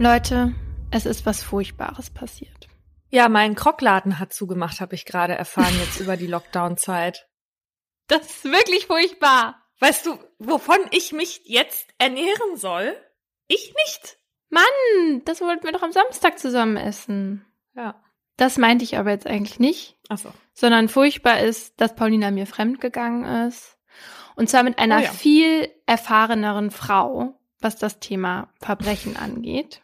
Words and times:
Leute, 0.00 0.54
es 0.92 1.06
ist 1.06 1.26
was 1.26 1.42
Furchtbares 1.42 2.10
passiert. 2.10 2.68
Ja, 3.10 3.28
mein 3.28 3.56
Krockladen 3.56 4.20
hat 4.20 4.32
zugemacht, 4.32 4.80
habe 4.80 4.94
ich 4.94 5.04
gerade 5.04 5.34
erfahren 5.34 5.74
jetzt 5.80 5.98
über 6.00 6.16
die 6.16 6.28
Lockdown-Zeit. 6.28 7.26
Das 8.06 8.24
ist 8.26 8.44
wirklich 8.44 8.86
furchtbar. 8.86 9.60
Weißt 9.80 10.06
du, 10.06 10.16
wovon 10.38 10.78
ich 10.92 11.12
mich 11.12 11.40
jetzt 11.44 11.88
ernähren 11.98 12.56
soll? 12.56 12.96
Ich 13.48 13.74
nicht. 13.86 14.18
Mann, 14.50 15.22
das 15.24 15.40
wollten 15.40 15.64
wir 15.64 15.72
doch 15.72 15.82
am 15.82 15.92
Samstag 15.92 16.38
zusammen 16.38 16.76
essen. 16.76 17.44
Ja. 17.74 18.00
Das 18.36 18.56
meinte 18.56 18.84
ich 18.84 18.98
aber 18.98 19.10
jetzt 19.10 19.26
eigentlich 19.26 19.58
nicht. 19.58 19.96
Ach 20.08 20.18
so. 20.18 20.32
Sondern 20.54 20.88
furchtbar 20.88 21.40
ist, 21.40 21.80
dass 21.80 21.96
Paulina 21.96 22.30
mir 22.30 22.46
fremdgegangen 22.46 23.48
ist. 23.48 23.76
Und 24.36 24.48
zwar 24.48 24.62
mit 24.62 24.78
einer 24.78 24.98
Oh 24.98 25.02
ja. 25.02 25.10
viel 25.10 25.68
erfahreneren 25.86 26.70
Frau, 26.70 27.36
was 27.60 27.76
das 27.76 27.98
Thema 27.98 28.52
Verbrechen 28.60 29.16
angeht. 29.16 29.82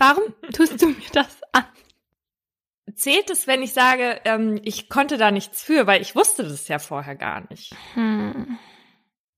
Warum 0.00 0.32
tust 0.54 0.80
du 0.80 0.86
mir 0.88 1.10
das 1.12 1.42
an? 1.52 1.64
Zählt 2.94 3.28
es, 3.28 3.46
wenn 3.46 3.62
ich 3.62 3.74
sage, 3.74 4.18
ähm, 4.24 4.58
ich 4.64 4.88
konnte 4.88 5.18
da 5.18 5.30
nichts 5.30 5.62
für, 5.62 5.86
weil 5.86 6.00
ich 6.00 6.16
wusste 6.16 6.42
das 6.42 6.68
ja 6.68 6.78
vorher 6.78 7.14
gar 7.14 7.46
nicht. 7.50 7.74
Hm. 7.92 8.58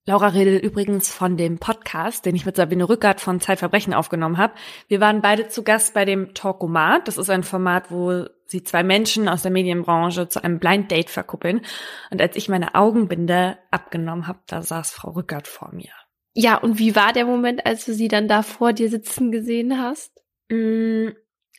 Laura 0.07 0.29
redet 0.29 0.63
übrigens 0.63 1.13
von 1.13 1.37
dem 1.37 1.59
Podcast, 1.59 2.27
den 2.27 2.37
ich 2.37 2.47
mit 2.47 2.55
Sabine 2.55 2.89
Rückert 2.89 3.21
von 3.21 3.41
Zeitverbrechen 3.41 3.93
aufgenommen 3.93 4.39
habe. 4.39 4.55
Wir 4.87 5.01
waren 5.01 5.21
beide 5.21 5.49
zu 5.49 5.65
Gast 5.65 5.95
bei 5.95 6.05
dem 6.05 6.33
Talkomat. 6.33 7.09
Das 7.09 7.19
ist 7.19 7.29
ein 7.29 7.43
Format, 7.43 7.91
wo 7.91 8.27
sie 8.47 8.63
zwei 8.63 8.85
Menschen 8.85 9.29
aus 9.29 9.43
der 9.43 9.51
Medienbranche 9.51 10.29
zu 10.29 10.45
einem 10.45 10.61
Blind 10.61 10.93
Date 10.93 11.11
verkuppeln. 11.11 11.63
Und 12.11 12.23
als 12.23 12.37
ich 12.37 12.49
meine 12.49 12.77
Augenbinde 12.77 13.59
abgenommen 13.73 14.29
habe, 14.29 14.41
da 14.47 14.63
saß 14.63 14.93
Frau 14.93 15.11
Rückert 15.11 15.49
vor 15.49 15.75
mir. 15.75 15.91
Ja, 16.35 16.57
und 16.57 16.79
wie 16.79 16.95
war 16.95 17.13
der 17.13 17.27
Moment, 17.27 17.67
als 17.67 17.85
du 17.85 17.93
sie 17.93 18.09
dann 18.09 18.29
da 18.29 18.43
vor 18.43 18.73
dir 18.73 18.89
sitzen 18.89 19.33
gesehen 19.33 19.81
hast? 19.83 20.22
Mm, 20.49 21.09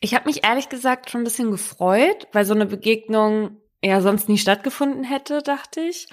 Ich 0.02 0.14
habe 0.14 0.26
mich 0.26 0.44
ehrlich 0.46 0.70
gesagt 0.70 1.10
schon 1.10 1.22
ein 1.22 1.26
bisschen 1.26 1.52
gefreut, 1.52 2.28
weil 2.34 2.46
so 2.46 2.54
eine 2.54 2.66
Begegnung 2.66 3.58
ja 3.82 4.02
sonst 4.02 4.28
nie 4.30 4.38
stattgefunden 4.38 5.04
hätte, 5.04 5.42
dachte 5.42 5.82
ich. 5.82 6.08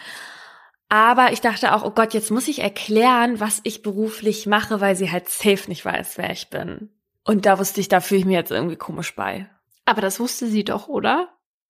Aber 0.89 1.33
ich 1.33 1.41
dachte 1.41 1.75
auch, 1.75 1.85
oh 1.85 1.91
Gott, 1.91 2.15
jetzt 2.15 2.31
muss 2.31 2.49
ich 2.49 2.61
erklären, 2.61 3.39
was 3.39 3.61
ich 3.63 3.83
beruflich 3.83 4.47
mache, 4.47 4.81
weil 4.81 4.97
sie 4.97 5.11
halt 5.11 5.29
safe 5.29 5.69
nicht 5.69 5.85
weiß, 5.85 6.19
wer 6.19 6.31
ich 6.31 6.51
bin. 6.51 6.91
Und 7.25 7.47
da 7.47 7.59
wusste 7.59 7.81
ich, 7.81 7.89
da 7.89 8.01
fühle 8.01 8.21
ich 8.21 8.27
mir 8.27 8.39
jetzt 8.39 8.51
irgendwie 8.51 8.77
komisch 8.77 9.15
bei. 9.15 9.49
Aber 9.85 10.01
das 10.01 10.19
wusste 10.19 10.47
sie 10.47 10.65
doch, 10.65 10.89
oder? 10.89 11.29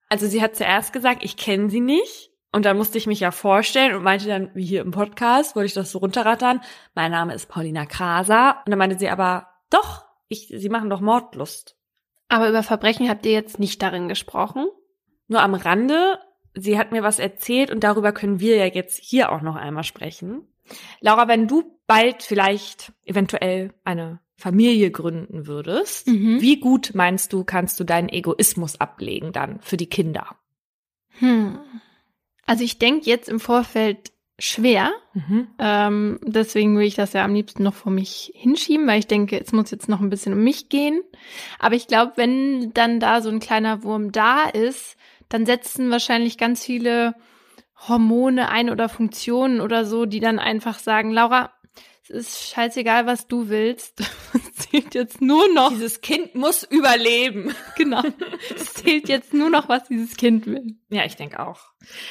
Also 0.09 0.27
sie 0.27 0.42
hat 0.42 0.57
zuerst 0.57 0.92
gesagt, 0.92 1.23
ich 1.23 1.37
kenne 1.37 1.70
sie 1.70 1.81
nicht. 1.81 2.31
Und 2.53 2.64
dann 2.64 2.77
musste 2.77 2.98
ich 2.98 3.07
mich 3.07 3.20
ja 3.20 3.31
vorstellen 3.31 3.95
und 3.95 4.03
meinte 4.03 4.27
dann, 4.27 4.51
wie 4.55 4.64
hier 4.64 4.81
im 4.81 4.91
Podcast, 4.91 5.55
wollte 5.55 5.67
ich 5.67 5.75
das 5.75 5.92
so 5.92 5.98
runterrattern. 5.98 6.61
Mein 6.95 7.12
Name 7.12 7.35
ist 7.35 7.48
Paulina 7.48 7.87
Kraser. 7.87 8.62
Und 8.64 8.70
dann 8.70 8.79
meinte 8.79 8.98
sie 8.98 9.09
aber, 9.09 9.48
doch, 9.70 10.05
ich, 10.31 10.48
sie 10.56 10.69
machen 10.70 10.89
doch 10.89 11.00
Mordlust. 11.00 11.77
Aber 12.28 12.48
über 12.48 12.62
Verbrechen 12.62 13.09
habt 13.09 13.27
ihr 13.27 13.33
jetzt 13.33 13.59
nicht 13.59 13.83
darin 13.83 14.09
gesprochen? 14.09 14.67
Nur 15.28 15.42
am 15.42 15.55
Rande, 15.55 16.19
sie 16.55 16.78
hat 16.78 16.92
mir 16.92 17.03
was 17.03 17.19
erzählt 17.19 17.70
und 17.70 17.84
darüber 17.84 18.12
können 18.12 18.41
wir 18.41 18.56
ja 18.56 18.67
jetzt 18.67 18.98
hier 19.03 19.33
auch 19.33 19.42
noch 19.42 19.56
einmal 19.56 19.84
sprechen. 19.84 20.47
Laura, 21.01 21.27
wenn 21.28 21.48
du 21.48 21.77
bald 21.86 22.23
vielleicht 22.23 22.92
eventuell 23.05 23.75
eine 23.84 24.20
Familie 24.36 24.91
gründen 24.91 25.47
würdest, 25.47 26.06
Mhm. 26.06 26.41
wie 26.41 26.61
gut 26.61 26.92
meinst 26.95 27.33
du, 27.33 27.45
kannst 27.45 27.78
du 27.81 27.84
deinen 27.84 28.08
Egoismus 28.08 28.81
ablegen 28.81 29.33
dann 29.33 29.61
für 29.61 29.77
die 29.77 29.89
Kinder? 29.89 30.36
Hm. 31.19 31.58
Also 32.47 32.64
ich 32.64 32.78
denke 32.78 33.06
jetzt 33.11 33.28
im 33.28 33.41
Vorfeld 33.41 34.12
schwer. 34.41 34.91
Mhm. 35.14 35.48
Ähm, 35.58 36.19
deswegen 36.22 36.77
will 36.77 36.86
ich 36.86 36.94
das 36.94 37.12
ja 37.12 37.24
am 37.24 37.34
liebsten 37.34 37.62
noch 37.62 37.74
vor 37.74 37.92
mich 37.92 38.33
hinschieben, 38.34 38.86
weil 38.86 38.98
ich 38.98 39.06
denke, 39.06 39.40
es 39.40 39.52
muss 39.52 39.70
jetzt 39.70 39.89
noch 39.89 40.01
ein 40.01 40.11
bisschen 40.11 40.33
um 40.33 40.42
mich 40.42 40.68
gehen. 40.68 41.01
Aber 41.58 41.77
ich 41.77 41.86
glaube, 41.86 42.14
wenn 42.17 42.73
dann 42.73 42.98
da 42.98 43.20
so 43.20 43.30
ein 43.30 43.39
kleiner 43.39 43.83
Wurm 43.84 44.11
da 44.11 44.45
ist, 44.45 44.96
dann 45.29 45.46
setzen 45.46 45.90
wahrscheinlich 45.90 46.39
ganz 46.39 46.64
viele 46.64 47.14
Hormone 47.89 48.48
ein 48.50 48.70
oder 48.70 48.89
Funktionen 48.89 49.61
oder 49.61 49.84
so, 49.84 50.06
die 50.06 50.20
dann 50.20 50.39
einfach 50.39 50.79
sagen, 50.79 51.11
Laura, 51.11 51.52
ist 52.11 52.51
scheißegal, 52.51 53.07
was 53.07 53.27
du 53.27 53.48
willst. 53.48 54.03
Es 54.33 54.69
zählt 54.69 54.95
jetzt 54.95 55.21
nur 55.21 55.53
noch, 55.53 55.71
Dieses 55.71 56.01
Kind 56.03 56.35
muss 56.35 56.63
überleben. 56.63 57.53
genau, 57.77 58.03
es 58.55 58.75
zählt 58.75 59.09
jetzt 59.09 59.35
nur 59.35 59.51
noch, 59.51 59.69
was 59.69 59.89
dieses 59.89 60.17
Kind 60.17 60.47
will. 60.47 60.77
Ja, 60.91 61.05
ich 61.05 61.17
denke 61.17 61.41
auch. 61.41 61.61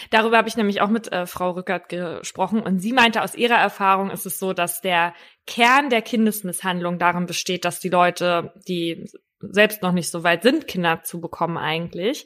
Darüber 0.09 0.37
habe 0.37 0.49
ich 0.49 0.57
nämlich 0.57 0.81
auch 0.81 0.89
mit 0.89 1.11
äh, 1.11 1.25
Frau 1.25 1.51
Rückert 1.51 1.87
gesprochen 1.87 2.61
und 2.61 2.79
sie 2.79 2.91
meinte, 2.91 3.21
aus 3.21 3.35
ihrer 3.35 3.55
Erfahrung 3.55 4.09
ist 4.09 4.25
es 4.25 4.39
so, 4.39 4.51
dass 4.51 4.81
der 4.81 5.13
Kern 5.45 5.89
der 5.89 6.01
Kindesmisshandlung 6.01 6.99
darin 6.99 7.27
besteht, 7.27 7.63
dass 7.63 7.79
die 7.79 7.89
Leute, 7.89 8.53
die 8.67 9.05
selbst 9.41 9.81
noch 9.81 9.91
nicht 9.91 10.09
so 10.09 10.23
weit 10.23 10.43
sind, 10.43 10.67
Kinder 10.67 11.03
zu 11.03 11.21
bekommen 11.21 11.57
eigentlich, 11.57 12.25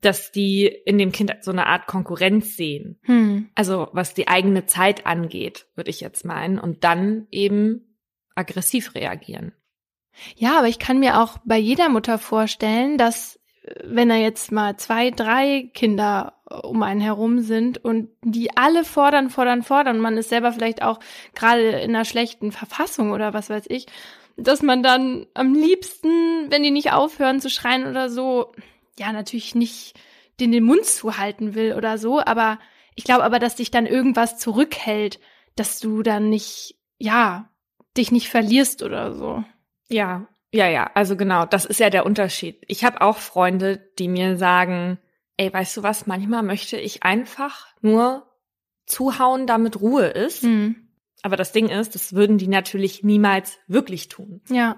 dass 0.00 0.32
die 0.32 0.66
in 0.66 0.98
dem 0.98 1.12
Kind 1.12 1.34
so 1.40 1.50
eine 1.50 1.66
Art 1.66 1.86
Konkurrenz 1.86 2.56
sehen. 2.56 2.98
Hm. 3.02 3.48
Also 3.54 3.88
was 3.92 4.14
die 4.14 4.28
eigene 4.28 4.66
Zeit 4.66 5.06
angeht, 5.06 5.66
würde 5.74 5.90
ich 5.90 6.00
jetzt 6.00 6.24
meinen, 6.24 6.58
und 6.58 6.84
dann 6.84 7.26
eben 7.30 7.96
aggressiv 8.34 8.94
reagieren. 8.94 9.52
Ja, 10.36 10.58
aber 10.58 10.68
ich 10.68 10.78
kann 10.78 11.00
mir 11.00 11.20
auch 11.20 11.38
bei 11.44 11.58
jeder 11.58 11.88
Mutter 11.88 12.18
vorstellen, 12.18 12.98
dass 12.98 13.38
äh, 13.62 13.74
wenn 13.84 14.08
da 14.08 14.16
jetzt 14.16 14.52
mal 14.52 14.76
zwei, 14.76 15.10
drei 15.10 15.70
Kinder 15.74 16.34
äh, 16.48 16.54
um 16.54 16.82
einen 16.82 17.00
herum 17.00 17.40
sind 17.40 17.82
und 17.82 18.10
die 18.22 18.56
alle 18.56 18.84
fordern, 18.84 19.30
fordern, 19.30 19.62
fordern, 19.62 20.00
man 20.00 20.16
ist 20.16 20.30
selber 20.30 20.52
vielleicht 20.52 20.82
auch 20.82 21.00
gerade 21.34 21.62
in 21.80 21.94
einer 21.94 22.04
schlechten 22.04 22.52
Verfassung 22.52 23.12
oder 23.12 23.32
was 23.34 23.50
weiß 23.50 23.64
ich, 23.68 23.86
dass 24.42 24.62
man 24.62 24.82
dann 24.82 25.26
am 25.34 25.54
liebsten, 25.54 26.50
wenn 26.50 26.62
die 26.62 26.70
nicht 26.70 26.92
aufhören 26.92 27.40
zu 27.40 27.50
schreien 27.50 27.86
oder 27.86 28.08
so, 28.08 28.52
ja, 28.98 29.12
natürlich 29.12 29.54
nicht 29.54 29.94
den 30.40 30.52
den 30.52 30.64
Mund 30.64 30.86
zuhalten 30.86 31.54
will 31.54 31.74
oder 31.74 31.98
so, 31.98 32.20
aber 32.20 32.58
ich 32.94 33.04
glaube 33.04 33.24
aber, 33.24 33.38
dass 33.38 33.56
dich 33.56 33.70
dann 33.70 33.86
irgendwas 33.86 34.38
zurückhält, 34.38 35.20
dass 35.56 35.80
du 35.80 36.02
dann 36.02 36.28
nicht, 36.28 36.76
ja, 36.98 37.50
dich 37.96 38.10
nicht 38.12 38.28
verlierst 38.28 38.82
oder 38.82 39.12
so. 39.12 39.44
Ja, 39.88 40.26
ja, 40.52 40.68
ja, 40.68 40.90
also 40.94 41.16
genau, 41.16 41.46
das 41.46 41.64
ist 41.64 41.80
ja 41.80 41.90
der 41.90 42.06
Unterschied. 42.06 42.64
Ich 42.66 42.84
habe 42.84 43.00
auch 43.02 43.18
Freunde, 43.18 43.78
die 43.98 44.08
mir 44.08 44.36
sagen, 44.36 44.98
ey, 45.36 45.52
weißt 45.52 45.76
du 45.76 45.82
was, 45.82 46.06
manchmal 46.06 46.42
möchte 46.42 46.76
ich 46.76 47.02
einfach 47.02 47.68
nur 47.80 48.26
zuhauen, 48.86 49.46
damit 49.46 49.80
Ruhe 49.80 50.06
ist. 50.06 50.42
Hm. 50.42 50.89
Aber 51.22 51.36
das 51.36 51.52
Ding 51.52 51.68
ist, 51.68 51.94
das 51.94 52.14
würden 52.14 52.38
die 52.38 52.48
natürlich 52.48 53.02
niemals 53.02 53.58
wirklich 53.66 54.08
tun. 54.08 54.40
Ja. 54.48 54.76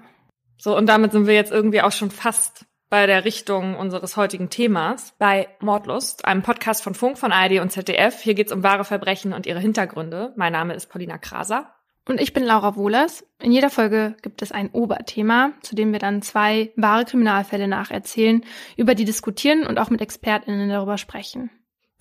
So, 0.57 0.75
und 0.77 0.87
damit 0.87 1.11
sind 1.11 1.27
wir 1.27 1.33
jetzt 1.33 1.51
irgendwie 1.51 1.81
auch 1.81 1.91
schon 1.91 2.11
fast 2.11 2.65
bei 2.89 3.07
der 3.07 3.25
Richtung 3.25 3.75
unseres 3.75 4.17
heutigen 4.17 4.49
Themas, 4.49 5.15
bei 5.17 5.47
Mordlust, 5.59 6.25
einem 6.25 6.43
Podcast 6.43 6.83
von 6.83 6.93
Funk, 6.93 7.17
von 7.17 7.31
ARD 7.31 7.59
und 7.59 7.71
ZDF. 7.71 8.21
Hier 8.21 8.35
geht's 8.35 8.51
um 8.51 8.61
wahre 8.61 8.85
Verbrechen 8.85 9.33
und 9.33 9.47
ihre 9.47 9.59
Hintergründe. 9.59 10.31
Mein 10.35 10.53
Name 10.53 10.75
ist 10.75 10.91
Paulina 10.91 11.17
Kraser. 11.17 11.73
Und 12.07 12.19
ich 12.19 12.33
bin 12.33 12.43
Laura 12.43 12.75
Wohlers. 12.75 13.25
In 13.41 13.51
jeder 13.51 13.69
Folge 13.69 14.15
gibt 14.21 14.41
es 14.41 14.51
ein 14.51 14.69
Oberthema, 14.71 15.53
zu 15.61 15.73
dem 15.73 15.91
wir 15.91 15.99
dann 15.99 16.21
zwei 16.21 16.71
wahre 16.75 17.05
Kriminalfälle 17.05 17.67
nacherzählen, 17.67 18.43
über 18.75 18.93
die 18.93 19.05
diskutieren 19.05 19.65
und 19.65 19.79
auch 19.79 19.89
mit 19.89 20.01
ExpertInnen 20.01 20.69
darüber 20.69 20.97
sprechen. 20.97 21.49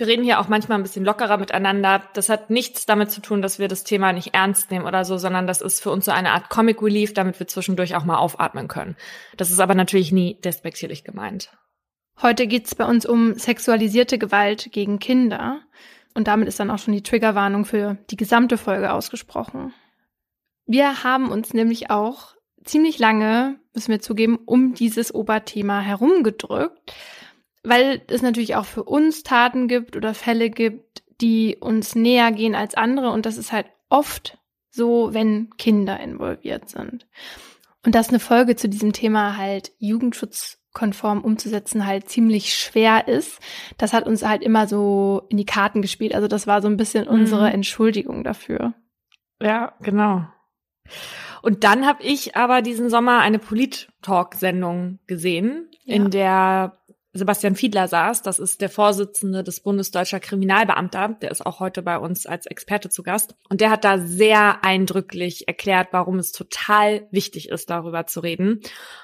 Wir 0.02 0.08
reden 0.08 0.24
hier 0.24 0.40
auch 0.40 0.48
manchmal 0.48 0.78
ein 0.80 0.82
bisschen 0.82 1.04
lockerer 1.04 1.36
miteinander. 1.36 2.02
Das 2.14 2.28
hat 2.28 2.50
nichts 2.50 2.86
damit 2.86 3.12
zu 3.12 3.20
tun, 3.20 3.40
dass 3.40 3.60
wir 3.60 3.68
das 3.68 3.84
Thema 3.84 4.12
nicht 4.12 4.34
ernst 4.34 4.72
nehmen 4.72 4.84
oder 4.84 5.04
so, 5.04 5.16
sondern 5.16 5.46
das 5.46 5.60
ist 5.60 5.80
für 5.80 5.92
uns 5.92 6.06
so 6.06 6.10
eine 6.10 6.32
Art 6.32 6.48
Comic 6.48 6.82
Relief, 6.82 7.14
damit 7.14 7.38
wir 7.38 7.46
zwischendurch 7.46 7.94
auch 7.94 8.04
mal 8.04 8.16
aufatmen 8.16 8.66
können. 8.66 8.96
Das 9.36 9.52
ist 9.52 9.60
aber 9.60 9.76
natürlich 9.76 10.10
nie 10.10 10.40
despektierlich 10.40 11.04
gemeint. 11.04 11.52
Heute 12.20 12.48
geht's 12.48 12.74
bei 12.74 12.84
uns 12.84 13.06
um 13.06 13.34
sexualisierte 13.34 14.18
Gewalt 14.18 14.72
gegen 14.72 14.98
Kinder. 14.98 15.60
Und 16.14 16.26
damit 16.26 16.48
ist 16.48 16.58
dann 16.58 16.72
auch 16.72 16.80
schon 16.80 16.94
die 16.94 17.04
Triggerwarnung 17.04 17.64
für 17.64 17.96
die 18.10 18.16
gesamte 18.16 18.58
Folge 18.58 18.92
ausgesprochen. 18.92 19.72
Wir 20.66 21.04
haben 21.04 21.30
uns 21.30 21.54
nämlich 21.54 21.90
auch 21.90 22.34
ziemlich 22.64 22.98
lange, 22.98 23.60
müssen 23.72 23.92
wir 23.92 24.00
zugeben, 24.00 24.40
um 24.46 24.74
dieses 24.74 25.14
Oberthema 25.14 25.78
herumgedrückt, 25.78 26.92
weil 27.64 28.02
es 28.08 28.22
natürlich 28.22 28.56
auch 28.56 28.64
für 28.66 28.84
uns 28.84 29.22
Taten 29.22 29.68
gibt 29.68 29.96
oder 29.96 30.14
Fälle 30.14 30.50
gibt, 30.50 31.02
die 31.20 31.56
uns 31.60 31.94
näher 31.94 32.32
gehen 32.32 32.54
als 32.54 32.74
andere. 32.74 33.10
Und 33.10 33.26
das 33.26 33.36
ist 33.38 33.52
halt 33.52 33.66
oft 33.88 34.38
so, 34.70 35.10
wenn 35.12 35.50
Kinder 35.58 36.00
involviert 36.00 36.68
sind. 36.68 37.06
Und 37.84 37.94
dass 37.94 38.08
eine 38.08 38.20
Folge 38.20 38.56
zu 38.56 38.68
diesem 38.68 38.92
Thema 38.92 39.36
halt 39.36 39.72
jugendschutzkonform 39.78 41.20
umzusetzen 41.22 41.86
halt 41.86 42.08
ziemlich 42.08 42.54
schwer 42.54 43.06
ist, 43.08 43.38
das 43.76 43.92
hat 43.92 44.06
uns 44.06 44.24
halt 44.24 44.42
immer 44.42 44.66
so 44.66 45.22
in 45.28 45.36
die 45.36 45.44
Karten 45.44 45.82
gespielt. 45.82 46.14
Also 46.14 46.28
das 46.28 46.46
war 46.46 46.62
so 46.62 46.68
ein 46.68 46.76
bisschen 46.76 47.06
unsere 47.06 47.48
Mhm. 47.48 47.54
Entschuldigung 47.54 48.24
dafür. 48.24 48.74
Ja, 49.40 49.74
genau. 49.80 50.24
Und 51.42 51.64
dann 51.64 51.86
habe 51.86 52.02
ich 52.02 52.36
aber 52.36 52.62
diesen 52.62 52.88
Sommer 52.88 53.18
eine 53.20 53.38
Polit-Talk-Sendung 53.40 54.98
gesehen, 55.06 55.68
Ja. 55.84 55.96
in 55.96 56.10
der 56.10 56.78
Sebastian 57.14 57.56
Fiedler 57.56 57.88
saß. 57.88 58.22
Das 58.22 58.38
ist 58.38 58.60
der 58.62 58.70
Vorsitzende 58.70 59.42
des 59.44 59.60
Bundesdeutscher 59.60 60.20
Kriminalbeamter. 60.20 61.16
Der 61.20 61.30
ist 61.30 61.44
auch 61.44 61.60
heute 61.60 61.82
bei 61.82 61.98
uns 61.98 62.26
als 62.26 62.46
Experte 62.46 62.88
zu 62.88 63.02
Gast. 63.02 63.34
Und 63.50 63.60
der 63.60 63.70
hat 63.70 63.84
da 63.84 63.98
sehr 63.98 64.64
eindrücklich 64.64 65.46
erklärt, 65.46 65.88
warum 65.92 66.18
es 66.18 66.32
total 66.32 67.06
wichtig 67.10 67.50
ist, 67.50 67.68
darüber 67.68 68.06
zu 68.06 68.20
reden. 68.20 68.60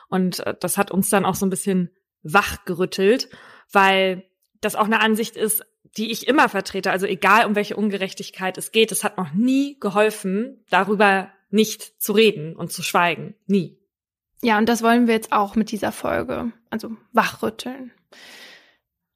Und 0.08 0.40
äh, 0.40 0.54
das 0.58 0.78
hat 0.78 0.90
uns 0.90 1.10
dann 1.10 1.26
auch 1.26 1.34
so 1.34 1.44
ein 1.44 1.50
bisschen 1.50 1.90
wachgerüttelt, 2.22 3.28
weil 3.72 4.24
das 4.60 4.74
auch 4.74 4.86
eine 4.86 5.00
Ansicht 5.00 5.36
ist, 5.36 5.64
die 5.96 6.10
ich 6.10 6.26
immer 6.26 6.48
vertrete. 6.48 6.90
Also 6.90 7.06
egal, 7.06 7.46
um 7.46 7.54
welche 7.54 7.76
Ungerechtigkeit 7.76 8.56
es 8.56 8.72
geht, 8.72 8.90
es 8.90 9.04
hat 9.04 9.18
noch 9.18 9.32
nie 9.32 9.78
geholfen, 9.80 10.64
darüber 10.70 11.30
nicht 11.50 12.00
zu 12.02 12.12
reden 12.12 12.56
und 12.56 12.72
zu 12.72 12.82
schweigen. 12.82 13.34
Nie. 13.46 13.78
Ja, 14.42 14.58
und 14.58 14.68
das 14.68 14.82
wollen 14.82 15.06
wir 15.06 15.14
jetzt 15.14 15.32
auch 15.32 15.56
mit 15.56 15.70
dieser 15.70 15.92
Folge. 15.92 16.52
Also 16.70 16.92
wachrütteln. 17.12 17.92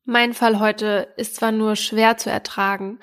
Mein 0.04 0.34
Fall 0.34 0.58
heute 0.58 1.12
ist 1.16 1.36
zwar 1.36 1.52
nur 1.52 1.76
schwer 1.76 2.16
zu 2.16 2.30
ertragen, 2.30 2.98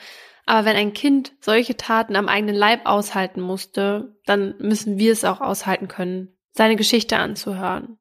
aber 0.45 0.65
wenn 0.65 0.75
ein 0.75 0.93
Kind 0.93 1.33
solche 1.41 1.77
Taten 1.77 2.15
am 2.15 2.27
eigenen 2.27 2.55
Leib 2.55 2.85
aushalten 2.85 3.39
musste, 3.39 4.17
dann 4.25 4.55
müssen 4.59 4.97
wir 4.97 5.11
es 5.11 5.23
auch 5.23 5.41
aushalten 5.41 5.87
können, 5.87 6.35
seine 6.51 6.75
Geschichte 6.75 7.17
anzuhören. 7.17 7.99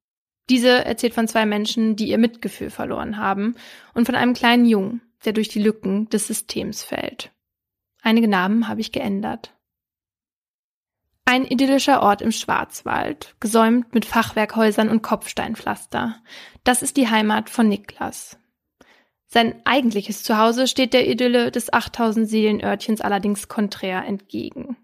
Diese 0.49 0.85
erzählt 0.85 1.12
von 1.12 1.29
zwei 1.29 1.44
Menschen, 1.44 1.94
die 1.94 2.08
ihr 2.08 2.19
Mitgefühl 2.19 2.70
verloren 2.70 3.19
haben 3.19 3.55
und 3.93 4.06
von 4.06 4.14
einem 4.14 4.32
kleinen 4.32 4.64
Jungen, 4.64 5.02
der 5.25 5.35
durch 5.35 5.49
die 5.49 5.62
Lücken 5.62 6.08
des 6.08 6.26
Systems 6.26 6.82
fällt. 6.82 7.32
Einige 8.02 8.29
Namen 8.29 8.69
habe 8.69 8.81
ich 8.81 8.93
geändert. 8.93 9.57
Ein 11.30 11.44
idyllischer 11.44 12.02
Ort 12.02 12.22
im 12.22 12.32
Schwarzwald, 12.32 13.34
gesäumt 13.38 13.92
mit 13.92 14.06
Fachwerkhäusern 14.06 14.88
und 14.88 15.02
Kopfsteinpflaster. 15.02 16.16
Das 16.64 16.80
ist 16.80 16.96
die 16.96 17.10
Heimat 17.10 17.50
von 17.50 17.69
Niklas. 17.69 18.38
Sein 19.26 19.60
eigentliches 19.66 20.22
Zuhause 20.22 20.66
steht 20.66 20.94
der 20.94 21.06
Idylle 21.06 21.50
des 21.50 21.70
8000 21.70 22.26
Seelenörtchens 22.26 23.02
allerdings 23.02 23.46
konträr 23.46 24.06
entgegen. 24.06 24.78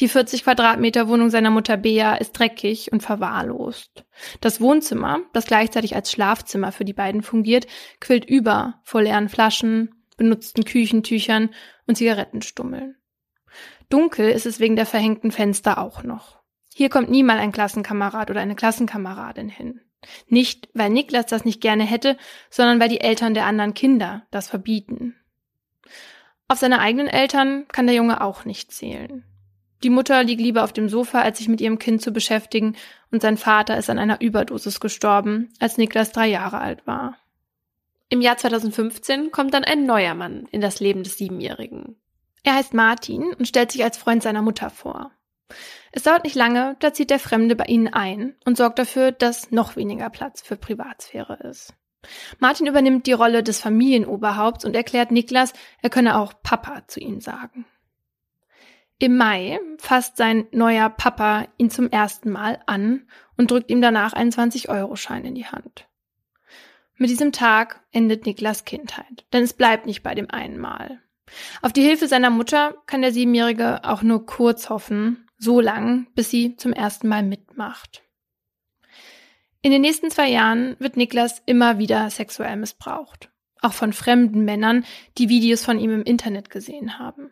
Die 0.00 0.08
40 0.08 0.42
Quadratmeter 0.42 1.06
Wohnung 1.06 1.30
seiner 1.30 1.50
Mutter 1.50 1.76
Bea 1.76 2.16
ist 2.16 2.32
dreckig 2.32 2.90
und 2.90 3.04
verwahrlost. 3.04 4.04
Das 4.40 4.60
Wohnzimmer, 4.60 5.20
das 5.34 5.46
gleichzeitig 5.46 5.94
als 5.94 6.10
Schlafzimmer 6.10 6.72
für 6.72 6.84
die 6.84 6.94
beiden 6.94 7.22
fungiert, 7.22 7.68
quillt 8.00 8.24
über 8.24 8.80
vor 8.82 9.02
leeren 9.02 9.28
Flaschen, 9.28 9.94
benutzten 10.16 10.64
Küchentüchern 10.64 11.50
und 11.86 11.94
Zigarettenstummeln. 11.96 12.96
Dunkel 13.88 14.30
ist 14.30 14.46
es 14.46 14.60
wegen 14.60 14.76
der 14.76 14.86
verhängten 14.86 15.30
Fenster 15.30 15.78
auch 15.78 16.02
noch. 16.02 16.40
Hier 16.74 16.90
kommt 16.90 17.10
nie 17.10 17.24
ein 17.24 17.52
Klassenkamerad 17.52 18.30
oder 18.30 18.40
eine 18.40 18.56
Klassenkameradin 18.56 19.48
hin. 19.48 19.80
Nicht, 20.28 20.68
weil 20.74 20.90
Niklas 20.90 21.26
das 21.26 21.44
nicht 21.44 21.60
gerne 21.60 21.84
hätte, 21.84 22.16
sondern 22.50 22.80
weil 22.80 22.88
die 22.88 23.00
Eltern 23.00 23.34
der 23.34 23.46
anderen 23.46 23.74
Kinder 23.74 24.26
das 24.30 24.48
verbieten. 24.48 25.16
Auf 26.48 26.58
seine 26.58 26.80
eigenen 26.80 27.08
Eltern 27.08 27.66
kann 27.68 27.86
der 27.86 27.96
Junge 27.96 28.20
auch 28.20 28.44
nicht 28.44 28.72
zählen. 28.72 29.24
Die 29.82 29.90
Mutter 29.90 30.22
liegt 30.24 30.40
lieber 30.40 30.64
auf 30.64 30.72
dem 30.72 30.88
Sofa, 30.88 31.20
als 31.20 31.38
sich 31.38 31.48
mit 31.48 31.60
ihrem 31.60 31.78
Kind 31.78 32.02
zu 32.02 32.12
beschäftigen, 32.12 32.76
und 33.10 33.22
sein 33.22 33.36
Vater 33.36 33.76
ist 33.76 33.90
an 33.90 33.98
einer 33.98 34.20
Überdosis 34.20 34.80
gestorben, 34.80 35.52
als 35.60 35.76
Niklas 35.76 36.12
drei 36.12 36.28
Jahre 36.28 36.58
alt 36.58 36.86
war. 36.86 37.16
Im 38.08 38.20
Jahr 38.20 38.36
2015 38.36 39.32
kommt 39.32 39.54
dann 39.54 39.64
ein 39.64 39.84
neuer 39.84 40.14
Mann 40.14 40.46
in 40.50 40.60
das 40.60 40.80
Leben 40.80 41.02
des 41.02 41.18
Siebenjährigen. 41.18 41.96
Er 42.46 42.54
heißt 42.54 42.74
Martin 42.74 43.34
und 43.34 43.48
stellt 43.48 43.72
sich 43.72 43.82
als 43.82 43.96
Freund 43.96 44.22
seiner 44.22 44.40
Mutter 44.40 44.70
vor. 44.70 45.10
Es 45.90 46.04
dauert 46.04 46.22
nicht 46.22 46.36
lange, 46.36 46.76
da 46.78 46.92
zieht 46.92 47.10
der 47.10 47.18
Fremde 47.18 47.56
bei 47.56 47.64
ihnen 47.64 47.88
ein 47.88 48.36
und 48.44 48.56
sorgt 48.56 48.78
dafür, 48.78 49.10
dass 49.10 49.50
noch 49.50 49.74
weniger 49.74 50.10
Platz 50.10 50.42
für 50.42 50.54
Privatsphäre 50.54 51.38
ist. 51.42 51.74
Martin 52.38 52.68
übernimmt 52.68 53.08
die 53.08 53.14
Rolle 53.14 53.42
des 53.42 53.60
Familienoberhaupts 53.60 54.64
und 54.64 54.76
erklärt 54.76 55.10
Niklas, 55.10 55.54
er 55.82 55.90
könne 55.90 56.20
auch 56.20 56.34
Papa 56.44 56.86
zu 56.86 57.00
ihm 57.00 57.20
sagen. 57.20 57.64
Im 59.00 59.16
Mai 59.16 59.58
fasst 59.78 60.16
sein 60.16 60.46
neuer 60.52 60.88
Papa 60.88 61.48
ihn 61.56 61.70
zum 61.70 61.90
ersten 61.90 62.30
Mal 62.30 62.60
an 62.66 63.08
und 63.36 63.50
drückt 63.50 63.70
ihm 63.72 63.80
danach 63.80 64.12
einen 64.12 64.30
20-Euro-Schein 64.30 65.24
in 65.24 65.34
die 65.34 65.46
Hand. 65.46 65.88
Mit 66.94 67.10
diesem 67.10 67.32
Tag 67.32 67.82
endet 67.90 68.24
Niklas 68.24 68.64
Kindheit, 68.64 69.26
denn 69.32 69.42
es 69.42 69.52
bleibt 69.52 69.86
nicht 69.86 70.04
bei 70.04 70.14
dem 70.14 70.30
einen 70.30 70.60
Mal. 70.60 71.02
Auf 71.62 71.72
die 71.72 71.82
Hilfe 71.82 72.08
seiner 72.08 72.30
Mutter 72.30 72.74
kann 72.86 73.02
der 73.02 73.12
Siebenjährige 73.12 73.84
auch 73.84 74.02
nur 74.02 74.26
kurz 74.26 74.68
hoffen, 74.70 75.28
so 75.38 75.60
lang, 75.60 76.06
bis 76.14 76.30
sie 76.30 76.56
zum 76.56 76.72
ersten 76.72 77.08
Mal 77.08 77.22
mitmacht. 77.22 78.02
In 79.62 79.72
den 79.72 79.82
nächsten 79.82 80.10
zwei 80.10 80.28
Jahren 80.28 80.76
wird 80.78 80.96
Niklas 80.96 81.42
immer 81.44 81.78
wieder 81.78 82.08
sexuell 82.10 82.56
missbraucht. 82.56 83.30
Auch 83.60 83.72
von 83.72 83.92
fremden 83.92 84.44
Männern, 84.44 84.84
die 85.18 85.28
Videos 85.28 85.64
von 85.64 85.78
ihm 85.78 85.90
im 85.90 86.04
Internet 86.04 86.50
gesehen 86.50 86.98
haben. 86.98 87.30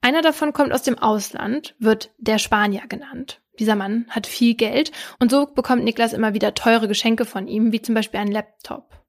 Einer 0.00 0.22
davon 0.22 0.52
kommt 0.52 0.72
aus 0.72 0.82
dem 0.82 0.98
Ausland, 0.98 1.74
wird 1.78 2.10
der 2.18 2.38
Spanier 2.38 2.86
genannt. 2.88 3.42
Dieser 3.58 3.76
Mann 3.76 4.06
hat 4.10 4.26
viel 4.26 4.54
Geld 4.54 4.92
und 5.18 5.30
so 5.30 5.46
bekommt 5.46 5.84
Niklas 5.84 6.12
immer 6.12 6.34
wieder 6.34 6.54
teure 6.54 6.88
Geschenke 6.88 7.24
von 7.24 7.48
ihm, 7.48 7.72
wie 7.72 7.82
zum 7.82 7.94
Beispiel 7.94 8.20
ein 8.20 8.30
Laptop. 8.30 9.02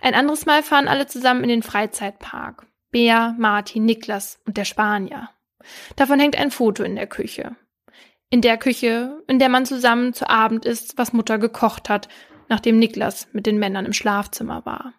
Ein 0.00 0.14
anderes 0.14 0.46
Mal 0.46 0.62
fahren 0.62 0.88
alle 0.88 1.06
zusammen 1.06 1.42
in 1.42 1.50
den 1.50 1.62
Freizeitpark. 1.62 2.66
Bea, 2.90 3.34
Martin, 3.38 3.84
Niklas 3.84 4.40
und 4.46 4.56
der 4.56 4.64
Spanier. 4.64 5.30
Davon 5.96 6.18
hängt 6.18 6.36
ein 6.36 6.50
Foto 6.50 6.82
in 6.82 6.96
der 6.96 7.06
Küche. 7.06 7.56
In 8.30 8.40
der 8.40 8.58
Küche, 8.58 9.22
in 9.26 9.38
der 9.38 9.48
man 9.48 9.66
zusammen 9.66 10.12
zu 10.12 10.28
Abend 10.28 10.64
isst, 10.64 10.98
was 10.98 11.12
Mutter 11.12 11.38
gekocht 11.38 11.88
hat, 11.88 12.08
nachdem 12.48 12.78
Niklas 12.78 13.28
mit 13.32 13.46
den 13.46 13.58
Männern 13.58 13.86
im 13.86 13.92
Schlafzimmer 13.92 14.64
war. 14.66 14.94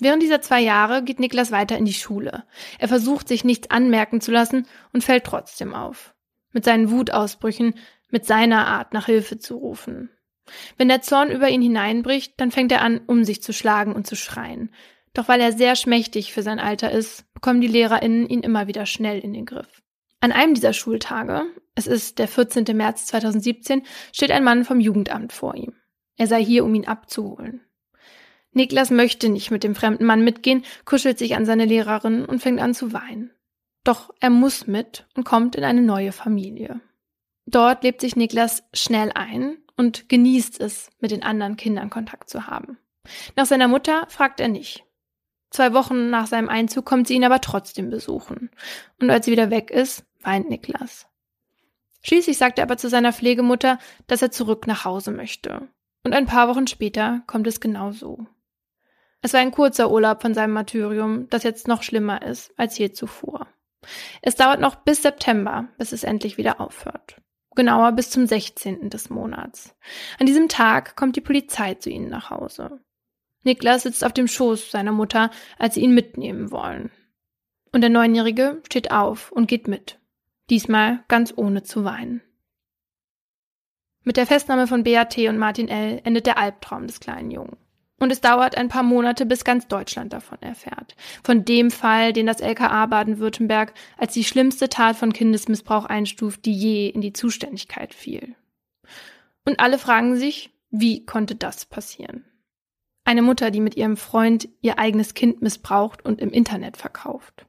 Während 0.00 0.22
dieser 0.22 0.40
zwei 0.40 0.60
Jahre 0.60 1.02
geht 1.02 1.18
Niklas 1.18 1.50
weiter 1.50 1.76
in 1.76 1.84
die 1.84 1.92
Schule. 1.92 2.44
Er 2.78 2.88
versucht, 2.88 3.26
sich 3.26 3.44
nichts 3.44 3.70
anmerken 3.70 4.20
zu 4.20 4.30
lassen 4.30 4.66
und 4.92 5.02
fällt 5.02 5.24
trotzdem 5.24 5.74
auf. 5.74 6.14
Mit 6.52 6.64
seinen 6.64 6.90
Wutausbrüchen, 6.90 7.74
mit 8.10 8.24
seiner 8.24 8.66
Art 8.68 8.94
nach 8.94 9.06
Hilfe 9.06 9.38
zu 9.38 9.56
rufen. 9.56 10.10
Wenn 10.76 10.88
der 10.88 11.02
Zorn 11.02 11.30
über 11.30 11.48
ihn 11.48 11.62
hineinbricht, 11.62 12.34
dann 12.40 12.52
fängt 12.52 12.72
er 12.72 12.82
an, 12.82 13.00
um 13.06 13.24
sich 13.24 13.42
zu 13.42 13.52
schlagen 13.52 13.92
und 13.92 14.06
zu 14.06 14.16
schreien. 14.16 14.72
Doch 15.18 15.26
weil 15.26 15.40
er 15.40 15.50
sehr 15.50 15.74
schmächtig 15.74 16.32
für 16.32 16.44
sein 16.44 16.60
Alter 16.60 16.92
ist, 16.92 17.24
bekommen 17.34 17.60
die 17.60 17.66
LehrerInnen 17.66 18.28
ihn 18.28 18.44
immer 18.44 18.68
wieder 18.68 18.86
schnell 18.86 19.18
in 19.18 19.32
den 19.32 19.46
Griff. 19.46 19.82
An 20.20 20.30
einem 20.30 20.54
dieser 20.54 20.72
Schultage, 20.72 21.42
es 21.74 21.88
ist 21.88 22.20
der 22.20 22.28
14. 22.28 22.64
März 22.76 23.06
2017, 23.06 23.82
steht 24.12 24.30
ein 24.30 24.44
Mann 24.44 24.64
vom 24.64 24.78
Jugendamt 24.78 25.32
vor 25.32 25.56
ihm. 25.56 25.74
Er 26.16 26.28
sei 26.28 26.44
hier, 26.44 26.64
um 26.64 26.72
ihn 26.72 26.86
abzuholen. 26.86 27.62
Niklas 28.52 28.92
möchte 28.92 29.28
nicht 29.28 29.50
mit 29.50 29.64
dem 29.64 29.74
fremden 29.74 30.04
Mann 30.04 30.22
mitgehen, 30.22 30.64
kuschelt 30.84 31.18
sich 31.18 31.34
an 31.34 31.46
seine 31.46 31.64
Lehrerin 31.64 32.24
und 32.24 32.40
fängt 32.40 32.60
an 32.60 32.72
zu 32.72 32.92
weinen. 32.92 33.32
Doch 33.82 34.14
er 34.20 34.30
muss 34.30 34.68
mit 34.68 35.08
und 35.16 35.24
kommt 35.24 35.56
in 35.56 35.64
eine 35.64 35.82
neue 35.82 36.12
Familie. 36.12 36.80
Dort 37.44 37.82
lebt 37.82 38.02
sich 38.02 38.14
Niklas 38.14 38.62
schnell 38.72 39.10
ein 39.16 39.58
und 39.76 40.08
genießt 40.08 40.60
es, 40.60 40.90
mit 41.00 41.10
den 41.10 41.24
anderen 41.24 41.56
Kindern 41.56 41.90
Kontakt 41.90 42.30
zu 42.30 42.46
haben. 42.46 42.78
Nach 43.34 43.46
seiner 43.46 43.66
Mutter 43.66 44.06
fragt 44.08 44.38
er 44.38 44.46
nicht. 44.46 44.84
Zwei 45.50 45.72
Wochen 45.72 46.10
nach 46.10 46.26
seinem 46.26 46.48
Einzug 46.48 46.84
kommt 46.84 47.08
sie 47.08 47.14
ihn 47.14 47.24
aber 47.24 47.40
trotzdem 47.40 47.90
besuchen. 47.90 48.50
Und 49.00 49.10
als 49.10 49.24
sie 49.24 49.32
wieder 49.32 49.50
weg 49.50 49.70
ist, 49.70 50.04
weint 50.20 50.50
Niklas. 50.50 51.06
Schließlich 52.02 52.38
sagt 52.38 52.58
er 52.58 52.64
aber 52.64 52.76
zu 52.76 52.88
seiner 52.88 53.12
Pflegemutter, 53.12 53.78
dass 54.06 54.22
er 54.22 54.30
zurück 54.30 54.66
nach 54.66 54.84
Hause 54.84 55.10
möchte. 55.10 55.68
Und 56.04 56.14
ein 56.14 56.26
paar 56.26 56.48
Wochen 56.48 56.66
später 56.66 57.22
kommt 57.26 57.46
es 57.46 57.60
genau 57.60 57.92
so. 57.92 58.26
Es 59.20 59.32
war 59.32 59.40
ein 59.40 59.50
kurzer 59.50 59.90
Urlaub 59.90 60.22
von 60.22 60.32
seinem 60.32 60.52
Martyrium, 60.52 61.28
das 61.28 61.42
jetzt 61.42 61.66
noch 61.66 61.82
schlimmer 61.82 62.22
ist 62.22 62.52
als 62.56 62.78
je 62.78 62.92
zuvor. 62.92 63.48
Es 64.22 64.36
dauert 64.36 64.60
noch 64.60 64.76
bis 64.76 65.02
September, 65.02 65.68
bis 65.76 65.92
es 65.92 66.04
endlich 66.04 66.38
wieder 66.38 66.60
aufhört. 66.60 67.20
Genauer 67.54 67.92
bis 67.92 68.10
zum 68.10 68.26
16. 68.26 68.90
des 68.90 69.10
Monats. 69.10 69.74
An 70.20 70.26
diesem 70.26 70.48
Tag 70.48 70.94
kommt 70.94 71.16
die 71.16 71.20
Polizei 71.20 71.74
zu 71.74 71.90
ihnen 71.90 72.08
nach 72.08 72.30
Hause. 72.30 72.80
Niklas 73.44 73.82
sitzt 73.82 74.04
auf 74.04 74.12
dem 74.12 74.28
Schoß 74.28 74.70
seiner 74.70 74.92
Mutter, 74.92 75.30
als 75.58 75.74
sie 75.74 75.82
ihn 75.82 75.94
mitnehmen 75.94 76.50
wollen. 76.50 76.90
Und 77.72 77.82
der 77.82 77.90
Neunjährige 77.90 78.60
steht 78.66 78.90
auf 78.90 79.30
und 79.32 79.46
geht 79.46 79.68
mit. 79.68 79.98
Diesmal 80.50 81.04
ganz 81.08 81.32
ohne 81.36 81.62
zu 81.62 81.84
weinen. 81.84 82.22
Mit 84.04 84.16
der 84.16 84.26
Festnahme 84.26 84.66
von 84.66 84.84
BAT 84.84 85.18
und 85.18 85.38
Martin 85.38 85.68
L. 85.68 86.00
endet 86.04 86.26
der 86.26 86.38
Albtraum 86.38 86.86
des 86.86 87.00
kleinen 87.00 87.30
Jungen. 87.30 87.56
Und 88.00 88.12
es 88.12 88.20
dauert 88.20 88.56
ein 88.56 88.68
paar 88.68 88.84
Monate, 88.84 89.26
bis 89.26 89.44
ganz 89.44 89.66
Deutschland 89.66 90.12
davon 90.12 90.40
erfährt. 90.40 90.94
Von 91.24 91.44
dem 91.44 91.70
Fall, 91.70 92.12
den 92.12 92.26
das 92.26 92.40
LKA 92.40 92.86
Baden-Württemberg 92.86 93.74
als 93.96 94.14
die 94.14 94.24
schlimmste 94.24 94.68
Tat 94.68 94.96
von 94.96 95.12
Kindesmissbrauch 95.12 95.84
einstuft, 95.84 96.44
die 96.44 96.52
je 96.54 96.88
in 96.88 97.00
die 97.00 97.12
Zuständigkeit 97.12 97.92
fiel. 97.92 98.36
Und 99.44 99.58
alle 99.60 99.78
fragen 99.78 100.16
sich, 100.16 100.50
wie 100.70 101.04
konnte 101.04 101.34
das 101.34 101.66
passieren? 101.66 102.24
Eine 103.08 103.22
Mutter, 103.22 103.50
die 103.50 103.60
mit 103.60 103.74
ihrem 103.74 103.96
Freund 103.96 104.50
ihr 104.60 104.78
eigenes 104.78 105.14
Kind 105.14 105.40
missbraucht 105.40 106.04
und 106.04 106.20
im 106.20 106.28
Internet 106.28 106.76
verkauft. 106.76 107.46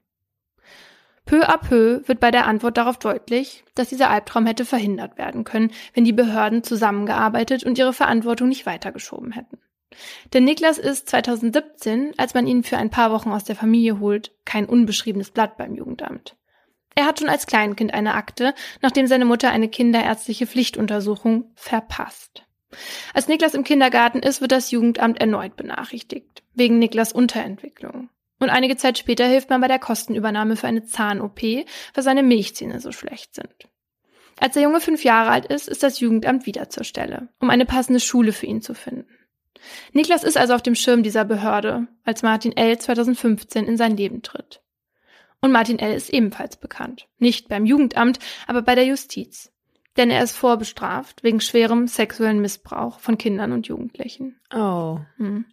Peu 1.26 1.46
à 1.50 1.58
peu 1.58 2.08
wird 2.08 2.22
bei 2.22 2.32
der 2.32 2.48
Antwort 2.48 2.78
darauf 2.78 2.98
deutlich, 2.98 3.66
dass 3.76 3.90
dieser 3.90 4.10
Albtraum 4.10 4.46
hätte 4.46 4.64
verhindert 4.64 5.18
werden 5.18 5.44
können, 5.44 5.72
wenn 5.94 6.06
die 6.06 6.14
Behörden 6.14 6.64
zusammengearbeitet 6.64 7.66
und 7.66 7.78
ihre 7.78 7.92
Verantwortung 7.92 8.48
nicht 8.48 8.66
weitergeschoben 8.66 9.34
hätten. 9.34 9.58
Denn 10.32 10.46
Niklas 10.46 10.78
ist 10.78 11.10
2017, 11.10 12.14
als 12.16 12.34
man 12.34 12.48
ihn 12.48 12.64
für 12.64 12.78
ein 12.78 12.90
paar 12.90 13.12
Wochen 13.12 13.32
aus 13.32 13.44
der 13.44 13.58
Familie 13.58 14.00
holt, 14.00 14.32
kein 14.46 14.66
unbeschriebenes 14.66 15.32
Blatt 15.32 15.58
beim 15.58 15.76
Jugendamt. 15.76 16.38
Er 16.96 17.06
hat 17.06 17.20
schon 17.20 17.28
als 17.28 17.48
Kleinkind 17.48 17.94
eine 17.94 18.14
Akte, 18.14 18.54
nachdem 18.82 19.08
seine 19.08 19.26
Mutter 19.26 19.52
eine 19.52 19.68
kinderärztliche 19.68 20.48
Pflichtuntersuchung 20.48 21.52
verpasst. 21.56 22.46
Als 23.14 23.28
Niklas 23.28 23.54
im 23.54 23.64
Kindergarten 23.64 24.20
ist, 24.20 24.42
wird 24.42 24.52
das 24.52 24.72
Jugendamt 24.72 25.20
erneut 25.20 25.56
benachrichtigt, 25.56 26.44
wegen 26.54 26.80
Niklas 26.80 27.12
Unterentwicklung. 27.14 28.10
Und 28.40 28.50
einige 28.50 28.78
Zeit 28.78 28.98
später 28.98 29.26
hilft 29.26 29.50
man 29.50 29.62
bei 29.62 29.68
der 29.68 29.80
Kostenübernahme 29.80 30.56
für 30.56 30.68
eine 30.68 30.86
Zahn-OP, 30.86 31.42
weil 31.42 32.04
seine 32.04 32.24
Milchzähne 32.24 32.80
so 32.80 32.92
schlecht 32.92 33.36
sind. 33.36 33.68
Als 34.40 34.54
der 34.54 34.64
Junge 34.64 34.80
fünf 34.80 35.04
Jahre 35.04 35.32
alt 35.32 35.46
ist, 35.48 35.68
ist 35.68 35.84
das 35.84 36.00
Jugendamt 36.00 36.46
wieder 36.46 36.70
zur 36.70 36.86
Stelle, 36.86 37.28
um 37.40 37.50
eine 37.50 37.66
passende 37.66 38.00
Schule 38.00 38.32
für 38.32 38.46
ihn 38.46 38.62
zu 38.62 38.74
finden. 38.74 39.08
Niklas 39.92 40.24
ist 40.24 40.38
also 40.38 40.54
auf 40.54 40.62
dem 40.62 40.76
Schirm 40.76 41.04
dieser 41.04 41.26
Behörde, 41.26 41.88
als 42.06 42.24
Martin 42.24 42.56
L. 42.56 42.78
2015 42.78 43.66
in 43.66 43.76
sein 43.76 43.98
Leben 43.98 44.22
tritt. 44.22 44.62
Und 45.42 45.52
Martin 45.52 45.80
L. 45.80 45.94
ist 45.94 46.10
ebenfalls 46.10 46.56
bekannt. 46.56 47.08
Nicht 47.18 47.50
beim 47.50 47.66
Jugendamt, 47.66 48.20
aber 48.48 48.62
bei 48.62 48.76
der 48.76 48.86
Justiz. 48.86 49.52
Denn 49.98 50.12
er 50.12 50.24
ist 50.24 50.36
vorbestraft 50.36 51.24
wegen 51.24 51.42
schwerem 51.42 51.88
sexuellen 51.88 52.42
Missbrauch 52.42 53.00
von 53.00 53.18
Kindern 53.18 53.52
und 53.52 53.68
Jugendlichen. 53.68 54.40
Oh. 54.54 55.00
Hm. 55.18 55.46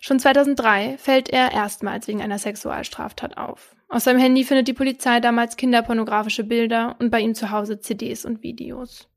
Schon 0.00 0.18
2003 0.18 0.98
fällt 0.98 1.30
er 1.30 1.52
erstmals 1.52 2.08
wegen 2.08 2.22
einer 2.22 2.38
Sexualstraftat 2.38 3.36
auf. 3.36 3.74
Aus 3.88 4.04
seinem 4.04 4.20
Handy 4.20 4.44
findet 4.44 4.68
die 4.68 4.72
Polizei 4.72 5.20
damals 5.20 5.56
kinderpornografische 5.56 6.44
Bilder 6.44 6.96
und 6.98 7.10
bei 7.10 7.20
ihm 7.20 7.34
zu 7.34 7.50
Hause 7.50 7.80
CDs 7.80 8.24
und 8.24 8.42
Videos. 8.42 9.08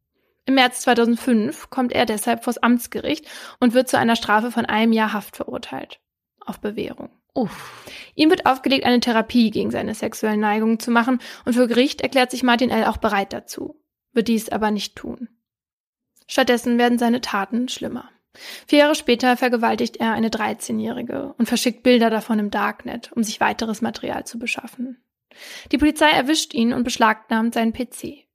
Im 0.45 0.55
März 0.55 0.81
2005 0.81 1.69
kommt 1.69 1.91
er 1.91 2.05
deshalb 2.05 2.43
vors 2.43 2.57
Amtsgericht 2.57 3.25
und 3.59 3.73
wird 3.73 3.87
zu 3.87 3.97
einer 3.97 4.15
Strafe 4.15 4.51
von 4.51 4.65
einem 4.65 4.93
Jahr 4.93 5.13
Haft 5.13 5.35
verurteilt. 5.37 5.99
Auf 6.39 6.59
Bewährung. 6.59 7.09
Uff. 7.33 7.85
Ihm 8.13 8.29
wird 8.29 8.45
aufgelegt, 8.45 8.85
eine 8.85 8.99
Therapie 8.99 9.49
gegen 9.49 9.71
seine 9.71 9.95
sexuellen 9.95 10.39
Neigungen 10.39 10.79
zu 10.79 10.91
machen 10.91 11.19
und 11.45 11.53
für 11.53 11.67
Gericht 11.67 12.01
erklärt 12.01 12.31
sich 12.31 12.43
Martin 12.43 12.69
L. 12.69 12.85
auch 12.85 12.97
bereit 12.97 13.33
dazu, 13.33 13.81
wird 14.15 14.27
dies 14.27 14.49
aber 14.49 14.71
nicht 14.71 14.95
tun. 14.95 15.29
Stattdessen 16.27 16.77
werden 16.77 16.97
seine 16.97 17.21
Taten 17.21 17.67
schlimmer. 17.67 18.09
Vier 18.67 18.79
Jahre 18.79 18.95
später 18.95 19.37
vergewaltigt 19.37 19.97
er 19.97 20.13
eine 20.13 20.29
13-Jährige 20.29 21.33
und 21.37 21.45
verschickt 21.47 21.83
Bilder 21.83 22.09
davon 22.09 22.39
im 22.39 22.51
Darknet, 22.51 23.11
um 23.13 23.23
sich 23.23 23.39
weiteres 23.39 23.81
Material 23.81 24.25
zu 24.25 24.39
beschaffen. 24.39 25.01
Die 25.71 25.77
Polizei 25.77 26.09
erwischt 26.09 26.53
ihn 26.53 26.73
und 26.73 26.83
beschlagnahmt 26.83 27.53
seinen 27.53 27.73
PC. 27.73 28.25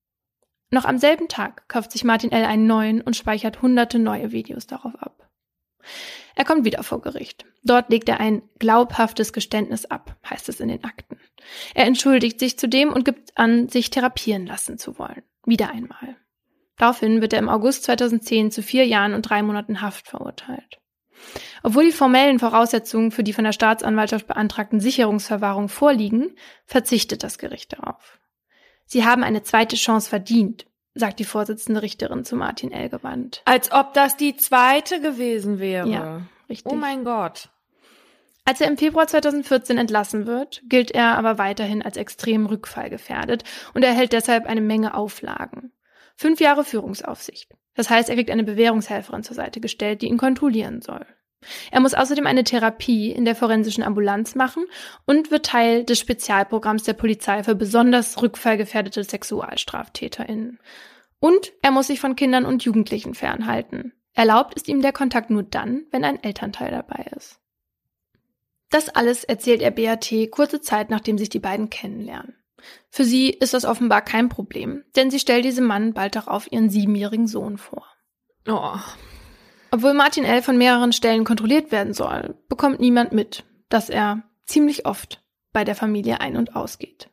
Noch 0.70 0.84
am 0.84 0.98
selben 0.98 1.28
Tag 1.28 1.68
kauft 1.68 1.92
sich 1.92 2.04
Martin 2.04 2.32
L. 2.32 2.44
einen 2.44 2.66
neuen 2.66 3.00
und 3.00 3.16
speichert 3.16 3.60
hunderte 3.60 3.98
neue 3.98 4.32
Videos 4.32 4.66
darauf 4.66 4.94
ab. 4.96 5.28
Er 6.36 6.44
kommt 6.44 6.64
wieder 6.64 6.82
vor 6.82 7.00
Gericht. 7.00 7.44
Dort 7.64 7.90
legt 7.90 8.08
er 8.08 8.20
ein 8.20 8.42
glaubhaftes 8.58 9.32
Geständnis 9.32 9.84
ab, 9.84 10.16
heißt 10.28 10.48
es 10.48 10.60
in 10.60 10.68
den 10.68 10.84
Akten. 10.84 11.18
Er 11.74 11.86
entschuldigt 11.86 12.38
sich 12.38 12.58
zudem 12.58 12.92
und 12.92 13.04
gibt 13.04 13.36
an, 13.36 13.68
sich 13.68 13.90
therapieren 13.90 14.46
lassen 14.46 14.78
zu 14.78 14.98
wollen. 14.98 15.22
Wieder 15.44 15.70
einmal. 15.70 16.16
Daraufhin 16.76 17.20
wird 17.20 17.32
er 17.32 17.38
im 17.38 17.48
August 17.48 17.84
2010 17.84 18.50
zu 18.50 18.62
vier 18.62 18.86
Jahren 18.86 19.14
und 19.14 19.22
drei 19.22 19.42
Monaten 19.42 19.82
Haft 19.82 20.08
verurteilt. 20.08 20.78
Obwohl 21.62 21.84
die 21.84 21.92
formellen 21.92 22.38
Voraussetzungen 22.38 23.10
für 23.10 23.22
die 23.22 23.34
von 23.34 23.44
der 23.44 23.52
Staatsanwaltschaft 23.52 24.26
beantragten 24.26 24.80
Sicherungsverwahrung 24.80 25.68
vorliegen, 25.68 26.34
verzichtet 26.64 27.22
das 27.22 27.38
Gericht 27.38 27.74
darauf. 27.74 28.18
Sie 28.86 29.04
haben 29.04 29.22
eine 29.22 29.42
zweite 29.42 29.76
Chance 29.76 30.08
verdient, 30.08 30.66
sagt 30.94 31.18
die 31.18 31.24
Vorsitzende 31.24 31.82
Richterin 31.82 32.24
zu 32.24 32.36
Martin 32.36 32.72
L. 32.72 32.88
gewandt. 32.88 33.42
Als 33.44 33.70
ob 33.72 33.94
das 33.94 34.16
die 34.16 34.36
zweite 34.36 35.00
gewesen 35.00 35.58
wäre. 35.58 35.88
Ja, 35.88 36.22
richtig. 36.48 36.72
Oh 36.72 36.76
mein 36.76 37.04
Gott. 37.04 37.50
Als 38.50 38.60
er 38.60 38.66
im 38.66 38.76
Februar 38.76 39.06
2014 39.06 39.78
entlassen 39.78 40.26
wird, 40.26 40.60
gilt 40.64 40.90
er 40.90 41.16
aber 41.16 41.38
weiterhin 41.38 41.82
als 41.82 41.96
extrem 41.96 42.46
rückfallgefährdet 42.46 43.44
und 43.74 43.84
erhält 43.84 44.12
deshalb 44.12 44.46
eine 44.46 44.60
Menge 44.60 44.94
Auflagen. 44.94 45.70
Fünf 46.16 46.40
Jahre 46.40 46.64
Führungsaufsicht. 46.64 47.54
Das 47.76 47.90
heißt, 47.90 48.08
er 48.08 48.16
kriegt 48.16 48.28
eine 48.28 48.42
Bewährungshelferin 48.42 49.22
zur 49.22 49.36
Seite 49.36 49.60
gestellt, 49.60 50.02
die 50.02 50.08
ihn 50.08 50.18
kontrollieren 50.18 50.82
soll. 50.82 51.06
Er 51.70 51.78
muss 51.78 51.94
außerdem 51.94 52.26
eine 52.26 52.42
Therapie 52.42 53.12
in 53.12 53.24
der 53.24 53.36
forensischen 53.36 53.84
Ambulanz 53.84 54.34
machen 54.34 54.64
und 55.06 55.30
wird 55.30 55.46
Teil 55.46 55.84
des 55.84 56.00
Spezialprogramms 56.00 56.82
der 56.82 56.94
Polizei 56.94 57.44
für 57.44 57.54
besonders 57.54 58.20
rückfallgefährdete 58.20 59.04
SexualstraftäterInnen. 59.04 60.58
Und 61.20 61.52
er 61.62 61.70
muss 61.70 61.86
sich 61.86 62.00
von 62.00 62.16
Kindern 62.16 62.46
und 62.46 62.64
Jugendlichen 62.64 63.14
fernhalten. 63.14 63.92
Erlaubt 64.12 64.54
ist 64.54 64.66
ihm 64.66 64.82
der 64.82 64.92
Kontakt 64.92 65.30
nur 65.30 65.44
dann, 65.44 65.84
wenn 65.92 66.02
ein 66.02 66.20
Elternteil 66.20 66.72
dabei 66.72 67.06
ist. 67.16 67.39
Das 68.70 68.88
alles 68.88 69.24
erzählt 69.24 69.62
er 69.62 69.70
BAT 69.70 70.12
kurze 70.30 70.60
Zeit, 70.60 70.90
nachdem 70.90 71.18
sich 71.18 71.28
die 71.28 71.38
beiden 71.38 71.70
kennenlernen. 71.70 72.36
Für 72.90 73.04
sie 73.04 73.30
ist 73.30 73.54
das 73.54 73.64
offenbar 73.64 74.02
kein 74.02 74.28
Problem, 74.28 74.84
denn 74.96 75.10
sie 75.10 75.18
stellt 75.18 75.44
diesem 75.44 75.66
Mann 75.66 75.92
bald 75.92 76.14
darauf 76.14 76.50
ihren 76.50 76.70
siebenjährigen 76.70 77.26
Sohn 77.26 77.58
vor. 77.58 77.86
Oh, 78.46 78.78
obwohl 79.70 79.94
Martin 79.94 80.24
L. 80.24 80.42
von 80.42 80.58
mehreren 80.58 80.92
Stellen 80.92 81.24
kontrolliert 81.24 81.70
werden 81.70 81.94
soll, 81.94 82.34
bekommt 82.48 82.80
niemand 82.80 83.12
mit, 83.12 83.44
dass 83.68 83.88
er 83.88 84.22
ziemlich 84.44 84.84
oft 84.86 85.22
bei 85.52 85.64
der 85.64 85.76
Familie 85.76 86.20
ein- 86.20 86.36
und 86.36 86.56
ausgeht. 86.56 87.08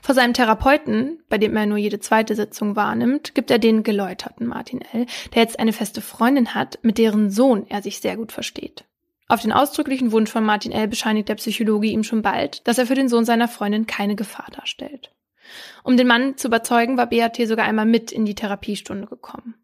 Vor 0.00 0.14
seinem 0.14 0.32
Therapeuten, 0.32 1.24
bei 1.28 1.38
dem 1.38 1.56
er 1.56 1.66
nur 1.66 1.78
jede 1.78 1.98
zweite 1.98 2.36
Sitzung 2.36 2.76
wahrnimmt, 2.76 3.34
gibt 3.34 3.50
er 3.50 3.58
den 3.58 3.82
geläuterten 3.82 4.46
Martin 4.46 4.80
L., 4.80 5.06
der 5.34 5.42
jetzt 5.42 5.58
eine 5.58 5.72
feste 5.72 6.00
Freundin 6.00 6.54
hat, 6.54 6.78
mit 6.82 6.98
deren 6.98 7.30
Sohn 7.30 7.66
er 7.68 7.82
sich 7.82 8.00
sehr 8.00 8.16
gut 8.16 8.30
versteht. 8.30 8.84
Auf 9.28 9.42
den 9.42 9.52
ausdrücklichen 9.52 10.12
Wunsch 10.12 10.30
von 10.30 10.44
Martin 10.44 10.72
L. 10.72 10.86
bescheinigt 10.86 11.28
der 11.28 11.34
Psychologe 11.34 11.88
ihm 11.88 12.04
schon 12.04 12.22
bald, 12.22 12.66
dass 12.68 12.78
er 12.78 12.86
für 12.86 12.94
den 12.94 13.08
Sohn 13.08 13.24
seiner 13.24 13.48
Freundin 13.48 13.86
keine 13.86 14.14
Gefahr 14.14 14.46
darstellt. 14.52 15.12
Um 15.82 15.96
den 15.96 16.06
Mann 16.06 16.36
zu 16.36 16.48
überzeugen, 16.48 16.96
war 16.96 17.06
BAT 17.06 17.36
sogar 17.46 17.66
einmal 17.66 17.86
mit 17.86 18.12
in 18.12 18.24
die 18.24 18.34
Therapiestunde 18.34 19.06
gekommen. 19.06 19.54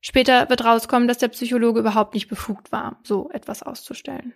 Später 0.00 0.48
wird 0.48 0.64
rauskommen, 0.64 1.06
dass 1.06 1.18
der 1.18 1.28
Psychologe 1.28 1.80
überhaupt 1.80 2.14
nicht 2.14 2.28
befugt 2.28 2.72
war, 2.72 2.98
so 3.04 3.30
etwas 3.30 3.62
auszustellen. 3.62 4.34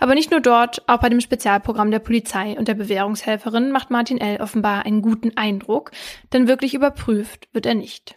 Aber 0.00 0.14
nicht 0.14 0.30
nur 0.30 0.40
dort, 0.40 0.88
auch 0.88 1.00
bei 1.00 1.08
dem 1.08 1.20
Spezialprogramm 1.20 1.90
der 1.90 1.98
Polizei 1.98 2.56
und 2.56 2.68
der 2.68 2.74
Bewährungshelferin 2.74 3.72
macht 3.72 3.90
Martin 3.90 4.18
L. 4.18 4.40
offenbar 4.40 4.86
einen 4.86 5.02
guten 5.02 5.36
Eindruck, 5.36 5.90
denn 6.32 6.48
wirklich 6.48 6.74
überprüft 6.74 7.48
wird 7.52 7.66
er 7.66 7.74
nicht. 7.74 8.16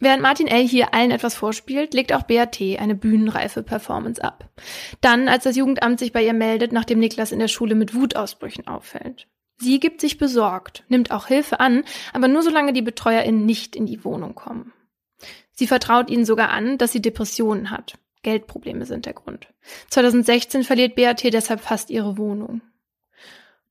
Während 0.00 0.22
Martin 0.22 0.48
L. 0.48 0.66
hier 0.66 0.92
allen 0.92 1.10
etwas 1.10 1.34
vorspielt, 1.34 1.94
legt 1.94 2.12
auch 2.12 2.22
BAT 2.22 2.60
eine 2.60 2.94
bühnenreife 2.94 3.62
Performance 3.62 4.22
ab. 4.22 4.50
Dann, 5.00 5.28
als 5.28 5.44
das 5.44 5.56
Jugendamt 5.56 5.98
sich 5.98 6.12
bei 6.12 6.24
ihr 6.24 6.32
meldet, 6.32 6.72
nachdem 6.72 6.98
Niklas 6.98 7.32
in 7.32 7.38
der 7.38 7.48
Schule 7.48 7.74
mit 7.74 7.94
Wutausbrüchen 7.94 8.66
auffällt. 8.66 9.28
Sie 9.58 9.78
gibt 9.78 10.00
sich 10.00 10.18
besorgt, 10.18 10.84
nimmt 10.88 11.10
auch 11.10 11.26
Hilfe 11.26 11.60
an, 11.60 11.84
aber 12.12 12.28
nur 12.28 12.42
solange 12.42 12.72
die 12.72 12.82
BetreuerInnen 12.82 13.46
nicht 13.46 13.76
in 13.76 13.86
die 13.86 14.04
Wohnung 14.04 14.34
kommen. 14.34 14.72
Sie 15.52 15.68
vertraut 15.68 16.10
ihnen 16.10 16.24
sogar 16.24 16.50
an, 16.50 16.78
dass 16.78 16.90
sie 16.90 17.00
Depressionen 17.00 17.70
hat. 17.70 17.94
Geldprobleme 18.22 18.86
sind 18.86 19.06
der 19.06 19.12
Grund. 19.12 19.48
2016 19.90 20.64
verliert 20.64 20.96
BAT 20.96 21.22
deshalb 21.22 21.60
fast 21.60 21.90
ihre 21.90 22.18
Wohnung. 22.18 22.62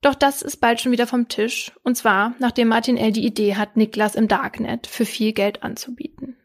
Doch 0.04 0.14
das 0.14 0.42
ist 0.42 0.58
bald 0.58 0.82
schon 0.82 0.92
wieder 0.92 1.06
vom 1.06 1.28
Tisch, 1.28 1.72
und 1.82 1.96
zwar 1.96 2.34
nachdem 2.38 2.68
Martin 2.68 2.98
L. 2.98 3.10
die 3.10 3.24
Idee 3.24 3.56
hat, 3.56 3.78
Niklas 3.78 4.16
im 4.16 4.28
Darknet 4.28 4.86
für 4.86 5.06
viel 5.06 5.32
Geld 5.32 5.62
anzubieten. 5.62 6.36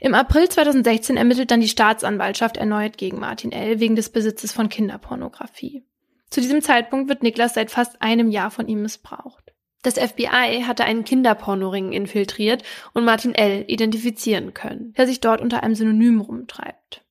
Im 0.00 0.14
April 0.14 0.48
2016 0.48 1.18
ermittelt 1.18 1.50
dann 1.50 1.60
die 1.60 1.68
Staatsanwaltschaft 1.68 2.56
erneut 2.56 2.96
gegen 2.96 3.20
Martin 3.20 3.52
L. 3.52 3.80
wegen 3.80 3.96
des 3.96 4.08
Besitzes 4.08 4.50
von 4.50 4.70
Kinderpornografie. 4.70 5.84
Zu 6.30 6.40
diesem 6.40 6.62
Zeitpunkt 6.62 7.10
wird 7.10 7.22
Niklas 7.22 7.52
seit 7.52 7.70
fast 7.70 8.00
einem 8.00 8.30
Jahr 8.30 8.50
von 8.50 8.66
ihm 8.66 8.80
missbraucht. 8.80 9.52
Das 9.82 9.98
FBI 9.98 10.62
hatte 10.66 10.84
einen 10.84 11.04
Kinderpornoring 11.04 11.92
infiltriert 11.92 12.62
und 12.94 13.04
Martin 13.04 13.34
L. 13.34 13.66
identifizieren 13.68 14.54
können, 14.54 14.94
der 14.96 15.06
sich 15.06 15.20
dort 15.20 15.42
unter 15.42 15.62
einem 15.62 15.74
Synonym 15.74 16.22
rumtreibt. 16.22 17.04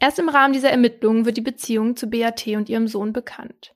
Erst 0.00 0.18
im 0.18 0.30
Rahmen 0.30 0.54
dieser 0.54 0.70
Ermittlungen 0.70 1.26
wird 1.26 1.36
die 1.36 1.42
Beziehung 1.42 1.94
zu 1.94 2.06
Beat 2.06 2.46
und 2.46 2.70
ihrem 2.70 2.88
Sohn 2.88 3.12
bekannt. 3.12 3.75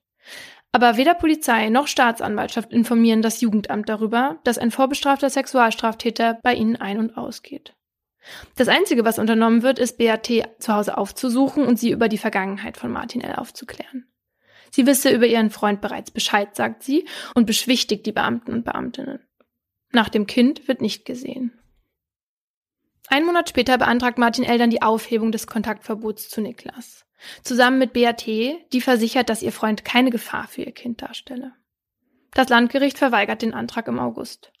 Aber 0.71 0.95
weder 0.95 1.13
Polizei 1.13 1.69
noch 1.69 1.87
Staatsanwaltschaft 1.87 2.71
informieren 2.71 3.21
das 3.21 3.41
Jugendamt 3.41 3.89
darüber, 3.89 4.39
dass 4.43 4.57
ein 4.57 4.71
vorbestrafter 4.71 5.29
Sexualstraftäter 5.29 6.39
bei 6.43 6.53
ihnen 6.53 6.77
ein- 6.77 6.99
und 6.99 7.17
ausgeht. 7.17 7.73
Das 8.55 8.67
Einzige, 8.67 9.03
was 9.03 9.19
unternommen 9.19 9.63
wird, 9.63 9.79
ist 9.79 9.97
Beat 9.97 10.27
zu 10.59 10.73
Hause 10.73 10.97
aufzusuchen 10.97 11.65
und 11.65 11.77
sie 11.77 11.91
über 11.91 12.07
die 12.07 12.19
Vergangenheit 12.19 12.77
von 12.77 12.91
Martin 12.91 13.21
L. 13.21 13.35
aufzuklären. 13.35 14.07
Sie 14.69 14.85
wisse 14.85 15.09
über 15.09 15.25
ihren 15.25 15.49
Freund 15.49 15.81
bereits 15.81 16.11
Bescheid, 16.11 16.55
sagt 16.55 16.83
sie, 16.83 17.05
und 17.35 17.45
beschwichtigt 17.45 18.05
die 18.05 18.13
Beamten 18.13 18.53
und 18.53 18.63
Beamtinnen. 18.63 19.19
Nach 19.91 20.07
dem 20.07 20.27
Kind 20.27 20.67
wird 20.69 20.81
nicht 20.81 21.03
gesehen. 21.03 21.59
Ein 23.09 23.25
Monat 23.25 23.49
später 23.49 23.77
beantragt 23.77 24.17
Martin 24.17 24.45
L. 24.45 24.57
dann 24.57 24.69
die 24.69 24.81
Aufhebung 24.81 25.33
des 25.33 25.47
Kontaktverbots 25.47 26.29
zu 26.29 26.39
Niklas. 26.39 27.05
Zusammen 27.43 27.77
mit 27.77 27.93
BAT, 27.93 28.25
die 28.25 28.81
versichert, 28.81 29.29
dass 29.29 29.41
ihr 29.41 29.51
Freund 29.51 29.85
keine 29.85 30.09
Gefahr 30.09 30.47
für 30.47 30.63
ihr 30.63 30.71
Kind 30.71 31.01
darstelle. 31.01 31.53
Das 32.33 32.49
Landgericht 32.49 32.97
verweigert 32.97 33.41
den 33.41 33.53
Antrag 33.53 33.87
im 33.87 33.99
August. 33.99 34.51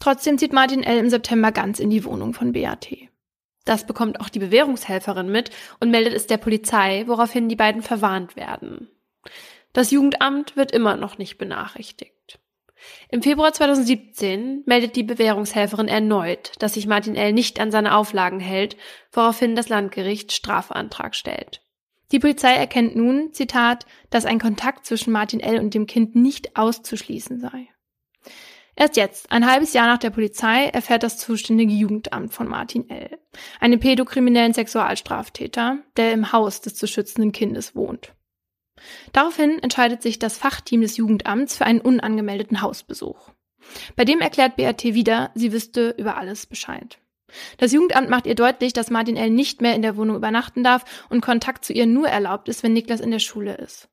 Trotzdem 0.00 0.38
zieht 0.38 0.52
Martin 0.52 0.82
L. 0.82 0.98
im 0.98 1.10
September 1.10 1.52
ganz 1.52 1.78
in 1.78 1.90
die 1.90 2.04
Wohnung 2.04 2.34
von 2.34 2.52
BAT. 2.52 2.88
Das 3.64 3.86
bekommt 3.86 4.20
auch 4.20 4.28
die 4.28 4.40
Bewährungshelferin 4.40 5.30
mit 5.30 5.50
und 5.78 5.90
meldet 5.90 6.14
es 6.14 6.26
der 6.26 6.38
Polizei, 6.38 7.04
woraufhin 7.06 7.48
die 7.48 7.56
beiden 7.56 7.82
verwarnt 7.82 8.34
werden. 8.34 8.90
Das 9.72 9.90
Jugendamt 9.90 10.56
wird 10.56 10.72
immer 10.72 10.96
noch 10.96 11.18
nicht 11.18 11.38
benachrichtigt. 11.38 12.40
Im 13.08 13.22
Februar 13.22 13.52
2017 13.52 14.64
meldet 14.66 14.96
die 14.96 15.04
Bewährungshelferin 15.04 15.86
erneut, 15.86 16.52
dass 16.58 16.74
sich 16.74 16.86
Martin 16.86 17.14
L. 17.14 17.32
nicht 17.32 17.60
an 17.60 17.70
seine 17.70 17.94
Auflagen 17.96 18.40
hält, 18.40 18.76
woraufhin 19.12 19.54
das 19.54 19.68
Landgericht 19.68 20.32
Strafantrag 20.32 21.14
stellt. 21.14 21.61
Die 22.12 22.18
Polizei 22.18 22.54
erkennt 22.54 22.94
nun, 22.94 23.32
Zitat, 23.32 23.86
dass 24.10 24.26
ein 24.26 24.38
Kontakt 24.38 24.86
zwischen 24.86 25.12
Martin 25.12 25.40
L. 25.40 25.58
und 25.58 25.74
dem 25.74 25.86
Kind 25.86 26.14
nicht 26.14 26.56
auszuschließen 26.56 27.40
sei. 27.40 27.68
Erst 28.74 28.96
jetzt, 28.96 29.30
ein 29.30 29.50
halbes 29.50 29.72
Jahr 29.72 29.86
nach 29.86 29.98
der 29.98 30.10
Polizei, 30.10 30.66
erfährt 30.66 31.02
das 31.02 31.18
zuständige 31.18 31.72
Jugendamt 31.72 32.32
von 32.32 32.48
Martin 32.48 32.88
L., 32.88 33.18
einem 33.60 33.80
pädokriminellen 33.80 34.54
Sexualstraftäter, 34.54 35.78
der 35.96 36.12
im 36.12 36.32
Haus 36.32 36.60
des 36.60 36.74
zu 36.74 36.86
schützenden 36.86 37.32
Kindes 37.32 37.74
wohnt. 37.74 38.14
Daraufhin 39.12 39.58
entscheidet 39.58 40.02
sich 40.02 40.18
das 40.18 40.38
Fachteam 40.38 40.80
des 40.80 40.96
Jugendamts 40.96 41.56
für 41.56 41.66
einen 41.66 41.80
unangemeldeten 41.80 42.62
Hausbesuch. 42.62 43.30
Bei 43.94 44.04
dem 44.04 44.20
erklärt 44.20 44.56
BRT 44.56 44.84
wieder, 44.84 45.30
sie 45.34 45.52
wüsste 45.52 45.94
über 45.98 46.16
alles 46.16 46.46
Bescheid. 46.46 46.98
Das 47.58 47.72
Jugendamt 47.72 48.08
macht 48.08 48.26
ihr 48.26 48.34
deutlich, 48.34 48.72
dass 48.72 48.90
Martin 48.90 49.16
L. 49.16 49.30
nicht 49.30 49.60
mehr 49.60 49.74
in 49.74 49.82
der 49.82 49.96
Wohnung 49.96 50.16
übernachten 50.16 50.62
darf 50.64 50.84
und 51.08 51.20
Kontakt 51.20 51.64
zu 51.64 51.72
ihr 51.72 51.86
nur 51.86 52.08
erlaubt 52.08 52.48
ist, 52.48 52.62
wenn 52.62 52.72
Niklas 52.72 53.00
in 53.00 53.10
der 53.10 53.18
Schule 53.18 53.54
ist. 53.54 53.88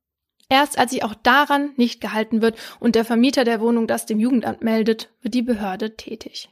Erst 0.50 0.80
als 0.80 0.92
sich 0.92 1.04
auch 1.04 1.14
daran 1.14 1.72
nicht 1.76 2.02
gehalten 2.02 2.42
wird 2.42 2.58
und 2.80 2.96
der 2.96 3.06
Vermieter 3.06 3.44
der 3.44 3.62
Wohnung 3.62 3.86
das 3.86 4.06
dem 4.08 4.20
Jugendamt 4.20 4.64
meldet, 4.64 5.10
wird 5.22 5.36
die 5.36 5.44
Behörde 5.44 5.96
tätig. 5.96 6.50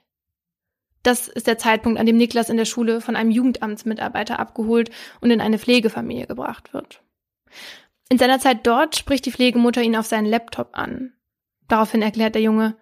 Das 1.01 1.27
ist 1.27 1.47
der 1.47 1.57
Zeitpunkt, 1.57 1.99
an 1.99 2.05
dem 2.05 2.17
Niklas 2.17 2.49
in 2.49 2.57
der 2.57 2.65
Schule 2.65 3.01
von 3.01 3.15
einem 3.15 3.31
Jugendamtsmitarbeiter 3.31 4.39
abgeholt 4.39 4.91
und 5.21 5.31
in 5.31 5.41
eine 5.41 5.57
Pflegefamilie 5.57 6.27
gebracht 6.27 6.73
wird. 6.73 7.01
In 8.09 8.17
seiner 8.17 8.39
Zeit 8.39 8.67
dort 8.67 8.95
spricht 8.95 9.25
die 9.25 9.31
Pflegemutter 9.31 9.81
ihn 9.81 9.95
auf 9.95 10.05
seinen 10.05 10.25
Laptop 10.25 10.69
an. 10.73 11.13
Daraufhin 11.67 12.01
erklärt 12.01 12.35
der 12.35 12.41
Junge, 12.41 12.77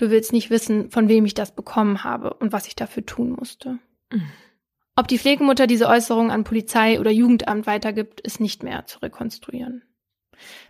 du 0.00 0.10
willst 0.10 0.32
nicht 0.32 0.50
wissen, 0.50 0.90
von 0.90 1.08
wem 1.08 1.24
ich 1.24 1.34
das 1.34 1.54
bekommen 1.54 2.04
habe 2.04 2.34
und 2.34 2.52
was 2.52 2.66
ich 2.66 2.74
dafür 2.74 3.04
tun 3.04 3.32
musste. 3.32 3.78
Mhm. 4.10 4.30
Ob 4.96 5.08
die 5.08 5.18
Pflegemutter 5.18 5.66
diese 5.66 5.88
Äußerung 5.88 6.30
an 6.30 6.44
Polizei 6.44 7.00
oder 7.00 7.10
Jugendamt 7.10 7.66
weitergibt, 7.66 8.20
ist 8.20 8.40
nicht 8.40 8.62
mehr 8.62 8.86
zu 8.86 8.98
rekonstruieren. 8.98 9.82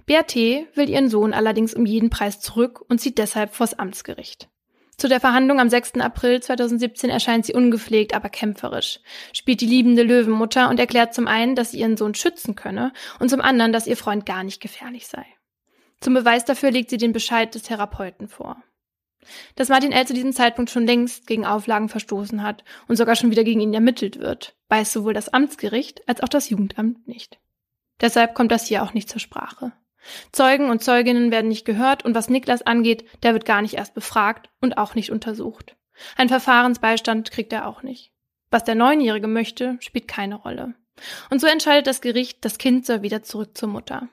BRT 0.07 0.37
will 0.75 0.89
ihren 0.89 1.09
Sohn 1.09 1.33
allerdings 1.33 1.75
um 1.75 1.87
jeden 1.87 2.11
Preis 2.11 2.41
zurück 2.41 2.85
und 2.89 3.01
zieht 3.01 3.19
deshalb 3.19 3.55
vors 3.55 3.79
Amtsgericht. 3.79 4.49
Zu 4.97 5.09
der 5.09 5.21
Verhandlung 5.21 5.61
am 5.61 5.71
6. 5.71 5.95
April 6.01 6.43
2017 6.43 7.09
erscheint 7.09 7.47
sie 7.47 7.55
ungepflegt, 7.55 8.15
aber 8.15 8.29
kämpferisch, 8.29 9.01
spielt 9.33 9.63
die 9.63 9.67
liebende 9.67 10.03
Löwenmutter 10.03 10.69
und 10.69 10.79
erklärt 10.79 11.15
zum 11.15 11.27
einen, 11.27 11.55
dass 11.55 11.71
sie 11.71 11.81
ihren 11.81 11.97
Sohn 11.97 12.15
schützen 12.15 12.55
könne 12.55 12.93
und 13.19 13.31
zum 13.31 13.41
anderen, 13.41 13.73
dass 13.73 13.87
ihr 13.87 13.97
Freund 13.97 14.27
gar 14.27 14.45
nicht 14.45 14.61
gefährlich 14.61 15.07
sei. 15.07 15.25
Zum 16.01 16.15
Beweis 16.15 16.45
dafür 16.45 16.71
legt 16.71 16.91
sie 16.91 16.99
den 16.99 17.13
Bescheid 17.13 17.55
des 17.55 17.63
Therapeuten 17.63 18.29
vor. 18.29 18.63
Dass 19.55 19.69
Martin 19.69 19.93
L. 19.93 20.07
zu 20.07 20.15
diesem 20.15 20.33
Zeitpunkt 20.33 20.71
schon 20.71 20.87
längst 20.87 21.27
gegen 21.27 21.47
Auflagen 21.47 21.89
verstoßen 21.89 22.43
hat 22.43 22.65
und 22.89 22.97
sogar 22.97 23.17
schon 23.17 23.31
wieder 23.31 23.45
gegen 23.45 23.61
ihn 23.61 23.75
ermittelt 23.75 24.19
wird, 24.19 24.57
weiß 24.69 24.93
sowohl 24.93 25.15
das 25.15 25.29
Amtsgericht 25.29 26.09
als 26.09 26.23
auch 26.23 26.29
das 26.29 26.49
Jugendamt 26.51 27.07
nicht. 27.07 27.39
Deshalb 28.01 28.35
kommt 28.35 28.51
das 28.51 28.67
hier 28.67 28.83
auch 28.83 28.95
nicht 28.95 29.09
zur 29.11 29.21
Sprache. 29.21 29.73
Zeugen 30.33 30.71
und 30.71 30.83
Zeuginnen 30.83 31.31
werden 31.31 31.49
nicht 31.49 31.67
gehört 31.67 32.05
und 32.05 32.15
was 32.15 32.31
Niklas 32.31 32.63
angeht, 32.63 33.05
der 33.23 33.35
wird 33.35 33.45
gar 33.45 33.61
nicht 33.61 33.75
erst 33.75 33.95
befragt 33.95 34.49
und 34.61 34.79
auch 34.79 34.95
nicht 34.95 35.11
untersucht. 35.13 35.77
Ein 36.17 36.29
Verfahrensbeistand 36.29 37.31
kriegt 37.31 37.53
er 37.53 37.67
auch 37.67 37.83
nicht. 37.83 38.13
Was 38.51 38.65
der 38.65 38.75
Neunjährige 38.75 39.29
möchte, 39.29 39.77
spielt 39.81 40.09
keine 40.09 40.37
Rolle. 40.37 40.75
Und 41.31 41.41
so 41.41 41.47
entscheidet 41.47 41.87
das 41.87 42.01
Gericht, 42.01 42.45
das 42.45 42.59
Kind 42.59 42.87
soll 42.87 43.03
wieder 43.03 43.23
zurück 43.23 43.57
zur 43.57 43.69
Mutter. 43.69 44.09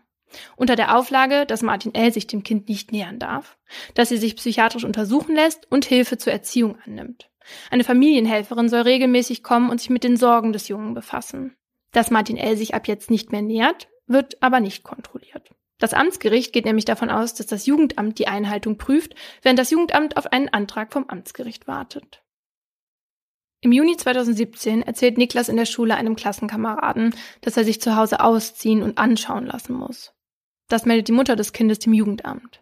Unter 0.56 0.76
der 0.76 0.98
Auflage, 0.98 1.46
dass 1.46 1.62
Martin 1.62 1.94
L. 1.96 2.12
sich 2.12 2.28
dem 2.28 2.44
Kind 2.44 2.70
nicht 2.70 2.92
nähern 2.92 3.20
darf, 3.20 3.58
dass 3.94 4.10
sie 4.10 4.18
sich 4.18 4.36
psychiatrisch 4.36 4.84
untersuchen 4.84 5.36
lässt 5.36 5.72
und 5.72 5.86
Hilfe 5.86 6.18
zur 6.18 6.34
Erziehung 6.34 6.78
annimmt. 6.86 7.30
Eine 7.72 7.84
Familienhelferin 7.84 8.70
soll 8.70 8.82
regelmäßig 8.82 9.44
kommen 9.44 9.70
und 9.70 9.80
sich 9.80 9.90
mit 9.90 10.04
den 10.04 10.18
Sorgen 10.18 10.54
des 10.54 10.68
Jungen 10.68 10.94
befassen. 10.94 11.56
Dass 11.92 12.12
Martin 12.12 12.38
L. 12.38 12.58
sich 12.58 12.76
ab 12.76 12.88
jetzt 12.88 13.10
nicht 13.10 13.32
mehr 13.32 13.42
nähert, 13.42 13.88
wird 14.06 14.42
aber 14.42 14.60
nicht 14.60 14.84
kontrolliert. 14.84 15.50
Das 15.80 15.94
Amtsgericht 15.94 16.54
geht 16.54 16.66
nämlich 16.66 16.86
davon 16.86 17.10
aus, 17.10 17.36
dass 17.36 17.46
das 17.46 17.66
Jugendamt 17.66 18.18
die 18.20 18.28
Einhaltung 18.28 18.78
prüft, 18.78 19.16
während 19.44 19.60
das 19.60 19.70
Jugendamt 19.70 20.18
auf 20.18 20.32
einen 20.32 20.50
Antrag 20.50 20.92
vom 20.92 21.08
Amtsgericht 21.08 21.68
wartet. 21.68 22.24
Im 23.62 23.72
Juni 23.72 23.98
2017 23.98 24.84
erzählt 24.84 25.18
Niklas 25.18 25.50
in 25.50 25.58
der 25.58 25.66
Schule 25.66 25.96
einem 25.96 26.16
Klassenkameraden, 26.16 27.16
dass 27.42 27.58
er 27.58 27.64
sich 27.64 27.82
zu 27.82 27.96
Hause 27.96 28.20
ausziehen 28.20 28.84
und 28.84 28.98
anschauen 28.98 29.46
lassen 29.46 29.74
muss. 29.74 30.14
Das 30.68 30.86
meldet 30.86 31.08
die 31.08 31.14
Mutter 31.14 31.36
des 31.36 31.54
Kindes 31.54 31.80
dem 31.80 31.94
Jugendamt. 31.94 32.62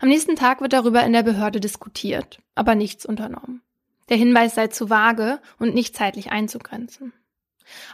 Am 0.00 0.08
nächsten 0.08 0.36
Tag 0.36 0.60
wird 0.60 0.72
darüber 0.72 1.04
in 1.04 1.12
der 1.12 1.22
Behörde 1.22 1.60
diskutiert, 1.60 2.40
aber 2.54 2.74
nichts 2.74 3.06
unternommen. 3.06 3.62
Der 4.08 4.16
Hinweis 4.16 4.54
sei 4.54 4.66
zu 4.66 4.90
vage 4.90 5.40
und 5.58 5.74
nicht 5.74 5.96
zeitlich 5.96 6.32
einzugrenzen. 6.32 7.12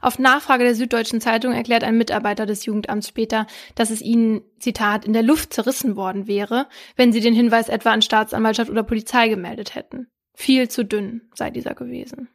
Auf 0.00 0.18
Nachfrage 0.18 0.64
der 0.64 0.74
Süddeutschen 0.74 1.20
Zeitung 1.20 1.52
erklärt 1.52 1.84
ein 1.84 1.98
Mitarbeiter 1.98 2.46
des 2.46 2.64
Jugendamts 2.64 3.08
später, 3.08 3.46
dass 3.74 3.90
es 3.90 4.00
ihnen, 4.00 4.40
Zitat, 4.58 5.04
in 5.04 5.12
der 5.12 5.22
Luft 5.22 5.52
zerrissen 5.52 5.96
worden 5.96 6.26
wäre, 6.26 6.66
wenn 6.96 7.12
sie 7.12 7.20
den 7.20 7.34
Hinweis 7.34 7.68
etwa 7.68 7.92
an 7.92 8.00
Staatsanwaltschaft 8.00 8.70
oder 8.70 8.82
Polizei 8.82 9.28
gemeldet 9.28 9.74
hätten. 9.74 10.08
Viel 10.32 10.68
zu 10.70 10.82
dünn 10.82 11.28
sei 11.34 11.50
dieser 11.50 11.74
gewesen. 11.74 12.28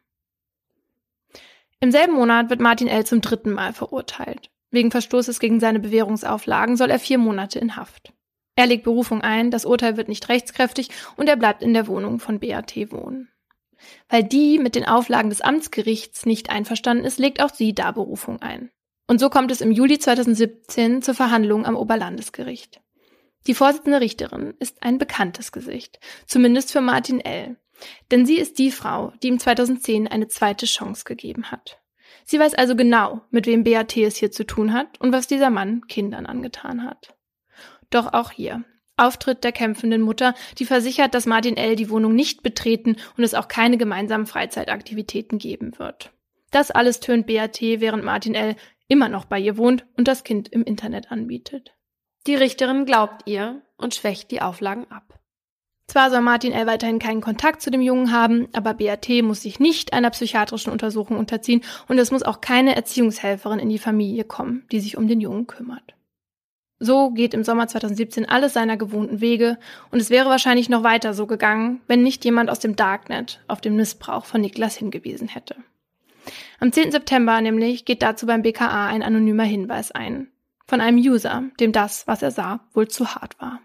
Im 1.80 1.90
selben 1.90 2.12
Monat 2.12 2.48
wird 2.48 2.60
Martin 2.60 2.86
L. 2.86 3.04
zum 3.04 3.22
dritten 3.22 3.52
Mal 3.52 3.72
verurteilt. 3.72 4.51
Wegen 4.72 4.90
Verstoßes 4.90 5.38
gegen 5.38 5.60
seine 5.60 5.78
Bewährungsauflagen 5.78 6.76
soll 6.76 6.90
er 6.90 6.98
vier 6.98 7.18
Monate 7.18 7.58
in 7.58 7.76
Haft. 7.76 8.12
Er 8.56 8.66
legt 8.66 8.84
Berufung 8.84 9.20
ein, 9.20 9.50
das 9.50 9.64
Urteil 9.64 9.96
wird 9.96 10.08
nicht 10.08 10.28
rechtskräftig 10.28 10.88
und 11.16 11.28
er 11.28 11.36
bleibt 11.36 11.62
in 11.62 11.74
der 11.74 11.86
Wohnung 11.86 12.18
von 12.18 12.40
BAT 12.40 12.74
wohnen. 12.90 13.28
Weil 14.08 14.24
die 14.24 14.58
mit 14.58 14.74
den 14.74 14.86
Auflagen 14.86 15.30
des 15.30 15.42
Amtsgerichts 15.42 16.24
nicht 16.24 16.50
einverstanden 16.50 17.04
ist, 17.04 17.18
legt 17.18 17.42
auch 17.42 17.52
sie 17.52 17.74
da 17.74 17.92
Berufung 17.92 18.40
ein. 18.40 18.70
Und 19.06 19.18
so 19.18 19.28
kommt 19.28 19.50
es 19.50 19.60
im 19.60 19.72
Juli 19.72 19.98
2017 19.98 21.02
zur 21.02 21.14
Verhandlung 21.14 21.66
am 21.66 21.76
Oberlandesgericht. 21.76 22.80
Die 23.46 23.54
Vorsitzende 23.54 24.00
Richterin 24.00 24.54
ist 24.58 24.82
ein 24.82 24.98
bekanntes 24.98 25.52
Gesicht, 25.52 25.98
zumindest 26.26 26.72
für 26.72 26.80
Martin 26.80 27.20
L. 27.20 27.56
Denn 28.10 28.24
sie 28.24 28.36
ist 28.36 28.58
die 28.58 28.70
Frau, 28.70 29.12
die 29.22 29.28
ihm 29.28 29.38
2010 29.38 30.06
eine 30.08 30.28
zweite 30.28 30.66
Chance 30.66 31.04
gegeben 31.04 31.50
hat. 31.50 31.81
Sie 32.24 32.38
weiß 32.38 32.54
also 32.54 32.76
genau, 32.76 33.22
mit 33.30 33.46
wem 33.46 33.64
BAT 33.64 33.96
es 33.96 34.16
hier 34.16 34.30
zu 34.30 34.44
tun 34.44 34.72
hat 34.72 35.00
und 35.00 35.12
was 35.12 35.26
dieser 35.26 35.50
Mann 35.50 35.86
Kindern 35.86 36.26
angetan 36.26 36.84
hat. 36.84 37.14
Doch 37.90 38.12
auch 38.12 38.30
hier, 38.30 38.64
Auftritt 38.96 39.42
der 39.44 39.52
kämpfenden 39.52 40.02
Mutter, 40.02 40.34
die 40.58 40.64
versichert, 40.64 41.14
dass 41.14 41.26
Martin 41.26 41.56
L. 41.56 41.76
die 41.76 41.90
Wohnung 41.90 42.14
nicht 42.14 42.42
betreten 42.42 42.96
und 43.16 43.24
es 43.24 43.34
auch 43.34 43.48
keine 43.48 43.78
gemeinsamen 43.78 44.26
Freizeitaktivitäten 44.26 45.38
geben 45.38 45.78
wird. 45.78 46.12
Das 46.50 46.70
alles 46.70 47.00
tönt 47.00 47.26
BAT, 47.26 47.60
während 47.60 48.04
Martin 48.04 48.34
L. 48.34 48.56
immer 48.88 49.08
noch 49.08 49.24
bei 49.24 49.38
ihr 49.38 49.56
wohnt 49.56 49.86
und 49.96 50.08
das 50.08 50.24
Kind 50.24 50.48
im 50.48 50.62
Internet 50.64 51.10
anbietet. 51.10 51.74
Die 52.26 52.34
Richterin 52.34 52.84
glaubt 52.84 53.22
ihr 53.26 53.62
und 53.76 53.94
schwächt 53.94 54.30
die 54.30 54.42
Auflagen 54.42 54.90
ab. 54.90 55.18
Zwar 55.92 56.08
soll 56.08 56.22
Martin 56.22 56.52
L. 56.52 56.66
weiterhin 56.66 56.98
keinen 56.98 57.20
Kontakt 57.20 57.60
zu 57.60 57.70
dem 57.70 57.82
Jungen 57.82 58.12
haben, 58.12 58.48
aber 58.54 58.72
BAT 58.72 59.10
muss 59.22 59.42
sich 59.42 59.60
nicht 59.60 59.92
einer 59.92 60.08
psychiatrischen 60.08 60.72
Untersuchung 60.72 61.18
unterziehen 61.18 61.60
und 61.86 61.98
es 61.98 62.10
muss 62.10 62.22
auch 62.22 62.40
keine 62.40 62.74
Erziehungshelferin 62.74 63.58
in 63.58 63.68
die 63.68 63.78
Familie 63.78 64.24
kommen, 64.24 64.64
die 64.72 64.80
sich 64.80 64.96
um 64.96 65.06
den 65.06 65.20
Jungen 65.20 65.46
kümmert. 65.46 65.94
So 66.78 67.10
geht 67.10 67.34
im 67.34 67.44
Sommer 67.44 67.68
2017 67.68 68.26
alles 68.26 68.54
seiner 68.54 68.78
gewohnten 68.78 69.20
Wege 69.20 69.58
und 69.90 70.00
es 70.00 70.08
wäre 70.08 70.30
wahrscheinlich 70.30 70.70
noch 70.70 70.82
weiter 70.82 71.12
so 71.12 71.26
gegangen, 71.26 71.82
wenn 71.88 72.02
nicht 72.02 72.24
jemand 72.24 72.48
aus 72.48 72.58
dem 72.58 72.74
Darknet 72.74 73.42
auf 73.46 73.60
den 73.60 73.76
Missbrauch 73.76 74.24
von 74.24 74.40
Niklas 74.40 74.74
hingewiesen 74.74 75.28
hätte. 75.28 75.56
Am 76.58 76.72
10. 76.72 76.90
September 76.90 77.38
nämlich 77.42 77.84
geht 77.84 78.00
dazu 78.00 78.24
beim 78.24 78.40
BKA 78.40 78.86
ein 78.86 79.02
anonymer 79.02 79.44
Hinweis 79.44 79.90
ein. 79.90 80.28
Von 80.64 80.80
einem 80.80 80.96
User, 80.96 81.42
dem 81.60 81.72
das, 81.72 82.06
was 82.06 82.22
er 82.22 82.30
sah, 82.30 82.60
wohl 82.72 82.88
zu 82.88 83.14
hart 83.14 83.38
war. 83.42 83.60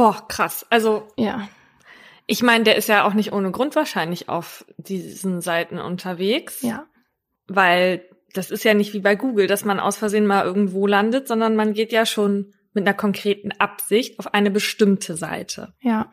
Oh, 0.00 0.14
krass. 0.28 0.66
Also. 0.70 1.06
Ja. 1.16 1.48
Ich 2.26 2.42
meine, 2.42 2.64
der 2.64 2.76
ist 2.76 2.88
ja 2.88 3.04
auch 3.04 3.12
nicht 3.12 3.32
ohne 3.32 3.50
Grund 3.50 3.74
wahrscheinlich 3.74 4.28
auf 4.28 4.64
diesen 4.76 5.40
Seiten 5.40 5.78
unterwegs. 5.78 6.62
Ja. 6.62 6.86
Weil 7.48 8.08
das 8.32 8.50
ist 8.50 8.64
ja 8.64 8.74
nicht 8.74 8.94
wie 8.94 9.00
bei 9.00 9.16
Google, 9.16 9.46
dass 9.46 9.64
man 9.64 9.80
aus 9.80 9.96
Versehen 9.96 10.26
mal 10.26 10.44
irgendwo 10.44 10.86
landet, 10.86 11.26
sondern 11.26 11.56
man 11.56 11.72
geht 11.72 11.92
ja 11.92 12.06
schon 12.06 12.54
mit 12.72 12.86
einer 12.86 12.96
konkreten 12.96 13.52
Absicht 13.52 14.18
auf 14.18 14.32
eine 14.32 14.50
bestimmte 14.50 15.16
Seite. 15.16 15.74
Ja. 15.80 16.12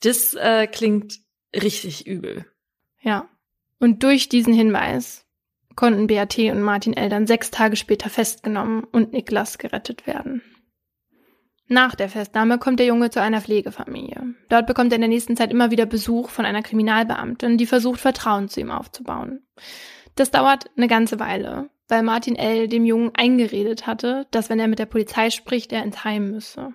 Das 0.00 0.34
äh, 0.34 0.66
klingt 0.66 1.18
richtig 1.54 2.06
übel. 2.06 2.46
Ja. 3.00 3.28
Und 3.78 4.02
durch 4.02 4.28
diesen 4.28 4.54
Hinweis 4.54 5.26
konnten 5.76 6.06
BAT 6.06 6.38
und 6.38 6.62
Martin 6.62 6.94
L. 6.94 7.08
dann 7.08 7.26
sechs 7.26 7.50
Tage 7.50 7.76
später 7.76 8.10
festgenommen 8.10 8.84
und 8.84 9.12
Niklas 9.12 9.58
gerettet 9.58 10.06
werden. 10.06 10.42
Nach 11.70 11.94
der 11.94 12.08
Festnahme 12.08 12.58
kommt 12.58 12.80
der 12.80 12.86
Junge 12.86 13.10
zu 13.10 13.20
einer 13.20 13.42
Pflegefamilie. 13.42 14.34
Dort 14.48 14.66
bekommt 14.66 14.90
er 14.90 14.96
in 14.96 15.02
der 15.02 15.08
nächsten 15.08 15.36
Zeit 15.36 15.50
immer 15.50 15.70
wieder 15.70 15.84
Besuch 15.84 16.30
von 16.30 16.46
einer 16.46 16.62
Kriminalbeamtin, 16.62 17.58
die 17.58 17.66
versucht, 17.66 18.00
Vertrauen 18.00 18.48
zu 18.48 18.60
ihm 18.60 18.70
aufzubauen. 18.70 19.42
Das 20.14 20.30
dauert 20.30 20.70
eine 20.76 20.88
ganze 20.88 21.20
Weile, 21.20 21.68
weil 21.86 22.02
Martin 22.02 22.36
L. 22.36 22.68
dem 22.68 22.86
Jungen 22.86 23.12
eingeredet 23.14 23.86
hatte, 23.86 24.26
dass 24.30 24.48
wenn 24.48 24.58
er 24.58 24.68
mit 24.68 24.78
der 24.78 24.86
Polizei 24.86 25.28
spricht, 25.28 25.70
er 25.72 25.84
ins 25.84 26.04
Heim 26.04 26.30
müsse. 26.30 26.72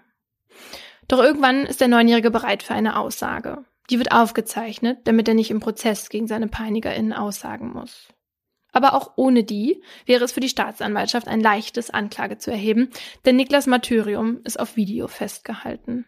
Doch 1.08 1.20
irgendwann 1.20 1.66
ist 1.66 1.82
der 1.82 1.88
Neunjährige 1.88 2.30
bereit 2.30 2.62
für 2.62 2.76
eine 2.76 2.98
Aussage. 2.98 3.66
Die 3.90 3.98
wird 3.98 4.12
aufgezeichnet, 4.12 5.00
damit 5.06 5.28
er 5.28 5.34
nicht 5.34 5.52
im 5.52 5.60
Prozess 5.60 6.10
gegen 6.10 6.28
seine 6.28 6.48
PeinigerInnen 6.48 7.14
aussagen 7.14 7.74
muss. 7.74 8.08
Aber 8.74 8.96
auch 8.96 9.14
ohne 9.16 9.44
die 9.44 9.82
wäre 10.06 10.26
es 10.26 10.34
für 10.34 10.40
die 10.42 10.50
Staatsanwaltschaft 10.50 11.28
ein 11.28 11.40
leichtes, 11.40 11.92
Anklage 11.92 12.38
zu 12.38 12.52
erheben, 12.52 12.90
denn 13.24 13.38
Niklas 13.38 13.68
Martyrium 13.68 14.42
ist 14.44 14.60
auf 14.60 14.76
Video 14.76 15.08
festgehalten. 15.08 16.06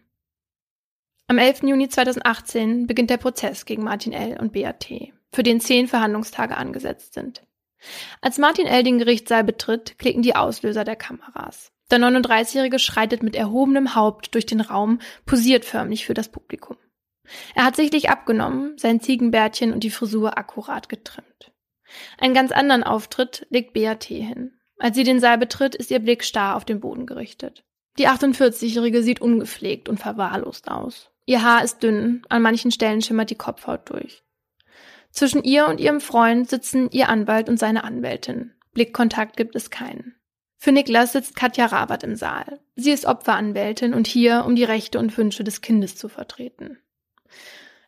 Am 1.28 1.38
11. 1.38 1.62
Juni 1.62 1.88
2018 1.88 2.86
beginnt 2.86 3.10
der 3.10 3.16
Prozess 3.16 3.64
gegen 3.64 3.82
Martin 3.82 4.12
L. 4.12 4.38
und 4.38 4.52
BAT, 4.52 4.86
für 5.32 5.42
den 5.42 5.60
zehn 5.60 5.88
Verhandlungstage 5.88 6.56
angesetzt 6.56 7.14
sind. 7.14 7.42
Als 8.20 8.38
Martin 8.38 8.66
L. 8.66 8.82
den 8.82 8.98
Gerichtssaal 8.98 9.44
betritt, 9.44 9.98
klicken 9.98 10.22
die 10.22 10.36
Auslöser 10.36 10.84
der 10.84 10.96
Kameras. 10.96 11.72
Der 11.90 11.98
39-Jährige 11.98 12.78
schreitet 12.78 13.22
mit 13.22 13.36
erhobenem 13.36 13.94
Haupt 13.94 14.34
durch 14.34 14.46
den 14.46 14.60
Raum, 14.60 15.00
posiert 15.24 15.64
förmlich 15.64 16.04
für 16.04 16.14
das 16.14 16.28
Publikum. 16.28 16.76
Er 17.54 17.64
hat 17.64 17.76
sichtlich 17.76 18.10
abgenommen, 18.10 18.76
sein 18.76 19.00
Ziegenbärtchen 19.00 19.72
und 19.72 19.84
die 19.84 19.90
Frisur 19.90 20.38
akkurat 20.38 20.88
getrimmt. 20.88 21.52
Einen 22.18 22.34
ganz 22.34 22.52
anderen 22.52 22.82
Auftritt 22.82 23.46
legt 23.50 23.74
BAT 23.74 24.04
hin. 24.04 24.52
Als 24.78 24.96
sie 24.96 25.04
den 25.04 25.20
Saal 25.20 25.38
betritt, 25.38 25.74
ist 25.74 25.90
ihr 25.90 26.00
Blick 26.00 26.24
starr 26.24 26.56
auf 26.56 26.64
den 26.64 26.80
Boden 26.80 27.06
gerichtet. 27.06 27.64
Die 27.98 28.08
48-Jährige 28.08 29.02
sieht 29.02 29.20
ungepflegt 29.20 29.88
und 29.88 29.98
verwahrlost 29.98 30.68
aus. 30.68 31.10
Ihr 31.24 31.42
Haar 31.42 31.64
ist 31.64 31.82
dünn, 31.82 32.22
an 32.28 32.42
manchen 32.42 32.70
Stellen 32.70 33.02
schimmert 33.02 33.30
die 33.30 33.36
Kopfhaut 33.36 33.90
durch. 33.90 34.22
Zwischen 35.10 35.42
ihr 35.42 35.66
und 35.66 35.80
ihrem 35.80 36.00
Freund 36.00 36.48
sitzen 36.48 36.90
ihr 36.90 37.08
Anwalt 37.08 37.48
und 37.48 37.58
seine 37.58 37.84
Anwältin. 37.84 38.52
Blickkontakt 38.74 39.36
gibt 39.36 39.56
es 39.56 39.70
keinen. 39.70 40.14
Für 40.58 40.72
Niklas 40.72 41.12
sitzt 41.12 41.36
Katja 41.36 41.66
Rabat 41.66 42.02
im 42.02 42.16
Saal. 42.16 42.60
Sie 42.76 42.90
ist 42.90 43.06
Opferanwältin 43.06 43.94
und 43.94 44.06
hier, 44.06 44.44
um 44.44 44.56
die 44.56 44.64
Rechte 44.64 44.98
und 44.98 45.16
Wünsche 45.16 45.44
des 45.44 45.62
Kindes 45.62 45.96
zu 45.96 46.08
vertreten. 46.08 46.78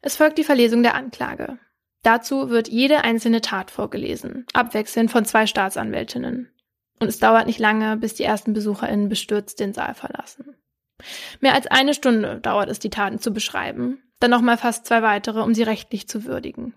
Es 0.00 0.16
folgt 0.16 0.38
die 0.38 0.44
Verlesung 0.44 0.82
der 0.82 0.94
Anklage. 0.94 1.58
Dazu 2.02 2.50
wird 2.50 2.68
jede 2.68 3.02
einzelne 3.04 3.40
Tat 3.40 3.70
vorgelesen, 3.70 4.46
abwechselnd 4.52 5.10
von 5.10 5.24
zwei 5.24 5.46
Staatsanwältinnen. 5.46 6.50
Und 7.00 7.08
es 7.08 7.18
dauert 7.18 7.46
nicht 7.46 7.58
lange, 7.58 7.96
bis 7.96 8.14
die 8.14 8.24
ersten 8.24 8.52
BesucherInnen 8.52 9.08
bestürzt 9.08 9.60
den 9.60 9.72
Saal 9.72 9.94
verlassen. 9.94 10.56
Mehr 11.40 11.54
als 11.54 11.66
eine 11.66 11.94
Stunde 11.94 12.40
dauert 12.40 12.68
es, 12.68 12.78
die 12.78 12.90
Taten 12.90 13.18
zu 13.20 13.32
beschreiben, 13.32 14.02
dann 14.20 14.30
nochmal 14.30 14.56
fast 14.56 14.86
zwei 14.86 15.02
weitere, 15.02 15.40
um 15.42 15.54
sie 15.54 15.62
rechtlich 15.62 16.08
zu 16.08 16.24
würdigen. 16.24 16.74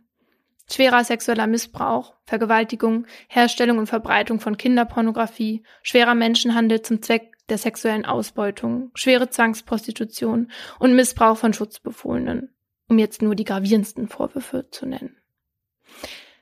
Schwerer 0.71 1.03
sexueller 1.03 1.47
Missbrauch, 1.47 2.13
Vergewaltigung, 2.25 3.05
Herstellung 3.27 3.77
und 3.79 3.87
Verbreitung 3.87 4.39
von 4.39 4.57
Kinderpornografie, 4.57 5.63
schwerer 5.81 6.15
Menschenhandel 6.15 6.81
zum 6.81 7.01
Zweck 7.01 7.33
der 7.49 7.57
sexuellen 7.57 8.05
Ausbeutung, 8.05 8.91
schwere 8.93 9.29
Zwangsprostitution 9.29 10.51
und 10.79 10.95
Missbrauch 10.95 11.35
von 11.35 11.53
Schutzbefohlenen, 11.53 12.50
um 12.91 12.99
jetzt 12.99 13.21
nur 13.21 13.35
die 13.35 13.45
gravierendsten 13.45 14.09
Vorwürfe 14.09 14.69
zu 14.69 14.85
nennen. 14.85 15.15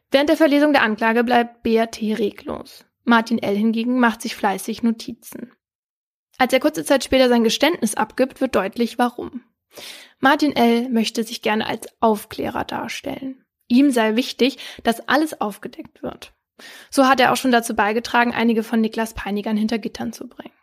Während 0.10 0.30
der 0.30 0.38
Verlesung 0.38 0.74
der 0.74 0.82
Anklage 0.82 1.24
bleibt 1.24 1.62
BAT 1.62 2.02
reglos. 2.02 2.86
Martin 3.04 3.38
L. 3.38 3.56
hingegen 3.56 4.00
macht 4.00 4.24
sich 4.24 4.36
fleißig 4.36 4.82
Notizen. 4.82 5.52
Als 6.40 6.52
er 6.52 6.60
kurze 6.60 6.84
Zeit 6.84 7.04
später 7.04 7.30
sein 7.30 7.44
Geständnis 7.44 7.94
abgibt, 7.94 8.42
wird 8.42 8.56
deutlich, 8.56 8.98
warum. 8.98 9.44
Martin 10.20 10.56
L. 10.56 10.90
möchte 10.90 11.24
sich 11.24 11.44
gerne 11.44 11.68
als 11.68 11.88
Aufklärer 12.00 12.64
darstellen. 12.64 13.46
Ihm 13.68 13.92
sei 13.92 14.16
wichtig, 14.16 14.58
dass 14.82 15.08
alles 15.08 15.40
aufgedeckt 15.40 16.02
wird. 16.02 16.34
So 16.90 17.08
hat 17.08 17.20
er 17.20 17.32
auch 17.32 17.38
schon 17.38 17.52
dazu 17.52 17.76
beigetragen, 17.76 18.34
einige 18.34 18.64
von 18.64 18.82
Niklas 18.82 19.14
Peinigern 19.14 19.56
hinter 19.56 19.78
Gittern 19.78 20.14
zu 20.14 20.28
bringen. 20.28 20.59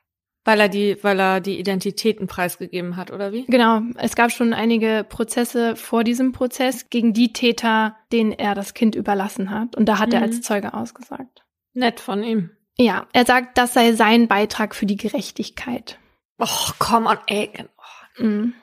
Weil 0.46 0.60
er 0.60 0.68
die, 0.68 0.96
weil 1.02 1.18
er 1.18 1.40
die 1.40 1.58
Identitäten 1.58 2.28
preisgegeben 2.28 2.96
hat, 2.96 3.10
oder 3.10 3.32
wie? 3.32 3.46
Genau. 3.46 3.80
Es 3.96 4.14
gab 4.14 4.30
schon 4.30 4.52
einige 4.52 5.04
Prozesse 5.06 5.74
vor 5.74 6.04
diesem 6.04 6.30
Prozess 6.30 6.88
gegen 6.88 7.12
die 7.12 7.32
Täter, 7.32 7.96
denen 8.12 8.30
er 8.30 8.54
das 8.54 8.72
Kind 8.72 8.94
überlassen 8.94 9.50
hat. 9.50 9.74
Und 9.74 9.86
da 9.86 9.98
hat 9.98 10.10
mhm. 10.10 10.14
er 10.14 10.22
als 10.22 10.42
Zeuge 10.42 10.72
ausgesagt. 10.72 11.44
Nett 11.74 11.98
von 11.98 12.22
ihm. 12.22 12.50
Ja, 12.78 13.08
er 13.12 13.26
sagt, 13.26 13.58
das 13.58 13.74
sei 13.74 13.94
sein 13.94 14.28
Beitrag 14.28 14.76
für 14.76 14.86
die 14.86 14.96
Gerechtigkeit. 14.96 15.98
Oh, 16.38 16.70
komm 16.78 17.06
on, 17.06 17.18
ey. 17.26 17.50
Oh. 17.58 18.22
Mhm. 18.22 18.54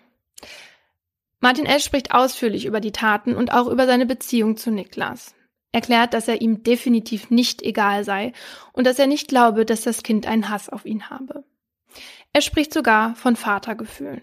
Martin 1.41 1.65
L. 1.65 1.82
spricht 1.82 2.13
ausführlich 2.13 2.65
über 2.65 2.80
die 2.80 2.93
Taten 2.93 3.36
und 3.36 3.52
auch 3.52 3.67
über 3.67 3.88
seine 3.88 4.06
Beziehung 4.06 4.56
zu 4.56 4.72
Niklas. 4.72 5.36
Erklärt, 5.74 6.13
dass 6.13 6.30
er 6.30 6.39
ihm 6.39 6.63
definitiv 6.63 7.30
nicht 7.30 7.62
egal 7.62 8.06
sei 8.06 8.32
und 8.72 8.88
dass 8.88 9.00
er 9.00 9.08
nicht 9.08 9.28
glaube, 9.28 9.65
dass 9.65 9.82
das 9.82 10.02
Kind 10.02 10.28
einen 10.28 10.48
Hass 10.48 10.69
auf 10.69 10.86
ihn 10.86 11.10
habe. 11.10 11.43
Er 12.34 12.41
spricht 12.41 12.74
sogar 12.74 13.15
von 13.15 13.36
Vatergefühlen. 13.36 14.22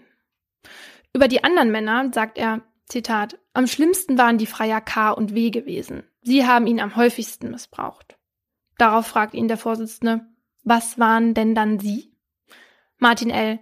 Über 1.13 1.27
die 1.27 1.43
anderen 1.43 1.71
Männer 1.71 2.11
sagt 2.13 2.37
er, 2.37 2.61
Zitat, 2.85 3.39
am 3.53 3.67
schlimmsten 3.67 4.17
waren 4.17 4.37
die 4.37 4.45
Freier 4.45 4.81
K 4.81 5.11
und 5.11 5.33
W 5.33 5.49
gewesen. 5.49 6.03
Sie 6.21 6.45
haben 6.45 6.67
ihn 6.67 6.81
am 6.81 6.97
häufigsten 6.97 7.51
missbraucht. 7.51 8.17
Darauf 8.77 9.07
fragt 9.07 9.33
ihn 9.33 9.47
der 9.47 9.57
Vorsitzende, 9.57 10.25
was 10.63 10.99
waren 10.99 11.33
denn 11.33 11.55
dann 11.55 11.79
Sie? 11.79 12.13
Martin 12.97 13.29
L., 13.29 13.59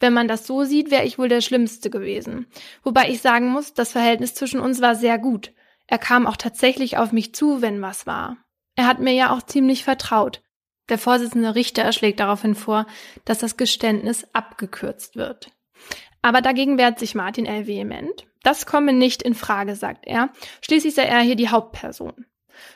wenn 0.00 0.12
man 0.12 0.28
das 0.28 0.46
so 0.46 0.64
sieht, 0.64 0.90
wäre 0.90 1.04
ich 1.04 1.18
wohl 1.18 1.28
der 1.28 1.40
Schlimmste 1.40 1.90
gewesen. 1.90 2.46
Wobei 2.82 3.10
ich 3.10 3.20
sagen 3.20 3.48
muss, 3.48 3.74
das 3.74 3.92
Verhältnis 3.92 4.34
zwischen 4.34 4.60
uns 4.60 4.80
war 4.80 4.94
sehr 4.94 5.18
gut. 5.18 5.52
Er 5.86 5.98
kam 5.98 6.26
auch 6.26 6.36
tatsächlich 6.36 6.98
auf 6.98 7.10
mich 7.10 7.34
zu, 7.34 7.62
wenn 7.62 7.82
was 7.82 8.06
war. 8.06 8.36
Er 8.76 8.86
hat 8.86 9.00
mir 9.00 9.12
ja 9.12 9.34
auch 9.34 9.42
ziemlich 9.42 9.82
vertraut. 9.82 10.42
Der 10.88 10.98
Vorsitzende 10.98 11.54
Richter 11.54 11.92
schlägt 11.92 12.20
daraufhin 12.20 12.54
vor, 12.54 12.86
dass 13.24 13.38
das 13.38 13.56
Geständnis 13.56 14.26
abgekürzt 14.32 15.16
wird. 15.16 15.50
Aber 16.22 16.40
dagegen 16.40 16.78
wehrt 16.78 16.98
sich 16.98 17.14
Martin 17.14 17.46
L. 17.46 17.66
vehement. 17.66 18.26
Das 18.42 18.66
komme 18.66 18.92
nicht 18.92 19.22
in 19.22 19.34
Frage, 19.34 19.76
sagt 19.76 20.06
er. 20.06 20.30
Schließlich 20.62 20.94
sei 20.94 21.04
er 21.04 21.20
hier 21.20 21.36
die 21.36 21.48
Hauptperson. 21.50 22.26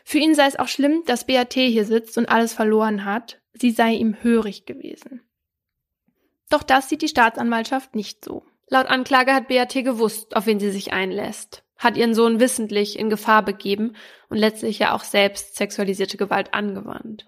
Für 0.04 0.18
ihn 0.18 0.34
sei 0.34 0.46
es 0.46 0.58
auch 0.58 0.68
schlimm, 0.68 1.02
dass 1.06 1.26
BAT 1.26 1.54
hier 1.54 1.84
sitzt 1.84 2.18
und 2.18 2.28
alles 2.28 2.52
verloren 2.52 3.04
hat. 3.04 3.40
Sie 3.54 3.70
sei 3.70 3.92
ihm 3.94 4.16
hörig 4.22 4.66
gewesen. 4.66 5.22
Doch 6.50 6.62
das 6.62 6.88
sieht 6.88 7.02
die 7.02 7.08
Staatsanwaltschaft 7.08 7.94
nicht 7.94 8.24
so. 8.24 8.44
Laut 8.68 8.86
Anklage 8.86 9.34
hat 9.34 9.48
BAT 9.48 9.72
gewusst, 9.72 10.36
auf 10.36 10.46
wen 10.46 10.60
sie 10.60 10.70
sich 10.70 10.92
einlässt, 10.92 11.64
hat 11.78 11.96
ihren 11.96 12.14
Sohn 12.14 12.40
wissentlich 12.40 12.98
in 12.98 13.10
Gefahr 13.10 13.44
begeben 13.44 13.96
und 14.28 14.38
letztlich 14.38 14.78
ja 14.78 14.94
auch 14.94 15.04
selbst 15.04 15.56
sexualisierte 15.56 16.16
Gewalt 16.16 16.54
angewandt. 16.54 17.26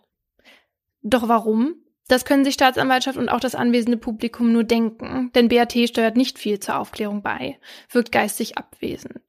Doch 1.05 1.29
warum? 1.29 1.77
Das 2.09 2.25
können 2.25 2.45
sich 2.45 2.55
Staatsanwaltschaft 2.55 3.17
und 3.17 3.29
auch 3.29 3.40
das 3.40 3.55
anwesende 3.55 3.97
Publikum 3.97 4.53
nur 4.53 4.64
denken, 4.64 5.31
denn 5.35 5.49
BAT 5.49 5.73
steuert 5.88 6.17
nicht 6.17 6.38
viel 6.38 6.59
zur 6.59 6.79
Aufklärung 6.79 7.23
bei, 7.23 7.59
wirkt 7.90 8.11
geistig 8.11 8.59
abwesend. 8.59 9.23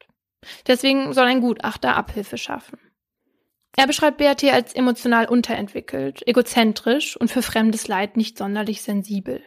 Deswegen 0.67 1.13
soll 1.13 1.25
ein 1.25 1.41
Gutachter 1.41 1.95
Abhilfe 1.95 2.37
schaffen. 2.37 2.79
Er 3.77 3.87
beschreibt 3.87 4.17
BAT 4.17 4.43
als 4.45 4.73
emotional 4.73 5.27
unterentwickelt, 5.27 6.25
egozentrisch 6.27 7.17
und 7.17 7.29
für 7.29 7.41
fremdes 7.41 7.87
Leid 7.87 8.15
nicht 8.17 8.37
sonderlich 8.37 8.81
sensibel. 8.81 9.43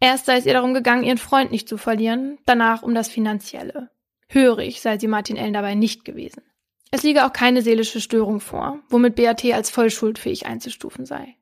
Erst 0.00 0.26
sei 0.26 0.36
es 0.36 0.46
ihr 0.46 0.52
darum 0.52 0.74
gegangen, 0.74 1.02
ihren 1.02 1.18
Freund 1.18 1.50
nicht 1.50 1.68
zu 1.68 1.76
verlieren, 1.76 2.38
danach 2.46 2.82
um 2.82 2.94
das 2.94 3.08
Finanzielle. 3.08 3.90
Hörig 4.28 4.80
sei 4.80 4.98
sie 4.98 5.08
Martin 5.08 5.36
Ellen 5.36 5.54
dabei 5.54 5.74
nicht 5.74 6.04
gewesen. 6.04 6.42
Es 6.90 7.02
liege 7.02 7.26
auch 7.26 7.32
keine 7.32 7.62
seelische 7.62 8.00
Störung 8.00 8.40
vor, 8.40 8.78
womit 8.88 9.16
BAT 9.16 9.44
als 9.46 9.70
voll 9.70 9.90
schuldfähig 9.90 10.46
einzustufen 10.46 11.04
sei. 11.04 11.36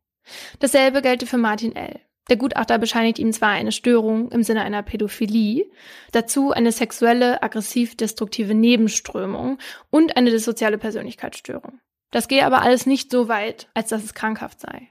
Dasselbe 0.58 1.02
gelte 1.02 1.26
für 1.26 1.38
Martin 1.38 1.76
L. 1.76 2.00
Der 2.28 2.36
Gutachter 2.36 2.78
bescheinigt 2.78 3.20
ihm 3.20 3.32
zwar 3.32 3.50
eine 3.50 3.70
Störung 3.70 4.32
im 4.32 4.42
Sinne 4.42 4.62
einer 4.62 4.82
Pädophilie, 4.82 5.70
dazu 6.10 6.50
eine 6.50 6.72
sexuelle, 6.72 7.42
aggressiv-destruktive 7.42 8.54
Nebenströmung 8.54 9.58
und 9.90 10.16
eine 10.16 10.30
dissoziale 10.30 10.78
Persönlichkeitsstörung. 10.78 11.78
Das 12.10 12.26
gehe 12.26 12.44
aber 12.44 12.62
alles 12.62 12.86
nicht 12.86 13.12
so 13.12 13.28
weit, 13.28 13.68
als 13.74 13.90
dass 13.90 14.02
es 14.02 14.14
krankhaft 14.14 14.60
sei. 14.60 14.88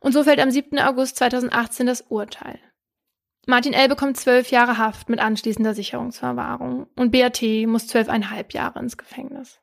Und 0.00 0.12
so 0.12 0.24
fällt 0.24 0.40
am 0.40 0.50
7. 0.50 0.78
August 0.80 1.16
2018 1.16 1.86
das 1.86 2.02
Urteil. 2.02 2.58
Martin 3.48 3.72
L. 3.72 3.88
bekommt 3.88 4.16
zwölf 4.16 4.50
Jahre 4.50 4.76
Haft 4.76 5.08
mit 5.08 5.20
anschließender 5.20 5.72
Sicherungsverwahrung 5.72 6.88
und 6.96 7.12
BAT 7.12 7.42
muss 7.66 7.86
zwölfeinhalb 7.86 8.52
Jahre 8.52 8.80
ins 8.80 8.96
Gefängnis. 8.96 9.60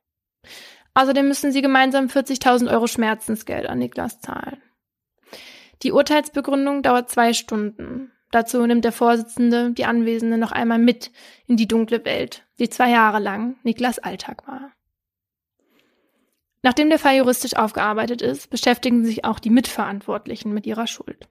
Außerdem 0.94 1.28
müssen 1.28 1.52
sie 1.52 1.62
gemeinsam 1.62 2.06
40.000 2.06 2.72
Euro 2.72 2.88
Schmerzensgeld 2.88 3.68
an 3.68 3.80
Niklas 3.80 4.22
zahlen. 4.22 4.62
Die 5.82 5.92
Urteilsbegründung 5.92 6.82
dauert 6.82 7.10
zwei 7.10 7.34
Stunden. 7.34 8.14
Dazu 8.32 8.66
nimmt 8.66 8.86
der 8.86 8.94
Vorsitzende 8.94 9.72
die 9.72 9.86
Anwesenden 9.86 10.40
noch 10.40 10.54
einmal 10.54 10.80
mit 10.80 11.12
in 11.46 11.58
die 11.58 11.68
dunkle 11.68 12.06
Welt, 12.06 12.46
die 12.60 12.70
zwei 12.70 12.90
Jahre 12.90 13.20
lang 13.20 13.58
Niklas 13.64 14.00
Alltag 14.00 14.48
war. 14.48 14.72
Nachdem 16.62 16.90
der 16.90 17.00
Fall 17.00 17.18
juristisch 17.18 17.58
aufgearbeitet 17.58 18.22
ist, 18.22 18.50
beschäftigen 18.50 19.04
sich 19.04 19.26
auch 19.26 19.40
die 19.40 19.50
Mitverantwortlichen 19.50 20.54
mit 20.54 20.66
ihrer 20.66 20.88
Schuld. 20.88 21.28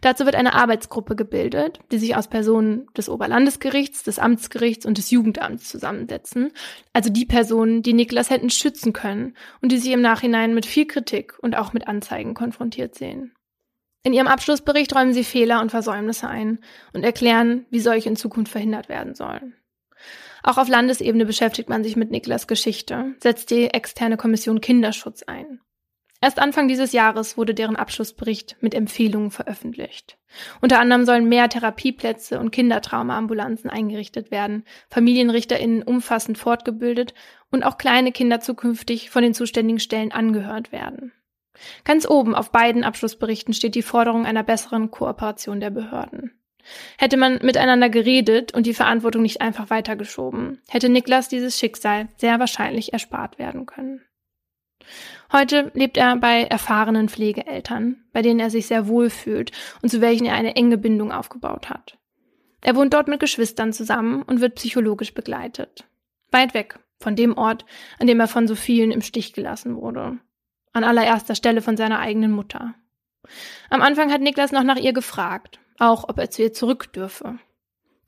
Dazu 0.00 0.24
wird 0.24 0.36
eine 0.36 0.54
Arbeitsgruppe 0.54 1.16
gebildet, 1.16 1.80
die 1.92 1.98
sich 1.98 2.16
aus 2.16 2.28
Personen 2.28 2.86
des 2.96 3.08
Oberlandesgerichts, 3.08 4.02
des 4.02 4.18
Amtsgerichts 4.18 4.86
und 4.86 4.96
des 4.96 5.10
Jugendamts 5.10 5.68
zusammensetzen, 5.68 6.52
also 6.92 7.10
die 7.10 7.26
Personen, 7.26 7.82
die 7.82 7.92
Niklas 7.92 8.30
hätten 8.30 8.50
schützen 8.50 8.92
können 8.92 9.36
und 9.60 9.70
die 9.70 9.78
sich 9.78 9.92
im 9.92 10.00
Nachhinein 10.00 10.54
mit 10.54 10.64
viel 10.64 10.86
Kritik 10.86 11.38
und 11.40 11.56
auch 11.56 11.72
mit 11.72 11.88
Anzeigen 11.88 12.34
konfrontiert 12.34 12.94
sehen. 12.94 13.32
In 14.02 14.14
ihrem 14.14 14.28
Abschlussbericht 14.28 14.94
räumen 14.94 15.12
sie 15.12 15.24
Fehler 15.24 15.60
und 15.60 15.70
Versäumnisse 15.70 16.26
ein 16.26 16.60
und 16.94 17.04
erklären, 17.04 17.66
wie 17.68 17.80
solche 17.80 18.08
in 18.08 18.16
Zukunft 18.16 18.50
verhindert 18.50 18.88
werden 18.88 19.14
sollen. 19.14 19.54
Auch 20.42 20.56
auf 20.56 20.68
Landesebene 20.68 21.26
beschäftigt 21.26 21.68
man 21.68 21.84
sich 21.84 21.96
mit 21.96 22.10
Niklas 22.10 22.46
Geschichte, 22.46 23.14
setzt 23.22 23.50
die 23.50 23.66
externe 23.66 24.16
Kommission 24.16 24.62
Kinderschutz 24.62 25.22
ein. 25.24 25.60
Erst 26.22 26.38
Anfang 26.38 26.68
dieses 26.68 26.92
Jahres 26.92 27.38
wurde 27.38 27.54
deren 27.54 27.76
Abschlussbericht 27.76 28.56
mit 28.60 28.74
Empfehlungen 28.74 29.30
veröffentlicht. 29.30 30.18
Unter 30.60 30.78
anderem 30.78 31.06
sollen 31.06 31.28
mehr 31.28 31.48
Therapieplätze 31.48 32.38
und 32.38 32.50
Kindertraumaambulanzen 32.50 33.70
eingerichtet 33.70 34.30
werden, 34.30 34.64
FamilienrichterInnen 34.90 35.82
umfassend 35.82 36.36
fortgebildet 36.36 37.14
und 37.50 37.62
auch 37.64 37.78
kleine 37.78 38.12
Kinder 38.12 38.40
zukünftig 38.40 39.08
von 39.08 39.22
den 39.22 39.32
zuständigen 39.32 39.80
Stellen 39.80 40.12
angehört 40.12 40.72
werden. 40.72 41.12
Ganz 41.84 42.08
oben 42.08 42.34
auf 42.34 42.52
beiden 42.52 42.84
Abschlussberichten 42.84 43.54
steht 43.54 43.74
die 43.74 43.82
Forderung 43.82 44.26
einer 44.26 44.42
besseren 44.42 44.90
Kooperation 44.90 45.60
der 45.60 45.70
Behörden. 45.70 46.32
Hätte 46.98 47.16
man 47.16 47.38
miteinander 47.42 47.88
geredet 47.88 48.52
und 48.52 48.66
die 48.66 48.74
Verantwortung 48.74 49.22
nicht 49.22 49.40
einfach 49.40 49.70
weitergeschoben, 49.70 50.60
hätte 50.68 50.90
Niklas 50.90 51.28
dieses 51.28 51.58
Schicksal 51.58 52.08
sehr 52.16 52.38
wahrscheinlich 52.38 52.92
erspart 52.92 53.38
werden 53.38 53.64
können. 53.64 54.02
Heute 55.32 55.70
lebt 55.74 55.96
er 55.96 56.16
bei 56.16 56.42
erfahrenen 56.42 57.08
Pflegeeltern, 57.08 58.04
bei 58.12 58.20
denen 58.20 58.40
er 58.40 58.50
sich 58.50 58.66
sehr 58.66 58.88
wohl 58.88 59.10
fühlt 59.10 59.52
und 59.80 59.88
zu 59.88 60.00
welchen 60.00 60.26
er 60.26 60.34
eine 60.34 60.56
enge 60.56 60.76
Bindung 60.76 61.12
aufgebaut 61.12 61.70
hat. 61.70 61.98
Er 62.62 62.74
wohnt 62.74 62.92
dort 62.92 63.06
mit 63.06 63.20
Geschwistern 63.20 63.72
zusammen 63.72 64.22
und 64.22 64.40
wird 64.40 64.56
psychologisch 64.56 65.14
begleitet. 65.14 65.84
Weit 66.30 66.52
weg 66.54 66.78
von 66.98 67.16
dem 67.16 67.38
Ort, 67.38 67.64
an 67.98 68.06
dem 68.06 68.20
er 68.20 68.28
von 68.28 68.46
so 68.46 68.54
vielen 68.54 68.90
im 68.90 69.02
Stich 69.02 69.32
gelassen 69.32 69.76
wurde. 69.76 70.18
An 70.72 70.84
allererster 70.84 71.34
Stelle 71.34 71.62
von 71.62 71.76
seiner 71.76 72.00
eigenen 72.00 72.32
Mutter. 72.32 72.74
Am 73.70 73.82
Anfang 73.82 74.12
hat 74.12 74.20
Niklas 74.20 74.52
noch 74.52 74.64
nach 74.64 74.76
ihr 74.76 74.92
gefragt, 74.92 75.60
auch 75.78 76.08
ob 76.08 76.18
er 76.18 76.30
zu 76.30 76.42
ihr 76.42 76.52
zurück 76.52 76.92
dürfe. 76.92 77.38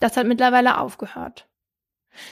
Das 0.00 0.16
hat 0.16 0.26
mittlerweile 0.26 0.78
aufgehört. 0.78 1.48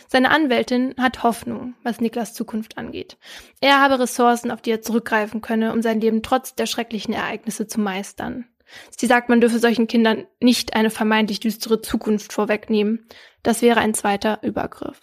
Seine 0.08 0.30
Anwältin 0.30 0.94
hat 0.98 1.22
Hoffnung, 1.22 1.74
was 1.82 2.00
Niklas 2.00 2.34
Zukunft 2.34 2.78
angeht. 2.78 3.18
Er 3.60 3.80
habe 3.80 3.98
Ressourcen, 3.98 4.50
auf 4.50 4.60
die 4.62 4.70
er 4.70 4.82
zurückgreifen 4.82 5.40
könne, 5.40 5.72
um 5.72 5.82
sein 5.82 6.00
Leben 6.00 6.22
trotz 6.22 6.54
der 6.54 6.66
schrecklichen 6.66 7.14
Ereignisse 7.14 7.66
zu 7.66 7.80
meistern. 7.80 8.46
Sie 8.96 9.06
sagt, 9.06 9.28
man 9.28 9.40
dürfe 9.40 9.58
solchen 9.58 9.88
Kindern 9.88 10.26
nicht 10.40 10.74
eine 10.74 10.90
vermeintlich 10.90 11.40
düstere 11.40 11.80
Zukunft 11.80 12.32
vorwegnehmen. 12.32 13.06
Das 13.42 13.62
wäre 13.62 13.80
ein 13.80 13.94
zweiter 13.94 14.42
Übergriff. 14.42 15.00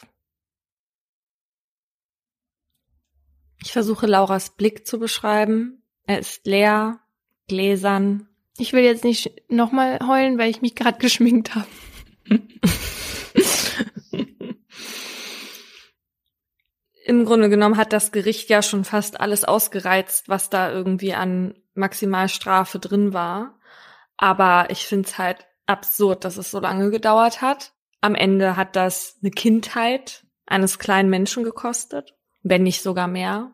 Ich 3.63 3.73
versuche 3.73 4.07
Lauras 4.07 4.51
Blick 4.55 4.85
zu 4.87 4.99
beschreiben. 4.99 5.83
Er 6.05 6.19
ist 6.19 6.45
leer, 6.45 6.99
gläsern. 7.47 8.29
Ich 8.57 8.73
will 8.73 8.83
jetzt 8.83 9.03
nicht 9.03 9.49
nochmal 9.49 9.99
heulen, 10.07 10.37
weil 10.37 10.49
ich 10.49 10.61
mich 10.61 10.75
gerade 10.75 10.97
geschminkt 10.99 11.55
habe. 11.55 11.67
Im 17.07 17.23
Grunde 17.23 17.47
genommen 17.47 17.77
hat 17.77 17.93
das 17.93 18.11
Gericht 18.11 18.49
ja 18.49 18.61
schon 18.61 18.83
fast 18.83 19.21
alles 19.21 19.45
ausgereizt, 19.45 20.27
was 20.27 20.49
da 20.49 20.69
irgendwie 20.69 21.13
an 21.13 21.53
Maximalstrafe 21.73 22.79
drin 22.79 23.13
war. 23.13 23.57
Aber 24.17 24.65
ich 24.71 24.85
finde 24.85 25.07
es 25.07 25.17
halt 25.17 25.47
absurd, 25.67 26.25
dass 26.25 26.35
es 26.35 26.51
so 26.51 26.59
lange 26.59 26.91
gedauert 26.91 27.41
hat. 27.41 27.71
Am 28.01 28.13
Ende 28.13 28.57
hat 28.57 28.75
das 28.75 29.19
eine 29.21 29.31
Kindheit 29.31 30.25
eines 30.47 30.79
kleinen 30.79 31.09
Menschen 31.09 31.45
gekostet, 31.45 32.13
wenn 32.43 32.63
nicht 32.63 32.81
sogar 32.81 33.07
mehr. 33.07 33.51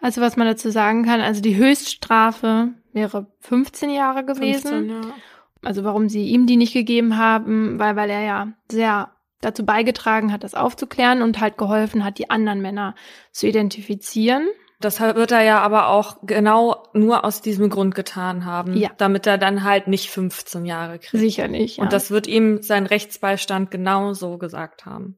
Also 0.00 0.20
was 0.20 0.36
man 0.36 0.48
dazu 0.48 0.68
sagen 0.72 1.04
kann, 1.04 1.20
also 1.20 1.40
die 1.40 1.54
Höchststrafe 1.54 2.70
wäre 2.92 3.28
15 3.42 3.90
Jahre 3.90 4.24
gewesen. 4.24 4.88
15, 4.88 4.88
ja. 4.88 5.14
Also 5.62 5.84
warum 5.84 6.08
sie 6.08 6.24
ihm 6.24 6.48
die 6.48 6.56
nicht 6.56 6.72
gegeben 6.72 7.16
haben, 7.16 7.78
weil, 7.78 7.94
weil 7.94 8.10
er 8.10 8.22
ja 8.22 8.52
sehr 8.68 9.12
dazu 9.42 9.66
beigetragen 9.66 10.32
hat, 10.32 10.44
das 10.44 10.54
aufzuklären 10.54 11.20
und 11.20 11.40
halt 11.40 11.58
geholfen 11.58 12.04
hat, 12.04 12.18
die 12.18 12.30
anderen 12.30 12.62
Männer 12.62 12.94
zu 13.32 13.46
identifizieren. 13.46 14.48
Das 14.80 15.00
wird 15.00 15.30
er 15.30 15.42
ja 15.42 15.60
aber 15.60 15.88
auch 15.88 16.16
genau 16.22 16.88
nur 16.92 17.24
aus 17.24 17.40
diesem 17.40 17.70
Grund 17.70 17.94
getan 17.94 18.44
haben, 18.44 18.76
ja. 18.76 18.90
damit 18.96 19.26
er 19.26 19.38
dann 19.38 19.62
halt 19.62 19.86
nicht 19.86 20.10
15 20.10 20.64
Jahre 20.64 20.98
kriegt. 20.98 21.20
Sicher 21.20 21.46
nicht. 21.46 21.76
Ja. 21.76 21.84
Und 21.84 21.92
das 21.92 22.10
wird 22.10 22.26
ihm 22.26 22.62
sein 22.62 22.86
Rechtsbeistand 22.86 23.70
genau 23.70 24.12
so 24.12 24.38
gesagt 24.38 24.84
haben. 24.84 25.16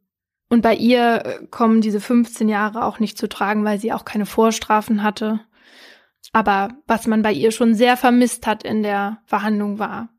Und 0.51 0.61
bei 0.61 0.75
ihr 0.75 1.25
äh, 1.25 1.47
kommen 1.47 1.81
diese 1.81 2.01
15 2.01 2.49
Jahre 2.49 2.85
auch 2.85 2.99
nicht 2.99 3.17
zu 3.17 3.29
tragen, 3.29 3.65
weil 3.65 3.81
sie 3.81 3.93
auch 3.93 4.05
keine 4.05 4.27
Vorstrafen 4.27 5.03
hatte. 5.03 5.41
Aber 6.33 6.71
was 6.87 7.07
man 7.07 7.23
bei 7.23 7.33
ihr 7.33 7.51
schon 7.51 7.75
sehr 7.75 7.97
vermisst 7.97 8.47
hat 8.47 8.65
in 8.65 8.83
der 8.83 9.19
Verhandlung 9.25 9.79
war 9.79 10.11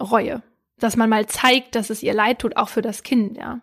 Reue 0.00 0.42
dass 0.78 0.96
man 0.96 1.10
mal 1.10 1.26
zeigt, 1.26 1.74
dass 1.74 1.90
es 1.90 2.02
ihr 2.02 2.14
leid 2.14 2.40
tut, 2.40 2.56
auch 2.56 2.68
für 2.68 2.82
das 2.82 3.02
Kind, 3.02 3.36
ja. 3.36 3.60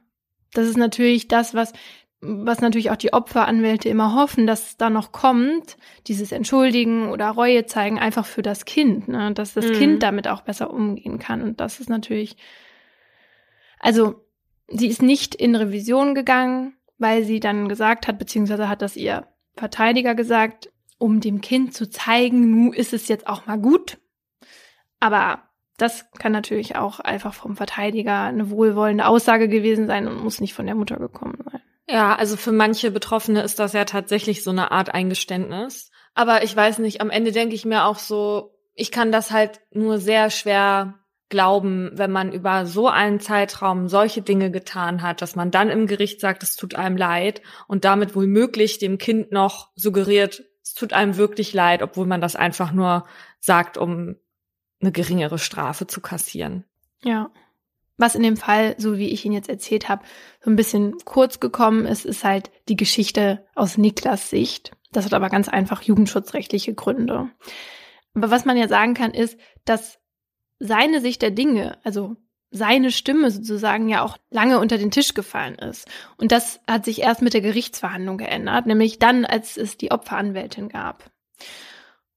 Das 0.54 0.68
ist 0.68 0.78
natürlich 0.78 1.28
das, 1.28 1.54
was, 1.54 1.74
was 2.20 2.62
natürlich 2.62 2.92
auch 2.92 2.98
die 2.98 3.14
Opferanwälte 3.14 3.90
immer 3.90 4.16
hoffen, 4.16 4.46
dass 4.46 4.78
da 4.78 4.90
noch 4.90 5.12
kommt, 5.12 5.78
dieses 6.08 6.32
Entschuldigen 6.32 7.10
oder 7.10 7.30
Reue 7.30 7.66
zeigen, 7.66 8.00
einfach 8.00 8.26
für 8.26 8.42
das 8.42 8.66
Kind, 8.66 9.08
ne? 9.08 9.34
dass 9.34 9.54
das 9.54 9.68
mhm. 9.68 9.74
Kind 9.74 10.04
damit 10.04 10.28
auch 10.28 10.42
besser 10.42 10.72
umgehen 10.72 11.20
kann. 11.20 11.42
Und 11.42 11.60
das 11.60 11.80
ist 11.80 11.90
natürlich, 11.90 12.36
also 13.80 14.26
sie 14.68 14.88
ist 14.88 15.02
nicht 15.02 15.36
in 15.36 15.56
Revision 15.56 16.14
gegangen, 16.14 16.74
weil 16.98 17.24
sie 17.24 17.40
dann 17.40 17.68
gesagt 17.68 18.08
hat, 18.08 18.20
beziehungsweise 18.20 18.70
hat 18.70 18.82
das 18.82 18.96
ihr 18.96 19.28
Verteidiger 19.56 20.14
gesagt, 20.14 20.72
um 21.00 21.20
dem 21.20 21.42
Kind 21.42 21.74
zu 21.74 21.90
zeigen, 21.90 22.52
nu 22.52 22.72
ist 22.72 22.94
es 22.94 23.08
jetzt 23.08 23.26
auch 23.26 23.48
mal 23.48 23.58
gut. 23.58 23.98
Aber 25.00 25.42
das 25.82 26.06
kann 26.20 26.32
natürlich 26.32 26.76
auch 26.76 27.00
einfach 27.00 27.34
vom 27.34 27.56
Verteidiger 27.56 28.22
eine 28.24 28.50
wohlwollende 28.50 29.08
Aussage 29.08 29.48
gewesen 29.48 29.88
sein 29.88 30.08
und 30.08 30.24
muss 30.24 30.40
nicht 30.40 30.54
von 30.54 30.66
der 30.66 30.76
Mutter 30.76 30.98
gekommen 30.98 31.40
sein. 31.44 31.62
Ja, 31.88 32.16
also 32.16 32.38
für 32.38 32.52
manche 32.52 32.92
Betroffene 32.92 33.42
ist 33.42 33.60
das 33.60 33.74
ja 33.74 33.86
tatsächlich 33.86 34.44
so 34.44 34.52
eine 34.52 34.72
Art 34.72 34.94
Eingeständnis. 34.94 35.92
Aber 36.14 36.44
ich 36.44 36.56
weiß 36.56 36.80
nicht, 36.80 37.02
am 37.02 37.10
Ende 37.10 37.32
denke 37.32 37.56
ich 37.56 37.66
mir 37.66 37.86
auch 37.86 37.98
so, 37.98 38.54
ich 38.76 38.92
kann 38.92 39.12
das 39.12 39.32
halt 39.32 39.62
nur 39.72 39.98
sehr 39.98 40.30
schwer 40.30 40.96
glauben, 41.30 41.92
wenn 41.94 42.12
man 42.12 42.32
über 42.32 42.66
so 42.66 42.88
einen 42.88 43.20
Zeitraum 43.20 43.88
solche 43.88 44.22
Dinge 44.22 44.52
getan 44.52 45.02
hat, 45.02 45.22
dass 45.22 45.36
man 45.36 45.50
dann 45.50 45.70
im 45.70 45.88
Gericht 45.88 46.20
sagt, 46.20 46.44
es 46.44 46.56
tut 46.56 46.76
einem 46.76 46.98
leid 46.98 47.42
und 47.68 47.86
damit 47.86 48.16
wohl 48.16 48.28
möglich 48.28 48.78
dem 48.80 48.98
Kind 48.98 49.32
noch 49.32 49.70
suggeriert, 49.76 50.44
es 50.62 50.74
tut 50.74 50.94
einem 50.94 51.18
wirklich 51.18 51.54
leid, 51.54 51.82
obwohl 51.82 52.06
man 52.06 52.22
das 52.22 52.36
einfach 52.36 52.72
nur 52.72 53.06
sagt, 53.40 53.78
um 53.78 54.18
eine 54.82 54.92
geringere 54.92 55.40
Strafe 55.40 55.88
zu 55.88 56.02
kassieren. 56.02 56.66
Ja. 57.04 57.32
Was 57.98 58.16
in 58.16 58.24
dem 58.24 58.38
Fall, 58.38 58.76
so 58.78 58.98
wie 58.98 59.10
ich 59.10 59.26
ihn 59.26 59.32
jetzt 59.32 59.50
erzählt 59.50 59.88
habe, 59.88 60.04
so 60.44 60.50
ein 60.50 60.56
bisschen 60.56 60.98
kurz 61.06 61.40
gekommen 61.40 61.86
ist, 61.86 62.06
ist 62.06 62.24
halt 62.24 62.50
die 62.68 62.76
Geschichte 62.76 63.46
aus 63.54 63.78
Niklas 63.78 64.30
Sicht. 64.30 64.72
Das 64.92 65.06
hat 65.06 65.14
aber 65.14 65.30
ganz 65.30 65.48
einfach 65.50 65.84
jugendschutzrechtliche 65.84 66.74
Gründe. 66.74 67.30
Aber 68.16 68.32
was 68.32 68.46
man 68.46 68.58
ja 68.58 68.68
sagen 68.68 68.94
kann, 68.94 69.14
ist, 69.14 69.38
dass 69.66 70.00
seine 70.60 71.00
Sicht 71.00 71.22
der 71.22 71.32
Dinge, 71.32 71.78
also 71.84 72.16
seine 72.50 72.92
Stimme 72.92 73.32
sozusagen 73.32 73.88
ja 73.88 74.04
auch 74.04 74.18
lange 74.30 74.60
unter 74.60 74.78
den 74.78 74.92
Tisch 74.92 75.14
gefallen 75.14 75.56
ist. 75.56 75.88
Und 76.18 76.32
das 76.32 76.60
hat 76.68 76.84
sich 76.86 77.02
erst 77.02 77.22
mit 77.22 77.34
der 77.34 77.42
Gerichtsverhandlung 77.42 78.18
geändert, 78.18 78.66
nämlich 78.66 79.00
dann, 79.00 79.26
als 79.26 79.58
es 79.58 79.78
die 79.78 79.92
Opferanwältin 79.92 80.70
gab 80.70 81.10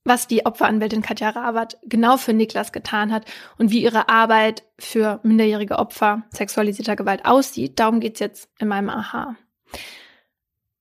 was 0.04 0.26
die 0.26 0.44
Opferanwältin 0.44 1.02
Katja 1.02 1.30
Rabat 1.30 1.78
genau 1.82 2.16
für 2.16 2.34
Niklas 2.34 2.72
getan 2.72 3.10
hat 3.10 3.24
und 3.58 3.70
wie 3.70 3.82
ihre 3.82 4.08
Arbeit 4.08 4.62
für 4.78 5.20
minderjährige 5.22 5.78
Opfer 5.78 6.24
sexualisierter 6.30 6.94
Gewalt 6.94 7.24
aussieht. 7.24 7.80
Darum 7.80 8.00
geht's 8.00 8.20
jetzt 8.20 8.48
in 8.58 8.68
meinem 8.68 8.90
Aha. 8.90 9.36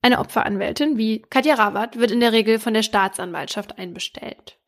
Eine 0.02 0.20
Opferanwältin 0.20 0.98
wie 0.98 1.22
Katja 1.22 1.56
Rabat 1.56 1.98
wird 1.98 2.12
in 2.12 2.20
der 2.20 2.34
Regel 2.34 2.60
von 2.60 2.74
der 2.74 2.84
Staatsanwaltschaft 2.84 3.78
einbestellt. 3.78 4.60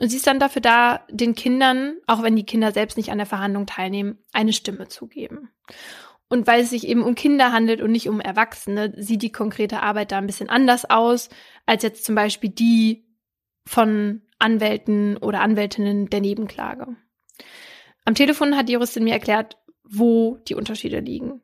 Und 0.00 0.10
sie 0.10 0.18
ist 0.18 0.26
dann 0.26 0.38
dafür 0.38 0.62
da, 0.62 1.00
den 1.10 1.34
Kindern, 1.34 1.96
auch 2.06 2.22
wenn 2.22 2.36
die 2.36 2.46
Kinder 2.46 2.70
selbst 2.70 2.96
nicht 2.96 3.10
an 3.10 3.18
der 3.18 3.26
Verhandlung 3.26 3.66
teilnehmen, 3.66 4.18
eine 4.32 4.52
Stimme 4.52 4.88
zu 4.88 5.06
geben. 5.06 5.50
Und 6.28 6.46
weil 6.46 6.62
es 6.62 6.70
sich 6.70 6.86
eben 6.86 7.02
um 7.02 7.14
Kinder 7.14 7.52
handelt 7.52 7.80
und 7.80 7.92
nicht 7.92 8.08
um 8.08 8.20
Erwachsene, 8.20 8.92
sieht 8.96 9.22
die 9.22 9.32
konkrete 9.32 9.82
Arbeit 9.82 10.12
da 10.12 10.18
ein 10.18 10.26
bisschen 10.26 10.48
anders 10.48 10.88
aus, 10.88 11.28
als 11.66 11.82
jetzt 11.82 12.04
zum 12.04 12.14
Beispiel 12.14 12.50
die 12.50 13.03
von 13.66 14.22
Anwälten 14.38 15.16
oder 15.16 15.40
Anwältinnen 15.40 16.10
der 16.10 16.20
Nebenklage. 16.20 16.96
Am 18.04 18.14
Telefon 18.14 18.56
hat 18.56 18.68
die 18.68 18.74
Juristin 18.74 19.04
mir 19.04 19.14
erklärt, 19.14 19.56
wo 19.82 20.38
die 20.48 20.54
Unterschiede 20.54 21.00
liegen. 21.00 21.40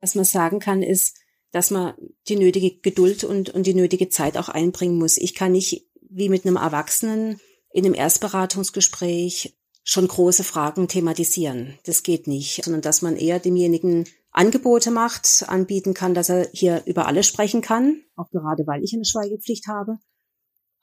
Was 0.00 0.14
man 0.14 0.24
sagen 0.24 0.60
kann, 0.60 0.82
ist, 0.82 1.16
dass 1.50 1.70
man 1.70 1.94
die 2.28 2.36
nötige 2.36 2.78
Geduld 2.78 3.24
und, 3.24 3.50
und 3.50 3.66
die 3.66 3.74
nötige 3.74 4.08
Zeit 4.08 4.36
auch 4.36 4.48
einbringen 4.48 4.98
muss. 4.98 5.16
Ich 5.16 5.34
kann 5.34 5.52
nicht 5.52 5.88
wie 6.10 6.28
mit 6.28 6.46
einem 6.46 6.56
Erwachsenen 6.56 7.40
in 7.70 7.84
einem 7.84 7.94
Erstberatungsgespräch 7.94 9.56
schon 9.82 10.06
große 10.06 10.44
Fragen 10.44 10.88
thematisieren. 10.88 11.78
Das 11.84 12.02
geht 12.02 12.26
nicht, 12.26 12.64
sondern 12.64 12.82
dass 12.82 13.02
man 13.02 13.16
eher 13.16 13.38
demjenigen 13.38 14.04
Angebote 14.30 14.90
macht, 14.90 15.44
anbieten 15.48 15.94
kann, 15.94 16.14
dass 16.14 16.28
er 16.28 16.48
hier 16.52 16.82
über 16.84 17.06
alles 17.06 17.26
sprechen 17.26 17.62
kann, 17.62 18.02
auch 18.14 18.30
gerade 18.30 18.66
weil 18.66 18.84
ich 18.84 18.92
eine 18.94 19.04
Schweigepflicht 19.04 19.66
habe. 19.66 19.96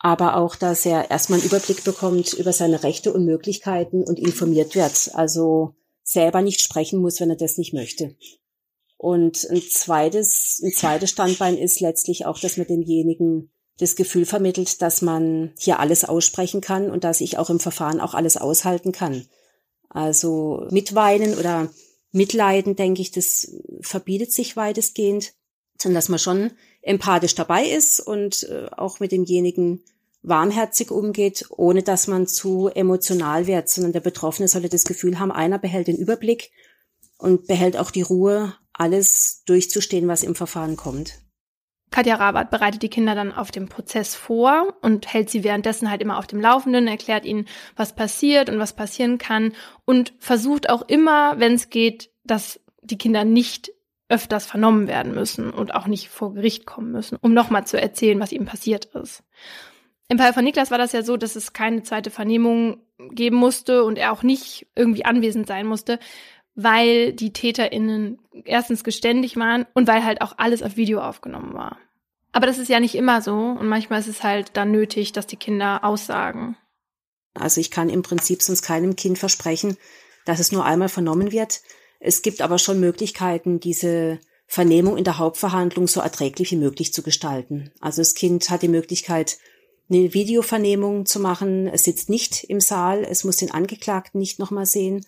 Aber 0.05 0.37
auch, 0.37 0.55
dass 0.55 0.85
er 0.85 1.09
erstmal 1.09 1.39
einen 1.39 1.47
Überblick 1.47 1.83
bekommt 1.83 2.33
über 2.33 2.53
seine 2.53 2.83
Rechte 2.83 3.11
und 3.11 3.25
Möglichkeiten 3.25 4.03
und 4.03 4.19
informiert 4.19 4.75
wird. 4.75 5.09
Also 5.15 5.73
selber 6.03 6.43
nicht 6.43 6.61
sprechen 6.61 7.01
muss, 7.01 7.19
wenn 7.19 7.31
er 7.31 7.35
das 7.35 7.57
nicht 7.57 7.73
möchte. 7.73 8.13
Und 8.97 9.49
ein 9.49 9.63
zweites, 9.63 10.61
ein 10.63 10.73
zweites 10.73 11.09
Standbein 11.09 11.57
ist 11.57 11.79
letztlich 11.79 12.27
auch, 12.27 12.37
dass 12.37 12.57
man 12.57 12.67
demjenigen 12.67 13.49
das 13.79 13.95
Gefühl 13.95 14.27
vermittelt, 14.27 14.79
dass 14.83 15.01
man 15.01 15.53
hier 15.57 15.79
alles 15.79 16.03
aussprechen 16.05 16.61
kann 16.61 16.91
und 16.91 17.03
dass 17.03 17.19
ich 17.19 17.39
auch 17.39 17.49
im 17.49 17.59
Verfahren 17.59 17.99
auch 17.99 18.13
alles 18.13 18.37
aushalten 18.37 18.91
kann. 18.91 19.25
Also 19.89 20.67
mitweinen 20.69 21.35
oder 21.35 21.71
mitleiden, 22.11 22.75
denke 22.75 23.01
ich, 23.01 23.09
das 23.09 23.55
verbietet 23.81 24.31
sich 24.31 24.55
weitestgehend, 24.55 25.33
sondern 25.81 25.95
dass 25.95 26.09
man 26.09 26.19
schon 26.19 26.51
empathisch 26.83 27.33
dabei 27.33 27.65
ist 27.65 27.99
und 27.99 28.43
äh, 28.43 28.67
auch 28.77 28.99
mit 28.99 29.11
demjenigen 29.11 29.81
warmherzig 30.27 30.91
umgeht, 30.91 31.45
ohne 31.49 31.83
dass 31.83 32.07
man 32.07 32.27
zu 32.27 32.69
emotional 32.69 33.47
wird, 33.47 33.69
sondern 33.69 33.93
der 33.93 33.99
Betroffene 33.99 34.47
sollte 34.47 34.69
das 34.69 34.83
Gefühl 34.83 35.19
haben, 35.19 35.31
einer 35.31 35.59
behält 35.59 35.87
den 35.87 35.97
Überblick 35.97 36.51
und 37.17 37.47
behält 37.47 37.77
auch 37.77 37.91
die 37.91 38.01
Ruhe, 38.01 38.55
alles 38.73 39.43
durchzustehen, 39.45 40.07
was 40.07 40.23
im 40.23 40.35
Verfahren 40.35 40.75
kommt. 40.75 41.13
Katja 41.91 42.15
Rabat 42.15 42.49
bereitet 42.49 42.81
die 42.81 42.89
Kinder 42.89 43.15
dann 43.15 43.31
auf 43.31 43.51
dem 43.51 43.69
Prozess 43.69 44.15
vor 44.15 44.75
und 44.81 45.13
hält 45.13 45.29
sie 45.29 45.43
währenddessen 45.43 45.89
halt 45.89 46.01
immer 46.01 46.17
auf 46.17 46.27
dem 46.27 46.41
Laufenden, 46.41 46.87
erklärt 46.87 47.23
ihnen, 47.23 47.47
was 47.77 47.95
passiert 47.95 48.49
und 48.49 48.59
was 48.59 48.73
passieren 48.73 49.17
kann 49.17 49.53
und 49.85 50.13
versucht 50.19 50.69
auch 50.69 50.81
immer, 50.89 51.39
wenn 51.39 51.53
es 51.53 51.69
geht, 51.69 52.11
dass 52.25 52.59
die 52.81 52.97
Kinder 52.97 53.23
nicht 53.23 53.71
öfters 54.09 54.45
vernommen 54.45 54.87
werden 54.87 55.13
müssen 55.13 55.51
und 55.51 55.73
auch 55.73 55.87
nicht 55.87 56.09
vor 56.09 56.33
Gericht 56.33 56.65
kommen 56.65 56.91
müssen, 56.91 57.17
um 57.21 57.33
nochmal 57.33 57.65
zu 57.65 57.79
erzählen, 57.79 58.19
was 58.19 58.31
ihm 58.31 58.45
passiert 58.45 58.85
ist. 58.85 59.23
Im 60.07 60.19
Fall 60.19 60.33
von 60.33 60.43
Niklas 60.43 60.71
war 60.71 60.77
das 60.77 60.91
ja 60.91 61.01
so, 61.01 61.17
dass 61.17 61.35
es 61.35 61.53
keine 61.53 61.83
zweite 61.83 62.11
Vernehmung 62.11 62.77
geben 63.11 63.37
musste 63.37 63.83
und 63.83 63.97
er 63.97 64.11
auch 64.11 64.23
nicht 64.23 64.67
irgendwie 64.75 65.05
anwesend 65.05 65.47
sein 65.47 65.65
musste, 65.65 65.99
weil 66.53 67.13
die 67.13 67.33
TäterInnen 67.33 68.19
erstens 68.45 68.83
geständig 68.83 69.35
waren 69.35 69.65
und 69.73 69.87
weil 69.87 70.05
halt 70.05 70.21
auch 70.21 70.33
alles 70.37 70.61
auf 70.63 70.77
Video 70.77 71.01
aufgenommen 71.01 71.53
war. 71.53 71.77
Aber 72.31 72.47
das 72.47 72.57
ist 72.57 72.69
ja 72.69 72.79
nicht 72.79 72.95
immer 72.95 73.21
so 73.21 73.33
und 73.33 73.67
manchmal 73.67 73.99
ist 73.99 74.07
es 74.07 74.23
halt 74.23 74.51
dann 74.53 74.71
nötig, 74.71 75.11
dass 75.11 75.27
die 75.27 75.37
Kinder 75.37 75.83
aussagen. 75.83 76.55
Also 77.33 77.59
ich 77.59 77.71
kann 77.71 77.89
im 77.89 78.01
Prinzip 78.01 78.41
sonst 78.41 78.61
keinem 78.61 78.95
Kind 78.95 79.17
versprechen, 79.17 79.77
dass 80.25 80.39
es 80.39 80.51
nur 80.51 80.65
einmal 80.65 80.89
vernommen 80.89 81.31
wird. 81.31 81.61
Es 81.99 82.21
gibt 82.21 82.41
aber 82.41 82.59
schon 82.59 82.79
Möglichkeiten, 82.79 83.59
diese 83.59 84.19
Vernehmung 84.47 84.97
in 84.97 85.03
der 85.03 85.17
Hauptverhandlung 85.17 85.87
so 85.87 85.99
erträglich 85.99 86.51
wie 86.51 86.57
möglich 86.57 86.93
zu 86.93 87.01
gestalten. 87.03 87.71
Also 87.81 88.01
das 88.01 88.13
Kind 88.13 88.49
hat 88.49 88.61
die 88.61 88.67
Möglichkeit, 88.67 89.37
eine 89.89 90.13
Videovernehmung 90.13 91.05
zu 91.05 91.19
machen. 91.19 91.67
Es 91.67 91.83
sitzt 91.83 92.09
nicht 92.09 92.43
im 92.45 92.59
Saal, 92.59 93.03
es 93.03 93.23
muss 93.23 93.37
den 93.37 93.51
Angeklagten 93.51 94.19
nicht 94.19 94.39
nochmal 94.39 94.65
sehen. 94.65 95.05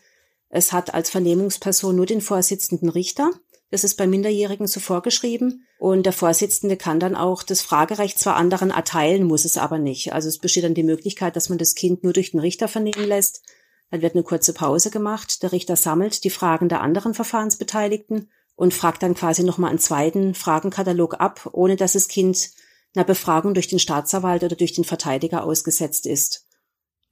Es 0.50 0.72
hat 0.72 0.94
als 0.94 1.10
Vernehmungsperson 1.10 1.96
nur 1.96 2.06
den 2.06 2.22
Vorsitzenden 2.22 2.90
Richter. 2.90 3.32
Das 3.70 3.84
ist 3.84 3.96
bei 3.96 4.08
Minderjährigen 4.08 4.68
so 4.68 4.80
vorgeschrieben. 4.80 5.66
Und 5.78 6.06
der 6.06 6.14
Vorsitzende 6.14 6.78
kann 6.78 7.00
dann 7.00 7.16
auch 7.16 7.44
das 7.44 7.62
Fragerecht 7.62 8.18
zwar 8.18 8.36
anderen 8.36 8.72
erteilen, 8.72 9.24
muss 9.24 9.46
es 9.46 9.58
aber 9.58 9.78
nicht. 9.78 10.14
Also 10.14 10.30
es 10.30 10.38
besteht 10.38 10.64
dann 10.64 10.74
die 10.74 10.84
Möglichkeit, 10.84 11.36
dass 11.36 11.50
man 11.50 11.58
das 11.58 11.76
Kind 11.76 12.04
nur 12.04 12.14
durch 12.14 12.32
den 12.32 12.40
Richter 12.40 12.68
vernehmen 12.68 13.06
lässt. 13.06 13.44
Dann 13.92 14.02
wird 14.02 14.16
eine 14.16 14.24
kurze 14.24 14.54
Pause 14.54 14.90
gemacht. 14.90 15.44
Der 15.44 15.52
Richter 15.52 15.76
sammelt 15.76 16.24
die 16.24 16.30
Fragen 16.30 16.70
der 16.70 16.82
anderen 16.82 17.14
Verfahrensbeteiligten 17.14 18.30
und 18.56 18.74
fragt 18.74 19.04
dann 19.04 19.16
quasi 19.16 19.44
nochmal 19.44 19.70
einen 19.70 19.80
zweiten 19.80 20.34
Fragenkatalog 20.34 21.20
ab, 21.20 21.50
ohne 21.52 21.76
dass 21.76 21.94
das 21.94 22.08
Kind 22.08 22.52
einer 22.98 23.06
Befragung 23.06 23.54
durch 23.54 23.68
den 23.68 23.80
Staatsanwalt 23.80 24.44
oder 24.44 24.56
durch 24.56 24.74
den 24.74 24.84
Verteidiger 24.84 25.44
ausgesetzt 25.44 26.06
ist. 26.06 26.46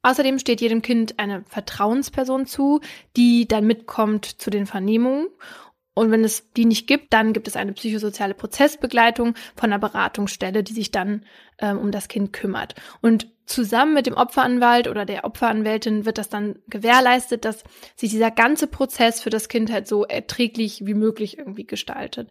Außerdem 0.02 0.38
steht 0.38 0.62
jedem 0.62 0.82
Kind 0.82 1.18
eine 1.18 1.44
Vertrauensperson 1.48 2.46
zu, 2.46 2.82
die 3.16 3.48
dann 3.48 3.66
mitkommt 3.66 4.26
zu 4.26 4.50
den 4.50 4.68
Vernehmungen 4.68 5.28
und 5.96 6.12
wenn 6.12 6.26
es 6.26 6.52
die 6.52 6.66
nicht 6.66 6.88
gibt, 6.88 7.14
dann 7.14 7.32
gibt 7.32 7.48
es 7.48 7.56
eine 7.56 7.72
psychosoziale 7.72 8.34
Prozessbegleitung 8.34 9.34
von 9.56 9.72
einer 9.72 9.80
Beratungsstelle, 9.80 10.62
die 10.62 10.74
sich 10.74 10.92
dann 10.92 11.26
ähm, 11.58 11.80
um 11.80 11.92
das 11.92 12.10
Kind 12.10 12.34
kümmert. 12.34 12.76
Und 13.02 13.32
zusammen 13.46 13.94
mit 13.94 14.06
dem 14.06 14.16
Opferanwalt 14.16 14.90
oder 14.90 15.06
der 15.06 15.24
Opferanwältin 15.24 16.06
wird 16.06 16.18
das 16.18 16.28
dann 16.28 16.60
gewährleistet, 16.68 17.46
dass 17.46 17.64
sich 17.96 18.12
dieser 18.12 18.30
ganze 18.30 18.68
Prozess 18.68 19.22
für 19.22 19.30
das 19.30 19.48
Kind 19.48 19.72
halt 19.72 19.88
so 19.88 20.04
erträglich 20.04 20.86
wie 20.86 20.96
möglich 20.96 21.38
irgendwie 21.38 21.66
gestaltet. 21.66 22.30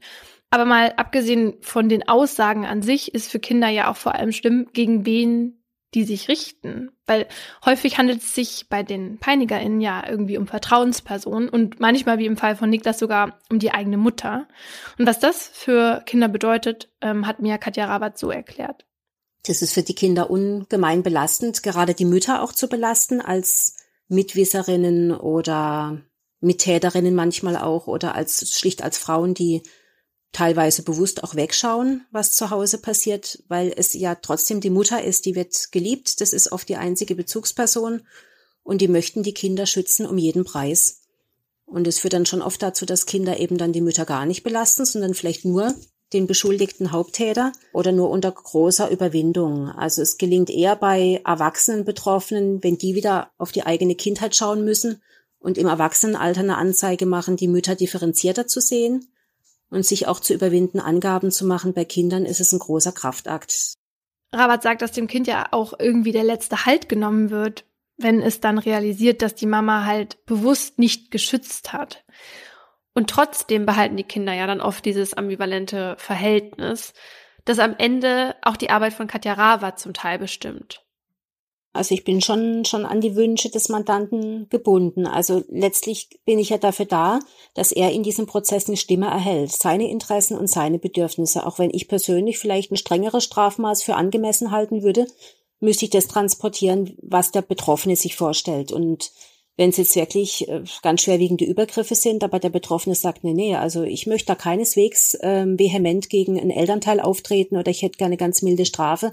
Aber 0.55 0.67
mal 0.67 0.93
abgesehen 0.99 1.55
von 1.63 1.89
den 1.89 2.07
Aussagen 2.07 2.65
an 2.65 2.81
sich 2.81 3.13
ist 3.13 3.29
für 3.29 3.41
Kinder 3.41 3.67
ja 3.67 3.91
auch 3.91 3.97
vor 3.97 4.15
allem 4.15 4.31
schlimm, 4.31 4.69
gegen 4.73 5.05
wen 5.05 5.65
die 5.95 6.05
sich 6.05 6.29
richten. 6.29 6.93
Weil 7.07 7.27
häufig 7.65 7.99
handelt 7.99 8.23
es 8.23 8.37
sich 8.37 8.69
bei 8.69 8.85
den 8.85 9.19
PeinigerInnen 9.19 9.81
ja 9.81 10.09
irgendwie 10.09 10.39
um 10.39 10.47
Vertrauenspersonen 10.47 11.49
und 11.49 11.81
manchmal, 11.81 12.19
wie 12.19 12.27
im 12.27 12.37
Fall 12.37 12.55
von 12.55 12.71
Niklas, 12.71 13.01
sogar 13.01 13.41
um 13.51 13.59
die 13.59 13.73
eigene 13.73 13.97
Mutter. 13.97 14.47
Und 14.97 15.09
was 15.09 15.19
das 15.19 15.49
für 15.53 16.05
Kinder 16.07 16.29
bedeutet, 16.29 16.89
ähm, 17.01 17.27
hat 17.27 17.41
mir 17.41 17.59
Katja 17.59 17.87
Rabat 17.87 18.17
so 18.17 18.31
erklärt. 18.31 18.87
Das 19.49 19.61
ist 19.61 19.75
für 19.75 19.83
die 19.83 19.97
Kinder 19.97 20.31
ungemein 20.31 21.03
belastend, 21.03 21.65
gerade 21.65 21.95
die 21.95 22.05
Mütter 22.05 22.41
auch 22.41 22.53
zu 22.53 22.69
belasten 22.69 23.21
als 23.21 23.85
Mitwisserinnen 24.07 25.11
oder 25.11 26.01
Mittäterinnen 26.39 27.17
manchmal 27.17 27.57
auch 27.57 27.89
oder 27.89 28.15
als 28.15 28.57
schlicht 28.57 28.85
als 28.85 28.99
Frauen, 28.99 29.35
die 29.35 29.65
teilweise 30.35 30.83
bewusst 30.83 31.25
auch 31.25 31.35
wegschauen, 31.35 32.05
was 32.11 32.33
zu 32.33 32.51
Hause 32.51 32.79
passiert, 32.79 33.43
weil 33.49 33.73
es 33.75 33.95
ja 33.95 34.17
trotzdem 34.17 34.61
die 34.61 34.71
Mutter 34.71 35.03
ist, 35.03 35.25
die 35.25 35.35
wird 35.35 35.73
geliebt, 35.73 36.21
das 36.21 36.35
ist 36.35 36.53
oft 36.53 36.69
die 36.69 36.77
einzige 36.77 37.15
Bezugsperson 37.15 38.03
und 38.63 38.81
die 38.81 38.89
möchten 38.89 39.23
die 39.23 39.33
Kinder 39.33 39.65
schützen 39.65 40.05
um 40.05 40.19
jeden 40.19 40.45
Preis. 40.45 41.01
Und 41.65 41.87
es 41.87 42.01
führt 42.01 42.13
dann 42.13 42.27
schon 42.27 42.43
oft 42.43 42.63
dazu, 42.63 42.85
dass 42.85 43.07
Kinder 43.07 43.41
eben 43.41 43.57
dann 43.57 43.73
die 43.73 43.81
Mütter 43.81 44.05
gar 44.05 44.27
nicht 44.27 44.43
belasten, 44.43 44.85
sondern 44.85 45.15
vielleicht 45.15 45.47
nur 45.47 45.75
den 46.13 46.27
beschuldigten 46.27 46.93
Haupttäter 46.93 47.53
oder 47.73 47.91
nur 47.91 48.11
unter 48.11 48.31
großer 48.31 48.91
Überwindung. 48.91 49.69
Also 49.71 50.03
es 50.03 50.19
gelingt 50.19 50.51
eher 50.51 50.77
bei 50.77 51.23
erwachsenen 51.25 51.85
Betroffenen, 51.85 52.63
wenn 52.63 52.77
die 52.77 52.95
wieder 52.95 53.31
auf 53.39 53.53
die 53.53 53.65
eigene 53.65 53.95
Kindheit 53.95 54.37
schauen 54.37 54.65
müssen 54.65 55.01
und 55.39 55.59
im 55.59 55.67
Erwachsenenalter 55.67 56.41
eine 56.41 56.59
Anzeige 56.59 57.07
machen, 57.07 57.37
die 57.37 57.49
Mütter 57.49 57.75
differenzierter 57.75 58.47
zu 58.47 58.61
sehen 58.61 59.09
und 59.75 59.85
sich 59.85 60.07
auch 60.07 60.21
zu 60.21 60.33
überwinden, 60.35 60.81
Angaben 60.81 61.31
zu 61.31 61.47
machen 61.47 61.75
bei 61.75 61.85
Kindern, 61.85 62.25
ist 62.25 62.41
es 62.41 62.53
ein 62.53 62.59
großer 62.59 62.93
Kraftakt. 62.93 63.75
Rabat 64.33 64.63
sagt, 64.63 64.83
dass 64.83 64.93
dem 64.93 65.07
Kind 65.07 65.27
ja 65.27 65.47
auch 65.51 65.75
irgendwie 65.79 66.13
der 66.13 66.25
letzte 66.25 66.67
Halt 66.67 66.89
genommen 66.89 67.31
wird, 67.31 67.65
wenn 67.97 68.21
es 68.21 68.41
dann 68.41 68.59
realisiert, 68.59 69.23
dass 69.23 69.35
die 69.35 69.47
Mama 69.47 69.85
halt 69.85 70.25
bewusst 70.27 70.79
nicht 70.79 71.11
geschützt 71.11 71.73
hat. 71.73 72.05
Und 72.95 73.11
trotzdem 73.11 73.67
behalten 73.67 73.97
die 73.97 74.05
Kinder 74.05 74.33
ja 74.33 74.47
dann 74.47 74.61
oft 74.61 74.85
dieses 74.85 75.15
ambivalente 75.15 75.97
Verhältnis, 75.99 76.93
das 77.45 77.59
am 77.59 77.75
Ende 77.77 78.37
auch 78.43 78.57
die 78.57 78.71
Arbeit 78.71 78.95
von 78.95 79.07
Katja 79.07 79.35
Ravat 79.35 79.79
zum 79.79 79.93
Teil 79.93 80.19
bestimmt. 80.19 80.84
Also 81.75 81.95
ich 81.95 82.05
bin 82.05 82.21
schon, 82.21 82.65
schon 82.65 82.87
an 82.87 83.01
die 83.01 83.17
Wünsche 83.17 83.51
des 83.51 83.69
Mandanten 83.69 84.49
gebunden. 84.49 85.07
Also 85.07 85.43
letztlich 85.49 86.09
bin 86.25 86.39
ich 86.39 86.51
ja 86.51 86.59
dafür 86.59 86.87
da, 86.87 87.19
dass 87.55 87.73
er 87.73 87.91
in 87.93 88.05
diesem 88.05 88.27
Prozess 88.27 88.69
eine 88.69 88.77
Stimme 88.77 89.07
erhält, 89.07 89.53
seine 89.53 89.91
Interessen 89.91 90.39
und 90.39 90.49
seine 90.49 90.79
Bedürfnisse. 90.79 91.45
Auch 91.45 91.59
wenn 91.59 91.71
ich 91.75 91.89
persönlich 91.89 92.39
vielleicht 92.39 92.71
ein 92.71 92.77
strengeres 92.77 93.25
Strafmaß 93.25 93.83
für 93.83 93.97
angemessen 93.97 94.53
halten 94.53 94.83
würde, 94.85 95.07
müsste 95.59 95.87
ich 95.87 95.91
das 95.91 96.07
transportieren, 96.07 96.97
was 97.03 97.33
der 97.33 97.43
Betroffene 97.43 97.97
sich 97.97 98.15
vorstellt. 98.15 98.71
Und 98.71 99.11
wenn 99.57 99.71
es 99.71 99.77
jetzt 99.77 99.97
wirklich 99.97 100.49
äh, 100.49 100.63
ganz 100.83 101.03
schwerwiegende 101.03 101.45
Übergriffe 101.45 101.95
sind, 101.95 102.25
aber 102.25 102.39
der 102.39 102.51
Betroffene 102.51 102.95
sagt, 102.95 103.25
nee, 103.25 103.35
nee, 103.35 103.55
also 103.57 103.83
ich 103.83 104.07
möchte 104.07 104.27
da 104.27 104.35
keineswegs 104.35 105.17
ähm, 105.23 105.59
vehement 105.59 106.09
gegen 106.09 106.41
einen 106.41 106.51
Elternteil 106.51 107.01
auftreten 107.01 107.57
oder 107.57 107.71
ich 107.71 107.83
hätte 107.83 107.99
gerne 107.99 108.17
ganz 108.17 108.43
milde 108.43 108.67
Strafe, 108.67 109.13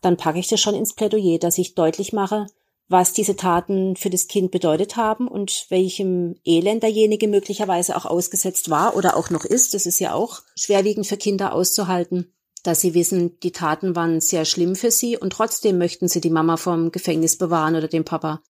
dann 0.00 0.16
packe 0.16 0.38
ich 0.38 0.48
das 0.48 0.60
schon 0.60 0.74
ins 0.74 0.94
Plädoyer, 0.94 1.38
dass 1.38 1.58
ich 1.58 1.74
deutlich 1.74 2.12
mache, 2.12 2.46
was 2.88 3.12
diese 3.12 3.36
Taten 3.36 3.96
für 3.96 4.10
das 4.10 4.28
Kind 4.28 4.50
bedeutet 4.50 4.96
haben 4.96 5.28
und 5.28 5.66
welchem 5.68 6.36
Elend 6.44 6.82
derjenige 6.82 7.28
möglicherweise 7.28 7.96
auch 7.96 8.06
ausgesetzt 8.06 8.70
war 8.70 8.96
oder 8.96 9.16
auch 9.16 9.30
noch 9.30 9.44
ist. 9.44 9.74
Das 9.74 9.86
ist 9.86 9.98
ja 9.98 10.14
auch 10.14 10.40
schwerwiegend 10.56 11.06
für 11.06 11.18
Kinder 11.18 11.52
auszuhalten, 11.52 12.32
dass 12.62 12.80
sie 12.80 12.94
wissen, 12.94 13.38
die 13.40 13.52
Taten 13.52 13.94
waren 13.94 14.20
sehr 14.20 14.44
schlimm 14.44 14.74
für 14.74 14.90
sie 14.90 15.18
und 15.18 15.32
trotzdem 15.32 15.78
möchten 15.78 16.08
sie 16.08 16.20
die 16.20 16.30
Mama 16.30 16.56
vom 16.56 16.90
Gefängnis 16.90 17.36
bewahren 17.36 17.76
oder 17.76 17.88
den 17.88 18.04
Papa. 18.04 18.40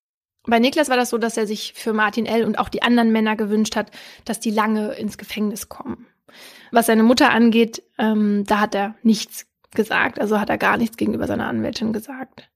Bei 0.46 0.61
Niklas 0.61 0.88
war 0.88 0.96
das 0.96 1.11
so, 1.11 1.18
dass 1.18 1.36
er 1.36 1.46
sich 1.46 1.74
für 1.74 1.92
Martin 1.92 2.24
L. 2.24 2.44
und 2.44 2.59
auch 2.59 2.68
die 2.68 2.82
anderen 2.82 3.11
Männer 3.11 3.36
gewünscht 3.36 3.76
hat, 3.76 3.90
dass 4.24 4.40
die 4.40 4.51
lange 4.51 4.92
ins 4.94 5.18
Gefängnis 5.18 5.68
kommen. 5.68 6.07
Was 6.70 6.86
seine 6.86 7.03
Mutter 7.03 7.30
angeht, 7.30 7.82
ähm, 7.99 8.44
da 8.46 8.61
hat 8.61 8.74
er 8.74 8.94
nichts 9.03 9.47
gesagt, 9.74 10.20
also 10.20 10.40
hat 10.40 10.50
er 10.50 10.58
gar 10.58 10.76
nichts 10.76 10.96
gegenüber 10.96 11.26
seiner 11.26 11.46
Anwältin 11.46 11.92
gesagt. 11.92 12.50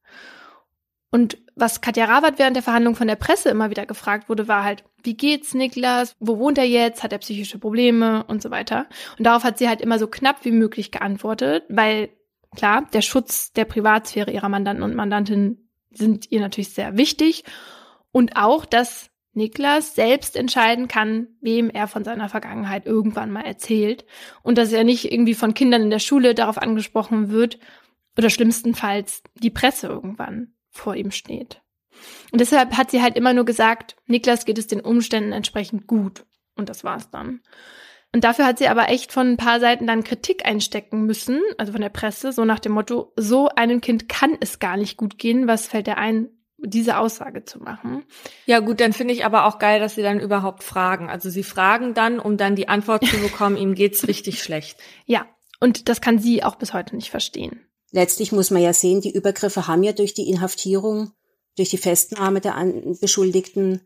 Und 1.10 1.36
was 1.54 1.82
Katja 1.82 2.06
Rabat 2.06 2.38
während 2.38 2.56
der 2.56 2.62
Verhandlung 2.62 2.96
von 2.96 3.06
der 3.06 3.16
Presse 3.16 3.50
immer 3.50 3.68
wieder 3.68 3.84
gefragt 3.84 4.30
wurde, 4.30 4.48
war 4.48 4.64
halt, 4.64 4.84
wie 5.02 5.14
geht's 5.14 5.52
Niklas? 5.52 6.16
Wo 6.20 6.38
wohnt 6.38 6.56
er 6.56 6.64
jetzt? 6.64 7.02
Hat 7.02 7.12
er 7.12 7.18
psychische 7.18 7.58
Probleme 7.58 8.24
und 8.24 8.40
so 8.40 8.50
weiter? 8.50 8.86
Und 9.18 9.26
darauf 9.26 9.44
hat 9.44 9.58
sie 9.58 9.68
halt 9.68 9.82
immer 9.82 9.98
so 9.98 10.06
knapp 10.06 10.44
wie 10.44 10.52
möglich 10.52 10.90
geantwortet, 10.90 11.64
weil 11.68 12.08
klar, 12.56 12.86
der 12.94 13.02
Schutz 13.02 13.52
der 13.52 13.66
Privatsphäre 13.66 14.30
ihrer 14.30 14.48
Mandanten 14.48 14.82
und 14.82 14.94
Mandantin 14.94 15.68
sind 15.90 16.32
ihr 16.32 16.40
natürlich 16.40 16.72
sehr 16.72 16.96
wichtig 16.96 17.44
und 18.10 18.36
auch, 18.36 18.64
dass 18.64 19.10
Niklas 19.34 19.94
selbst 19.94 20.36
entscheiden 20.36 20.88
kann, 20.88 21.28
wem 21.40 21.70
er 21.70 21.88
von 21.88 22.04
seiner 22.04 22.28
Vergangenheit 22.28 22.86
irgendwann 22.86 23.30
mal 23.30 23.44
erzählt 23.44 24.04
und 24.42 24.58
dass 24.58 24.72
er 24.72 24.84
nicht 24.84 25.10
irgendwie 25.10 25.34
von 25.34 25.54
Kindern 25.54 25.82
in 25.82 25.90
der 25.90 25.98
Schule 25.98 26.34
darauf 26.34 26.58
angesprochen 26.58 27.30
wird 27.30 27.58
oder 28.16 28.30
schlimmstenfalls 28.30 29.22
die 29.34 29.50
Presse 29.50 29.86
irgendwann 29.86 30.52
vor 30.70 30.94
ihm 30.96 31.10
steht. 31.10 31.62
Und 32.30 32.40
deshalb 32.40 32.76
hat 32.76 32.90
sie 32.90 33.02
halt 33.02 33.16
immer 33.16 33.32
nur 33.32 33.44
gesagt, 33.44 33.96
Niklas 34.06 34.44
geht 34.44 34.58
es 34.58 34.66
den 34.66 34.80
Umständen 34.80 35.32
entsprechend 35.32 35.86
gut. 35.86 36.24
Und 36.56 36.68
das 36.68 36.84
war's 36.84 37.10
dann. 37.10 37.40
Und 38.14 38.24
dafür 38.24 38.44
hat 38.44 38.58
sie 38.58 38.68
aber 38.68 38.90
echt 38.90 39.10
von 39.10 39.28
ein 39.28 39.36
paar 39.38 39.58
Seiten 39.58 39.86
dann 39.86 40.04
Kritik 40.04 40.44
einstecken 40.44 41.06
müssen, 41.06 41.40
also 41.56 41.72
von 41.72 41.80
der 41.80 41.88
Presse, 41.88 42.32
so 42.32 42.44
nach 42.44 42.58
dem 42.58 42.72
Motto, 42.72 43.12
so 43.16 43.48
einem 43.48 43.80
Kind 43.80 44.08
kann 44.08 44.36
es 44.40 44.58
gar 44.58 44.76
nicht 44.76 44.98
gut 44.98 45.16
gehen, 45.18 45.46
was 45.46 45.66
fällt 45.66 45.86
dir 45.86 45.96
ein, 45.96 46.28
diese 46.64 46.98
Aussage 46.98 47.44
zu 47.44 47.58
machen. 47.58 48.04
Ja 48.46 48.60
gut, 48.60 48.80
dann 48.80 48.92
finde 48.92 49.14
ich 49.14 49.24
aber 49.24 49.46
auch 49.46 49.58
geil, 49.58 49.80
dass 49.80 49.94
sie 49.94 50.02
dann 50.02 50.20
überhaupt 50.20 50.62
fragen. 50.62 51.10
Also 51.10 51.30
sie 51.30 51.42
fragen 51.42 51.94
dann, 51.94 52.18
um 52.18 52.36
dann 52.36 52.56
die 52.56 52.68
Antwort 52.68 53.04
zu 53.06 53.16
bekommen, 53.22 53.56
ihm 53.56 53.74
geht's 53.74 54.06
richtig 54.08 54.42
schlecht. 54.42 54.78
Ja, 55.06 55.26
und 55.60 55.88
das 55.88 56.00
kann 56.00 56.18
sie 56.18 56.42
auch 56.42 56.56
bis 56.56 56.72
heute 56.72 56.96
nicht 56.96 57.10
verstehen. 57.10 57.60
Letztlich 57.90 58.32
muss 58.32 58.50
man 58.50 58.62
ja 58.62 58.72
sehen, 58.72 59.00
die 59.00 59.14
Übergriffe 59.14 59.66
haben 59.66 59.82
ja 59.82 59.92
durch 59.92 60.14
die 60.14 60.28
Inhaftierung, 60.28 61.12
durch 61.56 61.68
die 61.68 61.78
Festnahme 61.78 62.40
der 62.40 62.54
Beschuldigten, 63.00 63.82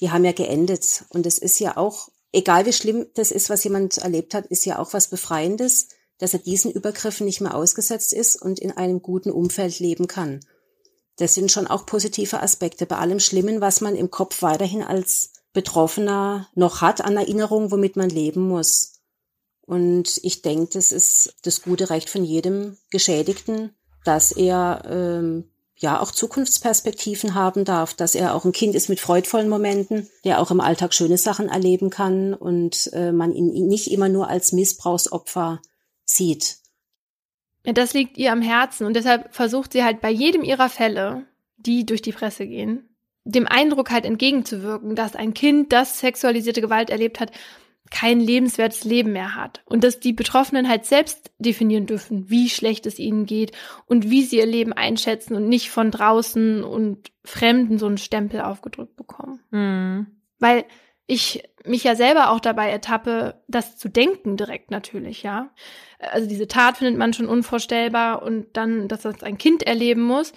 die 0.00 0.10
haben 0.10 0.24
ja 0.24 0.32
geendet. 0.32 1.04
Und 1.10 1.26
es 1.26 1.38
ist 1.38 1.58
ja 1.58 1.76
auch, 1.76 2.08
egal 2.32 2.64
wie 2.66 2.72
schlimm 2.72 3.06
das 3.14 3.30
ist, 3.30 3.50
was 3.50 3.64
jemand 3.64 3.98
erlebt 3.98 4.34
hat, 4.34 4.46
ist 4.46 4.64
ja 4.64 4.78
auch 4.78 4.94
was 4.94 5.10
Befreiendes, 5.10 5.88
dass 6.18 6.32
er 6.32 6.40
diesen 6.40 6.70
Übergriffen 6.70 7.26
nicht 7.26 7.40
mehr 7.40 7.54
ausgesetzt 7.54 8.12
ist 8.12 8.40
und 8.40 8.58
in 8.58 8.72
einem 8.72 9.02
guten 9.02 9.30
Umfeld 9.30 9.78
leben 9.78 10.06
kann. 10.06 10.40
Das 11.20 11.34
sind 11.34 11.52
schon 11.52 11.66
auch 11.66 11.84
positive 11.84 12.42
Aspekte 12.42 12.86
bei 12.86 12.96
allem 12.96 13.20
Schlimmen, 13.20 13.60
was 13.60 13.82
man 13.82 13.94
im 13.94 14.10
Kopf 14.10 14.40
weiterhin 14.40 14.82
als 14.82 15.32
Betroffener 15.52 16.48
noch 16.54 16.80
hat 16.80 17.02
an 17.02 17.14
Erinnerung, 17.14 17.70
womit 17.70 17.94
man 17.94 18.08
leben 18.08 18.48
muss. 18.48 19.00
Und 19.60 20.18
ich 20.22 20.40
denke, 20.40 20.70
das 20.72 20.92
ist 20.92 21.34
das 21.42 21.60
gute 21.60 21.90
Recht 21.90 22.08
von 22.08 22.24
jedem 22.24 22.78
Geschädigten, 22.88 23.76
dass 24.06 24.32
er 24.32 24.82
ähm, 24.86 25.50
ja 25.76 26.00
auch 26.00 26.10
Zukunftsperspektiven 26.10 27.34
haben 27.34 27.66
darf, 27.66 27.92
dass 27.92 28.14
er 28.14 28.34
auch 28.34 28.46
ein 28.46 28.52
Kind 28.52 28.74
ist 28.74 28.88
mit 28.88 28.98
freudvollen 28.98 29.50
Momenten, 29.50 30.08
der 30.24 30.40
auch 30.40 30.50
im 30.50 30.60
Alltag 30.60 30.94
schöne 30.94 31.18
Sachen 31.18 31.50
erleben 31.50 31.90
kann 31.90 32.32
und 32.32 32.90
äh, 32.94 33.12
man 33.12 33.34
ihn 33.34 33.68
nicht 33.68 33.90
immer 33.90 34.08
nur 34.08 34.28
als 34.28 34.52
Missbrauchsopfer 34.52 35.60
sieht. 36.06 36.59
Das 37.74 37.94
liegt 37.94 38.18
ihr 38.18 38.32
am 38.32 38.42
Herzen 38.42 38.86
und 38.86 38.94
deshalb 38.94 39.34
versucht 39.34 39.72
sie 39.72 39.84
halt 39.84 40.00
bei 40.00 40.10
jedem 40.10 40.42
ihrer 40.42 40.68
Fälle, 40.68 41.26
die 41.56 41.86
durch 41.86 42.02
die 42.02 42.12
Presse 42.12 42.46
gehen, 42.46 42.88
dem 43.24 43.46
Eindruck 43.46 43.90
halt 43.90 44.04
entgegenzuwirken, 44.04 44.94
dass 44.94 45.14
ein 45.14 45.34
Kind, 45.34 45.72
das 45.72 46.00
sexualisierte 46.00 46.60
Gewalt 46.60 46.90
erlebt 46.90 47.20
hat, 47.20 47.32
kein 47.90 48.20
lebenswertes 48.20 48.84
Leben 48.84 49.12
mehr 49.12 49.34
hat 49.34 49.62
und 49.64 49.82
dass 49.82 49.98
die 49.98 50.12
Betroffenen 50.12 50.68
halt 50.68 50.86
selbst 50.86 51.32
definieren 51.38 51.86
dürfen, 51.86 52.30
wie 52.30 52.48
schlecht 52.48 52.86
es 52.86 52.98
ihnen 52.98 53.26
geht 53.26 53.52
und 53.86 54.08
wie 54.08 54.22
sie 54.22 54.38
ihr 54.38 54.46
Leben 54.46 54.72
einschätzen 54.72 55.34
und 55.34 55.48
nicht 55.48 55.70
von 55.70 55.90
draußen 55.90 56.62
und 56.62 57.10
Fremden 57.24 57.78
so 57.78 57.86
einen 57.86 57.98
Stempel 57.98 58.40
aufgedrückt 58.42 58.96
bekommen. 58.96 59.40
Mhm. 59.50 60.06
Weil 60.38 60.64
ich 61.10 61.42
mich 61.64 61.84
ja 61.84 61.94
selber 61.94 62.30
auch 62.30 62.40
dabei 62.40 62.70
ertappe, 62.70 63.42
das 63.48 63.76
zu 63.76 63.88
denken 63.88 64.36
direkt 64.36 64.70
natürlich, 64.70 65.22
ja. 65.22 65.50
Also 65.98 66.28
diese 66.28 66.48
Tat 66.48 66.78
findet 66.78 66.96
man 66.96 67.12
schon 67.12 67.26
unvorstellbar 67.26 68.22
und 68.22 68.56
dann, 68.56 68.88
dass 68.88 69.02
das 69.02 69.22
ein 69.22 69.38
Kind 69.38 69.62
erleben 69.62 70.02
muss. 70.02 70.32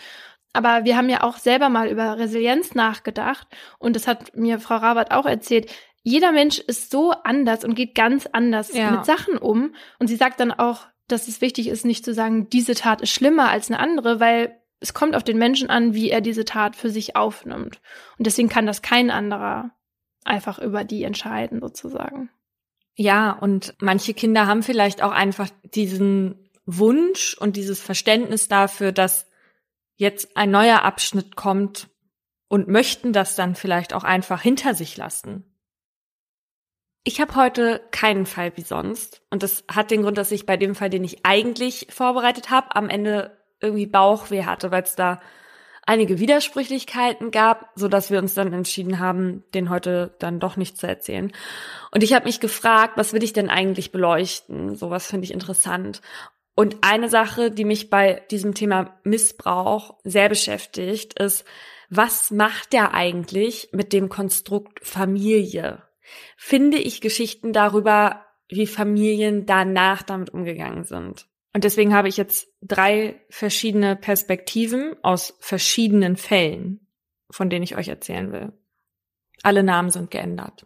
Aber 0.51 0.83
wir 0.83 0.97
haben 0.97 1.09
ja 1.09 1.23
auch 1.23 1.37
selber 1.37 1.69
mal 1.69 1.87
über 1.87 2.17
Resilienz 2.17 2.75
nachgedacht 2.75 3.47
und 3.79 3.95
das 3.95 4.07
hat 4.07 4.35
mir 4.35 4.59
Frau 4.59 4.75
Rabat 4.75 5.11
auch 5.11 5.25
erzählt 5.25 5.71
jeder 6.03 6.33
Mensch 6.33 6.59
ist 6.59 6.91
so 6.91 7.11
anders 7.11 7.63
und 7.63 7.75
geht 7.75 7.95
ganz 7.95 8.27
anders 8.31 8.73
ja. 8.73 8.91
mit 8.91 9.05
Sachen 9.05 9.37
um. 9.37 9.73
Und 9.99 10.07
sie 10.07 10.17
sagt 10.17 10.39
dann 10.39 10.51
auch, 10.51 10.85
dass 11.07 11.27
es 11.27 11.41
wichtig 11.41 11.69
ist, 11.69 11.85
nicht 11.85 12.03
zu 12.05 12.13
sagen, 12.13 12.49
diese 12.49 12.75
Tat 12.75 13.01
ist 13.01 13.11
schlimmer 13.11 13.49
als 13.49 13.71
eine 13.71 13.79
andere, 13.79 14.19
weil 14.19 14.59
es 14.81 14.93
kommt 14.93 15.15
auf 15.15 15.23
den 15.23 15.37
Menschen 15.37 15.69
an, 15.69 15.93
wie 15.93 16.09
er 16.09 16.19
diese 16.19 16.43
Tat 16.43 16.75
für 16.75 16.89
sich 16.89 17.15
aufnimmt. 17.15 17.79
Und 18.17 18.27
deswegen 18.27 18.49
kann 18.49 18.65
das 18.65 18.81
kein 18.81 19.09
anderer 19.11 19.71
einfach 20.25 20.59
über 20.59 20.83
die 20.83 21.03
entscheiden, 21.03 21.59
sozusagen. 21.61 22.29
Ja, 22.95 23.31
und 23.31 23.75
manche 23.79 24.13
Kinder 24.13 24.47
haben 24.47 24.63
vielleicht 24.63 25.01
auch 25.01 25.11
einfach 25.11 25.49
diesen 25.63 26.49
Wunsch 26.65 27.35
und 27.39 27.55
dieses 27.55 27.79
Verständnis 27.79 28.47
dafür, 28.47 28.91
dass 28.91 29.27
jetzt 29.95 30.37
ein 30.37 30.51
neuer 30.51 30.83
Abschnitt 30.83 31.35
kommt 31.35 31.89
und 32.47 32.67
möchten 32.67 33.13
das 33.13 33.35
dann 33.35 33.55
vielleicht 33.55 33.93
auch 33.93 34.03
einfach 34.03 34.41
hinter 34.41 34.75
sich 34.75 34.95
lassen. 34.95 35.43
Ich 37.03 37.19
habe 37.19 37.35
heute 37.35 37.81
keinen 37.91 38.25
Fall 38.25 38.55
wie 38.55 38.61
sonst. 38.61 39.21
Und 39.29 39.43
das 39.43 39.65
hat 39.69 39.91
den 39.91 40.03
Grund, 40.03 40.17
dass 40.17 40.31
ich 40.31 40.45
bei 40.45 40.55
dem 40.55 40.73
Fall, 40.73 40.89
den 40.89 41.03
ich 41.03 41.25
eigentlich 41.25 41.87
vorbereitet 41.89 42.49
habe, 42.49 42.75
am 42.75 42.89
Ende 42.89 43.37
irgendwie 43.59 43.87
Bauchweh 43.87 44.45
hatte, 44.45 44.71
weil 44.71 44.83
es 44.83 44.95
da 44.95 45.19
einige 45.85 46.19
Widersprüchlichkeiten 46.19 47.31
gab, 47.31 47.71
so 47.75 47.87
dass 47.87 48.09
wir 48.11 48.19
uns 48.19 48.33
dann 48.33 48.53
entschieden 48.53 48.99
haben, 48.99 49.43
den 49.53 49.69
heute 49.69 50.15
dann 50.19 50.39
doch 50.39 50.57
nicht 50.57 50.77
zu 50.77 50.87
erzählen. 50.87 51.31
Und 51.91 52.03
ich 52.03 52.13
habe 52.13 52.25
mich 52.25 52.39
gefragt, 52.39 52.93
was 52.97 53.13
will 53.13 53.23
ich 53.23 53.33
denn 53.33 53.49
eigentlich 53.49 53.91
beleuchten? 53.91 54.75
Sowas 54.75 55.07
finde 55.07 55.25
ich 55.25 55.33
interessant. 55.33 56.01
Und 56.55 56.77
eine 56.81 57.09
Sache, 57.09 57.51
die 57.51 57.65
mich 57.65 57.89
bei 57.89 58.23
diesem 58.29 58.53
Thema 58.53 58.99
Missbrauch 59.03 59.95
sehr 60.03 60.29
beschäftigt, 60.29 61.19
ist, 61.19 61.45
was 61.89 62.31
macht 62.31 62.73
der 62.73 62.93
eigentlich 62.93 63.69
mit 63.71 63.93
dem 63.93 64.09
Konstrukt 64.09 64.85
Familie? 64.85 65.83
finde 66.35 66.77
ich 66.77 67.01
Geschichten 67.01 67.53
darüber, 67.53 68.25
wie 68.49 68.67
Familien 68.67 69.45
danach 69.45 70.03
damit 70.03 70.29
umgegangen 70.31 70.83
sind. 70.83 71.27
Und 71.53 71.63
deswegen 71.63 71.93
habe 71.93 72.07
ich 72.07 72.17
jetzt 72.17 72.47
drei 72.61 73.21
verschiedene 73.29 73.95
Perspektiven 73.95 74.95
aus 75.03 75.35
verschiedenen 75.39 76.17
Fällen, 76.17 76.87
von 77.29 77.49
denen 77.49 77.63
ich 77.63 77.77
euch 77.77 77.87
erzählen 77.87 78.31
will. 78.31 78.53
Alle 79.43 79.63
Namen 79.63 79.91
sind 79.91 80.09
geändert. 80.09 80.65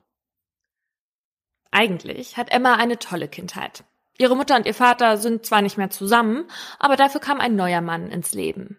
Eigentlich 1.71 2.37
hat 2.37 2.51
Emma 2.51 2.75
eine 2.75 2.99
tolle 2.99 3.27
Kindheit. 3.27 3.83
Ihre 4.17 4.35
Mutter 4.35 4.55
und 4.55 4.65
ihr 4.65 4.73
Vater 4.73 5.17
sind 5.17 5.45
zwar 5.45 5.61
nicht 5.61 5.77
mehr 5.77 5.89
zusammen, 5.89 6.49
aber 6.79 6.95
dafür 6.95 7.21
kam 7.21 7.39
ein 7.39 7.55
neuer 7.55 7.81
Mann 7.81 8.09
ins 8.09 8.33
Leben. 8.33 8.77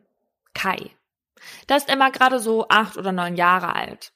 Kai. 0.55 0.91
Da 1.67 1.77
ist 1.77 1.89
Emma 1.89 2.09
gerade 2.09 2.41
so 2.41 2.67
acht 2.69 2.97
oder 2.97 3.13
neun 3.13 3.37
Jahre 3.37 3.77
alt. 3.77 4.13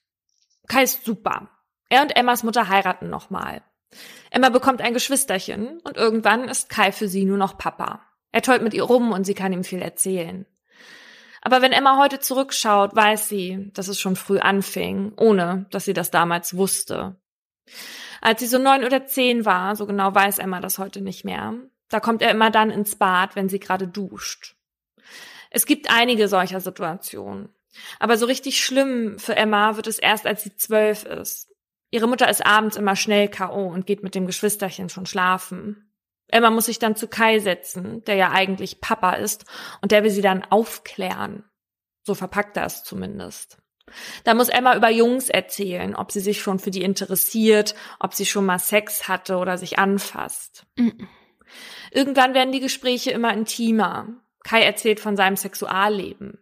Kai 0.67 0.83
ist 0.83 1.05
super. 1.05 1.51
Er 1.89 2.03
und 2.03 2.17
Emmas 2.17 2.43
Mutter 2.43 2.69
heiraten 2.69 3.11
nochmal. 3.11 3.63
Emma 4.31 4.49
bekommt 4.49 4.81
ein 4.81 4.95
Geschwisterchen 4.95 5.81
und 5.85 5.97
irgendwann 5.97 6.49
ist 6.49 6.69
Kai 6.69 6.93
für 6.93 7.09
sie 7.09 7.25
nur 7.25 7.37
noch 7.37 7.59
Papa. 7.59 8.01
Er 8.33 8.43
tollt 8.43 8.63
mit 8.63 8.75
ihr 8.75 8.85
rum 8.85 9.13
und 9.13 9.25
sie 9.25 9.35
kann 9.35 9.53
ihm 9.53 9.65
viel 9.65 9.83
erzählen. 9.83 10.47
Aber 11.43 11.61
wenn 11.61 11.73
Emma 11.73 11.99
heute 11.99 12.21
zurückschaut, 12.21 12.95
weiß 12.95 13.29
sie, 13.29 13.71
dass 13.75 13.89
es 13.89 14.01
schon 14.01 14.17
früh 14.17 14.39
anfing, 14.39 15.13
ohne 15.19 15.67
dass 15.71 15.85
sie 15.85 15.93
das 15.93 16.11
damals 16.11 16.57
wusste. 16.57 17.17
Als 18.21 18.41
sie 18.41 18.47
so 18.47 18.59
neun 18.59 18.85
oder 18.85 19.07
zehn 19.07 19.45
war, 19.45 19.75
so 19.75 19.87
genau 19.87 20.15
weiß 20.15 20.39
Emma 20.39 20.61
das 20.61 20.79
heute 20.79 21.01
nicht 21.01 21.25
mehr, 21.25 21.55
da 21.89 22.01
kommt 22.01 22.23
er 22.23 22.31
immer 22.31 22.51
dann 22.51 22.71
ins 22.71 22.97
Bad, 22.97 23.37
wenn 23.37 23.49
sie 23.49 23.59
gerade 23.59 23.89
duscht. 23.89 24.57
Es 25.51 25.67
gibt 25.67 25.91
einige 25.91 26.29
solcher 26.29 26.61
Situationen. 26.61 27.51
Aber 27.99 28.17
so 28.17 28.27
richtig 28.27 28.65
schlimm 28.65 29.19
für 29.19 29.37
Emma 29.37 29.77
wird 29.77 29.87
es 29.87 29.99
erst, 29.99 30.27
als 30.27 30.43
sie 30.43 30.55
zwölf 30.57 31.05
ist. 31.05 31.52
Ihre 31.93 32.09
Mutter 32.09 32.29
ist 32.29 32.45
abends 32.45 32.77
immer 32.77 32.97
schnell 32.97 33.29
K.O. 33.29 33.67
und 33.67 33.87
geht 33.87 34.03
mit 34.03 34.15
dem 34.15 34.27
Geschwisterchen 34.27 34.89
schon 34.89 35.05
schlafen. 35.05 35.93
Emma 36.27 36.49
muss 36.49 36.65
sich 36.65 36.79
dann 36.79 36.97
zu 36.97 37.07
Kai 37.07 37.39
setzen, 37.39 38.03
der 38.05 38.15
ja 38.15 38.31
eigentlich 38.31 38.81
Papa 38.81 39.13
ist, 39.13 39.45
und 39.83 39.93
der 39.93 40.03
will 40.03 40.11
sie 40.11 40.23
dann 40.23 40.43
aufklären. 40.43 41.45
So 42.03 42.15
verpackt 42.15 42.57
er 42.57 42.65
es 42.65 42.83
zumindest. 42.83 43.59
Da 44.25 44.33
muss 44.33 44.49
Emma 44.49 44.75
über 44.75 44.89
Jungs 44.89 45.29
erzählen, 45.29 45.95
ob 45.95 46.13
sie 46.13 46.21
sich 46.21 46.41
schon 46.41 46.59
für 46.59 46.71
die 46.71 46.83
interessiert, 46.83 47.75
ob 48.01 48.15
sie 48.15 48.25
schon 48.25 48.47
mal 48.47 48.59
Sex 48.59 49.07
hatte 49.07 49.37
oder 49.37 49.59
sich 49.59 49.79
anfasst. 49.79 50.65
Mhm. 50.77 51.09
Irgendwann 51.91 52.33
werden 52.33 52.53
die 52.53 52.61
Gespräche 52.61 53.11
immer 53.11 53.35
intimer. 53.35 54.09
Kai 54.45 54.63
erzählt 54.63 54.99
von 54.99 55.15
seinem 55.15 55.37
Sexualleben. 55.37 56.39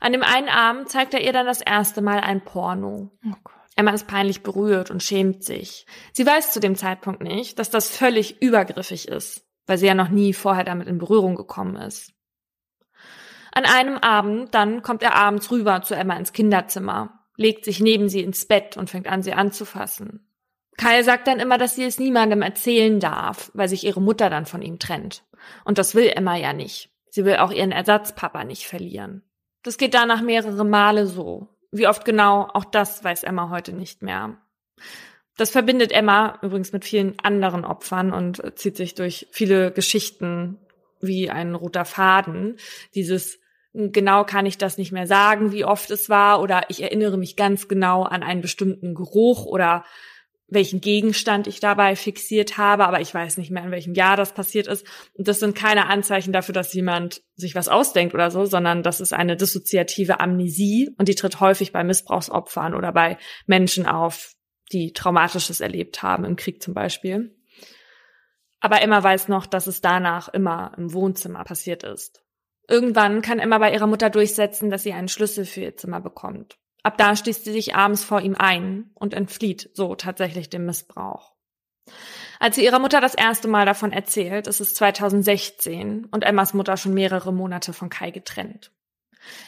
An 0.00 0.12
dem 0.12 0.22
einen 0.22 0.50
Abend 0.50 0.90
zeigt 0.90 1.14
er 1.14 1.22
ihr 1.22 1.32
dann 1.32 1.46
das 1.46 1.62
erste 1.62 2.02
Mal 2.02 2.20
ein 2.20 2.44
Porno. 2.44 3.10
Oh. 3.24 3.50
Emma 3.80 3.92
ist 3.92 4.06
peinlich 4.06 4.42
berührt 4.42 4.90
und 4.90 5.02
schämt 5.02 5.42
sich. 5.42 5.86
Sie 6.12 6.26
weiß 6.26 6.52
zu 6.52 6.60
dem 6.60 6.76
Zeitpunkt 6.76 7.22
nicht, 7.22 7.58
dass 7.58 7.70
das 7.70 7.88
völlig 7.88 8.42
übergriffig 8.42 9.08
ist, 9.08 9.46
weil 9.66 9.78
sie 9.78 9.86
ja 9.86 9.94
noch 9.94 10.10
nie 10.10 10.34
vorher 10.34 10.64
damit 10.64 10.86
in 10.86 10.98
Berührung 10.98 11.34
gekommen 11.34 11.76
ist. 11.76 12.12
An 13.52 13.64
einem 13.64 13.96
Abend 13.96 14.54
dann 14.54 14.82
kommt 14.82 15.02
er 15.02 15.14
abends 15.14 15.50
rüber 15.50 15.80
zu 15.80 15.94
Emma 15.94 16.14
ins 16.16 16.34
Kinderzimmer, 16.34 17.24
legt 17.36 17.64
sich 17.64 17.80
neben 17.80 18.10
sie 18.10 18.20
ins 18.20 18.44
Bett 18.44 18.76
und 18.76 18.90
fängt 18.90 19.08
an, 19.08 19.22
sie 19.22 19.32
anzufassen. 19.32 20.28
Kyle 20.76 21.02
sagt 21.02 21.26
dann 21.26 21.40
immer, 21.40 21.56
dass 21.56 21.74
sie 21.74 21.84
es 21.84 21.98
niemandem 21.98 22.42
erzählen 22.42 23.00
darf, 23.00 23.50
weil 23.54 23.68
sich 23.68 23.84
ihre 23.84 24.02
Mutter 24.02 24.28
dann 24.28 24.44
von 24.44 24.60
ihm 24.60 24.78
trennt. 24.78 25.24
Und 25.64 25.78
das 25.78 25.94
will 25.94 26.12
Emma 26.14 26.36
ja 26.36 26.52
nicht. 26.52 26.90
Sie 27.08 27.24
will 27.24 27.36
auch 27.36 27.50
ihren 27.50 27.72
Ersatzpapa 27.72 28.44
nicht 28.44 28.66
verlieren. 28.66 29.22
Das 29.62 29.78
geht 29.78 29.94
danach 29.94 30.20
mehrere 30.20 30.64
Male 30.64 31.06
so. 31.06 31.48
Wie 31.72 31.86
oft 31.86 32.04
genau, 32.04 32.48
auch 32.52 32.64
das 32.64 33.04
weiß 33.04 33.22
Emma 33.22 33.50
heute 33.50 33.72
nicht 33.72 34.02
mehr. 34.02 34.36
Das 35.36 35.50
verbindet 35.50 35.92
Emma 35.92 36.38
übrigens 36.42 36.72
mit 36.72 36.84
vielen 36.84 37.18
anderen 37.20 37.64
Opfern 37.64 38.12
und 38.12 38.42
zieht 38.58 38.76
sich 38.76 38.94
durch 38.94 39.28
viele 39.30 39.72
Geschichten 39.72 40.58
wie 41.00 41.30
ein 41.30 41.54
roter 41.54 41.84
Faden. 41.84 42.56
Dieses 42.94 43.38
genau 43.72 44.24
kann 44.24 44.46
ich 44.46 44.58
das 44.58 44.78
nicht 44.78 44.92
mehr 44.92 45.06
sagen, 45.06 45.52
wie 45.52 45.64
oft 45.64 45.90
es 45.90 46.08
war, 46.08 46.42
oder 46.42 46.64
ich 46.68 46.82
erinnere 46.82 47.16
mich 47.16 47.36
ganz 47.36 47.68
genau 47.68 48.02
an 48.02 48.22
einen 48.22 48.42
bestimmten 48.42 48.94
Geruch 48.94 49.46
oder 49.46 49.84
welchen 50.50 50.80
Gegenstand 50.80 51.46
ich 51.46 51.60
dabei 51.60 51.96
fixiert 51.96 52.58
habe, 52.58 52.86
aber 52.86 53.00
ich 53.00 53.14
weiß 53.14 53.38
nicht 53.38 53.50
mehr, 53.50 53.64
in 53.64 53.70
welchem 53.70 53.94
Jahr 53.94 54.16
das 54.16 54.32
passiert 54.34 54.66
ist. 54.66 54.84
Und 55.14 55.28
das 55.28 55.40
sind 55.40 55.56
keine 55.56 55.86
Anzeichen 55.86 56.32
dafür, 56.32 56.52
dass 56.52 56.74
jemand 56.74 57.22
sich 57.36 57.54
was 57.54 57.68
ausdenkt 57.68 58.14
oder 58.14 58.30
so, 58.30 58.44
sondern 58.44 58.82
das 58.82 59.00
ist 59.00 59.12
eine 59.12 59.36
dissoziative 59.36 60.20
Amnesie 60.20 60.90
und 60.98 61.08
die 61.08 61.14
tritt 61.14 61.40
häufig 61.40 61.72
bei 61.72 61.84
Missbrauchsopfern 61.84 62.74
oder 62.74 62.92
bei 62.92 63.16
Menschen 63.46 63.86
auf, 63.86 64.34
die 64.72 64.92
Traumatisches 64.92 65.60
erlebt 65.60 66.02
haben, 66.02 66.24
im 66.24 66.36
Krieg 66.36 66.62
zum 66.62 66.74
Beispiel. 66.74 67.36
Aber 68.60 68.82
Emma 68.82 69.02
weiß 69.02 69.28
noch, 69.28 69.46
dass 69.46 69.66
es 69.66 69.80
danach 69.80 70.28
immer 70.28 70.72
im 70.76 70.92
Wohnzimmer 70.92 71.44
passiert 71.44 71.82
ist. 71.82 72.22
Irgendwann 72.68 73.22
kann 73.22 73.40
Emma 73.40 73.58
bei 73.58 73.72
ihrer 73.72 73.88
Mutter 73.88 74.10
durchsetzen, 74.10 74.70
dass 74.70 74.84
sie 74.84 74.92
einen 74.92 75.08
Schlüssel 75.08 75.44
für 75.44 75.62
ihr 75.62 75.76
Zimmer 75.76 76.00
bekommt. 76.00 76.59
Ab 76.82 76.96
da 76.98 77.14
schließt 77.14 77.44
sie 77.44 77.52
sich 77.52 77.74
abends 77.74 78.04
vor 78.04 78.20
ihm 78.20 78.34
ein 78.38 78.90
und 78.94 79.14
entflieht 79.14 79.70
so 79.74 79.94
tatsächlich 79.94 80.48
dem 80.48 80.66
Missbrauch. 80.66 81.34
Als 82.38 82.56
sie 82.56 82.64
ihrer 82.64 82.78
Mutter 82.78 83.00
das 83.00 83.14
erste 83.14 83.48
Mal 83.48 83.66
davon 83.66 83.92
erzählt, 83.92 84.46
ist 84.46 84.60
es 84.60 84.74
2016 84.74 86.06
und 86.06 86.24
Emmas 86.24 86.54
Mutter 86.54 86.76
schon 86.76 86.94
mehrere 86.94 87.32
Monate 87.32 87.72
von 87.72 87.90
Kai 87.90 88.10
getrennt. 88.10 88.72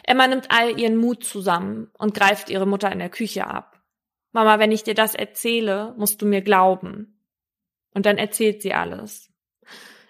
Emma 0.05 0.27
nimmt 0.27 0.51
all 0.51 0.79
ihren 0.79 0.97
Mut 0.97 1.25
zusammen 1.25 1.91
und 1.97 2.15
greift 2.15 2.51
ihre 2.51 2.67
Mutter 2.67 2.93
in 2.93 2.99
der 2.99 3.09
Küche 3.09 3.47
ab. 3.47 3.83
Mama, 4.33 4.59
wenn 4.59 4.73
ich 4.73 4.83
dir 4.83 4.95
das 4.95 5.15
erzähle, 5.15 5.95
musst 5.97 6.21
du 6.21 6.27
mir 6.27 6.43
glauben. 6.43 7.19
Und 7.95 8.07
dann 8.07 8.19
erzählt 8.19 8.63
sie 8.63 8.75
alles. 8.75 9.31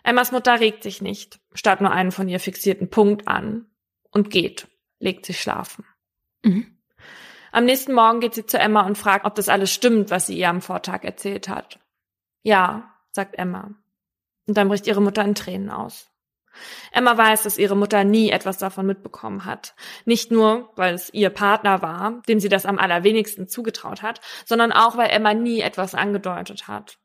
Emmas 0.04 0.32
Mutter 0.32 0.58
regt 0.58 0.82
sich 0.82 1.00
nicht, 1.00 1.40
starrt 1.54 1.80
nur 1.80 1.92
einen 1.92 2.12
von 2.12 2.28
ihr 2.28 2.40
fixierten 2.40 2.90
Punkt 2.90 3.28
an 3.28 3.66
und 4.10 4.30
geht, 4.30 4.68
legt 4.98 5.26
sich 5.26 5.40
schlafen. 5.40 5.84
Mhm. 6.44 6.71
Am 7.52 7.66
nächsten 7.66 7.92
Morgen 7.92 8.20
geht 8.20 8.34
sie 8.34 8.46
zu 8.46 8.58
Emma 8.58 8.86
und 8.86 8.96
fragt, 8.96 9.26
ob 9.26 9.34
das 9.34 9.50
alles 9.50 9.70
stimmt, 9.70 10.10
was 10.10 10.26
sie 10.26 10.38
ihr 10.38 10.48
am 10.48 10.62
Vortag 10.62 11.04
erzählt 11.04 11.48
hat. 11.48 11.78
Ja, 12.42 12.94
sagt 13.12 13.38
Emma. 13.38 13.70
Und 14.46 14.56
dann 14.56 14.68
bricht 14.68 14.86
ihre 14.86 15.02
Mutter 15.02 15.22
in 15.22 15.34
Tränen 15.34 15.70
aus. 15.70 16.08
Emma 16.92 17.16
weiß, 17.16 17.42
dass 17.42 17.58
ihre 17.58 17.76
Mutter 17.76 18.04
nie 18.04 18.30
etwas 18.30 18.58
davon 18.58 18.86
mitbekommen 18.86 19.44
hat. 19.44 19.74
Nicht 20.06 20.30
nur, 20.30 20.70
weil 20.76 20.94
es 20.94 21.12
ihr 21.12 21.30
Partner 21.30 21.82
war, 21.82 22.22
dem 22.26 22.40
sie 22.40 22.48
das 22.48 22.66
am 22.66 22.78
allerwenigsten 22.78 23.48
zugetraut 23.48 24.02
hat, 24.02 24.20
sondern 24.44 24.72
auch, 24.72 24.96
weil 24.96 25.10
Emma 25.10 25.34
nie 25.34 25.60
etwas 25.60 25.94
angedeutet 25.94 26.68
hat. 26.68 26.98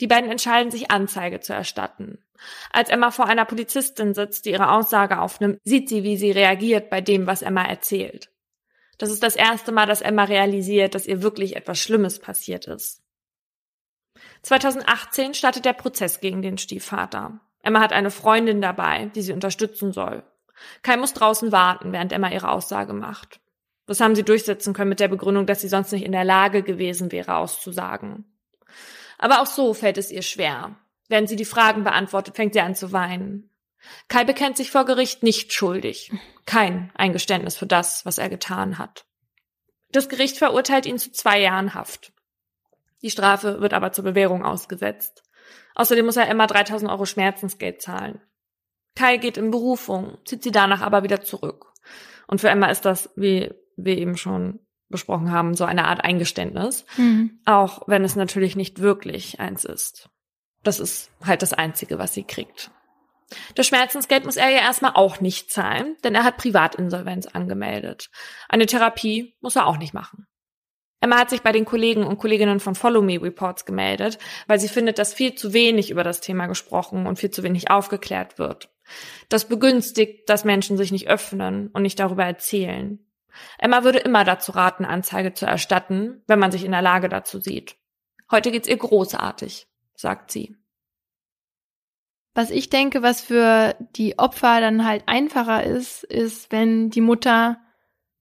Die 0.00 0.06
beiden 0.06 0.30
entscheiden 0.30 0.70
sich, 0.70 0.90
Anzeige 0.90 1.40
zu 1.40 1.52
erstatten. 1.52 2.24
Als 2.72 2.88
Emma 2.88 3.10
vor 3.10 3.26
einer 3.26 3.44
Polizistin 3.44 4.14
sitzt, 4.14 4.46
die 4.46 4.50
ihre 4.50 4.70
Aussage 4.70 5.20
aufnimmt, 5.20 5.58
sieht 5.64 5.88
sie, 5.88 6.04
wie 6.04 6.16
sie 6.16 6.30
reagiert 6.30 6.88
bei 6.88 7.00
dem, 7.00 7.26
was 7.26 7.42
Emma 7.42 7.64
erzählt. 7.64 8.30
Das 9.00 9.10
ist 9.10 9.22
das 9.22 9.34
erste 9.34 9.72
Mal, 9.72 9.86
dass 9.86 10.02
Emma 10.02 10.24
realisiert, 10.24 10.94
dass 10.94 11.06
ihr 11.06 11.22
wirklich 11.22 11.56
etwas 11.56 11.78
Schlimmes 11.78 12.18
passiert 12.18 12.66
ist. 12.66 13.02
2018 14.42 15.32
startet 15.32 15.64
der 15.64 15.72
Prozess 15.72 16.20
gegen 16.20 16.42
den 16.42 16.58
Stiefvater. 16.58 17.40
Emma 17.62 17.80
hat 17.80 17.94
eine 17.94 18.10
Freundin 18.10 18.60
dabei, 18.60 19.10
die 19.14 19.22
sie 19.22 19.32
unterstützen 19.32 19.92
soll. 19.92 20.22
Kai 20.82 20.98
muss 20.98 21.14
draußen 21.14 21.50
warten, 21.50 21.92
während 21.92 22.12
Emma 22.12 22.30
ihre 22.30 22.50
Aussage 22.50 22.92
macht. 22.92 23.40
Das 23.86 24.00
haben 24.00 24.14
sie 24.14 24.22
durchsetzen 24.22 24.74
können 24.74 24.90
mit 24.90 25.00
der 25.00 25.08
Begründung, 25.08 25.46
dass 25.46 25.62
sie 25.62 25.68
sonst 25.68 25.92
nicht 25.92 26.04
in 26.04 26.12
der 26.12 26.24
Lage 26.24 26.62
gewesen 26.62 27.10
wäre, 27.10 27.36
auszusagen. 27.36 28.26
Aber 29.16 29.40
auch 29.40 29.46
so 29.46 29.72
fällt 29.72 29.96
es 29.96 30.10
ihr 30.10 30.22
schwer. 30.22 30.76
Während 31.08 31.30
sie 31.30 31.36
die 31.36 31.46
Fragen 31.46 31.84
beantwortet, 31.84 32.36
fängt 32.36 32.52
sie 32.52 32.60
an 32.60 32.74
zu 32.74 32.92
weinen. 32.92 33.49
Kai 34.08 34.24
bekennt 34.24 34.56
sich 34.56 34.70
vor 34.70 34.84
Gericht 34.84 35.22
nicht 35.22 35.52
schuldig. 35.52 36.12
Kein 36.46 36.90
Eingeständnis 36.94 37.56
für 37.56 37.66
das, 37.66 38.04
was 38.04 38.18
er 38.18 38.28
getan 38.28 38.78
hat. 38.78 39.04
Das 39.92 40.08
Gericht 40.08 40.38
verurteilt 40.38 40.86
ihn 40.86 40.98
zu 40.98 41.10
zwei 41.12 41.40
Jahren 41.40 41.74
Haft. 41.74 42.12
Die 43.02 43.10
Strafe 43.10 43.60
wird 43.60 43.72
aber 43.72 43.92
zur 43.92 44.04
Bewährung 44.04 44.44
ausgesetzt. 44.44 45.22
Außerdem 45.74 46.04
muss 46.06 46.16
er 46.16 46.28
Emma 46.28 46.46
3000 46.46 46.90
Euro 46.90 47.06
Schmerzensgeld 47.06 47.80
zahlen. 47.80 48.20
Kai 48.94 49.16
geht 49.16 49.36
in 49.36 49.50
Berufung, 49.50 50.18
zieht 50.24 50.42
sie 50.42 50.50
danach 50.50 50.82
aber 50.82 51.02
wieder 51.02 51.22
zurück. 51.22 51.72
Und 52.26 52.40
für 52.40 52.50
Emma 52.50 52.66
ist 52.66 52.84
das, 52.84 53.10
wie 53.16 53.52
wir 53.76 53.96
eben 53.96 54.16
schon 54.16 54.60
besprochen 54.88 55.30
haben, 55.30 55.54
so 55.54 55.64
eine 55.64 55.86
Art 55.86 56.04
Eingeständnis. 56.04 56.84
Mhm. 56.96 57.40
Auch 57.44 57.88
wenn 57.88 58.04
es 58.04 58.16
natürlich 58.16 58.56
nicht 58.56 58.80
wirklich 58.80 59.40
eins 59.40 59.64
ist. 59.64 60.10
Das 60.62 60.80
ist 60.80 61.10
halt 61.24 61.42
das 61.42 61.54
Einzige, 61.54 61.98
was 61.98 62.12
sie 62.12 62.24
kriegt. 62.24 62.70
Das 63.54 63.66
Schmerzensgeld 63.66 64.24
muss 64.24 64.36
er 64.36 64.48
ja 64.50 64.58
erstmal 64.58 64.92
auch 64.94 65.20
nicht 65.20 65.50
zahlen, 65.50 65.96
denn 66.02 66.14
er 66.14 66.24
hat 66.24 66.36
Privatinsolvenz 66.36 67.26
angemeldet. 67.26 68.10
Eine 68.48 68.66
Therapie 68.66 69.36
muss 69.40 69.56
er 69.56 69.66
auch 69.66 69.78
nicht 69.78 69.94
machen. 69.94 70.26
Emma 71.00 71.18
hat 71.18 71.30
sich 71.30 71.40
bei 71.40 71.52
den 71.52 71.64
Kollegen 71.64 72.04
und 72.04 72.18
Kolleginnen 72.18 72.60
von 72.60 72.74
Follow 72.74 73.00
Me 73.00 73.20
Reports 73.20 73.64
gemeldet, 73.64 74.18
weil 74.46 74.60
sie 74.60 74.68
findet, 74.68 74.98
dass 74.98 75.14
viel 75.14 75.34
zu 75.34 75.54
wenig 75.54 75.90
über 75.90 76.04
das 76.04 76.20
Thema 76.20 76.46
gesprochen 76.46 77.06
und 77.06 77.18
viel 77.18 77.30
zu 77.30 77.42
wenig 77.42 77.70
aufgeklärt 77.70 78.38
wird. 78.38 78.70
Das 79.30 79.48
begünstigt, 79.48 80.28
dass 80.28 80.44
Menschen 80.44 80.76
sich 80.76 80.92
nicht 80.92 81.08
öffnen 81.08 81.68
und 81.68 81.82
nicht 81.82 81.98
darüber 81.98 82.24
erzählen. 82.24 82.98
Emma 83.58 83.84
würde 83.84 83.98
immer 83.98 84.24
dazu 84.24 84.52
raten, 84.52 84.84
Anzeige 84.84 85.32
zu 85.32 85.46
erstatten, 85.46 86.22
wenn 86.26 86.38
man 86.38 86.52
sich 86.52 86.64
in 86.64 86.72
der 86.72 86.82
Lage 86.82 87.08
dazu 87.08 87.40
sieht. 87.40 87.76
Heute 88.30 88.50
geht's 88.50 88.68
ihr 88.68 88.76
großartig, 88.76 89.68
sagt 89.94 90.30
sie. 90.30 90.59
Was 92.34 92.50
ich 92.50 92.70
denke, 92.70 93.02
was 93.02 93.20
für 93.20 93.74
die 93.96 94.18
Opfer 94.18 94.60
dann 94.60 94.84
halt 94.84 95.02
einfacher 95.06 95.64
ist, 95.64 96.04
ist, 96.04 96.52
wenn 96.52 96.90
die 96.90 97.00
Mutter 97.00 97.58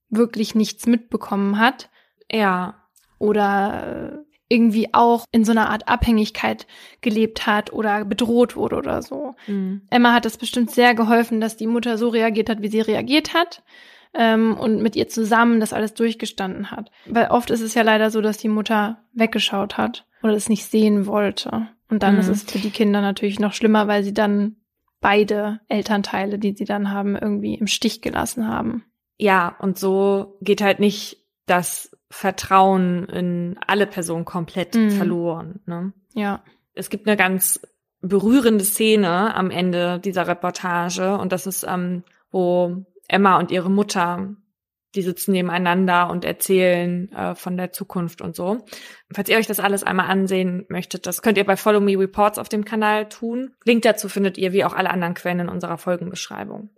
wirklich 0.09 0.55
nichts 0.55 0.87
mitbekommen 0.87 1.59
hat. 1.59 1.89
Ja. 2.31 2.75
Oder 3.19 4.23
irgendwie 4.49 4.93
auch 4.93 5.25
in 5.31 5.45
so 5.45 5.51
einer 5.51 5.69
Art 5.69 5.87
Abhängigkeit 5.87 6.65
gelebt 7.01 7.45
hat 7.45 7.71
oder 7.71 8.03
bedroht 8.03 8.55
wurde 8.55 8.77
oder 8.77 9.01
so. 9.03 9.35
Mhm. 9.47 9.83
Emma 9.89 10.13
hat 10.13 10.25
es 10.25 10.37
bestimmt 10.37 10.71
sehr 10.71 10.95
geholfen, 10.95 11.39
dass 11.39 11.55
die 11.55 11.67
Mutter 11.67 11.97
so 11.97 12.09
reagiert 12.09 12.49
hat, 12.49 12.61
wie 12.61 12.67
sie 12.67 12.81
reagiert 12.81 13.35
hat 13.35 13.61
ähm, 14.13 14.57
und 14.57 14.81
mit 14.81 14.95
ihr 14.95 15.07
zusammen 15.07 15.59
das 15.59 15.71
alles 15.71 15.93
durchgestanden 15.93 16.71
hat. 16.71 16.89
Weil 17.05 17.27
oft 17.27 17.51
ist 17.51 17.61
es 17.61 17.75
ja 17.75 17.83
leider 17.83 18.09
so, 18.09 18.21
dass 18.21 18.37
die 18.37 18.49
Mutter 18.49 19.03
weggeschaut 19.13 19.77
hat 19.77 20.07
oder 20.23 20.33
es 20.33 20.49
nicht 20.49 20.65
sehen 20.65 21.05
wollte. 21.05 21.69
Und 21.89 22.03
dann 22.03 22.15
mhm. 22.15 22.19
ist 22.21 22.27
es 22.29 22.43
für 22.43 22.59
die 22.59 22.69
Kinder 22.69 23.01
natürlich 23.01 23.39
noch 23.39 23.53
schlimmer, 23.53 23.87
weil 23.87 24.03
sie 24.03 24.13
dann 24.13 24.55
beide 25.01 25.59
Elternteile, 25.67 26.39
die 26.39 26.53
sie 26.53 26.65
dann 26.65 26.91
haben, 26.91 27.15
irgendwie 27.15 27.55
im 27.55 27.67
Stich 27.67 28.01
gelassen 28.01 28.47
haben. 28.47 28.83
Ja, 29.17 29.55
und 29.59 29.77
so 29.77 30.37
geht 30.41 30.61
halt 30.61 30.79
nicht 30.79 31.17
das 31.45 31.97
Vertrauen 32.09 33.05
in 33.05 33.57
alle 33.65 33.87
Personen 33.87 34.25
komplett 34.25 34.75
mhm. 34.75 34.91
verloren. 34.91 35.59
Ne? 35.65 35.93
Ja. 36.13 36.43
Es 36.73 36.89
gibt 36.89 37.07
eine 37.07 37.17
ganz 37.17 37.59
berührende 38.01 38.63
Szene 38.63 39.35
am 39.35 39.51
Ende 39.51 39.99
dieser 39.99 40.27
Reportage 40.27 41.17
und 41.17 41.31
das 41.31 41.47
ist, 41.47 41.65
ähm, 41.67 42.03
wo 42.31 42.85
Emma 43.07 43.37
und 43.39 43.51
ihre 43.51 43.69
Mutter, 43.69 44.35
die 44.95 45.01
sitzen 45.01 45.31
nebeneinander 45.31 46.09
und 46.09 46.25
erzählen 46.25 47.11
äh, 47.11 47.35
von 47.35 47.57
der 47.57 47.71
Zukunft 47.71 48.21
und 48.21 48.35
so. 48.35 48.65
Falls 49.13 49.29
ihr 49.29 49.37
euch 49.37 49.47
das 49.47 49.59
alles 49.59 49.83
einmal 49.83 50.07
ansehen 50.07 50.65
möchtet, 50.69 51.05
das 51.05 51.21
könnt 51.21 51.37
ihr 51.37 51.45
bei 51.45 51.57
Follow 51.57 51.79
Me 51.79 51.97
Reports 51.97 52.39
auf 52.39 52.49
dem 52.49 52.65
Kanal 52.65 53.07
tun. 53.07 53.53
Link 53.65 53.83
dazu 53.83 54.09
findet 54.09 54.37
ihr 54.37 54.51
wie 54.51 54.63
auch 54.63 54.73
alle 54.73 54.89
anderen 54.89 55.13
Quellen 55.13 55.41
in 55.41 55.49
unserer 55.49 55.77
Folgenbeschreibung. 55.77 56.71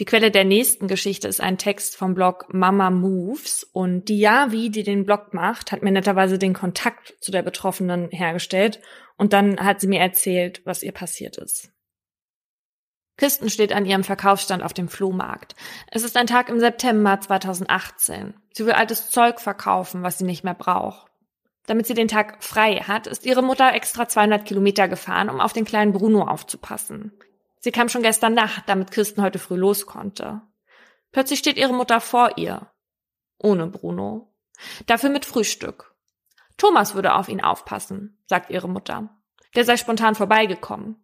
Die 0.00 0.04
Quelle 0.04 0.32
der 0.32 0.44
nächsten 0.44 0.88
Geschichte 0.88 1.28
ist 1.28 1.40
ein 1.40 1.56
Text 1.56 1.96
vom 1.96 2.14
Blog 2.14 2.46
Mama 2.52 2.90
Moves 2.90 3.62
und 3.62 4.08
die 4.08 4.18
Yavi, 4.18 4.70
die 4.70 4.82
den 4.82 5.04
Blog 5.04 5.32
macht, 5.32 5.70
hat 5.70 5.82
mir 5.82 5.92
netterweise 5.92 6.36
den 6.36 6.52
Kontakt 6.52 7.14
zu 7.20 7.30
der 7.30 7.42
Betroffenen 7.42 8.10
hergestellt 8.10 8.80
und 9.16 9.32
dann 9.32 9.60
hat 9.60 9.80
sie 9.80 9.86
mir 9.86 10.00
erzählt, 10.00 10.62
was 10.64 10.82
ihr 10.82 10.90
passiert 10.90 11.38
ist. 11.38 11.73
Kisten 13.16 13.48
steht 13.48 13.72
an 13.72 13.86
ihrem 13.86 14.02
Verkaufsstand 14.02 14.62
auf 14.62 14.72
dem 14.72 14.88
Flohmarkt. 14.88 15.54
Es 15.90 16.02
ist 16.02 16.16
ein 16.16 16.26
Tag 16.26 16.48
im 16.48 16.58
September 16.58 17.20
2018. 17.20 18.34
Sie 18.52 18.66
will 18.66 18.72
altes 18.72 19.10
Zeug 19.10 19.40
verkaufen, 19.40 20.02
was 20.02 20.18
sie 20.18 20.24
nicht 20.24 20.42
mehr 20.42 20.54
braucht. 20.54 21.10
Damit 21.66 21.86
sie 21.86 21.94
den 21.94 22.08
Tag 22.08 22.42
frei 22.42 22.76
hat, 22.76 23.06
ist 23.06 23.24
ihre 23.24 23.42
Mutter 23.42 23.72
extra 23.72 24.08
200 24.08 24.44
Kilometer 24.44 24.88
gefahren, 24.88 25.30
um 25.30 25.40
auf 25.40 25.52
den 25.52 25.64
kleinen 25.64 25.92
Bruno 25.92 26.26
aufzupassen. 26.26 27.12
Sie 27.60 27.70
kam 27.70 27.88
schon 27.88 28.02
gestern 28.02 28.34
Nacht, 28.34 28.64
damit 28.66 28.90
Kirsten 28.90 29.22
heute 29.22 29.38
früh 29.38 29.56
los 29.56 29.86
konnte. 29.86 30.42
Plötzlich 31.12 31.38
steht 31.38 31.56
ihre 31.56 31.72
Mutter 31.72 32.00
vor 32.00 32.36
ihr. 32.36 32.70
Ohne 33.38 33.68
Bruno. 33.68 34.34
Dafür 34.86 35.10
mit 35.10 35.24
Frühstück. 35.24 35.94
Thomas 36.58 36.94
würde 36.94 37.14
auf 37.14 37.28
ihn 37.28 37.40
aufpassen, 37.40 38.18
sagt 38.26 38.50
ihre 38.50 38.68
Mutter. 38.68 39.16
Der 39.54 39.64
sei 39.64 39.76
spontan 39.76 40.14
vorbeigekommen. 40.14 40.96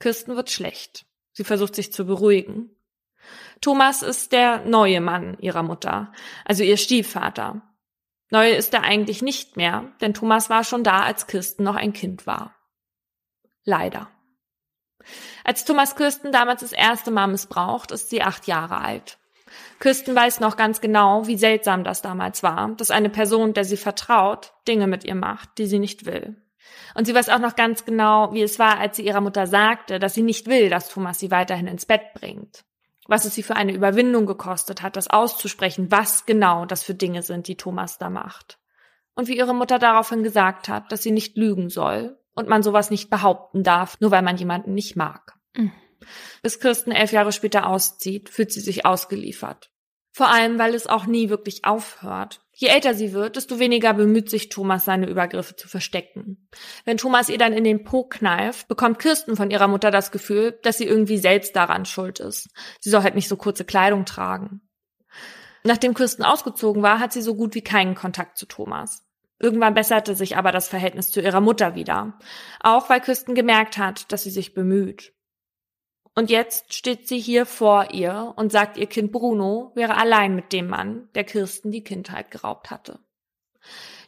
Kirsten 0.00 0.34
wird 0.34 0.50
schlecht. 0.50 1.06
Sie 1.38 1.44
versucht 1.44 1.76
sich 1.76 1.92
zu 1.92 2.04
beruhigen. 2.04 2.68
Thomas 3.60 4.02
ist 4.02 4.32
der 4.32 4.64
neue 4.64 5.00
Mann 5.00 5.36
ihrer 5.38 5.62
Mutter, 5.62 6.12
also 6.44 6.64
ihr 6.64 6.76
Stiefvater. 6.76 7.62
Neu 8.30 8.50
ist 8.50 8.74
er 8.74 8.82
eigentlich 8.82 9.22
nicht 9.22 9.56
mehr, 9.56 9.84
denn 10.00 10.14
Thomas 10.14 10.50
war 10.50 10.64
schon 10.64 10.82
da, 10.82 11.04
als 11.04 11.28
Kirsten 11.28 11.62
noch 11.62 11.76
ein 11.76 11.92
Kind 11.92 12.26
war. 12.26 12.56
Leider. 13.62 14.10
Als 15.44 15.64
Thomas 15.64 15.94
Kirsten 15.94 16.32
damals 16.32 16.62
das 16.62 16.72
erste 16.72 17.12
Mal 17.12 17.28
missbraucht, 17.28 17.92
ist 17.92 18.10
sie 18.10 18.20
acht 18.20 18.48
Jahre 18.48 18.78
alt. 18.78 19.18
Kirsten 19.78 20.16
weiß 20.16 20.40
noch 20.40 20.56
ganz 20.56 20.80
genau, 20.80 21.28
wie 21.28 21.38
seltsam 21.38 21.84
das 21.84 22.02
damals 22.02 22.42
war, 22.42 22.70
dass 22.70 22.90
eine 22.90 23.10
Person, 23.10 23.54
der 23.54 23.64
sie 23.64 23.76
vertraut, 23.76 24.54
Dinge 24.66 24.88
mit 24.88 25.04
ihr 25.04 25.14
macht, 25.14 25.50
die 25.58 25.66
sie 25.66 25.78
nicht 25.78 26.04
will. 26.04 26.34
Und 26.94 27.06
sie 27.06 27.14
weiß 27.14 27.28
auch 27.28 27.38
noch 27.38 27.56
ganz 27.56 27.84
genau, 27.84 28.32
wie 28.32 28.42
es 28.42 28.58
war, 28.58 28.78
als 28.78 28.96
sie 28.96 29.06
ihrer 29.06 29.20
Mutter 29.20 29.46
sagte, 29.46 29.98
dass 29.98 30.14
sie 30.14 30.22
nicht 30.22 30.46
will, 30.46 30.70
dass 30.70 30.88
Thomas 30.88 31.18
sie 31.18 31.30
weiterhin 31.30 31.66
ins 31.66 31.86
Bett 31.86 32.12
bringt. 32.14 32.64
Was 33.06 33.24
es 33.24 33.34
sie 33.34 33.42
für 33.42 33.56
eine 33.56 33.72
Überwindung 33.72 34.26
gekostet 34.26 34.82
hat, 34.82 34.96
das 34.96 35.08
auszusprechen, 35.08 35.90
was 35.90 36.26
genau 36.26 36.66
das 36.66 36.82
für 36.82 36.94
Dinge 36.94 37.22
sind, 37.22 37.48
die 37.48 37.56
Thomas 37.56 37.98
da 37.98 38.10
macht. 38.10 38.58
Und 39.14 39.28
wie 39.28 39.36
ihre 39.36 39.54
Mutter 39.54 39.78
daraufhin 39.78 40.22
gesagt 40.22 40.68
hat, 40.68 40.92
dass 40.92 41.02
sie 41.02 41.10
nicht 41.10 41.36
lügen 41.36 41.70
soll 41.70 42.18
und 42.34 42.48
man 42.48 42.62
sowas 42.62 42.90
nicht 42.90 43.10
behaupten 43.10 43.62
darf, 43.62 43.98
nur 44.00 44.10
weil 44.10 44.22
man 44.22 44.36
jemanden 44.36 44.74
nicht 44.74 44.94
mag. 44.94 45.34
Mhm. 45.56 45.72
Bis 46.42 46.60
Kirsten 46.60 46.92
elf 46.92 47.12
Jahre 47.12 47.32
später 47.32 47.66
auszieht, 47.66 48.28
fühlt 48.28 48.52
sie 48.52 48.60
sich 48.60 48.86
ausgeliefert. 48.86 49.70
Vor 50.12 50.28
allem, 50.28 50.58
weil 50.58 50.74
es 50.74 50.86
auch 50.86 51.06
nie 51.06 51.30
wirklich 51.30 51.64
aufhört. 51.64 52.40
Je 52.60 52.66
älter 52.66 52.92
sie 52.92 53.12
wird, 53.12 53.36
desto 53.36 53.60
weniger 53.60 53.94
bemüht 53.94 54.28
sich 54.28 54.48
Thomas, 54.48 54.84
seine 54.84 55.06
Übergriffe 55.08 55.54
zu 55.54 55.68
verstecken. 55.68 56.48
Wenn 56.84 56.96
Thomas 56.96 57.28
ihr 57.28 57.38
dann 57.38 57.52
in 57.52 57.62
den 57.62 57.84
Po 57.84 58.02
kneift, 58.02 58.66
bekommt 58.66 58.98
Kirsten 58.98 59.36
von 59.36 59.52
ihrer 59.52 59.68
Mutter 59.68 59.92
das 59.92 60.10
Gefühl, 60.10 60.58
dass 60.64 60.76
sie 60.76 60.86
irgendwie 60.86 61.18
selbst 61.18 61.54
daran 61.54 61.84
schuld 61.84 62.18
ist. 62.18 62.48
Sie 62.80 62.90
soll 62.90 63.04
halt 63.04 63.14
nicht 63.14 63.28
so 63.28 63.36
kurze 63.36 63.64
Kleidung 63.64 64.06
tragen. 64.06 64.60
Nachdem 65.62 65.94
Kirsten 65.94 66.24
ausgezogen 66.24 66.82
war, 66.82 66.98
hat 66.98 67.12
sie 67.12 67.22
so 67.22 67.36
gut 67.36 67.54
wie 67.54 67.62
keinen 67.62 67.94
Kontakt 67.94 68.36
zu 68.36 68.46
Thomas. 68.46 69.06
Irgendwann 69.38 69.74
besserte 69.74 70.16
sich 70.16 70.36
aber 70.36 70.50
das 70.50 70.66
Verhältnis 70.66 71.12
zu 71.12 71.20
ihrer 71.20 71.40
Mutter 71.40 71.76
wieder. 71.76 72.18
Auch 72.58 72.90
weil 72.90 73.00
Kirsten 73.00 73.36
gemerkt 73.36 73.78
hat, 73.78 74.10
dass 74.10 74.24
sie 74.24 74.32
sich 74.32 74.52
bemüht. 74.52 75.12
Und 76.18 76.30
jetzt 76.30 76.74
steht 76.74 77.06
sie 77.06 77.20
hier 77.20 77.46
vor 77.46 77.92
ihr 77.92 78.32
und 78.34 78.50
sagt, 78.50 78.76
ihr 78.76 78.88
Kind 78.88 79.12
Bruno 79.12 79.70
wäre 79.76 79.96
allein 79.96 80.34
mit 80.34 80.52
dem 80.52 80.66
Mann, 80.66 81.08
der 81.14 81.22
Kirsten 81.22 81.70
die 81.70 81.84
Kindheit 81.84 82.32
geraubt 82.32 82.72
hatte. 82.72 82.98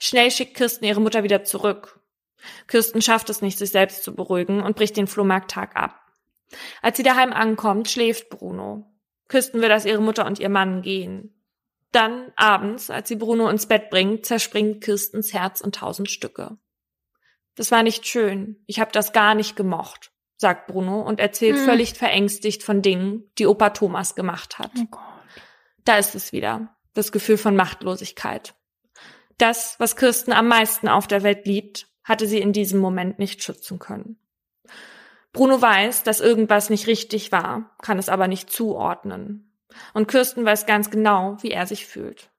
Schnell 0.00 0.32
schickt 0.32 0.56
Kirsten 0.56 0.84
ihre 0.84 1.00
Mutter 1.00 1.22
wieder 1.22 1.44
zurück. 1.44 2.00
Kirsten 2.66 3.00
schafft 3.00 3.30
es 3.30 3.42
nicht, 3.42 3.58
sich 3.58 3.70
selbst 3.70 4.02
zu 4.02 4.12
beruhigen 4.12 4.60
und 4.60 4.74
bricht 4.74 4.96
den 4.96 5.06
Flohmarkttag 5.06 5.76
ab. 5.76 6.00
Als 6.82 6.96
sie 6.96 7.04
daheim 7.04 7.32
ankommt, 7.32 7.88
schläft 7.88 8.28
Bruno. 8.28 8.92
Kirsten 9.28 9.60
will, 9.60 9.68
dass 9.68 9.84
ihre 9.84 10.02
Mutter 10.02 10.26
und 10.26 10.40
ihr 10.40 10.48
Mann 10.48 10.82
gehen. 10.82 11.40
Dann, 11.92 12.32
abends, 12.34 12.90
als 12.90 13.06
sie 13.06 13.14
Bruno 13.14 13.48
ins 13.48 13.66
Bett 13.66 13.88
bringt, 13.88 14.26
zerspringt 14.26 14.82
Kirstens 14.82 15.32
Herz 15.32 15.60
in 15.60 15.70
tausend 15.70 16.10
Stücke. 16.10 16.58
Das 17.54 17.70
war 17.70 17.84
nicht 17.84 18.04
schön. 18.04 18.64
Ich 18.66 18.80
habe 18.80 18.90
das 18.90 19.12
gar 19.12 19.36
nicht 19.36 19.54
gemocht 19.54 20.09
sagt 20.40 20.68
Bruno 20.68 21.02
und 21.02 21.20
erzählt 21.20 21.58
hm. 21.58 21.64
völlig 21.66 21.92
verängstigt 21.94 22.62
von 22.62 22.80
Dingen, 22.80 23.30
die 23.36 23.46
Opa 23.46 23.70
Thomas 23.70 24.14
gemacht 24.14 24.58
hat. 24.58 24.72
Oh 24.90 24.96
da 25.84 25.98
ist 25.98 26.14
es 26.14 26.32
wieder, 26.32 26.74
das 26.94 27.12
Gefühl 27.12 27.36
von 27.36 27.54
Machtlosigkeit. 27.54 28.54
Das, 29.36 29.76
was 29.78 29.96
Kirsten 29.96 30.32
am 30.32 30.48
meisten 30.48 30.88
auf 30.88 31.06
der 31.06 31.22
Welt 31.22 31.46
liebt, 31.46 31.88
hatte 32.04 32.26
sie 32.26 32.38
in 32.38 32.54
diesem 32.54 32.80
Moment 32.80 33.18
nicht 33.18 33.42
schützen 33.42 33.78
können. 33.78 34.18
Bruno 35.32 35.60
weiß, 35.60 36.04
dass 36.04 36.20
irgendwas 36.20 36.70
nicht 36.70 36.86
richtig 36.86 37.32
war, 37.32 37.76
kann 37.82 37.98
es 37.98 38.08
aber 38.08 38.26
nicht 38.26 38.50
zuordnen. 38.50 39.54
Und 39.92 40.08
Kirsten 40.08 40.44
weiß 40.44 40.64
ganz 40.64 40.90
genau, 40.90 41.36
wie 41.42 41.50
er 41.50 41.66
sich 41.66 41.86
fühlt. 41.86 42.29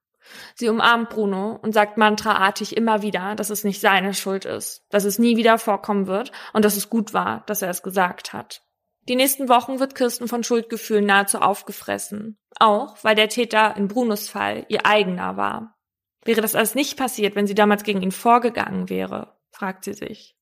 Sie 0.55 0.69
umarmt 0.69 1.09
Bruno 1.09 1.59
und 1.61 1.73
sagt 1.73 1.97
mantraartig 1.97 2.77
immer 2.77 3.01
wieder, 3.01 3.35
dass 3.35 3.49
es 3.49 3.63
nicht 3.63 3.81
seine 3.81 4.13
Schuld 4.13 4.45
ist, 4.45 4.85
dass 4.89 5.03
es 5.03 5.19
nie 5.19 5.37
wieder 5.37 5.57
vorkommen 5.57 6.07
wird 6.07 6.31
und 6.53 6.65
dass 6.65 6.77
es 6.77 6.89
gut 6.89 7.13
war, 7.13 7.43
dass 7.47 7.61
er 7.61 7.69
es 7.69 7.83
gesagt 7.83 8.33
hat. 8.33 8.63
Die 9.07 9.15
nächsten 9.15 9.49
Wochen 9.49 9.79
wird 9.79 9.95
Kirsten 9.95 10.27
von 10.27 10.43
Schuldgefühlen 10.43 11.05
nahezu 11.05 11.39
aufgefressen. 11.39 12.37
Auch, 12.59 12.97
weil 13.03 13.15
der 13.15 13.29
Täter 13.29 13.75
in 13.75 13.87
Brunos 13.87 14.29
Fall 14.29 14.65
ihr 14.69 14.85
eigener 14.85 15.37
war. 15.37 15.77
Wäre 16.23 16.41
das 16.41 16.53
alles 16.53 16.75
nicht 16.75 16.97
passiert, 16.97 17.35
wenn 17.35 17.47
sie 17.47 17.55
damals 17.55 17.83
gegen 17.83 18.01
ihn 18.01 18.11
vorgegangen 18.11 18.89
wäre? 18.89 19.35
fragt 19.49 19.83
sie 19.83 19.93
sich. 19.93 20.35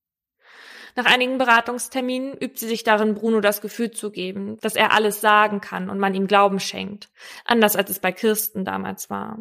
Nach 0.95 1.05
einigen 1.05 1.37
Beratungsterminen 1.37 2.33
übt 2.33 2.57
sie 2.57 2.67
sich 2.67 2.83
darin, 2.83 3.13
Bruno 3.13 3.39
das 3.39 3.61
Gefühl 3.61 3.91
zu 3.91 4.11
geben, 4.11 4.57
dass 4.59 4.75
er 4.75 4.91
alles 4.91 5.21
sagen 5.21 5.61
kann 5.61 5.89
und 5.89 5.99
man 5.99 6.13
ihm 6.13 6.27
Glauben 6.27 6.59
schenkt. 6.59 7.09
Anders 7.45 7.75
als 7.75 7.89
es 7.89 7.99
bei 7.99 8.11
Kirsten 8.11 8.65
damals 8.65 9.09
war. 9.09 9.39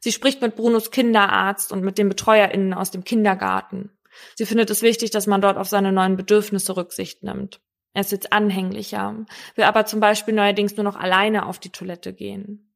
Sie 0.00 0.12
spricht 0.12 0.40
mit 0.40 0.56
Brunos 0.56 0.90
Kinderarzt 0.90 1.72
und 1.72 1.82
mit 1.82 1.98
den 1.98 2.08
BetreuerInnen 2.08 2.74
aus 2.74 2.90
dem 2.90 3.04
Kindergarten. 3.04 3.90
Sie 4.36 4.46
findet 4.46 4.70
es 4.70 4.82
wichtig, 4.82 5.10
dass 5.10 5.26
man 5.26 5.40
dort 5.40 5.56
auf 5.56 5.68
seine 5.68 5.92
neuen 5.92 6.16
Bedürfnisse 6.16 6.76
Rücksicht 6.76 7.22
nimmt. 7.22 7.60
Er 7.94 8.02
ist 8.02 8.12
jetzt 8.12 8.32
anhänglicher, 8.32 9.24
will 9.54 9.64
aber 9.64 9.86
zum 9.86 10.00
Beispiel 10.00 10.34
neuerdings 10.34 10.76
nur 10.76 10.84
noch 10.84 10.96
alleine 10.96 11.46
auf 11.46 11.58
die 11.58 11.70
Toilette 11.70 12.12
gehen. 12.12 12.72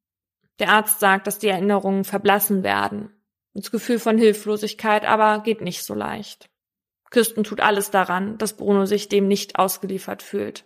Der 0.61 0.71
Arzt 0.71 1.01
sagt, 1.01 1.27
dass 1.27 1.39
die 1.39 1.49
Erinnerungen 1.49 2.05
verblassen 2.05 2.63
werden. 2.63 3.11
Das 3.55 3.71
Gefühl 3.71 3.99
von 3.99 4.19
Hilflosigkeit 4.19 5.05
aber 5.05 5.43
geht 5.43 5.61
nicht 5.61 5.85
so 5.85 5.95
leicht. 5.95 6.49
Kirsten 7.11 7.43
tut 7.43 7.61
alles 7.61 7.91
daran, 7.91 8.39
dass 8.39 8.57
Bruno 8.57 8.85
sich 8.85 9.09
dem 9.09 9.29
nicht 9.29 9.59
ausgeliefert 9.59 10.23
fühlt. 10.23 10.65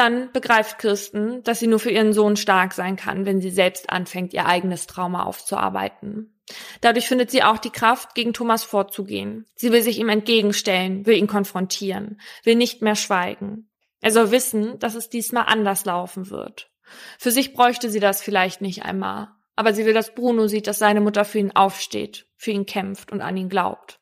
Dann 0.00 0.32
begreift 0.32 0.78
Kirsten, 0.78 1.42
dass 1.42 1.60
sie 1.60 1.66
nur 1.66 1.78
für 1.78 1.90
ihren 1.90 2.14
Sohn 2.14 2.36
stark 2.36 2.72
sein 2.72 2.96
kann, 2.96 3.26
wenn 3.26 3.42
sie 3.42 3.50
selbst 3.50 3.90
anfängt, 3.90 4.32
ihr 4.32 4.46
eigenes 4.46 4.86
Trauma 4.86 5.24
aufzuarbeiten. 5.24 6.40
Dadurch 6.80 7.06
findet 7.06 7.30
sie 7.30 7.42
auch 7.42 7.58
die 7.58 7.68
Kraft, 7.68 8.14
gegen 8.14 8.32
Thomas 8.32 8.64
vorzugehen. 8.64 9.44
Sie 9.56 9.72
will 9.72 9.82
sich 9.82 9.98
ihm 9.98 10.08
entgegenstellen, 10.08 11.04
will 11.04 11.18
ihn 11.18 11.26
konfrontieren, 11.26 12.18
will 12.44 12.54
nicht 12.54 12.80
mehr 12.80 12.94
schweigen. 12.94 13.68
Er 14.00 14.10
soll 14.10 14.30
wissen, 14.30 14.78
dass 14.78 14.94
es 14.94 15.10
diesmal 15.10 15.44
anders 15.48 15.84
laufen 15.84 16.30
wird. 16.30 16.70
Für 17.18 17.30
sich 17.30 17.52
bräuchte 17.52 17.90
sie 17.90 18.00
das 18.00 18.22
vielleicht 18.22 18.62
nicht 18.62 18.86
einmal, 18.86 19.28
aber 19.54 19.74
sie 19.74 19.84
will, 19.84 19.92
dass 19.92 20.14
Bruno 20.14 20.46
sieht, 20.46 20.66
dass 20.66 20.78
seine 20.78 21.02
Mutter 21.02 21.26
für 21.26 21.40
ihn 21.40 21.52
aufsteht, 21.54 22.26
für 22.38 22.52
ihn 22.52 22.64
kämpft 22.64 23.12
und 23.12 23.20
an 23.20 23.36
ihn 23.36 23.50
glaubt. 23.50 24.00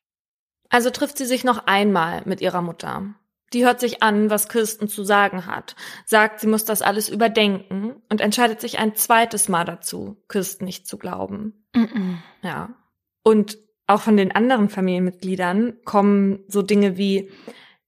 Also 0.69 0.91
trifft 0.91 1.19
sie 1.19 1.27
sich 1.27 1.43
noch 1.43 1.67
einmal 1.67 2.23
mit 2.25 2.41
ihrer 2.41 2.63
Mutter. 2.63 3.17
Die 3.53 3.65
hört 3.65 3.81
sich 3.81 4.03
an, 4.03 4.31
was 4.31 4.49
Kirsten 4.49 4.89
zu 4.89 5.05
sagen 5.05 5.47
hat, 5.47 5.75
sagt, 6.05 6.41
sie 6.41 6.47
muss 6.47 6.65
das 6.65 6.83
alles 6.83 7.09
überdenken 7.09 8.03
und 8.09 8.21
entscheidet 8.21 8.61
sich 8.61 8.79
ein 8.79 8.95
zweites 8.95 9.49
Mal 9.49 9.65
dazu, 9.65 10.23
Kirsten 10.29 10.65
nicht 10.65 10.87
zu 10.87 10.99
glauben. 10.99 11.65
Mm 11.75 11.85
-mm. 11.85 12.17
Ja. 12.43 12.75
Und 13.23 13.59
auch 13.87 14.03
von 14.03 14.17
den 14.17 14.33
anderen 14.35 14.69
Familienmitgliedern 14.69 15.79
kommen 15.85 16.45
so 16.47 16.63
Dinge 16.63 16.99
wie, 16.99 17.31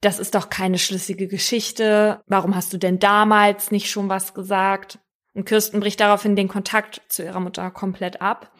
das 0.00 0.18
ist 0.18 0.34
doch 0.34 0.48
keine 0.48 0.78
schlüssige 0.78 1.28
Geschichte, 1.28 2.22
warum 2.26 2.56
hast 2.56 2.72
du 2.72 2.78
denn 2.78 2.98
damals 2.98 3.70
nicht 3.70 3.90
schon 3.90 4.08
was 4.08 4.32
gesagt? 4.32 4.98
Und 5.34 5.44
Kirsten 5.44 5.78
bricht 5.78 6.00
daraufhin 6.00 6.36
den 6.36 6.48
Kontakt 6.48 7.02
zu 7.08 7.22
ihrer 7.22 7.40
Mutter 7.40 7.70
komplett 7.70 8.22
ab, 8.22 8.50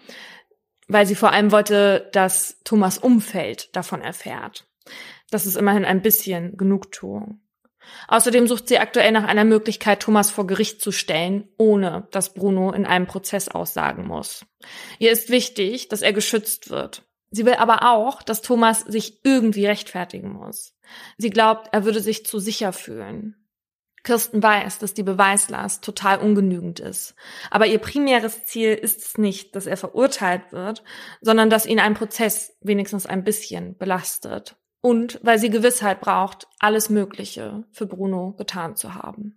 weil 0.87 1.07
sie 1.07 1.15
vor 1.15 1.33
allem 1.33 1.51
wollte, 1.51 2.11
dass 2.13 2.61
Thomas 2.65 2.99
Umfeld 2.99 3.75
davon 3.75 4.03
erfährt. 4.03 4.67
Das 5.31 5.47
ist 5.47 5.57
immerhin 5.57 5.85
ein 5.85 6.03
bisschen 6.03 6.57
Genugtuung. 6.57 7.41
Außerdem 8.09 8.47
sucht 8.47 8.69
sie 8.69 8.79
aktuell 8.79 9.13
nach 9.13 9.25
einer 9.25 9.45
Möglichkeit, 9.45 10.01
Thomas 10.01 10.31
vor 10.31 10.47
Gericht 10.47 10.81
zu 10.81 10.93
stellen, 10.93 11.49
ohne 11.57 12.09
dass 12.11 12.35
Bruno 12.35 12.73
in 12.73 12.87
einem 12.87 13.07
Prozess 13.07 13.49
aussagen 13.49 14.07
muss. 14.07 14.45
Ihr 14.99 15.11
ist 15.11 15.31
wichtig, 15.31 15.89
dass 15.89 16.03
er 16.03 16.13
geschützt 16.13 16.71
wird. 16.71 17.05
Sie 17.31 17.47
will 17.47 17.55
aber 17.55 17.91
auch, 17.91 18.23
dass 18.23 18.43
Thomas 18.43 18.81
sich 18.81 19.25
irgendwie 19.25 19.67
rechtfertigen 19.67 20.33
muss. 20.33 20.75
Sie 21.17 21.31
glaubt, 21.31 21.69
er 21.73 21.85
würde 21.85 22.01
sich 22.01 22.27
zu 22.27 22.39
sicher 22.39 22.73
fühlen. 22.73 23.37
Kirsten 24.03 24.43
weiß, 24.43 24.79
dass 24.79 24.95
die 24.95 25.03
Beweislast 25.03 25.85
total 25.85 26.19
ungenügend 26.19 26.81
ist. 26.81 27.15
Aber 27.51 27.67
ihr 27.67 27.79
primäres 27.79 28.45
Ziel 28.45 28.75
ist 28.75 29.03
es 29.03 29.19
nicht, 29.19 29.55
dass 29.55 29.67
er 29.67 29.77
verurteilt 29.77 30.53
wird, 30.53 30.83
sondern 31.21 31.51
dass 31.51 31.67
ihn 31.67 31.79
ein 31.79 31.95
Prozess 31.95 32.57
wenigstens 32.63 33.07
ein 33.07 33.25
bisschen 33.25 33.77
belastet 33.77 34.57
und 34.81 35.21
weil 35.23 35.39
sie 35.39 35.51
Gewissheit 35.51 36.01
braucht, 36.01 36.47
alles 36.59 36.91
Mögliche 36.91 37.65
für 37.71 37.87
Bruno 37.87 38.33
getan 38.33 38.77
zu 38.77 38.95
haben. 38.95 39.37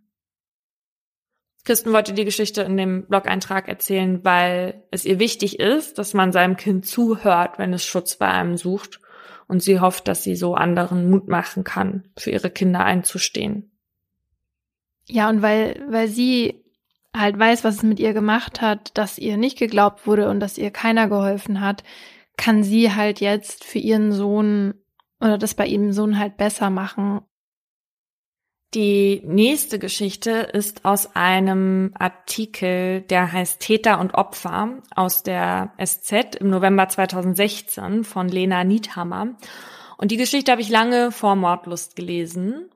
Kirsten 1.65 1.93
wollte 1.93 2.13
die 2.13 2.25
Geschichte 2.25 2.61
in 2.61 2.75
dem 2.75 3.05
Blog-Eintrag 3.07 3.69
erzählen, 3.69 4.23
weil 4.25 4.83
es 4.91 5.05
ihr 5.05 5.19
wichtig 5.19 5.59
ist, 5.59 5.97
dass 5.97 6.13
man 6.13 6.33
seinem 6.33 6.57
Kind 6.57 6.85
zuhört, 6.85 7.57
wenn 7.57 7.73
es 7.73 7.85
Schutz 7.85 8.17
bei 8.17 8.27
einem 8.27 8.57
sucht. 8.57 8.99
Und 9.47 9.61
sie 9.61 9.79
hofft, 9.79 10.07
dass 10.07 10.23
sie 10.23 10.35
so 10.35 10.55
anderen 10.55 11.09
Mut 11.09 11.27
machen 11.27 11.63
kann, 11.63 12.09
für 12.17 12.31
ihre 12.31 12.49
Kinder 12.49 12.83
einzustehen. 12.83 13.71
Ja, 15.07 15.29
und 15.29 15.41
weil, 15.41 15.85
weil 15.89 16.07
sie 16.07 16.63
halt 17.15 17.37
weiß, 17.37 17.63
was 17.63 17.75
es 17.75 17.83
mit 17.83 17.99
ihr 17.99 18.13
gemacht 18.13 18.61
hat, 18.61 18.97
dass 18.97 19.17
ihr 19.17 19.37
nicht 19.37 19.57
geglaubt 19.57 20.07
wurde 20.07 20.29
und 20.29 20.39
dass 20.39 20.57
ihr 20.57 20.71
keiner 20.71 21.07
geholfen 21.07 21.61
hat, 21.61 21.83
kann 22.35 22.63
sie 22.63 22.93
halt 22.93 23.19
jetzt 23.19 23.63
für 23.63 23.79
ihren 23.79 24.11
Sohn 24.11 24.73
oder 25.23 25.37
das 25.37 25.53
bei 25.53 25.65
ihrem 25.65 25.93
Sohn 25.93 26.19
halt 26.19 26.35
besser 26.37 26.69
machen. 26.69 27.21
Die 28.73 29.21
nächste 29.23 29.77
Geschichte 29.79 30.31
ist 30.31 30.83
aus 30.83 31.15
einem 31.15 31.91
Artikel, 31.97 33.01
der 33.01 33.31
heißt 33.31 33.61
Täter 33.61 33.99
und 33.99 34.15
Opfer 34.15 34.81
aus 34.95 35.23
der 35.23 35.73
SZ 35.83 36.35
im 36.39 36.49
November 36.49 36.89
2016 36.89 38.03
von 38.03 38.27
Lena 38.27 38.63
Niethammer. 38.63 39.37
Und 39.97 40.11
die 40.11 40.17
Geschichte 40.17 40.51
habe 40.51 40.61
ich 40.61 40.69
lange 40.69 41.11
vor 41.11 41.35
Mordlust 41.35 41.95
gelesen, 41.95 42.71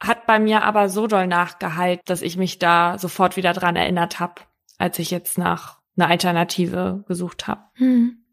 hat 0.00 0.26
bei 0.26 0.38
mir 0.38 0.62
aber 0.62 0.88
so 0.88 1.08
doll 1.08 1.26
nachgeheilt, 1.26 2.00
dass 2.06 2.22
ich 2.22 2.36
mich 2.36 2.58
da 2.58 2.96
sofort 2.98 3.36
wieder 3.36 3.52
dran 3.52 3.76
erinnert 3.76 4.20
habe, 4.20 4.42
als 4.78 4.98
ich 5.00 5.10
jetzt 5.10 5.36
nach 5.36 5.80
einer 5.96 6.08
Alternative 6.08 7.04
gesucht 7.08 7.48
habe. 7.48 7.62
Hm. 7.74 8.23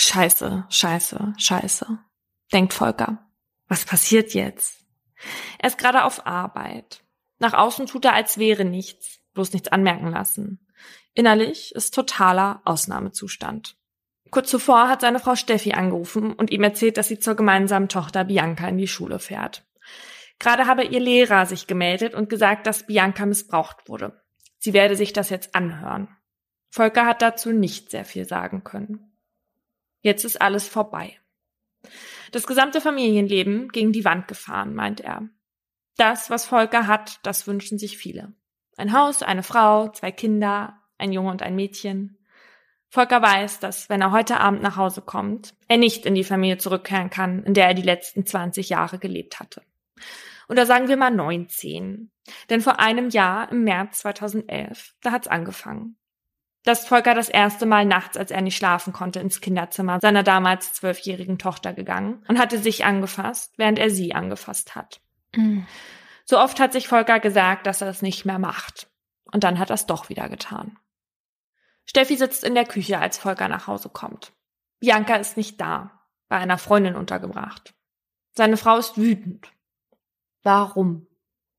Scheiße, 0.00 0.64
scheiße, 0.70 1.34
scheiße. 1.36 1.98
Denkt 2.54 2.72
Volker. 2.72 3.18
Was 3.68 3.84
passiert 3.84 4.32
jetzt? 4.32 4.78
Er 5.58 5.68
ist 5.68 5.76
gerade 5.76 6.04
auf 6.04 6.26
Arbeit. 6.26 7.04
Nach 7.38 7.52
außen 7.52 7.86
tut 7.86 8.06
er, 8.06 8.14
als 8.14 8.38
wäre 8.38 8.64
nichts, 8.64 9.20
bloß 9.34 9.52
nichts 9.52 9.68
anmerken 9.68 10.08
lassen. 10.08 10.66
Innerlich 11.12 11.74
ist 11.74 11.94
totaler 11.94 12.62
Ausnahmezustand. 12.64 13.76
Kurz 14.30 14.48
zuvor 14.48 14.88
hat 14.88 15.02
seine 15.02 15.20
Frau 15.20 15.36
Steffi 15.36 15.72
angerufen 15.72 16.32
und 16.32 16.50
ihm 16.50 16.62
erzählt, 16.62 16.96
dass 16.96 17.08
sie 17.08 17.18
zur 17.18 17.34
gemeinsamen 17.34 17.90
Tochter 17.90 18.24
Bianca 18.24 18.66
in 18.68 18.78
die 18.78 18.88
Schule 18.88 19.18
fährt. 19.18 19.66
Gerade 20.38 20.66
habe 20.66 20.84
ihr 20.84 21.00
Lehrer 21.00 21.44
sich 21.44 21.66
gemeldet 21.66 22.14
und 22.14 22.30
gesagt, 22.30 22.66
dass 22.66 22.86
Bianca 22.86 23.26
missbraucht 23.26 23.86
wurde. 23.86 24.18
Sie 24.58 24.72
werde 24.72 24.96
sich 24.96 25.12
das 25.12 25.28
jetzt 25.28 25.54
anhören. 25.54 26.08
Volker 26.70 27.04
hat 27.04 27.20
dazu 27.20 27.52
nicht 27.52 27.90
sehr 27.90 28.06
viel 28.06 28.24
sagen 28.24 28.64
können. 28.64 29.09
Jetzt 30.00 30.24
ist 30.24 30.40
alles 30.40 30.66
vorbei. 30.66 31.18
Das 32.32 32.46
gesamte 32.46 32.80
Familienleben 32.80 33.68
gegen 33.70 33.92
die 33.92 34.04
Wand 34.04 34.28
gefahren, 34.28 34.74
meint 34.74 35.00
er. 35.00 35.28
Das, 35.96 36.30
was 36.30 36.46
Volker 36.46 36.86
hat, 36.86 37.18
das 37.24 37.46
wünschen 37.46 37.78
sich 37.78 37.98
viele. 37.98 38.32
Ein 38.76 38.92
Haus, 38.92 39.22
eine 39.22 39.42
Frau, 39.42 39.88
zwei 39.88 40.12
Kinder, 40.12 40.78
ein 40.96 41.12
Junge 41.12 41.30
und 41.30 41.42
ein 41.42 41.56
Mädchen. 41.56 42.18
Volker 42.88 43.20
weiß, 43.20 43.60
dass 43.60 43.88
wenn 43.88 44.00
er 44.00 44.10
heute 44.10 44.40
Abend 44.40 44.62
nach 44.62 44.76
Hause 44.76 45.02
kommt, 45.02 45.54
er 45.68 45.76
nicht 45.76 46.06
in 46.06 46.14
die 46.14 46.24
Familie 46.24 46.58
zurückkehren 46.58 47.10
kann, 47.10 47.44
in 47.44 47.54
der 47.54 47.68
er 47.68 47.74
die 47.74 47.82
letzten 47.82 48.24
20 48.24 48.68
Jahre 48.68 48.98
gelebt 48.98 49.38
hatte. 49.38 49.62
Oder 50.48 50.66
sagen 50.66 50.88
wir 50.88 50.96
mal 50.96 51.10
19. 51.10 52.10
Denn 52.48 52.60
vor 52.60 52.80
einem 52.80 53.10
Jahr, 53.10 53.52
im 53.52 53.62
März 53.62 54.00
2011, 54.00 54.94
da 55.02 55.12
hat's 55.12 55.28
angefangen. 55.28 55.96
Da 56.62 56.72
ist 56.72 56.88
Volker 56.88 57.14
das 57.14 57.28
erste 57.28 57.64
Mal 57.64 57.86
nachts, 57.86 58.16
als 58.16 58.30
er 58.30 58.42
nicht 58.42 58.56
schlafen 58.56 58.92
konnte, 58.92 59.20
ins 59.20 59.40
Kinderzimmer 59.40 59.98
seiner 60.00 60.22
damals 60.22 60.74
zwölfjährigen 60.74 61.38
Tochter 61.38 61.72
gegangen 61.72 62.22
und 62.28 62.38
hatte 62.38 62.58
sich 62.58 62.84
angefasst, 62.84 63.54
während 63.56 63.78
er 63.78 63.90
sie 63.90 64.14
angefasst 64.14 64.74
hat. 64.74 65.00
Mhm. 65.34 65.66
So 66.26 66.38
oft 66.38 66.60
hat 66.60 66.72
sich 66.72 66.86
Volker 66.86 67.18
gesagt, 67.18 67.66
dass 67.66 67.80
er 67.80 67.88
es 67.88 68.02
nicht 68.02 68.24
mehr 68.24 68.38
macht. 68.38 68.88
Und 69.32 69.44
dann 69.44 69.58
hat 69.58 69.70
er 69.70 69.74
es 69.74 69.86
doch 69.86 70.08
wieder 70.08 70.28
getan. 70.28 70.78
Steffi 71.86 72.16
sitzt 72.16 72.44
in 72.44 72.54
der 72.54 72.66
Küche, 72.66 72.98
als 72.98 73.18
Volker 73.18 73.48
nach 73.48 73.66
Hause 73.66 73.88
kommt. 73.88 74.32
Bianca 74.80 75.16
ist 75.16 75.36
nicht 75.36 75.60
da, 75.60 76.02
bei 76.28 76.36
einer 76.36 76.58
Freundin 76.58 76.94
untergebracht. 76.94 77.74
Seine 78.32 78.56
Frau 78.56 78.76
ist 78.76 78.96
wütend. 78.96 79.50
Warum? 80.42 81.06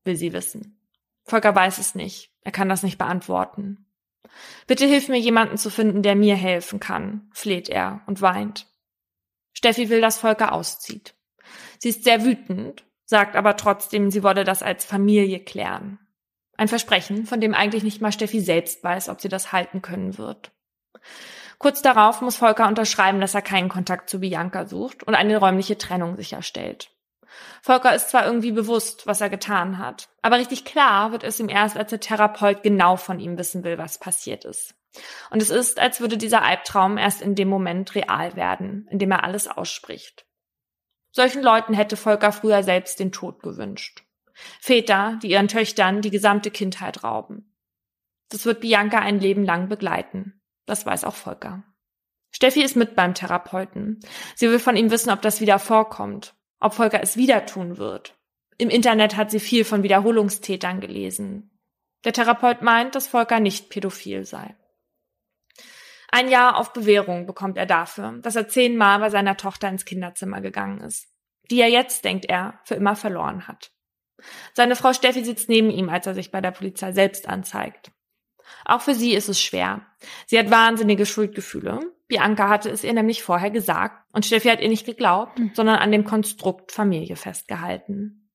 will 0.04 0.16
sie 0.16 0.32
wissen. 0.32 0.80
Volker 1.24 1.54
weiß 1.54 1.78
es 1.78 1.94
nicht. 1.94 2.34
Er 2.40 2.50
kann 2.52 2.68
das 2.68 2.82
nicht 2.82 2.98
beantworten. 2.98 3.86
Bitte 4.66 4.86
hilf 4.86 5.08
mir 5.08 5.18
jemanden 5.18 5.58
zu 5.58 5.70
finden, 5.70 6.02
der 6.02 6.14
mir 6.14 6.36
helfen 6.36 6.80
kann, 6.80 7.28
fleht 7.32 7.68
er 7.68 8.02
und 8.06 8.20
weint. 8.22 8.66
Steffi 9.52 9.88
will, 9.90 10.00
dass 10.00 10.18
Volker 10.18 10.52
auszieht. 10.52 11.14
Sie 11.78 11.88
ist 11.88 12.04
sehr 12.04 12.24
wütend, 12.24 12.84
sagt 13.04 13.36
aber 13.36 13.56
trotzdem, 13.56 14.10
sie 14.10 14.22
wolle 14.22 14.44
das 14.44 14.62
als 14.62 14.84
Familie 14.84 15.40
klären. 15.40 15.98
Ein 16.56 16.68
Versprechen, 16.68 17.26
von 17.26 17.40
dem 17.40 17.54
eigentlich 17.54 17.82
nicht 17.82 18.00
mal 18.00 18.12
Steffi 18.12 18.40
selbst 18.40 18.84
weiß, 18.84 19.08
ob 19.08 19.20
sie 19.20 19.28
das 19.28 19.52
halten 19.52 19.82
können 19.82 20.16
wird. 20.18 20.52
Kurz 21.58 21.82
darauf 21.82 22.20
muss 22.20 22.36
Volker 22.36 22.68
unterschreiben, 22.68 23.20
dass 23.20 23.34
er 23.34 23.42
keinen 23.42 23.68
Kontakt 23.68 24.10
zu 24.10 24.20
Bianca 24.20 24.66
sucht 24.66 25.02
und 25.02 25.14
eine 25.14 25.36
räumliche 25.38 25.78
Trennung 25.78 26.16
sicherstellt. 26.16 26.91
Volker 27.62 27.94
ist 27.94 28.10
zwar 28.10 28.26
irgendwie 28.26 28.52
bewusst, 28.52 29.06
was 29.06 29.20
er 29.20 29.30
getan 29.30 29.78
hat, 29.78 30.08
aber 30.22 30.38
richtig 30.38 30.64
klar 30.64 31.12
wird 31.12 31.24
es 31.24 31.40
ihm 31.40 31.48
erst, 31.48 31.76
als 31.76 31.90
der 31.90 32.00
Therapeut 32.00 32.62
genau 32.62 32.96
von 32.96 33.20
ihm 33.20 33.38
wissen 33.38 33.64
will, 33.64 33.78
was 33.78 33.98
passiert 33.98 34.44
ist. 34.44 34.74
Und 35.30 35.40
es 35.40 35.50
ist, 35.50 35.80
als 35.80 36.00
würde 36.00 36.18
dieser 36.18 36.42
Albtraum 36.42 36.98
erst 36.98 37.22
in 37.22 37.34
dem 37.34 37.48
Moment 37.48 37.94
real 37.94 38.36
werden, 38.36 38.86
in 38.90 38.98
dem 38.98 39.10
er 39.10 39.24
alles 39.24 39.48
ausspricht. 39.48 40.26
Solchen 41.10 41.42
Leuten 41.42 41.74
hätte 41.74 41.96
Volker 41.96 42.32
früher 42.32 42.62
selbst 42.62 42.98
den 42.98 43.12
Tod 43.12 43.42
gewünscht. 43.42 44.04
Väter, 44.60 45.18
die 45.22 45.30
ihren 45.30 45.48
Töchtern 45.48 46.00
die 46.00 46.10
gesamte 46.10 46.50
Kindheit 46.50 47.04
rauben. 47.04 47.54
Das 48.30 48.46
wird 48.46 48.60
Bianca 48.60 48.98
ein 48.98 49.20
Leben 49.20 49.44
lang 49.44 49.68
begleiten. 49.68 50.40
Das 50.64 50.86
weiß 50.86 51.04
auch 51.04 51.14
Volker. 51.14 51.64
Steffi 52.30 52.62
ist 52.62 52.76
mit 52.76 52.96
beim 52.96 53.12
Therapeuten. 53.12 54.00
Sie 54.34 54.48
will 54.48 54.58
von 54.58 54.76
ihm 54.76 54.90
wissen, 54.90 55.10
ob 55.10 55.20
das 55.20 55.42
wieder 55.42 55.58
vorkommt, 55.58 56.34
ob 56.62 56.74
Volker 56.74 57.02
es 57.02 57.16
wieder 57.16 57.46
tun 57.46 57.78
wird. 57.78 58.16
Im 58.58 58.70
Internet 58.70 59.16
hat 59.16 59.30
sie 59.30 59.40
viel 59.40 59.64
von 59.64 59.82
Wiederholungstätern 59.82 60.80
gelesen. 60.80 61.50
Der 62.04 62.12
Therapeut 62.12 62.62
meint, 62.62 62.94
dass 62.94 63.08
Volker 63.08 63.40
nicht 63.40 63.70
pädophil 63.70 64.24
sei. 64.24 64.54
Ein 66.10 66.28
Jahr 66.28 66.58
auf 66.58 66.72
Bewährung 66.72 67.26
bekommt 67.26 67.56
er 67.56 67.66
dafür, 67.66 68.18
dass 68.20 68.36
er 68.36 68.48
zehnmal 68.48 68.98
bei 68.98 69.08
seiner 69.08 69.36
Tochter 69.36 69.68
ins 69.68 69.84
Kinderzimmer 69.84 70.40
gegangen 70.40 70.80
ist, 70.82 71.08
die 71.50 71.60
er 71.60 71.68
jetzt, 71.68 72.04
denkt 72.04 72.26
er, 72.26 72.60
für 72.64 72.74
immer 72.74 72.96
verloren 72.96 73.48
hat. 73.48 73.72
Seine 74.52 74.76
Frau 74.76 74.92
Steffi 74.92 75.24
sitzt 75.24 75.48
neben 75.48 75.70
ihm, 75.70 75.88
als 75.88 76.06
er 76.06 76.14
sich 76.14 76.30
bei 76.30 76.40
der 76.40 76.50
Polizei 76.50 76.92
selbst 76.92 77.28
anzeigt. 77.28 77.92
Auch 78.64 78.80
für 78.80 78.94
sie 78.94 79.14
ist 79.14 79.28
es 79.28 79.40
schwer. 79.40 79.86
Sie 80.26 80.38
hat 80.38 80.50
wahnsinnige 80.50 81.06
Schuldgefühle. 81.06 81.80
Bianca 82.08 82.48
hatte 82.48 82.70
es 82.70 82.84
ihr 82.84 82.92
nämlich 82.92 83.22
vorher 83.22 83.50
gesagt 83.50 84.04
und 84.12 84.26
Steffi 84.26 84.48
hat 84.48 84.60
ihr 84.60 84.68
nicht 84.68 84.86
geglaubt, 84.86 85.38
mhm. 85.38 85.52
sondern 85.54 85.76
an 85.76 85.92
dem 85.92 86.04
Konstrukt 86.04 86.72
Familie 86.72 87.16
festgehalten. 87.16 88.30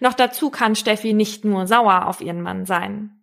Noch 0.00 0.14
dazu 0.14 0.50
kann 0.50 0.74
Steffi 0.74 1.12
nicht 1.12 1.44
nur 1.44 1.66
sauer 1.66 2.06
auf 2.06 2.20
ihren 2.20 2.40
Mann 2.40 2.64
sein. 2.64 3.20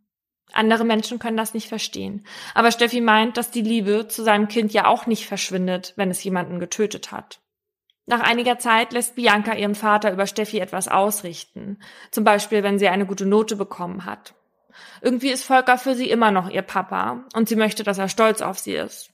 Andere 0.54 0.86
Menschen 0.86 1.20
können 1.20 1.38
das 1.38 1.54
nicht 1.54 1.68
verstehen. 1.68 2.26
Aber 2.54 2.72
Steffi 2.72 3.02
meint, 3.02 3.38
dass 3.38 3.52
die 3.52 3.62
Liebe 3.62 4.08
zu 4.08 4.24
seinem 4.24 4.48
Kind 4.48 4.72
ja 4.74 4.86
auch 4.86 5.06
nicht 5.06 5.26
verschwindet, 5.26 5.94
wenn 5.98 6.10
es 6.10 6.24
jemanden 6.24 6.60
getötet 6.60 7.12
hat. 7.12 7.42
Nach 8.06 8.22
einiger 8.22 8.58
Zeit 8.58 8.94
lässt 8.94 9.16
Bianca 9.16 9.54
ihrem 9.54 9.76
Vater 9.76 10.14
über 10.14 10.28
Steffi 10.28 10.60
etwas 10.60 10.88
ausrichten, 10.88 11.80
zum 12.10 12.24
Beispiel 12.24 12.64
wenn 12.64 12.80
sie 12.80 12.88
eine 12.88 13.06
gute 13.06 13.26
Note 13.26 13.58
bekommen 13.58 14.06
hat. 14.06 14.34
Irgendwie 15.02 15.30
ist 15.30 15.44
Volker 15.44 15.78
für 15.78 15.96
sie 15.96 16.10
immer 16.10 16.32
noch 16.32 16.50
ihr 16.50 16.62
Papa 16.62 17.26
und 17.34 17.50
sie 17.50 17.56
möchte, 17.56 17.84
dass 17.84 17.98
er 17.98 18.10
stolz 18.10 18.42
auf 18.42 18.60
sie 18.60 18.74
ist. 18.74 19.12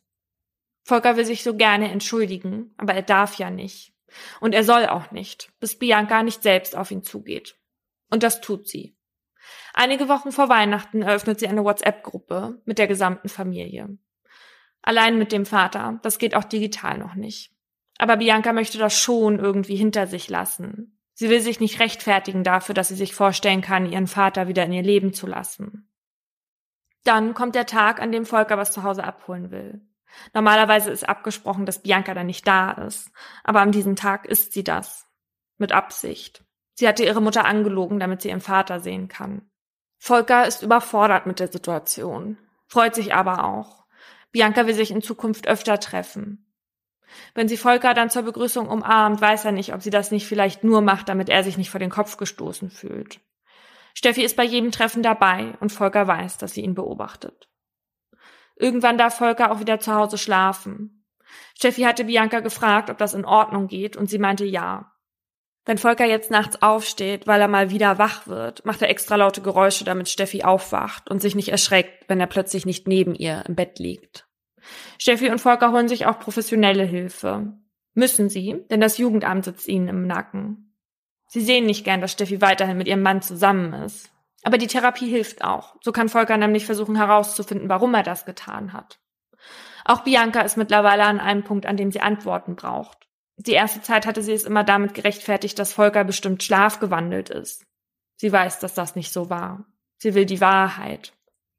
Volker 0.84 1.16
will 1.18 1.26
sich 1.26 1.44
so 1.44 1.56
gerne 1.56 1.92
entschuldigen, 1.92 2.74
aber 2.78 2.94
er 2.94 3.02
darf 3.02 3.36
ja 3.36 3.50
nicht. 3.50 3.94
Und 4.40 4.54
er 4.54 4.64
soll 4.64 4.86
auch 4.86 5.12
nicht, 5.12 5.52
bis 5.60 5.80
Bianca 5.80 6.24
nicht 6.24 6.44
selbst 6.44 6.76
auf 6.76 6.92
ihn 6.92 7.04
zugeht. 7.04 7.56
Und 8.10 8.24
das 8.24 8.42
tut 8.42 8.68
sie. 8.68 8.96
Einige 9.74 10.08
Wochen 10.08 10.32
vor 10.32 10.50
Weihnachten 10.50 11.02
eröffnet 11.02 11.40
sie 11.40 11.48
eine 11.48 11.64
WhatsApp-Gruppe 11.64 12.62
mit 12.66 12.78
der 12.78 12.88
gesamten 12.88 13.30
Familie. 13.30 13.98
Allein 14.82 15.18
mit 15.18 15.32
dem 15.32 15.46
Vater, 15.46 16.00
das 16.04 16.20
geht 16.20 16.36
auch 16.36 16.44
digital 16.44 16.98
noch 16.98 17.16
nicht. 17.16 17.52
Aber 17.98 18.18
Bianca 18.18 18.54
möchte 18.54 18.78
das 18.78 18.98
schon 18.98 19.40
irgendwie 19.40 19.76
hinter 19.76 20.08
sich 20.08 20.30
lassen. 20.30 21.00
Sie 21.14 21.30
will 21.30 21.42
sich 21.42 21.60
nicht 21.60 21.80
rechtfertigen 21.80 22.44
dafür, 22.44 22.74
dass 22.76 22.88
sie 22.88 22.96
sich 22.96 23.14
vorstellen 23.14 23.62
kann, 23.62 23.92
ihren 23.92 24.08
Vater 24.08 24.48
wieder 24.48 24.66
in 24.66 24.74
ihr 24.74 24.82
Leben 24.82 25.14
zu 25.14 25.28
lassen. 25.28 25.90
Dann 27.04 27.34
kommt 27.34 27.56
der 27.56 27.66
Tag, 27.66 28.02
an 28.02 28.12
dem 28.12 28.26
Volker 28.26 28.58
was 28.58 28.72
zu 28.72 28.84
Hause 28.84 29.04
abholen 29.04 29.52
will. 29.52 29.82
Normalerweise 30.34 30.92
ist 30.92 31.08
abgesprochen, 31.08 31.66
dass 31.66 31.82
Bianca 31.82 32.14
dann 32.14 32.28
nicht 32.28 32.48
da 32.48 32.72
ist. 32.72 33.12
Aber 33.44 33.62
an 33.62 33.72
diesem 33.72 33.96
Tag 33.96 34.26
ist 34.26 34.54
sie 34.54 34.64
das. 34.64 35.08
Mit 35.58 35.72
Absicht. 35.72 36.44
Sie 36.76 36.88
hatte 36.88 37.04
ihre 37.04 37.22
Mutter 37.22 37.46
angelogen, 37.46 38.00
damit 38.00 38.22
sie 38.22 38.30
ihren 38.30 38.42
Vater 38.42 38.80
sehen 38.80 39.08
kann. 39.08 39.50
Volker 39.98 40.48
ist 40.48 40.64
überfordert 40.64 41.28
mit 41.28 41.40
der 41.40 41.52
Situation, 41.52 42.38
freut 42.68 42.96
sich 42.96 43.14
aber 43.14 43.46
auch. 43.46 43.86
Bianca 44.32 44.66
will 44.66 44.74
sich 44.74 44.92
in 44.92 45.02
Zukunft 45.02 45.48
öfter 45.48 45.80
treffen. 45.80 46.53
Wenn 47.34 47.48
sie 47.48 47.58
Volker 47.58 47.94
dann 47.94 48.10
zur 48.10 48.24
Begrüßung 48.24 48.68
umarmt, 48.68 49.22
weiß 49.22 49.46
er 49.46 49.52
nicht, 49.52 49.74
ob 49.74 49.82
sie 49.82 49.90
das 49.90 50.12
nicht 50.12 50.28
vielleicht 50.28 50.64
nur 50.64 50.82
macht, 50.82 51.10
damit 51.10 51.30
er 51.30 51.44
sich 51.44 51.58
nicht 51.58 51.70
vor 51.70 51.80
den 51.80 51.90
Kopf 51.90 52.18
gestoßen 52.18 52.70
fühlt. 52.70 53.20
Steffi 53.94 54.24
ist 54.24 54.36
bei 54.36 54.44
jedem 54.44 54.72
Treffen 54.72 55.04
dabei 55.04 55.54
und 55.60 55.72
Volker 55.72 56.08
weiß, 56.08 56.38
dass 56.38 56.54
sie 56.54 56.62
ihn 56.62 56.74
beobachtet. 56.74 57.48
Irgendwann 58.56 58.98
darf 58.98 59.18
Volker 59.18 59.52
auch 59.52 59.60
wieder 59.60 59.80
zu 59.80 59.94
Hause 59.94 60.18
schlafen. 60.18 61.06
Steffi 61.56 61.82
hatte 61.82 62.06
Bianca 62.06 62.40
gefragt, 62.40 62.90
ob 62.90 62.98
das 62.98 63.14
in 63.14 63.26
Ordnung 63.26 63.68
geht, 63.68 63.96
und 63.96 64.10
sie 64.10 64.20
meinte 64.20 64.46
ja. 64.46 64.92
Wenn 65.66 65.78
Volker 65.78 66.06
jetzt 66.06 66.30
nachts 66.30 66.62
aufsteht, 66.62 67.26
weil 67.26 67.40
er 67.40 67.48
mal 67.48 67.70
wieder 67.70 67.98
wach 67.98 68.28
wird, 68.28 68.66
macht 68.66 68.82
er 68.82 68.90
extra 68.90 69.16
laute 69.16 69.42
Geräusche, 69.42 69.86
damit 69.86 70.10
Steffi 70.10 70.44
aufwacht 70.44 71.10
und 71.10 71.22
sich 71.22 71.36
nicht 71.36 71.50
erschreckt, 71.50 72.10
wenn 72.10 72.20
er 72.20 72.28
plötzlich 72.28 72.66
nicht 72.66 72.88
neben 72.88 73.16
ihr 73.16 73.44
im 73.48 73.56
Bett 73.56 73.80
liegt. 73.80 74.28
Steffi 74.98 75.30
und 75.30 75.40
Volker 75.40 75.72
holen 75.72 75.88
sich 75.88 76.06
auch 76.06 76.20
professionelle 76.20 76.84
Hilfe. 76.84 77.54
Müssen 77.94 78.30
sie, 78.30 78.64
denn 78.70 78.82
das 78.82 78.98
Jugendamt 78.98 79.46
sitzt 79.46 79.68
ihnen 79.68 79.88
im 79.88 80.08
Nacken. 80.08 80.76
Sie 81.28 81.42
sehen 81.42 81.66
nicht 81.66 81.84
gern, 81.84 82.02
dass 82.02 82.12
Steffi 82.12 82.42
weiterhin 82.42 82.78
mit 82.78 82.88
ihrem 82.88 83.02
Mann 83.02 83.22
zusammen 83.22 83.74
ist. 83.74 84.12
Aber 84.44 84.58
die 84.58 84.68
Therapie 84.68 85.10
hilft 85.10 85.44
auch. 85.44 85.76
So 85.82 85.92
kann 85.92 86.10
Volker 86.10 86.38
nämlich 86.38 86.66
versuchen 86.66 86.96
herauszufinden, 86.96 87.70
warum 87.70 87.94
er 87.94 88.04
das 88.04 88.26
getan 88.26 88.74
hat. 88.74 89.00
Auch 89.86 90.02
Bianca 90.02 90.42
ist 90.42 90.58
mittlerweile 90.58 91.04
an 91.04 91.20
einem 91.20 91.44
Punkt, 91.44 91.66
an 91.66 91.78
dem 91.78 91.92
sie 91.92 92.02
Antworten 92.02 92.56
braucht. 92.56 93.08
Die 93.38 93.54
erste 93.54 93.82
Zeit 93.82 94.06
hatte 94.06 94.22
sie 94.22 94.34
es 94.34 94.44
immer 94.44 94.64
damit 94.64 94.94
gerechtfertigt, 94.94 95.58
dass 95.58 95.74
Volker 95.74 96.04
bestimmt 96.04 96.44
schlafgewandelt 96.44 97.30
ist. 97.30 97.66
Sie 98.16 98.32
weiß, 98.32 98.60
dass 98.60 98.74
das 98.74 98.96
nicht 98.96 99.12
so 99.12 99.30
war. 99.30 99.66
Sie 99.98 100.14
will 100.14 100.26
die 100.26 100.42
Wahrheit. 100.42 101.14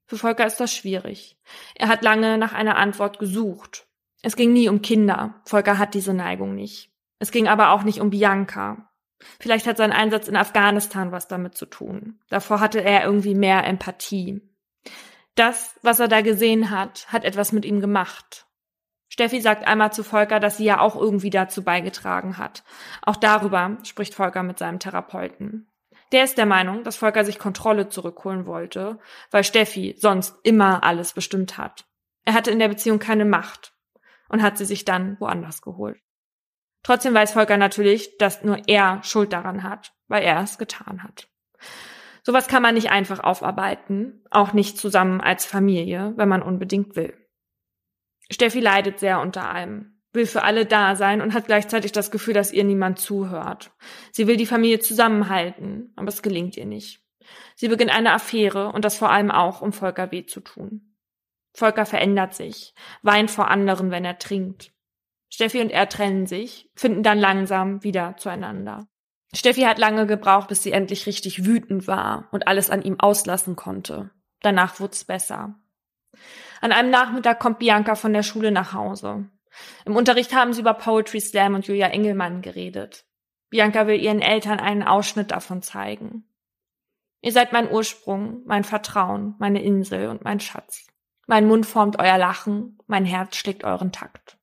Für 0.07 0.18
Volker 0.18 0.46
ist 0.46 0.61
das 0.61 0.74
schwierig. 0.74 1.38
Er 1.74 1.88
hat 1.88 2.02
lange 2.02 2.38
nach 2.38 2.52
einer 2.52 2.76
Antwort 2.76 3.18
gesucht. 3.18 3.86
Es 4.22 4.36
ging 4.36 4.52
nie 4.52 4.68
um 4.68 4.82
Kinder. 4.82 5.40
Volker 5.44 5.78
hat 5.78 5.94
diese 5.94 6.14
Neigung 6.14 6.55
nicht. 6.55 6.90
Es 7.18 7.30
ging 7.30 7.48
aber 7.48 7.70
auch 7.70 7.82
nicht 7.82 8.00
um 8.00 8.11
Bianca. 8.11 8.90
Vielleicht 9.40 9.66
hat 9.66 9.76
sein 9.76 9.92
Einsatz 9.92 10.28
in 10.28 10.36
Afghanistan 10.36 11.12
was 11.12 11.28
damit 11.28 11.57
zu 11.57 11.66
tun. 11.66 12.20
Davor 12.28 12.61
hatte 12.61 12.82
er 12.82 13.05
irgendwie 13.05 13.34
mehr 13.34 13.64
Empathie. 13.64 14.42
Das, 15.34 15.78
was 15.82 16.00
er 16.00 16.09
da 16.09 16.20
gesehen 16.20 16.70
hat, 16.70 17.07
hat 17.09 17.24
etwas 17.24 17.52
mit 17.52 17.64
ihm 17.64 17.80
gemacht. 17.80 18.46
Steffi 19.09 19.40
sagt 19.40 19.66
einmal 19.66 19.92
zu 19.92 20.02
Volker, 20.02 20.40
dass 20.40 20.57
sie 20.57 20.64
ja 20.64 20.80
auch 20.80 20.96
irgendwie 20.96 21.30
dazu 21.30 21.62
beigetragen 21.62 22.36
hat. 22.36 22.64
Auch 23.02 23.16
darüber 23.16 23.78
spricht 23.84 24.14
Volker 24.14 24.42
mit 24.42 24.59
seinem 24.59 24.80
Therapeuten. 24.80 25.68
Der 26.14 26.22
ist 26.22 26.38
der 26.38 26.46
Meinung, 26.46 26.84
dass 26.84 26.94
Volker 26.94 27.24
sich 27.24 27.40
Kontrolle 27.40 27.88
zurückholen 27.88 28.46
wollte, 28.46 29.00
weil 29.32 29.42
Steffi 29.42 29.96
sonst 29.98 30.36
immer 30.44 30.84
alles 30.84 31.12
bestimmt 31.12 31.58
hat. 31.58 31.86
Er 32.24 32.34
hatte 32.34 32.52
in 32.52 32.60
der 32.60 32.68
Beziehung 32.68 33.00
keine 33.00 33.24
Macht 33.24 33.74
und 34.28 34.40
hat 34.40 34.56
sie 34.56 34.64
sich 34.64 34.84
dann 34.84 35.18
woanders 35.18 35.60
geholt. 35.60 35.98
Trotzdem 36.84 37.14
weiß 37.14 37.32
Volker 37.32 37.56
natürlich, 37.56 38.16
dass 38.18 38.44
nur 38.44 38.68
er 38.68 39.02
Schuld 39.02 39.32
daran 39.32 39.64
hat, 39.64 39.92
weil 40.06 40.22
er 40.22 40.40
es 40.40 40.56
getan 40.56 41.02
hat. 41.02 41.26
Sowas 42.22 42.46
kann 42.46 42.62
man 42.62 42.74
nicht 42.74 42.92
einfach 42.92 43.18
aufarbeiten, 43.18 44.24
auch 44.30 44.52
nicht 44.52 44.78
zusammen 44.78 45.20
als 45.20 45.44
Familie, 45.44 46.12
wenn 46.14 46.28
man 46.28 46.42
unbedingt 46.42 46.94
will. 46.94 47.12
Steffi 48.30 48.60
leidet 48.60 49.00
sehr 49.00 49.20
unter 49.20 49.48
allem, 49.50 49.93
will 50.14 50.26
für 50.26 50.42
alle 50.42 50.66
da 50.66 50.96
sein 50.96 51.20
und 51.20 51.34
hat 51.34 51.46
gleichzeitig 51.46 51.92
das 51.92 52.10
Gefühl, 52.10 52.34
dass 52.34 52.52
ihr 52.52 52.64
niemand 52.64 52.98
zuhört. 52.98 53.72
Sie 54.12 54.26
will 54.26 54.36
die 54.36 54.46
Familie 54.46 54.80
zusammenhalten, 54.80 55.92
aber 55.96 56.08
es 56.08 56.22
gelingt 56.22 56.56
ihr 56.56 56.66
nicht. 56.66 57.00
Sie 57.56 57.68
beginnt 57.68 57.94
eine 57.94 58.12
Affäre 58.12 58.72
und 58.72 58.84
das 58.84 58.96
vor 58.96 59.10
allem 59.10 59.30
auch, 59.30 59.60
um 59.60 59.72
Volker 59.72 60.10
weh 60.12 60.26
zu 60.26 60.40
tun. 60.40 60.94
Volker 61.52 61.86
verändert 61.86 62.34
sich, 62.34 62.74
weint 63.02 63.30
vor 63.30 63.50
anderen, 63.50 63.90
wenn 63.90 64.04
er 64.04 64.18
trinkt. 64.18 64.72
Steffi 65.30 65.60
und 65.60 65.70
er 65.70 65.88
trennen 65.88 66.26
sich, 66.26 66.70
finden 66.74 67.02
dann 67.02 67.18
langsam 67.18 67.82
wieder 67.82 68.16
zueinander. 68.16 68.86
Steffi 69.34 69.62
hat 69.62 69.78
lange 69.78 70.06
gebraucht, 70.06 70.48
bis 70.48 70.62
sie 70.62 70.72
endlich 70.72 71.06
richtig 71.06 71.44
wütend 71.44 71.88
war 71.88 72.28
und 72.30 72.46
alles 72.46 72.70
an 72.70 72.82
ihm 72.82 73.00
auslassen 73.00 73.56
konnte. 73.56 74.10
Danach 74.42 74.78
wurde 74.78 74.92
es 74.92 75.04
besser. 75.04 75.58
An 76.60 76.72
einem 76.72 76.90
Nachmittag 76.90 77.40
kommt 77.40 77.58
Bianca 77.58 77.96
von 77.96 78.12
der 78.12 78.22
Schule 78.22 78.52
nach 78.52 78.72
Hause. 78.74 79.28
Im 79.84 79.96
Unterricht 79.96 80.34
haben 80.34 80.52
sie 80.52 80.61
über 80.61 80.74
Poetry 80.74 81.20
Slam 81.20 81.55
und 81.55 81.66
Julia 81.66 81.88
Engelmann 81.88 82.42
geredet. 82.42 83.05
Bianca 83.50 83.86
will 83.86 84.00
ihren 84.00 84.22
Eltern 84.22 84.59
einen 84.59 84.82
Ausschnitt 84.82 85.30
davon 85.30 85.62
zeigen. 85.62 86.24
Ihr 87.20 87.32
seid 87.32 87.52
mein 87.52 87.70
Ursprung, 87.70 88.42
mein 88.44 88.64
Vertrauen, 88.64 89.34
meine 89.38 89.62
Insel 89.62 90.09
und 90.09 90.24
mein 90.24 90.40
Schatz. 90.40 90.86
Mein 91.26 91.46
Mund 91.46 91.64
formt 91.64 91.98
euer 91.98 92.18
Lachen, 92.18 92.78
mein 92.86 93.05
Herz 93.05 93.36
schlägt 93.36 93.64
euren 93.64 93.92
Takt. 93.92 94.36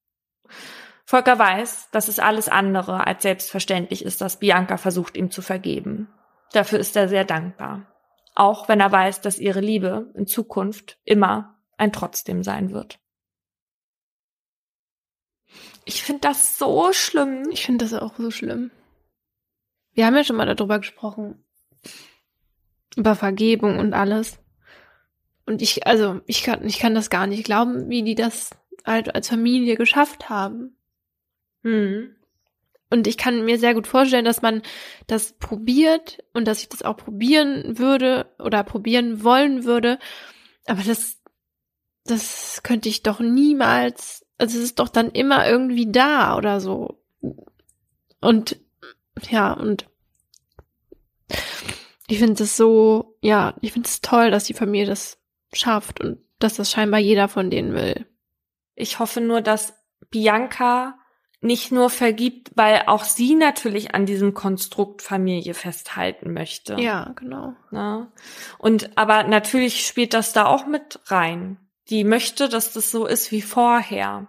Volker 1.06 1.38
weiß, 1.38 1.90
dass 1.92 2.08
es 2.08 2.20
alles 2.20 2.48
andere 2.48 3.06
als 3.06 3.22
selbstverständlich 3.24 4.04
ist, 4.04 4.22
dass 4.22 4.40
Bianca 4.40 4.78
versucht, 4.78 5.18
ihm 5.18 5.30
zu 5.30 5.42
vergeben. 5.42 6.08
Dafür 6.54 6.80
ist 6.80 6.96
er 6.96 7.08
sehr 7.08 7.26
dankbar. 7.26 7.86
Auch 8.34 8.70
wenn 8.70 8.80
er 8.80 8.92
weiß, 8.92 9.22
dass 9.22 9.40
ihre 9.40 9.60
Liebe 9.60 10.12
in 10.16 10.26
Zukunft 10.26 10.98
immer 11.04 11.60
ein 11.78 11.92
Trotzdem 11.92 12.44
sein 12.44 12.72
wird. 12.72 13.00
Ich 15.86 16.04
finde 16.04 16.22
das 16.22 16.58
so 16.58 16.94
schlimm. 16.94 17.50
Ich 17.52 17.66
finde 17.66 17.86
das 17.86 17.94
auch 17.94 18.16
so 18.18 18.32
schlimm. 18.32 18.72
Wir 19.94 20.06
haben 20.06 20.16
ja 20.16 20.24
schon 20.24 20.36
mal 20.36 20.54
darüber 20.54 20.80
gesprochen. 20.80 21.44
Über 22.96 23.16
Vergebung 23.16 23.80
und 23.80 23.94
alles. 23.94 24.40
Und 25.46 25.62
ich, 25.62 25.88
also, 25.88 26.22
ich 26.28 26.44
kann, 26.44 26.66
ich 26.66 26.80
kann 26.80 26.94
das 26.94 27.10
gar 27.10 27.28
nicht 27.28 27.44
glauben, 27.44 27.90
wie 27.90 28.04
die 28.04 28.16
das 28.16 28.52
halt 28.86 29.16
als 29.16 29.30
Familie 29.30 29.76
geschafft 29.76 30.30
haben. 30.30 30.76
Hm. 31.64 32.16
Und 32.90 33.08
ich 33.08 33.18
kann 33.18 33.46
mir 33.46 33.58
sehr 33.58 33.74
gut 33.74 33.88
vorstellen, 33.88 34.26
dass 34.26 34.42
man 34.42 34.62
das 35.08 35.34
probiert 35.34 36.24
und 36.34 36.46
dass 36.46 36.62
ich 36.62 36.70
das 36.70 36.84
auch 36.84 36.98
probieren 36.98 37.78
würde 37.78 38.30
oder 38.38 38.64
probieren 38.64 39.24
wollen 39.24 39.64
würde. 39.64 39.98
Aber 40.68 40.84
das 40.84 41.22
das 42.06 42.62
könnte 42.64 42.90
ich 42.90 43.04
doch 43.04 43.20
niemals, 43.20 44.26
also 44.42 44.58
es 44.58 44.64
ist 44.64 44.80
doch 44.80 44.90
dann 44.90 45.12
immer 45.12 45.48
irgendwie 45.48 45.92
da 45.92 46.36
oder 46.36 46.60
so. 46.60 47.00
Und 48.20 48.58
ja, 49.30 49.54
und 49.54 49.86
ich 52.08 52.18
finde 52.18 52.44
es 52.44 52.58
so, 52.58 53.18
ja, 53.22 53.54
ich 53.62 53.72
finde 53.72 53.88
es 53.88 54.02
toll, 54.02 54.32
dass 54.32 54.46
die 54.46 54.56
Familie 54.56 54.88
das 54.88 55.20
schafft 55.54 56.02
und 56.02 56.18
dass 56.40 56.56
das 56.56 56.72
scheinbar 56.72 57.00
jeder 57.00 57.28
von 57.28 57.52
denen 57.52 57.74
will. 57.74 58.08
Ich 58.74 58.98
hoffe 58.98 59.22
nur, 59.22 59.42
dass 59.42 59.76
Bianca 60.10 60.98
nicht 61.40 61.72
nur 61.72 61.92
vergibt, 61.92 62.52
weil 62.56 62.84
auch 62.88 63.04
sie 63.04 63.36
natürlich 63.36 63.94
an 63.94 64.08
diesem 64.08 64.34
Konstrukt 64.34 65.04
Familie 65.04 65.54
festhalten 65.54 66.34
möchte. 66.34 66.76
Ja, 66.80 67.14
genau. 67.16 67.54
Na? 67.70 67.98
Ne? 67.98 68.12
Und 68.58 68.98
aber 68.98 69.24
natürlich 69.24 69.86
spielt 69.86 70.16
das 70.16 70.34
da 70.34 70.48
auch 70.48 70.66
mit 70.66 71.00
rein 71.06 71.58
die 71.90 72.04
möchte, 72.04 72.50
dass 72.50 72.74
das 72.74 72.92
so 72.92 73.06
ist 73.06 73.32
wie 73.32 73.42
vorher. 73.42 74.28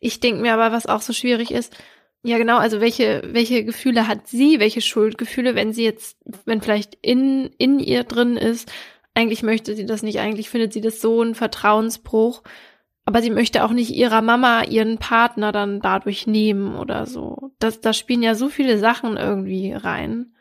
Ich 0.00 0.20
denke 0.20 0.42
mir 0.42 0.54
aber, 0.54 0.72
was 0.72 0.86
auch 0.86 1.02
so 1.02 1.12
schwierig 1.12 1.50
ist, 1.50 1.74
ja 2.22 2.36
genau, 2.36 2.58
also 2.58 2.80
welche, 2.80 3.22
welche 3.32 3.64
Gefühle 3.64 4.06
hat 4.06 4.26
sie, 4.26 4.60
welche 4.60 4.82
Schuldgefühle, 4.82 5.54
wenn 5.54 5.72
sie 5.72 5.84
jetzt, 5.84 6.18
wenn 6.44 6.60
vielleicht 6.60 6.98
in, 7.00 7.50
in 7.56 7.78
ihr 7.78 8.04
drin 8.04 8.36
ist, 8.36 8.70
eigentlich 9.14 9.42
möchte 9.42 9.74
sie 9.74 9.86
das 9.86 10.02
nicht, 10.02 10.20
eigentlich 10.20 10.50
findet 10.50 10.72
sie 10.72 10.82
das 10.82 11.00
so 11.00 11.22
ein 11.22 11.34
Vertrauensbruch, 11.34 12.42
aber 13.06 13.22
sie 13.22 13.30
möchte 13.30 13.64
auch 13.64 13.72
nicht 13.72 13.90
ihrer 13.90 14.22
Mama 14.22 14.64
ihren 14.64 14.98
Partner 14.98 15.50
dann 15.50 15.80
dadurch 15.80 16.26
nehmen 16.26 16.76
oder 16.76 17.06
so. 17.06 17.50
Das, 17.58 17.80
da 17.80 17.92
spielen 17.92 18.22
ja 18.22 18.34
so 18.34 18.48
viele 18.48 18.78
Sachen 18.78 19.16
irgendwie 19.16 19.72
rein. 19.72 20.34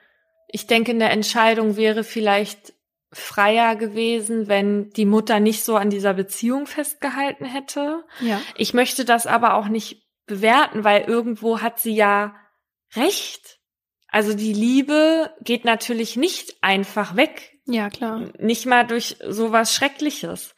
Ich 0.47 0.67
denke, 0.67 0.91
in 0.91 0.99
der 0.99 1.11
Entscheidung 1.11 1.77
wäre 1.77 2.03
vielleicht 2.03 2.73
freier 3.11 3.75
gewesen, 3.75 4.47
wenn 4.47 4.89
die 4.91 5.05
Mutter 5.05 5.39
nicht 5.39 5.63
so 5.63 5.75
an 5.75 5.89
dieser 5.89 6.13
Beziehung 6.13 6.67
festgehalten 6.67 7.45
hätte. 7.45 8.03
Ja. 8.19 8.39
Ich 8.55 8.73
möchte 8.73 9.05
das 9.05 9.25
aber 9.25 9.55
auch 9.55 9.67
nicht 9.67 10.05
bewerten, 10.25 10.83
weil 10.83 11.03
irgendwo 11.03 11.61
hat 11.61 11.79
sie 11.79 11.95
ja 11.95 12.35
recht. 12.95 13.59
Also 14.07 14.33
die 14.33 14.53
Liebe 14.53 15.33
geht 15.41 15.65
natürlich 15.65 16.15
nicht 16.15 16.57
einfach 16.61 17.15
weg. 17.15 17.59
Ja, 17.65 17.89
klar. 17.89 18.31
Nicht 18.39 18.65
mal 18.65 18.85
durch 18.85 19.17
sowas 19.27 19.73
Schreckliches. 19.73 20.55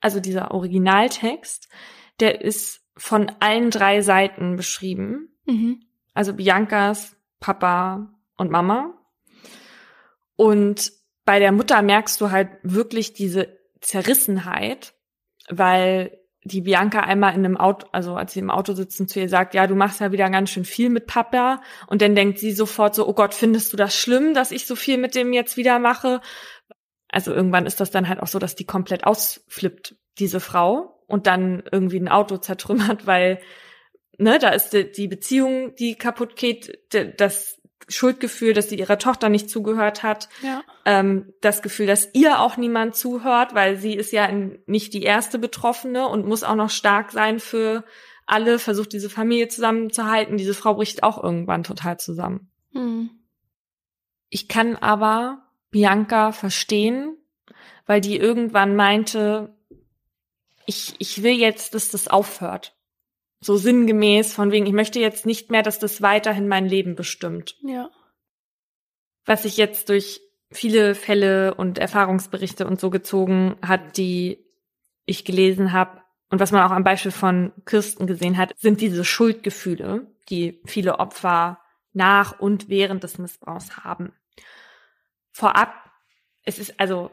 Also 0.00 0.20
dieser 0.20 0.52
Originaltext, 0.52 1.68
der 2.20 2.40
ist 2.42 2.80
von 2.96 3.30
allen 3.40 3.70
drei 3.70 4.02
Seiten 4.02 4.56
beschrieben. 4.56 5.36
Mhm. 5.44 5.82
Also 6.14 6.34
Biancas, 6.34 7.16
Papa 7.40 8.14
und 8.36 8.50
Mama. 8.50 8.94
Und 10.36 10.92
bei 11.26 11.38
der 11.38 11.52
Mutter 11.52 11.82
merkst 11.82 12.18
du 12.20 12.30
halt 12.30 12.48
wirklich 12.62 13.12
diese 13.12 13.58
Zerrissenheit, 13.82 14.94
weil 15.50 16.18
die 16.44 16.60
Bianca 16.60 17.00
einmal 17.00 17.34
in 17.34 17.44
einem 17.44 17.56
Auto, 17.56 17.88
also 17.92 18.14
als 18.14 18.32
sie 18.32 18.38
im 18.38 18.50
Auto 18.50 18.72
sitzen, 18.72 19.08
zu 19.08 19.20
ihr 19.20 19.28
sagt, 19.28 19.52
ja, 19.52 19.66
du 19.66 19.74
machst 19.74 20.00
ja 20.00 20.12
wieder 20.12 20.30
ganz 20.30 20.50
schön 20.50 20.64
viel 20.64 20.88
mit 20.88 21.06
Papa. 21.06 21.60
Und 21.88 22.02
dann 22.02 22.14
denkt 22.14 22.38
sie 22.38 22.52
sofort 22.52 22.94
so, 22.94 23.06
oh 23.06 23.14
Gott, 23.14 23.34
findest 23.34 23.72
du 23.72 23.76
das 23.76 23.96
schlimm, 23.96 24.32
dass 24.32 24.52
ich 24.52 24.66
so 24.66 24.76
viel 24.76 24.96
mit 24.96 25.14
dem 25.14 25.32
jetzt 25.32 25.56
wieder 25.56 25.80
mache? 25.80 26.20
Also 27.08 27.34
irgendwann 27.34 27.66
ist 27.66 27.80
das 27.80 27.90
dann 27.90 28.08
halt 28.08 28.20
auch 28.20 28.28
so, 28.28 28.38
dass 28.38 28.54
die 28.54 28.64
komplett 28.64 29.04
ausflippt, 29.04 29.96
diese 30.18 30.40
Frau, 30.40 31.02
und 31.06 31.26
dann 31.26 31.62
irgendwie 31.70 31.98
ein 31.98 32.08
Auto 32.08 32.36
zertrümmert, 32.36 33.06
weil, 33.06 33.40
ne, 34.18 34.38
da 34.38 34.50
ist 34.50 34.70
die, 34.70 34.90
die 34.90 35.08
Beziehung, 35.08 35.74
die 35.76 35.96
kaputt 35.96 36.36
geht, 36.36 36.78
das, 37.16 37.55
Schuldgefühl, 37.88 38.52
dass 38.52 38.68
sie 38.68 38.78
ihrer 38.78 38.98
Tochter 38.98 39.28
nicht 39.28 39.48
zugehört 39.48 40.02
hat. 40.02 40.28
Ja. 40.42 40.62
Ähm, 40.84 41.32
das 41.40 41.62
Gefühl, 41.62 41.86
dass 41.86 42.08
ihr 42.14 42.40
auch 42.40 42.56
niemand 42.56 42.96
zuhört, 42.96 43.54
weil 43.54 43.76
sie 43.76 43.94
ist 43.94 44.12
ja 44.12 44.28
nicht 44.66 44.92
die 44.92 45.02
erste 45.02 45.38
Betroffene 45.38 46.08
und 46.08 46.26
muss 46.26 46.42
auch 46.42 46.56
noch 46.56 46.70
stark 46.70 47.12
sein 47.12 47.38
für 47.38 47.84
alle, 48.26 48.58
versucht 48.58 48.92
diese 48.92 49.08
Familie 49.08 49.48
zusammenzuhalten. 49.48 50.36
Diese 50.36 50.54
Frau 50.54 50.74
bricht 50.74 51.04
auch 51.04 51.22
irgendwann 51.22 51.62
total 51.62 51.98
zusammen. 51.98 52.50
Hm. 52.72 53.10
Ich 54.28 54.48
kann 54.48 54.76
aber 54.76 55.44
Bianca 55.70 56.32
verstehen, 56.32 57.16
weil 57.86 58.00
die 58.00 58.16
irgendwann 58.16 58.74
meinte, 58.74 59.54
ich, 60.66 60.94
ich 60.98 61.22
will 61.22 61.34
jetzt, 61.34 61.74
dass 61.74 61.90
das 61.90 62.08
aufhört. 62.08 62.75
So 63.40 63.56
sinngemäß, 63.56 64.32
von 64.32 64.50
wegen, 64.50 64.66
ich 64.66 64.72
möchte 64.72 64.98
jetzt 64.98 65.26
nicht 65.26 65.50
mehr, 65.50 65.62
dass 65.62 65.78
das 65.78 66.02
weiterhin 66.02 66.48
mein 66.48 66.66
Leben 66.66 66.94
bestimmt. 66.94 67.56
Ja. 67.62 67.90
Was 69.24 69.42
sich 69.42 69.56
jetzt 69.56 69.88
durch 69.88 70.20
viele 70.50 70.94
Fälle 70.94 71.54
und 71.54 71.78
Erfahrungsberichte 71.78 72.66
und 72.66 72.80
so 72.80 72.90
gezogen 72.90 73.56
hat, 73.62 73.96
die 73.96 74.44
ich 75.04 75.24
gelesen 75.24 75.72
habe 75.72 76.02
und 76.30 76.40
was 76.40 76.52
man 76.52 76.62
auch 76.62 76.72
am 76.72 76.84
Beispiel 76.84 77.12
von 77.12 77.52
Kirsten 77.64 78.06
gesehen 78.06 78.36
hat, 78.36 78.52
sind 78.56 78.80
diese 78.80 79.04
Schuldgefühle, 79.04 80.06
die 80.28 80.60
viele 80.66 80.98
Opfer 80.98 81.60
nach 81.92 82.38
und 82.40 82.68
während 82.68 83.02
des 83.04 83.18
Missbrauchs 83.18 83.78
haben. 83.78 84.12
Vorab, 85.30 85.72
es 86.44 86.58
ist 86.58 86.78
also 86.80 87.10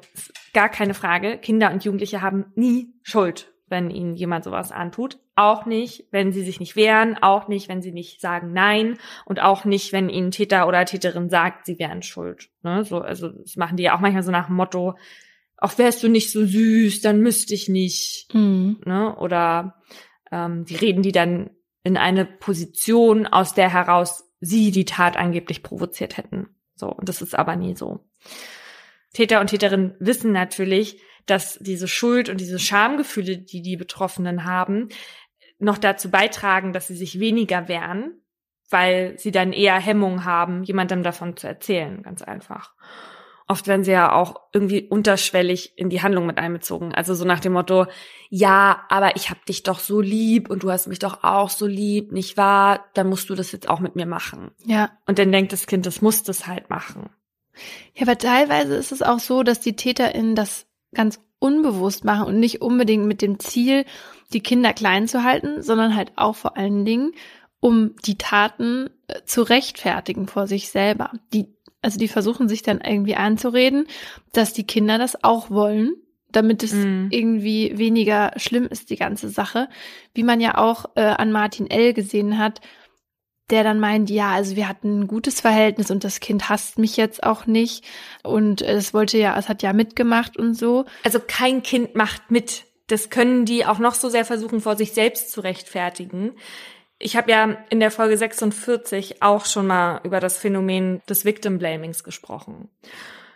gar 0.53 0.69
keine 0.69 0.93
Frage, 0.93 1.37
Kinder 1.37 1.71
und 1.71 1.83
Jugendliche 1.83 2.21
haben 2.21 2.51
nie 2.55 2.93
Schuld, 3.03 3.51
wenn 3.67 3.89
ihnen 3.89 4.15
jemand 4.15 4.43
sowas 4.43 4.71
antut. 4.71 5.19
Auch 5.35 5.65
nicht, 5.65 6.05
wenn 6.11 6.31
sie 6.31 6.43
sich 6.43 6.59
nicht 6.59 6.75
wehren, 6.75 7.17
auch 7.21 7.47
nicht, 7.47 7.67
wenn 7.67 7.81
sie 7.81 7.91
nicht 7.91 8.21
sagen 8.21 8.53
Nein 8.53 8.99
und 9.25 9.41
auch 9.41 9.65
nicht, 9.65 9.91
wenn 9.91 10.09
ihnen 10.09 10.29
Täter 10.29 10.67
oder 10.67 10.85
Täterin 10.85 11.29
sagt, 11.29 11.65
sie 11.65 11.79
wären 11.79 12.03
schuld. 12.03 12.49
Ne? 12.61 12.85
So, 12.85 12.99
also 12.99 13.29
das 13.29 13.55
machen 13.55 13.77
die 13.77 13.83
ja 13.83 13.95
auch 13.95 13.99
manchmal 13.99 14.23
so 14.23 14.31
nach 14.31 14.47
dem 14.47 14.55
Motto, 14.55 14.95
auch 15.57 15.77
wärst 15.77 16.03
du 16.03 16.07
nicht 16.07 16.31
so 16.31 16.45
süß, 16.45 17.01
dann 17.01 17.21
müsste 17.21 17.53
ich 17.53 17.69
nicht. 17.69 18.27
Mhm. 18.33 18.81
Ne? 18.85 19.15
Oder 19.15 19.81
ähm, 20.31 20.65
die 20.65 20.75
reden 20.75 21.01
die 21.01 21.11
dann 21.13 21.49
in 21.83 21.97
eine 21.97 22.25
Position, 22.25 23.25
aus 23.25 23.53
der 23.53 23.71
heraus 23.71 24.29
sie 24.39 24.71
die 24.71 24.85
Tat 24.85 25.17
angeblich 25.17 25.63
provoziert 25.63 26.17
hätten. 26.17 26.49
So, 26.75 26.89
und 26.89 27.07
das 27.07 27.21
ist 27.21 27.33
aber 27.33 27.55
nie 27.55 27.75
so. 27.75 28.05
Täter 29.13 29.39
und 29.39 29.47
Täterinnen 29.47 29.95
wissen 29.99 30.31
natürlich, 30.31 31.01
dass 31.25 31.57
diese 31.59 31.87
Schuld 31.87 32.29
und 32.29 32.41
diese 32.41 32.59
Schamgefühle, 32.59 33.37
die 33.37 33.61
die 33.61 33.77
Betroffenen 33.77 34.43
haben, 34.43 34.89
noch 35.63 35.77
dazu 35.77 36.11
beitragen, 36.11 36.73
dass 36.73 36.87
sie 36.87 36.95
sich 36.95 37.19
weniger 37.19 37.67
wehren, 37.67 38.21
weil 38.69 39.17
sie 39.17 39.31
dann 39.31 39.53
eher 39.53 39.79
Hemmung 39.79 40.25
haben, 40.25 40.63
jemandem 40.63 41.03
davon 41.03 41.37
zu 41.37 41.47
erzählen, 41.47 42.01
ganz 42.03 42.21
einfach. 42.21 42.73
Oft 43.47 43.67
werden 43.67 43.83
sie 43.83 43.91
ja 43.91 44.13
auch 44.13 44.39
irgendwie 44.53 44.87
unterschwellig 44.87 45.77
in 45.77 45.89
die 45.89 46.01
Handlung 46.01 46.25
mit 46.25 46.37
einbezogen. 46.37 46.93
Also 46.93 47.13
so 47.13 47.25
nach 47.25 47.41
dem 47.41 47.53
Motto, 47.53 47.87
ja, 48.29 48.83
aber 48.89 49.15
ich 49.17 49.29
hab 49.29 49.45
dich 49.45 49.63
doch 49.63 49.79
so 49.79 49.99
lieb 49.99 50.49
und 50.49 50.63
du 50.63 50.71
hast 50.71 50.87
mich 50.87 50.99
doch 50.99 51.23
auch 51.23 51.49
so 51.49 51.67
lieb, 51.67 52.13
nicht 52.13 52.37
wahr? 52.37 52.85
Dann 52.93 53.07
musst 53.07 53.29
du 53.29 53.35
das 53.35 53.51
jetzt 53.51 53.67
auch 53.67 53.79
mit 53.79 53.95
mir 53.95 54.05
machen. 54.05 54.51
Ja. 54.65 54.91
Und 55.07 55.19
dann 55.19 55.31
denkt 55.31 55.51
das 55.51 55.67
Kind, 55.67 55.85
das 55.85 56.01
muss 56.01 56.23
das 56.23 56.47
halt 56.47 56.69
machen. 56.69 57.09
Ja, 57.93 58.03
aber 58.03 58.17
teilweise 58.17 58.75
ist 58.75 58.91
es 58.91 59.01
auch 59.01 59.19
so, 59.19 59.43
dass 59.43 59.59
die 59.59 59.75
TäterInnen 59.75 60.35
das 60.35 60.65
ganz 60.93 61.19
unbewusst 61.43 62.05
machen 62.05 62.25
und 62.25 62.39
nicht 62.39 62.61
unbedingt 62.61 63.05
mit 63.05 63.21
dem 63.21 63.37
Ziel, 63.37 63.83
die 64.31 64.39
Kinder 64.39 64.71
klein 64.71 65.09
zu 65.09 65.23
halten, 65.23 65.61
sondern 65.61 65.93
halt 65.93 66.13
auch 66.15 66.35
vor 66.35 66.55
allen 66.55 66.85
Dingen, 66.85 67.11
um 67.59 67.95
die 68.05 68.17
Taten 68.17 68.89
äh, 69.07 69.21
zu 69.25 69.41
rechtfertigen 69.43 70.27
vor 70.27 70.47
sich 70.47 70.69
selber. 70.69 71.11
Die, 71.33 71.47
also 71.81 71.99
die 71.99 72.07
versuchen 72.07 72.47
sich 72.47 72.63
dann 72.63 72.79
irgendwie 72.79 73.15
einzureden, 73.15 73.87
dass 74.31 74.53
die 74.53 74.65
Kinder 74.65 74.97
das 74.97 75.21
auch 75.21 75.49
wollen, 75.49 75.95
damit 76.31 76.63
es 76.63 76.73
mm. 76.73 77.07
irgendwie 77.11 77.77
weniger 77.77 78.31
schlimm 78.37 78.65
ist, 78.65 78.89
die 78.89 78.95
ganze 78.95 79.27
Sache. 79.27 79.67
Wie 80.13 80.23
man 80.23 80.39
ja 80.39 80.57
auch 80.57 80.85
äh, 80.95 81.01
an 81.01 81.33
Martin 81.33 81.69
L. 81.69 81.93
gesehen 81.93 82.37
hat, 82.37 82.61
der 83.49 83.63
dann 83.63 83.79
meint, 83.79 84.09
ja, 84.09 84.31
also 84.31 84.55
wir 84.55 84.67
hatten 84.67 85.01
ein 85.01 85.07
gutes 85.07 85.41
Verhältnis 85.41 85.91
und 85.91 86.03
das 86.03 86.19
Kind 86.19 86.49
hasst 86.49 86.77
mich 86.79 86.97
jetzt 86.97 87.23
auch 87.23 87.45
nicht 87.45 87.85
und 88.23 88.61
es 88.61 88.93
wollte 88.93 89.17
ja, 89.17 89.37
es 89.37 89.49
hat 89.49 89.61
ja 89.63 89.73
mitgemacht 89.73 90.37
und 90.37 90.53
so. 90.53 90.85
Also 91.03 91.19
kein 91.19 91.61
Kind 91.61 91.95
macht 91.95 92.31
mit. 92.31 92.65
Das 92.87 93.09
können 93.09 93.45
die 93.45 93.65
auch 93.65 93.79
noch 93.79 93.95
so 93.95 94.09
sehr 94.09 94.25
versuchen, 94.25 94.61
vor 94.61 94.75
sich 94.75 94.93
selbst 94.93 95.31
zu 95.31 95.41
rechtfertigen. 95.41 96.33
Ich 96.99 97.17
habe 97.17 97.31
ja 97.31 97.57
in 97.69 97.79
der 97.79 97.91
Folge 97.91 98.17
46 98.17 99.21
auch 99.21 99.45
schon 99.45 99.67
mal 99.67 99.99
über 100.03 100.19
das 100.19 100.37
Phänomen 100.37 101.01
des 101.09 101.25
Victim 101.25 101.59
Blamings 101.59 102.03
gesprochen. 102.03 102.69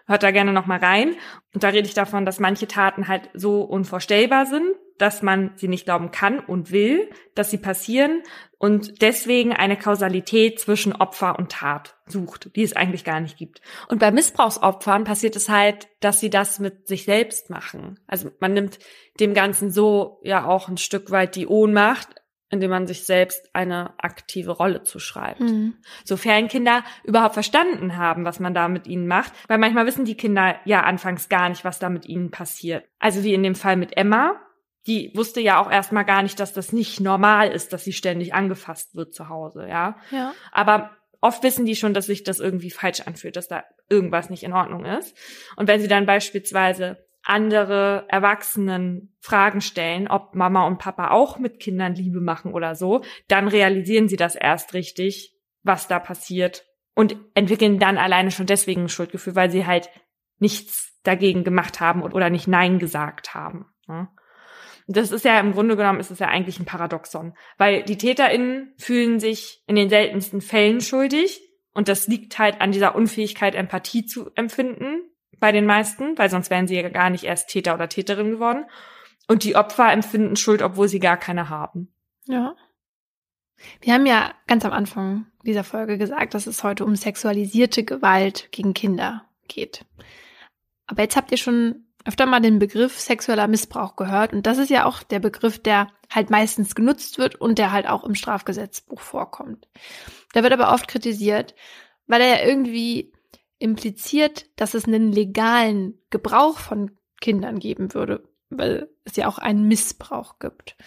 Hört 0.06 0.24
da 0.24 0.32
gerne 0.32 0.54
noch 0.54 0.68
mal 0.68 0.80
rein. 0.80 1.16
Und 1.54 1.64
da 1.64 1.70
rede 1.70 1.88
ich 1.88 1.94
davon, 1.94 2.26
dass 2.26 2.40
manche 2.40 2.68
Taten 2.68 3.10
halt 3.10 3.30
so 3.34 3.62
unvorstellbar 3.62 4.46
sind, 4.46 4.76
dass 4.98 5.22
man 5.22 5.52
sie 5.56 5.68
nicht 5.68 5.86
glauben 5.86 6.12
kann 6.12 6.40
und 6.40 6.72
will, 6.72 7.10
dass 7.36 7.52
sie 7.52 7.58
passieren 7.58 8.24
und 8.60 9.02
deswegen 9.02 9.54
eine 9.54 9.78
Kausalität 9.78 10.60
zwischen 10.60 10.94
Opfer 10.94 11.38
und 11.38 11.52
Tat 11.52 11.96
sucht, 12.08 12.56
die 12.56 12.64
es 12.64 12.76
eigentlich 12.76 13.04
gar 13.04 13.20
nicht 13.20 13.38
gibt. 13.38 13.62
Und 13.88 14.00
bei 14.00 14.12
Missbrauchsopfern 14.12 15.04
passiert 15.04 15.36
es 15.36 15.50
halt, 15.50 15.88
dass 16.00 16.20
sie 16.20 16.30
das 16.30 16.60
mit 16.60 16.88
sich 16.88 17.06
selbst 17.06 17.50
machen. 17.50 18.00
Also 18.08 18.32
man 18.40 18.54
nimmt 18.54 18.80
dem 19.20 19.34
Ganzen 19.34 19.70
so 19.70 20.20
ja 20.24 20.46
auch 20.46 20.70
ein 20.70 20.78
Stück 20.78 21.12
weit 21.12 21.36
die 21.36 21.48
Ohnmacht, 21.48 22.10
indem 22.50 22.72
man 22.72 22.88
sich 22.88 23.04
selbst 23.04 23.50
eine 23.54 23.94
aktive 23.98 24.52
Rolle 24.52 24.84
zuschreibt. 24.84 25.42
Mhm. 25.42 25.76
Sofern 26.06 26.48
Kinder 26.48 26.84
überhaupt 27.04 27.34
verstanden 27.34 27.98
haben, 27.98 28.26
was 28.26 28.40
man 28.40 28.54
da 28.54 28.70
mit 28.70 28.88
ihnen 28.88 29.08
macht, 29.08 29.34
weil 29.48 29.58
manchmal 29.58 29.86
wissen 29.86 30.06
die 30.06 30.16
Kinder 30.16 30.56
ja 30.66 30.84
anfangs 30.84 31.30
gar 31.30 31.50
nicht, 31.50 31.66
was 31.66 31.80
da 31.80 31.90
mit 31.90 32.06
ihnen 32.08 32.32
passiert. 32.32 32.86
Also 33.00 33.24
wie 33.24 33.34
in 33.34 33.44
dem 33.44 33.56
Fall 33.56 33.76
mit 33.76 33.98
Emma, 33.98 34.40
die 34.88 35.12
wusste 35.16 35.42
ja 35.42 35.62
auch 35.62 35.70
erstmal 35.70 36.06
gar 36.06 36.24
nicht, 36.24 36.40
dass 36.40 36.54
das 36.54 36.72
nicht 36.72 37.00
normal 37.00 37.52
ist, 37.52 37.74
dass 37.74 37.84
sie 37.84 37.94
ständig 37.94 38.34
angefasst 38.34 38.96
wird 38.96 39.14
zu 39.14 39.30
Hause, 39.30 39.68
ja. 39.68 39.98
Ja. 40.12 40.34
Aber 40.52 40.92
oft 41.22 41.44
wissen 41.44 41.66
die 41.66 41.76
schon, 41.76 41.94
dass 41.94 42.08
sich 42.08 42.24
das 42.24 42.40
irgendwie 42.40 42.72
falsch 42.72 43.02
anfühlt, 43.02 43.36
dass 43.36 43.48
da 43.48 43.64
irgendwas 43.90 44.30
nicht 44.30 44.44
in 44.44 44.54
Ordnung 44.54 44.86
ist. 44.86 45.16
Und 45.56 45.68
wenn 45.68 45.82
sie 45.82 45.88
dann 45.88 46.06
beispielsweise 46.06 47.06
andere 47.24 48.06
Erwachsenen 48.08 49.18
Fragen 49.20 49.60
stellen, 49.60 50.08
ob 50.08 50.34
Mama 50.34 50.66
und 50.66 50.78
Papa 50.78 51.12
auch 51.12 51.38
mit 51.38 51.60
Kindern 51.60 51.94
Liebe 51.94 52.22
machen 52.22 52.54
oder 52.54 52.74
so, 52.74 53.04
dann 53.28 53.50
realisieren 53.50 54.08
sie 54.08 54.16
das 54.16 54.36
erst 54.36 54.74
richtig, 54.74 55.36
was 55.64 55.90
da 55.90 56.00
passiert 56.00 56.66
und 56.96 57.18
entwickeln 57.34 57.80
dann 57.80 57.98
alleine 57.98 58.32
schon 58.32 58.46
deswegen 58.46 58.84
ein 58.84 58.90
Schuldgefühl, 58.90 59.36
weil 59.36 59.52
sie 59.52 59.66
halt 59.66 59.90
nichts 60.40 60.98
dagegen 61.04 61.44
gemacht 61.44 61.80
haben 61.80 62.02
oder 62.02 62.30
nicht 62.30 62.48
Nein 62.48 62.80
gesagt 62.80 63.36
haben. 63.36 63.66
Ne? 63.88 64.08
Das 64.88 65.12
ist 65.12 65.26
ja 65.26 65.40
im 65.40 65.52
Grunde 65.52 65.76
genommen 65.76 66.00
ist 66.00 66.12
es 66.12 66.20
ja 66.20 66.28
eigentlich 66.28 66.60
ein 66.60 66.66
Paradoxon, 66.66 67.34
weil 67.58 67.84
die 67.84 67.98
TäterInnen 67.98 68.74
fühlen 68.78 69.20
sich 69.20 69.62
in 69.68 69.76
den 69.76 69.90
seltensten 69.90 70.40
Fällen 70.40 70.80
schuldig 70.80 71.42
und 71.74 71.90
das 71.90 72.08
liegt 72.08 72.40
halt 72.40 72.60
an 72.62 72.72
dieser 72.72 72.96
Unfähigkeit, 72.96 73.54
Empathie 73.54 74.06
zu 74.06 74.32
empfinden 74.34 75.02
bei 75.40 75.52
den 75.52 75.66
meisten, 75.66 76.18
weil 76.18 76.30
sonst 76.30 76.50
wären 76.50 76.68
sie 76.68 76.76
ja 76.76 76.90
gar 76.90 77.10
nicht 77.10 77.24
erst 77.24 77.50
Täter 77.50 77.76
oder 77.76 77.90
Täterin 77.90 78.32
geworden. 78.32 78.66
Und 79.28 79.44
die 79.44 79.56
Opfer 79.56 79.92
empfinden 79.92 80.38
Schuld, 80.38 80.62
obwohl 80.62 80.88
sie 80.88 81.00
gar 81.00 81.18
keine 81.18 81.50
haben. 81.50 81.94
Ja. 82.26 82.56
Wir 83.82 83.94
haben 83.94 84.06
ja 84.06 84.34
ganz 84.48 84.66
am 84.66 84.72
Anfang 84.72 85.28
dieser 85.44 85.64
Folge 85.64 85.98
gesagt, 85.98 86.34
dass 86.34 86.48
es 86.48 86.64
heute 86.64 86.86
um 86.86 86.96
sexualisierte 86.96 87.84
Gewalt 87.84 88.50
gegen 88.52 88.74
Kinder 88.74 89.26
geht. 89.48 89.86
Aber 90.88 91.04
jetzt 91.04 91.16
habt 91.16 91.32
ihr 91.32 91.38
schon 91.38 91.87
öfter 92.08 92.26
mal 92.26 92.40
den 92.40 92.58
Begriff 92.58 93.00
sexueller 93.00 93.48
Missbrauch 93.48 93.98
gehört. 93.98 94.32
Und 94.32 94.48
das 94.48 94.58
ist 94.58 94.70
ja 94.70 94.86
auch 94.86 95.04
der 95.04 95.20
Begriff, 95.20 95.60
der 95.60 95.90
halt 96.10 96.30
meistens 96.30 96.74
genutzt 96.74 97.18
wird 97.18 97.36
und 97.36 97.60
der 97.60 97.72
halt 97.72 97.88
auch 97.88 98.06
im 98.06 98.16
Strafgesetzbuch 98.16 99.02
vorkommt. 99.02 99.68
Da 100.34 100.42
wird 100.42 100.54
aber 100.54 100.74
oft 100.74 100.88
kritisiert, 100.88 101.54
weil 102.08 102.22
er 102.22 102.40
ja 102.40 102.48
irgendwie 102.48 103.12
impliziert, 103.60 104.46
dass 104.56 104.74
es 104.74 104.86
einen 104.86 105.12
legalen 105.12 106.00
Gebrauch 106.10 106.60
von 106.60 106.92
Kindern 107.20 107.60
geben 107.60 107.94
würde, 107.94 108.24
weil 108.50 108.90
es 109.04 109.16
ja 109.18 109.28
auch 109.28 109.38
einen 109.38 109.68
Missbrauch 109.68 110.40
gibt. 110.40 110.78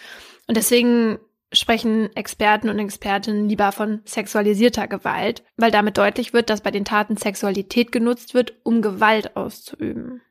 Und 0.47 0.57
deswegen 0.57 1.19
sprechen 1.53 2.15
Experten 2.15 2.69
und 2.69 2.79
Expertinnen 2.79 3.47
lieber 3.47 3.71
von 3.71 4.01
sexualisierter 4.05 4.87
Gewalt, 4.87 5.43
weil 5.57 5.69
damit 5.69 5.97
deutlich 5.97 6.33
wird, 6.33 6.49
dass 6.49 6.61
bei 6.61 6.71
den 6.71 6.85
Taten 6.85 7.17
Sexualität 7.17 7.91
genutzt 7.91 8.33
wird, 8.33 8.53
um 8.63 8.81
Gewalt 8.81 9.35
auszuüben. 9.35 10.21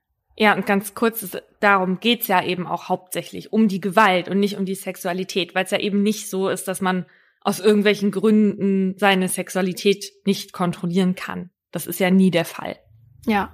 Ja, 0.41 0.55
und 0.55 0.64
ganz 0.64 0.95
kurz, 0.95 1.36
darum 1.61 2.01
geht's 2.01 2.26
ja 2.26 2.43
eben 2.43 2.66
auch 2.66 2.88
hauptsächlich, 2.88 3.53
um 3.53 3.68
die 3.68 3.78
Gewalt 3.78 4.26
und 4.26 4.41
nicht 4.41 4.57
um 4.57 4.64
die 4.64 4.74
Sexualität, 4.74 5.55
weil 5.55 5.66
es 5.66 5.70
ja 5.70 5.78
eben 5.78 6.03
nicht 6.03 6.30
so 6.30 6.49
ist, 6.49 6.66
dass 6.66 6.80
man 6.80 7.05
aus 7.43 7.61
irgendwelchen 7.61 8.11
Gründen 8.11 8.97
seine 8.97 9.28
Sexualität 9.28 10.11
nicht 10.24 10.55
kontrollieren 10.55 11.14
kann. 11.14 11.51
Das 11.72 11.86
ist 11.86 12.01
ja 12.01 12.11
nie 12.11 12.30
der 12.30 12.47
Fall. 12.47 12.78
Ja. 13.26 13.53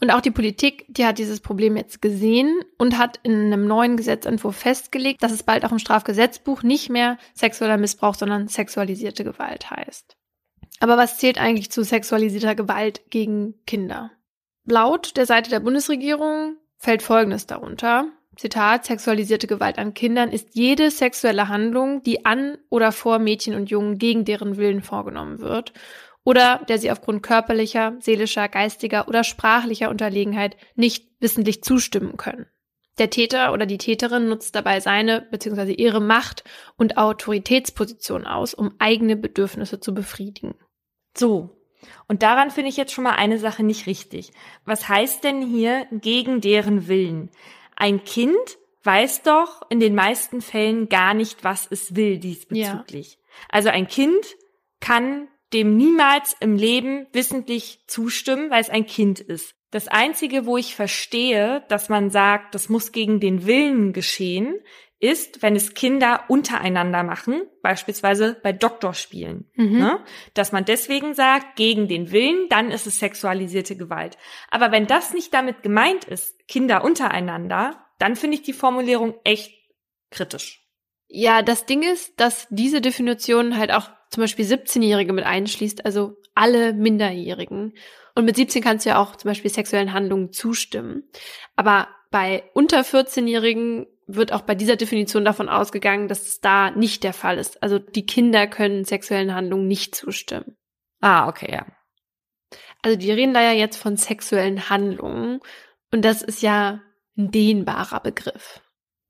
Und 0.00 0.10
auch 0.10 0.20
die 0.20 0.32
Politik, 0.32 0.86
die 0.88 1.06
hat 1.06 1.18
dieses 1.18 1.38
Problem 1.38 1.76
jetzt 1.76 2.02
gesehen 2.02 2.62
und 2.78 2.98
hat 2.98 3.20
in 3.22 3.34
einem 3.34 3.68
neuen 3.68 3.96
Gesetzentwurf 3.96 4.56
festgelegt, 4.56 5.22
dass 5.22 5.30
es 5.30 5.44
bald 5.44 5.64
auch 5.64 5.70
im 5.70 5.78
Strafgesetzbuch 5.78 6.64
nicht 6.64 6.90
mehr 6.90 7.16
sexueller 7.32 7.76
Missbrauch, 7.76 8.16
sondern 8.16 8.48
sexualisierte 8.48 9.22
Gewalt 9.22 9.70
heißt. 9.70 10.16
Aber 10.80 10.96
was 10.96 11.18
zählt 11.18 11.38
eigentlich 11.38 11.70
zu 11.70 11.84
sexualisierter 11.84 12.56
Gewalt 12.56 13.08
gegen 13.10 13.54
Kinder? 13.66 14.10
Laut 14.64 15.16
der 15.16 15.26
Seite 15.26 15.50
der 15.50 15.60
Bundesregierung 15.60 16.56
fällt 16.76 17.02
Folgendes 17.02 17.46
darunter. 17.46 18.06
Zitat, 18.36 18.86
sexualisierte 18.86 19.46
Gewalt 19.46 19.78
an 19.78 19.92
Kindern 19.92 20.30
ist 20.30 20.54
jede 20.54 20.90
sexuelle 20.90 21.48
Handlung, 21.48 22.02
die 22.02 22.24
an 22.24 22.56
oder 22.70 22.92
vor 22.92 23.18
Mädchen 23.18 23.54
und 23.54 23.70
Jungen 23.70 23.98
gegen 23.98 24.24
deren 24.24 24.56
Willen 24.56 24.82
vorgenommen 24.82 25.40
wird 25.40 25.72
oder 26.24 26.64
der 26.68 26.78
sie 26.78 26.90
aufgrund 26.90 27.22
körperlicher, 27.22 27.96
seelischer, 28.00 28.48
geistiger 28.48 29.08
oder 29.08 29.24
sprachlicher 29.24 29.90
Unterlegenheit 29.90 30.56
nicht 30.76 31.10
wissentlich 31.20 31.62
zustimmen 31.62 32.16
können. 32.16 32.46
Der 32.98 33.10
Täter 33.10 33.52
oder 33.52 33.66
die 33.66 33.78
Täterin 33.78 34.28
nutzt 34.28 34.54
dabei 34.54 34.78
seine 34.80 35.22
bzw. 35.30 35.72
ihre 35.72 36.00
Macht 36.00 36.44
und 36.76 36.98
Autoritätsposition 36.98 38.26
aus, 38.26 38.54
um 38.54 38.74
eigene 38.78 39.16
Bedürfnisse 39.16 39.80
zu 39.80 39.94
befriedigen. 39.94 40.54
So. 41.16 41.58
Und 42.08 42.22
daran 42.22 42.50
finde 42.50 42.70
ich 42.70 42.76
jetzt 42.76 42.92
schon 42.92 43.04
mal 43.04 43.16
eine 43.16 43.38
Sache 43.38 43.62
nicht 43.62 43.86
richtig. 43.86 44.32
Was 44.64 44.88
heißt 44.88 45.24
denn 45.24 45.42
hier 45.42 45.86
gegen 45.90 46.40
deren 46.40 46.88
Willen? 46.88 47.30
Ein 47.76 48.04
Kind 48.04 48.58
weiß 48.84 49.22
doch 49.22 49.62
in 49.70 49.80
den 49.80 49.94
meisten 49.94 50.40
Fällen 50.40 50.88
gar 50.88 51.14
nicht, 51.14 51.44
was 51.44 51.66
es 51.70 51.94
will 51.94 52.18
diesbezüglich. 52.18 53.12
Ja. 53.12 53.18
Also 53.48 53.68
ein 53.68 53.88
Kind 53.88 54.36
kann 54.80 55.28
dem 55.52 55.76
niemals 55.76 56.34
im 56.40 56.56
Leben 56.56 57.06
wissentlich 57.12 57.80
zustimmen, 57.86 58.50
weil 58.50 58.60
es 58.60 58.70
ein 58.70 58.86
Kind 58.86 59.20
ist. 59.20 59.54
Das 59.70 59.88
Einzige, 59.88 60.44
wo 60.44 60.56
ich 60.56 60.74
verstehe, 60.74 61.64
dass 61.68 61.88
man 61.88 62.10
sagt, 62.10 62.54
das 62.54 62.68
muss 62.68 62.92
gegen 62.92 63.20
den 63.20 63.46
Willen 63.46 63.92
geschehen, 63.92 64.58
ist, 65.02 65.42
wenn 65.42 65.56
es 65.56 65.74
Kinder 65.74 66.24
untereinander 66.28 67.02
machen, 67.02 67.42
beispielsweise 67.60 68.38
bei 68.40 68.52
Doktorspielen. 68.52 69.50
Mhm. 69.56 69.78
Ne? 69.78 70.00
Dass 70.34 70.52
man 70.52 70.64
deswegen 70.64 71.14
sagt, 71.14 71.56
gegen 71.56 71.88
den 71.88 72.12
Willen, 72.12 72.48
dann 72.48 72.70
ist 72.70 72.86
es 72.86 73.00
sexualisierte 73.00 73.76
Gewalt. 73.76 74.16
Aber 74.48 74.70
wenn 74.70 74.86
das 74.86 75.12
nicht 75.12 75.34
damit 75.34 75.62
gemeint 75.62 76.04
ist, 76.04 76.46
Kinder 76.46 76.84
untereinander, 76.84 77.84
dann 77.98 78.14
finde 78.14 78.36
ich 78.36 78.42
die 78.42 78.52
Formulierung 78.52 79.14
echt 79.24 79.52
kritisch. 80.10 80.64
Ja, 81.08 81.42
das 81.42 81.66
Ding 81.66 81.82
ist, 81.82 82.20
dass 82.20 82.46
diese 82.50 82.80
Definition 82.80 83.58
halt 83.58 83.72
auch 83.72 83.90
zum 84.08 84.22
Beispiel 84.22 84.44
17-Jährige 84.44 85.12
mit 85.12 85.26
einschließt, 85.26 85.84
also 85.84 86.16
alle 86.34 86.74
Minderjährigen. 86.74 87.74
Und 88.14 88.24
mit 88.24 88.36
17 88.36 88.62
kannst 88.62 88.86
du 88.86 88.90
ja 88.90 89.02
auch 89.02 89.16
zum 89.16 89.30
Beispiel 89.30 89.50
sexuellen 89.50 89.92
Handlungen 89.92 90.32
zustimmen. 90.32 91.10
Aber 91.56 91.88
bei 92.10 92.44
unter 92.54 92.82
14-Jährigen 92.82 93.86
wird 94.06 94.32
auch 94.32 94.42
bei 94.42 94.54
dieser 94.54 94.76
Definition 94.76 95.24
davon 95.24 95.48
ausgegangen, 95.48 96.08
dass 96.08 96.22
es 96.22 96.40
da 96.40 96.70
nicht 96.70 97.04
der 97.04 97.12
Fall 97.12 97.38
ist. 97.38 97.62
Also 97.62 97.78
die 97.78 98.06
Kinder 98.06 98.46
können 98.46 98.84
sexuellen 98.84 99.34
Handlungen 99.34 99.68
nicht 99.68 99.94
zustimmen. 99.94 100.56
Ah, 101.00 101.28
okay, 101.28 101.52
ja. 101.52 101.66
Also 102.82 102.98
die 102.98 103.12
reden 103.12 103.34
da 103.34 103.42
ja 103.42 103.52
jetzt 103.52 103.76
von 103.76 103.96
sexuellen 103.96 104.68
Handlungen. 104.68 105.40
Und 105.92 106.04
das 106.04 106.22
ist 106.22 106.42
ja 106.42 106.80
ein 107.16 107.30
dehnbarer 107.30 108.00
Begriff. 108.00 108.60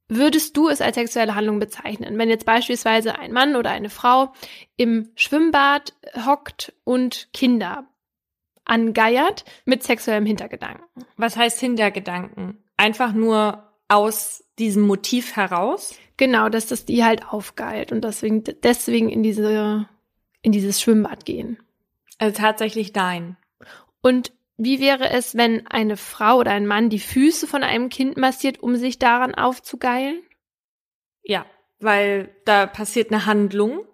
Würdest 0.08 0.56
du 0.56 0.68
es 0.68 0.82
als 0.82 0.96
sexuelle 0.96 1.34
Handlung 1.34 1.58
bezeichnen, 1.58 2.18
wenn 2.18 2.28
jetzt 2.28 2.44
beispielsweise 2.44 3.18
ein 3.18 3.32
Mann 3.32 3.56
oder 3.56 3.70
eine 3.70 3.88
Frau 3.88 4.34
im 4.76 5.10
Schwimmbad 5.14 5.94
hockt 6.26 6.74
und 6.84 7.28
Kinder 7.32 7.86
angeiert 8.64 9.44
mit 9.64 9.82
sexuellem 9.82 10.26
Hintergedanken? 10.26 10.84
Was 11.16 11.36
heißt 11.36 11.58
Hintergedanken? 11.60 12.62
Einfach 12.76 13.12
nur 13.12 13.72
aus 13.88 14.41
diesem 14.64 14.82
Motiv 14.82 15.36
heraus? 15.36 15.94
Genau, 16.16 16.48
dass 16.48 16.66
das 16.66 16.84
die 16.84 17.04
halt 17.04 17.26
aufgeilt 17.26 17.92
und 17.92 18.02
deswegen, 18.04 18.44
deswegen 18.62 19.08
in 19.08 19.22
diese, 19.22 19.88
in 20.42 20.52
dieses 20.52 20.80
Schwimmbad 20.80 21.24
gehen. 21.24 21.58
Also 22.18 22.38
tatsächlich 22.38 22.92
dein. 22.92 23.36
Und 24.02 24.32
wie 24.56 24.80
wäre 24.80 25.10
es, 25.10 25.36
wenn 25.36 25.66
eine 25.66 25.96
Frau 25.96 26.38
oder 26.38 26.52
ein 26.52 26.66
Mann 26.66 26.90
die 26.90 27.00
Füße 27.00 27.46
von 27.46 27.62
einem 27.62 27.88
Kind 27.88 28.16
massiert, 28.16 28.62
um 28.62 28.76
sich 28.76 28.98
daran 28.98 29.34
aufzugeilen? 29.34 30.22
Ja, 31.22 31.46
weil 31.80 32.34
da 32.44 32.66
passiert 32.66 33.10
eine 33.10 33.26
Handlung 33.26 33.84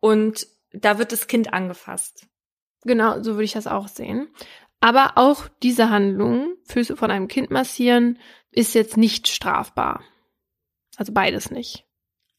und 0.00 0.46
da 0.72 0.98
wird 0.98 1.12
das 1.12 1.26
Kind 1.26 1.52
angefasst. 1.52 2.26
Genau, 2.84 3.22
so 3.22 3.32
würde 3.32 3.44
ich 3.44 3.52
das 3.52 3.66
auch 3.66 3.88
sehen. 3.88 4.28
Aber 4.82 5.12
auch 5.14 5.46
diese 5.62 5.90
Handlung, 5.90 6.56
Füße 6.64 6.96
von 6.96 7.12
einem 7.12 7.28
Kind 7.28 7.52
massieren, 7.52 8.18
ist 8.50 8.74
jetzt 8.74 8.96
nicht 8.96 9.28
strafbar. 9.28 10.02
Also 10.96 11.12
beides 11.12 11.52
nicht. 11.52 11.86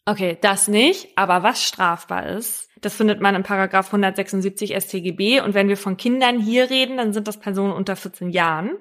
Okay, 0.05 0.37
das 0.41 0.67
nicht, 0.67 1.17
aber 1.17 1.43
was 1.43 1.63
strafbar 1.63 2.27
ist, 2.27 2.69
das 2.81 2.95
findet 2.95 3.21
man 3.21 3.35
in 3.35 3.43
Paragraph 3.43 3.87
176 3.87 4.75
StGB 4.75 5.39
und 5.39 5.53
wenn 5.53 5.69
wir 5.69 5.77
von 5.77 5.95
Kindern 5.95 6.37
hier 6.37 6.69
reden, 6.69 6.97
dann 6.97 7.13
sind 7.13 7.29
das 7.29 7.39
Personen 7.39 7.71
unter 7.71 7.95
14 7.95 8.29
Jahren. 8.29 8.71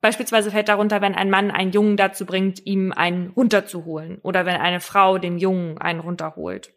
Beispielsweise 0.00 0.50
fällt 0.50 0.68
darunter, 0.68 1.00
wenn 1.00 1.14
ein 1.14 1.30
Mann 1.30 1.52
einen 1.52 1.70
Jungen 1.70 1.96
dazu 1.96 2.26
bringt, 2.26 2.66
ihm 2.66 2.90
einen 2.90 3.30
runterzuholen 3.30 4.18
oder 4.24 4.44
wenn 4.44 4.56
eine 4.56 4.80
Frau 4.80 5.18
dem 5.18 5.38
Jungen 5.38 5.78
einen 5.78 6.00
runterholt. 6.00 6.74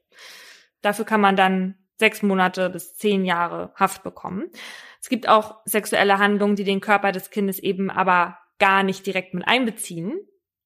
Dafür 0.83 1.05
kann 1.05 1.21
man 1.21 1.35
dann 1.35 1.79
sechs 1.97 2.21
Monate 2.21 2.69
bis 2.69 2.95
zehn 2.95 3.25
Jahre 3.25 3.71
Haft 3.75 4.03
bekommen. 4.03 4.45
Es 5.01 5.09
gibt 5.09 5.29
auch 5.29 5.57
sexuelle 5.65 6.17
Handlungen, 6.17 6.55
die 6.55 6.63
den 6.63 6.81
Körper 6.81 7.11
des 7.11 7.29
Kindes 7.29 7.59
eben 7.59 7.89
aber 7.89 8.37
gar 8.59 8.83
nicht 8.83 9.05
direkt 9.05 9.33
mit 9.33 9.47
einbeziehen. 9.47 10.19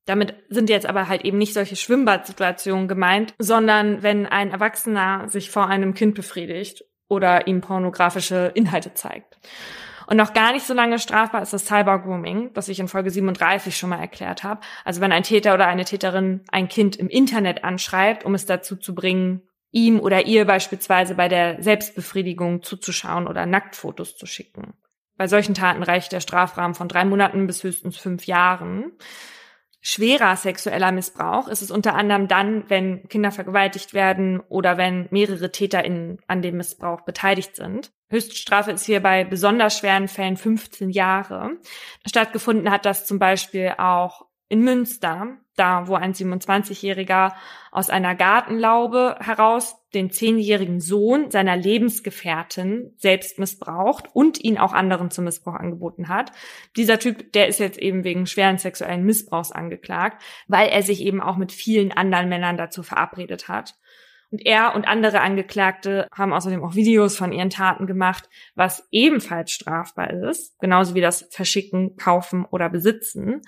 Damit 0.06 0.34
sind 0.50 0.70
jetzt 0.70 0.86
aber 0.88 1.08
halt 1.08 1.24
eben 1.24 1.38
nicht 1.38 1.54
solche 1.54 1.76
Schwimmbadsituationen 1.76 2.88
gemeint, 2.88 3.34
sondern 3.38 4.02
wenn 4.02 4.26
ein 4.26 4.50
Erwachsener 4.50 5.30
sich 5.30 5.52
vor 5.52 5.68
einem 5.68 5.94
Kind 5.94 6.16
befriedigt 6.16 6.84
oder 7.08 7.48
ihm 7.48 7.62
pornografische 7.62 8.52
Inhalte 8.56 8.94
zeigt. 8.94 9.38
Und 10.08 10.18
noch 10.18 10.34
gar 10.34 10.54
nicht 10.54 10.66
so 10.66 10.74
lange 10.74 10.98
strafbar 10.98 11.44
ist 11.44 11.54
das 11.54 11.68
Cybergrooming, 11.68 12.54
das 12.54 12.68
ich 12.68 12.80
in 12.80 12.88
Folge 12.88 13.12
37 13.12 13.78
schon 13.78 13.92
mal 13.92 14.00
erklärt 14.00 14.44
habe. 14.44 14.62
Also 14.84 15.02
wenn 15.02 15.12
ein 15.12 15.22
Täter 15.22 15.54
oder 15.54 15.68
eine 15.68 15.86
Täterin 15.86 16.42
ein 16.52 16.68
Kind 16.68 16.96
im 16.96 17.10
Internet 17.10 17.64
anschreibt, 17.64 18.26
um 18.26 18.34
es 18.34 18.48
dazu 18.48 18.76
zu 18.76 18.96
bringen, 18.96 19.44
ihm 19.72 20.00
oder 20.00 20.26
ihr 20.26 20.46
beispielsweise 20.46 21.16
bei 21.16 21.28
der 21.28 21.62
Selbstbefriedigung 21.62 22.64
zuzuschauen 22.64 23.28
oder 23.28 23.46
Nacktfotos 23.46 24.16
zu 24.16 24.26
schicken. 24.26 24.74
Bei 25.18 25.28
solchen 25.28 25.54
Taten 25.54 25.84
reicht 25.84 26.12
der 26.12 26.22
Strafrahmen 26.22 26.76
von 26.76 26.88
drei 26.88 27.06
Monaten 27.06 27.46
bis 27.46 27.64
höchstens 27.64 27.98
fünf 27.98 28.26
Jahren. 28.26 28.94
Schwerer 29.82 30.36
sexueller 30.36 30.92
Missbrauch 30.92 31.48
ist 31.48 31.62
es 31.62 31.72
unter 31.72 31.96
anderem 31.96 32.28
dann, 32.28 32.70
wenn 32.70 33.08
Kinder 33.08 33.32
vergewaltigt 33.32 33.94
werden 33.94 34.42
oder 34.42 34.78
wenn 34.78 35.08
mehrere 35.10 35.52
TäterInnen 35.52 36.20
an 36.28 36.42
dem 36.42 36.58
Missbrauch 36.58 37.02
beteiligt 37.02 37.56
sind. 37.56 37.92
Höchststrafe 38.10 38.72
ist 38.72 38.86
hier 38.86 39.02
bei 39.02 39.24
besonders 39.24 39.78
schweren 39.78 40.08
Fällen 40.08 40.36
15 40.36 40.90
Jahre. 40.90 41.52
Stattgefunden 42.06 42.72
hat 42.72 42.86
das 42.86 43.06
zum 43.06 43.20
Beispiel 43.20 43.74
auch 43.78 44.26
in 44.50 44.64
Münster, 44.64 45.38
da 45.60 45.88
wo 45.88 45.96
ein 45.96 46.14
27-Jähriger 46.14 47.34
aus 47.72 47.90
einer 47.90 48.16
Gartenlaube 48.16 49.18
heraus 49.20 49.76
den 49.94 50.12
zehnjährigen 50.12 50.80
Sohn 50.80 51.32
seiner 51.32 51.56
Lebensgefährtin 51.58 52.94
selbst 52.98 53.40
missbraucht 53.40 54.06
und 54.14 54.44
ihn 54.44 54.58
auch 54.58 54.74
anderen 54.74 55.12
zum 55.12 55.26
Missbrauch 55.26 55.56
angeboten 55.56 56.08
hat. 56.08 56.32
Dieser 56.76 57.00
Typ, 57.00 57.34
der 57.34 57.48
ist 57.48 57.60
jetzt 57.60 57.80
eben 57.80 58.04
wegen 58.04 58.26
schweren 58.26 58.58
sexuellen 58.58 59.04
Missbrauchs 59.04 59.52
angeklagt, 59.52 60.24
weil 60.48 60.70
er 60.70 60.84
sich 60.84 61.02
eben 61.02 61.22
auch 61.22 61.38
mit 61.38 61.52
vielen 61.52 61.92
anderen 61.92 62.30
Männern 62.30 62.58
dazu 62.58 62.84
verabredet 62.84 63.48
hat. 63.48 63.76
Und 64.32 64.46
er 64.46 64.76
und 64.76 64.88
andere 64.88 65.22
Angeklagte 65.22 66.08
haben 66.16 66.34
außerdem 66.34 66.64
auch 66.64 66.76
Videos 66.76 67.18
von 67.18 67.32
ihren 67.32 67.50
Taten 67.50 67.88
gemacht, 67.88 68.30
was 68.54 68.88
ebenfalls 68.92 69.52
strafbar 69.52 70.12
ist, 70.12 70.60
genauso 70.60 70.94
wie 70.94 71.02
das 71.02 71.28
Verschicken, 71.32 71.96
Kaufen 71.96 72.46
oder 72.46 72.70
Besitzen. 72.70 73.42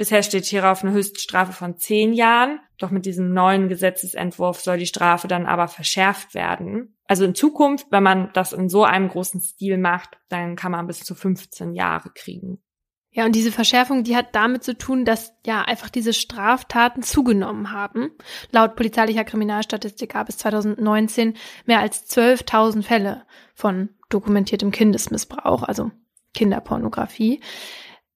Bisher 0.00 0.22
steht 0.22 0.46
hierauf 0.46 0.82
eine 0.82 0.94
Höchststrafe 0.94 1.52
von 1.52 1.76
zehn 1.76 2.14
Jahren. 2.14 2.60
Doch 2.78 2.90
mit 2.90 3.04
diesem 3.04 3.34
neuen 3.34 3.68
Gesetzesentwurf 3.68 4.58
soll 4.58 4.78
die 4.78 4.86
Strafe 4.86 5.28
dann 5.28 5.44
aber 5.44 5.68
verschärft 5.68 6.32
werden. 6.34 6.96
Also 7.04 7.26
in 7.26 7.34
Zukunft, 7.34 7.88
wenn 7.90 8.02
man 8.02 8.30
das 8.32 8.54
in 8.54 8.70
so 8.70 8.82
einem 8.82 9.10
großen 9.10 9.42
Stil 9.42 9.76
macht, 9.76 10.16
dann 10.30 10.56
kann 10.56 10.72
man 10.72 10.86
bis 10.86 11.00
zu 11.00 11.14
15 11.14 11.74
Jahre 11.74 12.08
kriegen. 12.14 12.62
Ja, 13.10 13.26
und 13.26 13.34
diese 13.34 13.52
Verschärfung, 13.52 14.02
die 14.02 14.16
hat 14.16 14.34
damit 14.34 14.64
zu 14.64 14.74
tun, 14.74 15.04
dass 15.04 15.34
ja 15.44 15.60
einfach 15.60 15.90
diese 15.90 16.14
Straftaten 16.14 17.02
zugenommen 17.02 17.70
haben. 17.70 18.12
Laut 18.52 18.76
polizeilicher 18.76 19.24
Kriminalstatistik 19.24 20.14
gab 20.14 20.30
es 20.30 20.38
2019 20.38 21.34
mehr 21.66 21.80
als 21.80 22.10
12.000 22.10 22.84
Fälle 22.84 23.26
von 23.54 23.90
dokumentiertem 24.08 24.70
Kindesmissbrauch, 24.70 25.62
also 25.62 25.90
Kinderpornografie. 26.32 27.42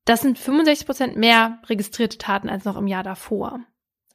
Das 0.05 0.21
sind 0.21 0.39
65 0.39 0.87
Prozent 0.87 1.17
mehr 1.17 1.61
registrierte 1.67 2.19
Taten 2.19 2.49
als 2.49 2.65
noch 2.65 2.77
im 2.77 2.87
Jahr 2.87 3.03
davor. 3.03 3.61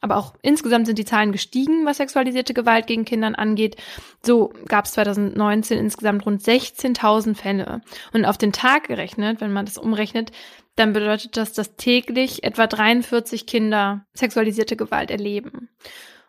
Aber 0.02 0.16
auch 0.16 0.34
insgesamt 0.40 0.86
sind 0.86 0.98
die 0.98 1.04
Zahlen 1.04 1.32
gestiegen, 1.32 1.84
was 1.84 1.98
sexualisierte 1.98 2.54
Gewalt 2.54 2.86
gegen 2.86 3.04
Kindern 3.04 3.34
angeht. 3.34 3.76
So 4.22 4.52
gab 4.66 4.86
es 4.86 4.92
2019 4.92 5.78
insgesamt 5.78 6.24
rund 6.24 6.40
16.000 6.40 7.34
Fälle. 7.34 7.82
Und 8.12 8.24
auf 8.24 8.38
den 8.38 8.52
Tag 8.52 8.88
gerechnet, 8.88 9.40
wenn 9.42 9.52
man 9.52 9.66
das 9.66 9.76
umrechnet, 9.76 10.32
dann 10.76 10.94
bedeutet 10.94 11.36
das, 11.36 11.52
dass 11.52 11.76
täglich 11.76 12.44
etwa 12.44 12.66
43 12.66 13.46
Kinder 13.46 14.06
sexualisierte 14.14 14.76
Gewalt 14.76 15.10
erleben. 15.10 15.68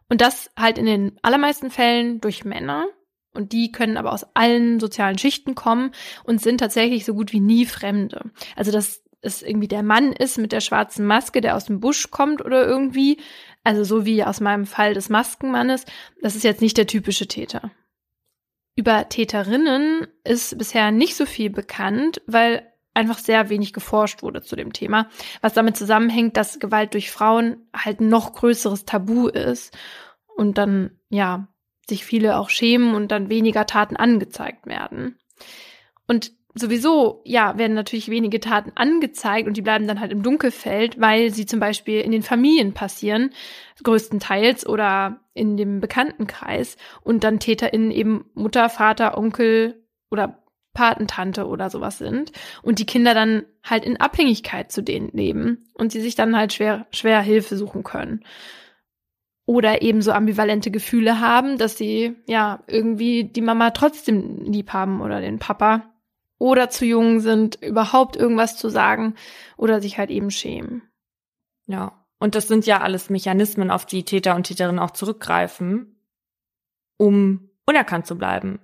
Und 0.09 0.19
das 0.19 0.51
halt 0.59 0.77
in 0.77 0.85
den 0.85 1.17
allermeisten 1.21 1.71
Fällen 1.71 2.19
durch 2.19 2.43
Männer. 2.43 2.87
Und 3.33 3.53
die 3.53 3.71
können 3.71 3.95
aber 3.95 4.11
aus 4.11 4.25
allen 4.33 4.81
sozialen 4.81 5.17
Schichten 5.17 5.55
kommen 5.55 5.91
und 6.25 6.41
sind 6.41 6.57
tatsächlich 6.57 7.05
so 7.05 7.13
gut 7.13 7.31
wie 7.31 7.39
nie 7.39 7.65
Fremde. 7.65 8.31
Also 8.57 8.73
das 8.73 9.01
es 9.21 9.41
irgendwie 9.41 9.67
der 9.67 9.83
Mann 9.83 10.11
ist 10.13 10.37
mit 10.37 10.51
der 10.51 10.61
schwarzen 10.61 11.05
Maske, 11.05 11.41
der 11.41 11.55
aus 11.55 11.65
dem 11.65 11.79
Busch 11.79 12.09
kommt 12.11 12.43
oder 12.43 12.65
irgendwie. 12.65 13.17
Also 13.63 13.83
so 13.83 14.05
wie 14.05 14.23
aus 14.23 14.39
meinem 14.39 14.65
Fall 14.65 14.93
des 14.93 15.09
Maskenmannes. 15.09 15.85
Das 16.21 16.35
ist 16.35 16.43
jetzt 16.43 16.61
nicht 16.61 16.77
der 16.77 16.87
typische 16.87 17.27
Täter. 17.27 17.71
Über 18.75 19.09
Täterinnen 19.09 20.07
ist 20.23 20.57
bisher 20.57 20.91
nicht 20.91 21.15
so 21.15 21.25
viel 21.25 21.49
bekannt, 21.49 22.21
weil 22.25 22.67
einfach 22.93 23.19
sehr 23.19 23.49
wenig 23.49 23.73
geforscht 23.73 24.23
wurde 24.23 24.41
zu 24.41 24.55
dem 24.55 24.73
Thema, 24.73 25.07
was 25.41 25.53
damit 25.53 25.77
zusammenhängt, 25.77 26.35
dass 26.35 26.59
Gewalt 26.59 26.93
durch 26.93 27.11
Frauen 27.11 27.67
halt 27.73 28.01
noch 28.01 28.33
größeres 28.33 28.85
Tabu 28.85 29.27
ist 29.27 29.77
und 30.35 30.57
dann, 30.57 30.99
ja, 31.09 31.47
sich 31.87 32.05
viele 32.05 32.37
auch 32.37 32.49
schämen 32.49 32.95
und 32.95 33.11
dann 33.11 33.29
weniger 33.29 33.65
Taten 33.65 33.97
angezeigt 33.97 34.65
werden. 34.65 35.17
Und 36.07 36.33
sowieso, 36.53 37.21
ja, 37.25 37.57
werden 37.57 37.73
natürlich 37.73 38.09
wenige 38.09 38.39
Taten 38.39 38.71
angezeigt 38.75 39.47
und 39.47 39.55
die 39.55 39.61
bleiben 39.61 39.87
dann 39.87 39.99
halt 39.99 40.11
im 40.11 40.23
Dunkelfeld, 40.23 40.99
weil 40.99 41.31
sie 41.31 41.45
zum 41.45 41.59
Beispiel 41.59 42.01
in 42.01 42.11
den 42.11 42.23
Familien 42.23 42.73
passieren, 42.73 43.31
größtenteils 43.83 44.67
oder 44.67 45.21
in 45.33 45.57
dem 45.57 45.79
Bekanntenkreis 45.79 46.77
und 47.03 47.23
dann 47.23 47.39
TäterInnen 47.39 47.91
eben 47.91 48.25
Mutter, 48.33 48.69
Vater, 48.69 49.17
Onkel 49.17 49.85
oder 50.09 50.41
Patentante 50.73 51.47
oder 51.47 51.69
sowas 51.69 51.97
sind 51.97 52.31
und 52.61 52.79
die 52.79 52.85
Kinder 52.85 53.13
dann 53.13 53.43
halt 53.63 53.85
in 53.85 53.99
Abhängigkeit 53.99 54.71
zu 54.71 54.81
denen 54.81 55.09
leben 55.09 55.65
und 55.73 55.91
sie 55.91 56.01
sich 56.01 56.15
dann 56.15 56.35
halt 56.35 56.53
schwer, 56.53 56.87
schwer 56.91 57.21
Hilfe 57.21 57.57
suchen 57.57 57.83
können. 57.83 58.23
Oder 59.45 59.81
eben 59.81 60.01
so 60.01 60.13
ambivalente 60.13 60.71
Gefühle 60.71 61.19
haben, 61.19 61.57
dass 61.57 61.77
sie 61.77 62.15
ja 62.25 62.63
irgendwie 62.67 63.25
die 63.25 63.41
Mama 63.41 63.71
trotzdem 63.71 64.45
lieb 64.45 64.71
haben 64.71 65.01
oder 65.01 65.19
den 65.19 65.39
Papa 65.39 65.90
oder 66.41 66.71
zu 66.71 66.85
jung 66.85 67.19
sind, 67.19 67.61
überhaupt 67.61 68.15
irgendwas 68.15 68.57
zu 68.57 68.67
sagen 68.69 69.13
oder 69.57 69.79
sich 69.79 69.99
halt 69.99 70.09
eben 70.09 70.31
schämen. 70.31 70.81
Ja, 71.67 72.03
und 72.17 72.33
das 72.33 72.47
sind 72.47 72.65
ja 72.65 72.81
alles 72.81 73.11
Mechanismen, 73.11 73.69
auf 73.69 73.85
die 73.85 74.03
Täter 74.03 74.35
und 74.35 74.47
Täterinnen 74.47 74.79
auch 74.79 74.89
zurückgreifen, 74.89 76.01
um 76.97 77.51
unerkannt 77.67 78.07
zu 78.07 78.17
bleiben. 78.17 78.59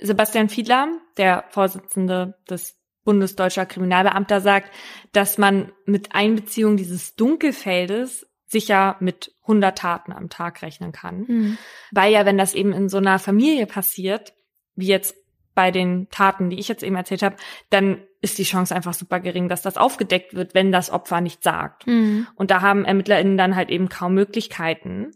Sebastian 0.00 0.48
Fiedler, 0.48 0.88
der 1.18 1.44
Vorsitzende 1.50 2.38
des 2.48 2.80
Bundesdeutscher 3.04 3.66
Kriminalbeamter, 3.66 4.40
sagt, 4.40 4.70
dass 5.12 5.36
man 5.36 5.70
mit 5.84 6.14
Einbeziehung 6.14 6.78
dieses 6.78 7.14
Dunkelfeldes 7.14 8.26
sicher 8.46 8.96
mit 9.00 9.34
100 9.42 9.76
Taten 9.76 10.12
am 10.12 10.30
Tag 10.30 10.62
rechnen 10.62 10.92
kann. 10.92 11.26
Mhm. 11.28 11.58
Weil 11.90 12.10
ja, 12.10 12.24
wenn 12.24 12.38
das 12.38 12.54
eben 12.54 12.72
in 12.72 12.88
so 12.88 12.96
einer 12.96 13.18
Familie 13.18 13.66
passiert, 13.66 14.32
wie 14.76 14.86
jetzt 14.86 15.14
bei 15.54 15.70
den 15.70 16.08
Taten, 16.10 16.50
die 16.50 16.58
ich 16.58 16.68
jetzt 16.68 16.82
eben 16.82 16.96
erzählt 16.96 17.22
habe, 17.22 17.36
dann 17.70 18.02
ist 18.20 18.38
die 18.38 18.44
Chance 18.44 18.74
einfach 18.74 18.94
super 18.94 19.20
gering, 19.20 19.48
dass 19.48 19.62
das 19.62 19.76
aufgedeckt 19.76 20.34
wird, 20.34 20.54
wenn 20.54 20.72
das 20.72 20.90
Opfer 20.90 21.20
nicht 21.20 21.42
sagt. 21.42 21.86
Mhm. 21.86 22.26
Und 22.34 22.50
da 22.50 22.60
haben 22.60 22.84
ErmittlerInnen 22.84 23.36
dann 23.36 23.56
halt 23.56 23.70
eben 23.70 23.88
kaum 23.88 24.14
Möglichkeiten. 24.14 25.12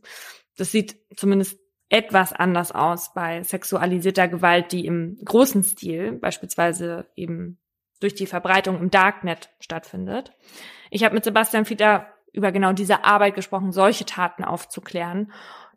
Das 0.56 0.72
sieht 0.72 0.96
zumindest 1.16 1.58
etwas 1.88 2.32
anders 2.32 2.72
aus 2.72 3.14
bei 3.14 3.42
sexualisierter 3.42 4.28
Gewalt, 4.28 4.72
die 4.72 4.86
im 4.86 5.18
großen 5.24 5.62
Stil, 5.62 6.12
beispielsweise 6.12 7.06
eben 7.16 7.58
durch 8.00 8.14
die 8.14 8.26
Verbreitung 8.26 8.78
im 8.78 8.90
Darknet 8.90 9.50
stattfindet. 9.58 10.32
Ich 10.90 11.04
habe 11.04 11.14
mit 11.14 11.24
Sebastian 11.24 11.64
Fiedler 11.64 12.12
über 12.32 12.52
genau 12.52 12.72
diese 12.72 13.04
Arbeit 13.04 13.34
gesprochen, 13.34 13.72
solche 13.72 14.04
Taten 14.04 14.44
aufzuklären, 14.44 15.32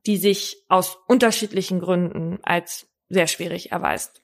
die 0.06 0.18
sich 0.18 0.66
aus 0.68 0.98
unterschiedlichen 1.08 1.80
Gründen 1.80 2.40
als 2.44 2.88
sehr 3.10 3.28
schwierig 3.28 3.72
erweist. 3.72 4.21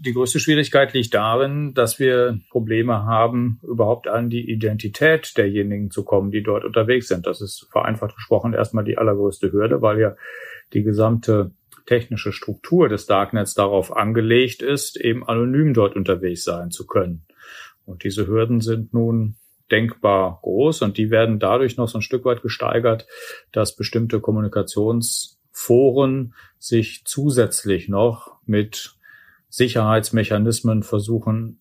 Die 0.00 0.12
größte 0.12 0.38
Schwierigkeit 0.38 0.94
liegt 0.94 1.12
darin, 1.12 1.74
dass 1.74 1.98
wir 1.98 2.38
Probleme 2.50 3.04
haben, 3.04 3.58
überhaupt 3.64 4.06
an 4.06 4.30
die 4.30 4.48
Identität 4.48 5.36
derjenigen 5.36 5.90
zu 5.90 6.04
kommen, 6.04 6.30
die 6.30 6.44
dort 6.44 6.64
unterwegs 6.64 7.08
sind. 7.08 7.26
Das 7.26 7.40
ist 7.40 7.66
vereinfacht 7.72 8.14
gesprochen 8.14 8.54
erstmal 8.54 8.84
die 8.84 8.96
allergrößte 8.96 9.50
Hürde, 9.50 9.82
weil 9.82 9.98
ja 9.98 10.14
die 10.72 10.84
gesamte 10.84 11.50
technische 11.86 12.30
Struktur 12.30 12.88
des 12.88 13.06
Darknets 13.06 13.54
darauf 13.54 13.96
angelegt 13.96 14.62
ist, 14.62 15.00
eben 15.00 15.26
anonym 15.26 15.74
dort 15.74 15.96
unterwegs 15.96 16.44
sein 16.44 16.70
zu 16.70 16.86
können. 16.86 17.26
Und 17.84 18.04
diese 18.04 18.28
Hürden 18.28 18.60
sind 18.60 18.94
nun 18.94 19.34
denkbar 19.68 20.38
groß 20.42 20.82
und 20.82 20.96
die 20.96 21.10
werden 21.10 21.40
dadurch 21.40 21.76
noch 21.76 21.88
so 21.88 21.98
ein 21.98 22.02
Stück 22.02 22.24
weit 22.24 22.42
gesteigert, 22.42 23.08
dass 23.50 23.74
bestimmte 23.74 24.20
Kommunikationsforen 24.20 26.34
sich 26.58 27.02
zusätzlich 27.04 27.88
noch 27.88 28.36
mit 28.46 28.94
Sicherheitsmechanismen 29.48 30.82
versuchen, 30.82 31.60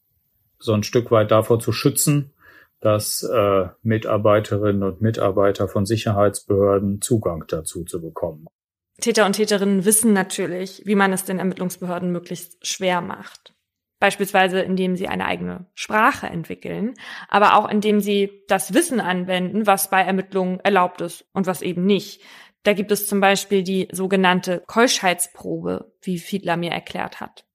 so 0.60 0.74
ein 0.74 0.84
Stück 0.84 1.12
weit 1.12 1.32
davor 1.32 1.60
zu 1.60 1.72
schützen, 1.72 2.34
dass 2.80 3.24
äh, 3.24 3.68
Mitarbeiterinnen 3.82 4.84
und 4.84 5.02
Mitarbeiter 5.02 5.68
von 5.68 5.86
Sicherheitsbehörden 5.86 7.02
Zugang 7.02 7.46
dazu 7.48 7.84
zu 7.84 8.02
bekommen. 8.02 8.48
Täter 9.00 9.26
und 9.26 9.34
Täterinnen 9.34 9.86
wissen 9.86 10.14
natürlich, 10.14 10.82
wie 10.86 10.96
man 10.96 11.14
es 11.14 11.24
den 11.24 11.40
Ermittlungsbehörden 11.40 12.12
möglichst 12.12 12.66
schwer 12.66 13.02
macht. 13.02 13.54
Beispielsweise 14.00 14.60
indem 14.60 14.96
sie 14.96 15.08
eine 15.08 15.26
eigene 15.26 15.66
Sprache 15.74 16.28
entwickeln, 16.28 16.94
aber 17.30 17.58
auch 17.58 17.68
indem 17.68 18.00
sie 18.00 18.44
das 18.48 18.74
Wissen 18.76 19.00
anwenden, 19.00 19.66
was 19.66 19.90
bei 19.90 20.02
Ermittlungen 20.02 20.60
erlaubt 20.60 21.02
ist 21.02 21.26
und 21.34 21.48
was 21.48 21.64
eben 21.64 21.86
nicht. 21.86 22.22
Da 22.62 22.74
gibt 22.74 22.92
es 22.92 23.08
zum 23.08 23.22
Beispiel 23.22 23.64
die 23.64 23.88
sogenannte 23.92 24.62
Keuschheitsprobe, 24.68 25.94
wie 26.02 26.20
Fiedler 26.20 26.58
mir 26.58 26.72
erklärt 26.72 27.22
hat. 27.22 27.47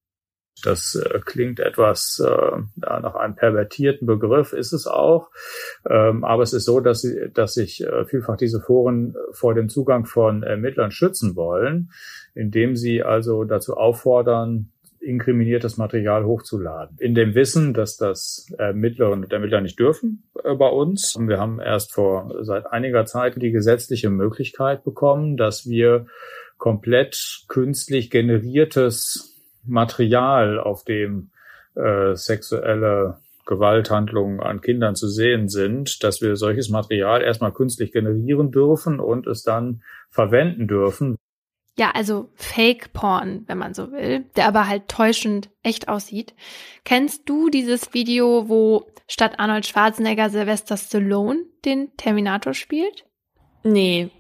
Das 0.65 0.95
äh, 0.95 1.21
klingt 1.25 1.61
etwas 1.61 2.23
äh, 2.25 2.59
nach 2.77 3.15
einem 3.15 3.35
pervertierten 3.35 4.07
Begriff, 4.07 4.53
ist 4.53 4.73
es 4.73 4.87
auch. 4.87 5.31
Ähm, 5.89 6.25
aber 6.25 6.43
es 6.43 6.53
ist 6.53 6.67
so, 6.67 6.81
dass, 6.81 7.01
sie, 7.01 7.31
dass 7.33 7.55
sich 7.55 7.83
äh, 7.83 8.05
vielfach 8.05 8.37
diese 8.37 8.61
Foren 8.61 9.15
vor 9.33 9.55
dem 9.55 9.69
Zugang 9.69 10.05
von 10.05 10.43
Ermittlern 10.43 10.91
schützen 10.91 11.37
wollen, 11.37 11.91
indem 12.35 12.77
sie 12.77 13.03
also 13.03 13.45
dazu 13.45 13.77
auffordern, 13.77 14.71
inkriminiertes 15.03 15.77
Material 15.77 16.25
hochzuladen. 16.25 16.97
In 17.01 17.15
dem 17.15 17.35
Wissen, 17.35 17.75
dass 17.75 17.97
das 17.97 18.47
Ermittlerinnen 18.57 19.25
und 19.25 19.33
Ermittler 19.33 19.61
nicht 19.61 19.79
dürfen 19.79 20.23
äh, 20.45 20.55
bei 20.55 20.69
uns. 20.69 21.17
Wir 21.19 21.39
haben 21.39 21.61
erst 21.61 21.93
vor 21.93 22.33
seit 22.43 22.67
einiger 22.67 23.05
Zeit 23.05 23.41
die 23.41 23.51
gesetzliche 23.51 24.11
Möglichkeit 24.11 24.85
bekommen, 24.85 25.37
dass 25.37 25.69
wir 25.69 26.07
komplett 26.57 27.45
künstlich 27.49 28.11
generiertes 28.11 29.32
Material, 29.65 30.59
auf 30.59 30.85
dem 30.85 31.31
äh, 31.75 32.15
sexuelle 32.15 33.19
Gewalthandlungen 33.47 34.41
an 34.41 34.61
Kindern 34.61 34.95
zu 34.95 35.09
sehen 35.09 35.49
sind, 35.49 36.03
dass 36.05 36.21
wir 36.21 36.37
solches 36.37 36.69
Material 36.69 37.23
erstmal 37.23 37.53
künstlich 37.53 37.93
generieren 37.93 38.51
dürfen 38.51 39.01
und 39.01 39.27
es 39.27 39.43
dann 39.43 39.83
verwenden 40.11 40.69
dürfen. 40.69 41.17
Ja, 41.77 41.91
also 41.93 42.29
Fake 42.35 42.93
Porn, 42.93 43.45
wenn 43.47 43.59
man 43.59 43.73
so 43.73 43.93
will, 43.93 44.27
der 44.37 44.47
aber 44.47 44.69
halt 44.69 44.89
täuschend 44.89 45.51
echt 45.63 45.89
aussieht. 45.89 46.35
Kennst 46.85 47.29
du 47.29 47.49
dieses 47.49 47.95
Video, 47.95 48.49
wo 48.49 48.91
statt 49.09 49.39
Arnold 49.39 49.67
Schwarzenegger 49.67 50.29
Sylvester 50.29 50.77
Stallone 50.77 51.45
den 51.65 51.97
Terminator 51.97 52.53
spielt? 52.53 53.07
Nee. 53.65 54.11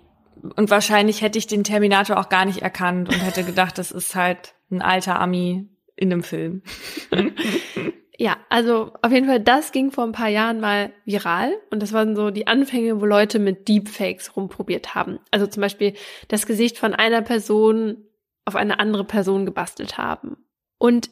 Und 0.56 0.70
wahrscheinlich 0.70 1.20
hätte 1.20 1.38
ich 1.38 1.46
den 1.46 1.62
Terminator 1.62 2.18
auch 2.18 2.30
gar 2.30 2.46
nicht 2.46 2.62
erkannt 2.62 3.10
und 3.10 3.22
hätte 3.22 3.44
gedacht, 3.44 3.76
das 3.76 3.92
ist 3.92 4.14
halt 4.14 4.54
ein 4.72 4.82
alter 4.82 5.20
Ami 5.20 5.68
in 5.96 6.12
einem 6.12 6.22
Film. 6.22 6.62
ja, 8.18 8.36
also 8.48 8.92
auf 9.02 9.12
jeden 9.12 9.26
Fall, 9.26 9.40
das 9.40 9.72
ging 9.72 9.90
vor 9.90 10.04
ein 10.04 10.12
paar 10.12 10.28
Jahren 10.28 10.60
mal 10.60 10.92
viral 11.04 11.52
und 11.70 11.82
das 11.82 11.92
waren 11.92 12.16
so 12.16 12.30
die 12.30 12.46
Anfänge, 12.46 13.00
wo 13.00 13.06
Leute 13.06 13.38
mit 13.38 13.68
Deepfakes 13.68 14.36
rumprobiert 14.36 14.94
haben. 14.94 15.18
Also 15.30 15.46
zum 15.46 15.60
Beispiel 15.60 15.94
das 16.28 16.46
Gesicht 16.46 16.78
von 16.78 16.94
einer 16.94 17.22
Person 17.22 18.04
auf 18.44 18.56
eine 18.56 18.80
andere 18.80 19.04
Person 19.04 19.46
gebastelt 19.46 19.98
haben. 19.98 20.36
Und 20.78 21.10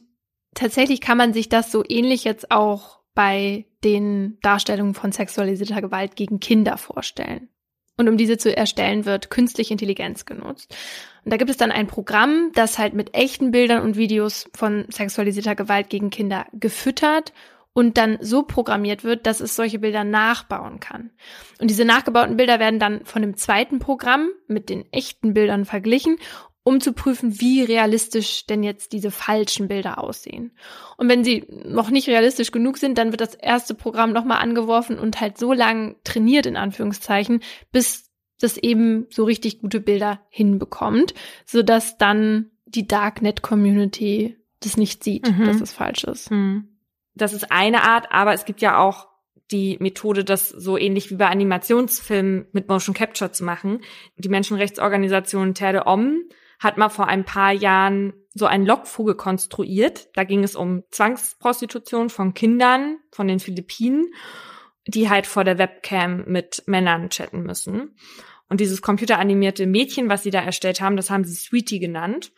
tatsächlich 0.54 1.00
kann 1.00 1.18
man 1.18 1.32
sich 1.32 1.48
das 1.48 1.70
so 1.70 1.84
ähnlich 1.88 2.24
jetzt 2.24 2.50
auch 2.50 3.00
bei 3.14 3.66
den 3.84 4.38
Darstellungen 4.42 4.94
von 4.94 5.12
sexualisierter 5.12 5.80
Gewalt 5.80 6.16
gegen 6.16 6.40
Kinder 6.40 6.76
vorstellen. 6.76 7.48
Und 7.96 8.08
um 8.08 8.16
diese 8.16 8.38
zu 8.38 8.56
erstellen, 8.56 9.04
wird 9.04 9.30
künstliche 9.30 9.72
Intelligenz 9.74 10.24
genutzt. 10.24 10.74
Und 11.24 11.32
da 11.32 11.36
gibt 11.36 11.50
es 11.50 11.56
dann 11.56 11.72
ein 11.72 11.86
Programm, 11.86 12.50
das 12.54 12.78
halt 12.78 12.94
mit 12.94 13.14
echten 13.14 13.50
Bildern 13.50 13.82
und 13.82 13.96
Videos 13.96 14.48
von 14.54 14.86
sexualisierter 14.90 15.54
Gewalt 15.54 15.90
gegen 15.90 16.10
Kinder 16.10 16.46
gefüttert 16.52 17.32
und 17.72 17.98
dann 17.98 18.18
so 18.20 18.42
programmiert 18.42 19.04
wird, 19.04 19.26
dass 19.26 19.40
es 19.40 19.54
solche 19.54 19.78
Bilder 19.78 20.02
nachbauen 20.02 20.80
kann. 20.80 21.10
Und 21.60 21.70
diese 21.70 21.84
nachgebauten 21.84 22.36
Bilder 22.36 22.58
werden 22.58 22.80
dann 22.80 23.04
von 23.04 23.22
dem 23.22 23.36
zweiten 23.36 23.78
Programm 23.78 24.28
mit 24.48 24.68
den 24.70 24.90
echten 24.92 25.34
Bildern 25.34 25.64
verglichen 25.64 26.16
um 26.62 26.80
zu 26.80 26.92
prüfen, 26.92 27.40
wie 27.40 27.62
realistisch 27.62 28.46
denn 28.46 28.62
jetzt 28.62 28.92
diese 28.92 29.10
falschen 29.10 29.68
Bilder 29.68 29.98
aussehen. 29.98 30.52
Und 30.96 31.08
wenn 31.08 31.24
sie 31.24 31.46
noch 31.48 31.90
nicht 31.90 32.08
realistisch 32.08 32.50
genug 32.50 32.76
sind, 32.78 32.98
dann 32.98 33.12
wird 33.12 33.22
das 33.22 33.34
erste 33.34 33.74
Programm 33.74 34.12
nochmal 34.12 34.42
angeworfen 34.42 34.98
und 34.98 35.20
halt 35.20 35.38
so 35.38 35.52
lang 35.52 35.96
trainiert, 36.04 36.46
in 36.46 36.56
Anführungszeichen, 36.56 37.42
bis 37.72 38.09
das 38.40 38.56
eben 38.56 39.06
so 39.10 39.24
richtig 39.24 39.60
gute 39.60 39.80
Bilder 39.80 40.20
hinbekommt, 40.30 41.14
sodass 41.44 41.98
dann 41.98 42.50
die 42.64 42.86
Darknet-Community 42.86 44.36
das 44.60 44.76
nicht 44.76 45.04
sieht, 45.04 45.30
mhm. 45.30 45.44
dass 45.44 45.60
es 45.60 45.72
falsch 45.72 46.04
ist. 46.04 46.30
Mhm. 46.30 46.68
Das 47.14 47.32
ist 47.32 47.50
eine 47.50 47.82
Art, 47.82 48.10
aber 48.10 48.32
es 48.32 48.44
gibt 48.44 48.60
ja 48.60 48.78
auch 48.78 49.08
die 49.50 49.76
Methode, 49.80 50.24
das 50.24 50.48
so 50.48 50.78
ähnlich 50.78 51.10
wie 51.10 51.16
bei 51.16 51.26
Animationsfilmen 51.26 52.46
mit 52.52 52.68
Motion 52.68 52.94
Capture 52.94 53.32
zu 53.32 53.44
machen. 53.44 53.80
Die 54.16 54.28
Menschenrechtsorganisation 54.28 55.54
Terre 55.54 55.86
Om 55.86 56.22
hat 56.58 56.76
mal 56.76 56.88
vor 56.88 57.08
ein 57.08 57.24
paar 57.24 57.52
Jahren 57.52 58.12
so 58.32 58.46
einen 58.46 58.66
Lockvogel 58.66 59.16
konstruiert. 59.16 60.08
Da 60.14 60.24
ging 60.24 60.44
es 60.44 60.54
um 60.54 60.84
Zwangsprostitution 60.90 62.10
von 62.10 62.34
Kindern 62.34 62.98
von 63.10 63.26
den 63.26 63.40
Philippinen, 63.40 64.12
die 64.86 65.10
halt 65.10 65.26
vor 65.26 65.42
der 65.42 65.58
Webcam 65.58 66.24
mit 66.26 66.62
Männern 66.66 67.10
chatten 67.10 67.42
müssen. 67.42 67.96
Und 68.50 68.60
dieses 68.60 68.82
computeranimierte 68.82 69.66
Mädchen, 69.66 70.08
was 70.08 70.24
sie 70.24 70.30
da 70.30 70.40
erstellt 70.40 70.80
haben, 70.80 70.96
das 70.96 71.08
haben 71.08 71.24
sie 71.24 71.34
Sweetie 71.34 71.78
genannt. 71.78 72.32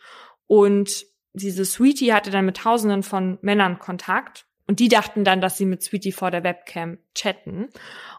Und 0.47 1.05
diese 1.33 1.65
Sweetie 1.65 2.13
hatte 2.13 2.29
dann 2.29 2.45
mit 2.45 2.57
Tausenden 2.57 3.01
von 3.01 3.39
Männern 3.41 3.79
Kontakt. 3.79 4.45
Und 4.67 4.79
die 4.79 4.87
dachten 4.87 5.25
dann, 5.25 5.41
dass 5.41 5.57
sie 5.57 5.65
mit 5.65 5.81
Sweetie 5.81 6.11
vor 6.11 6.31
der 6.31 6.43
Webcam 6.43 6.99
chatten. 7.15 7.69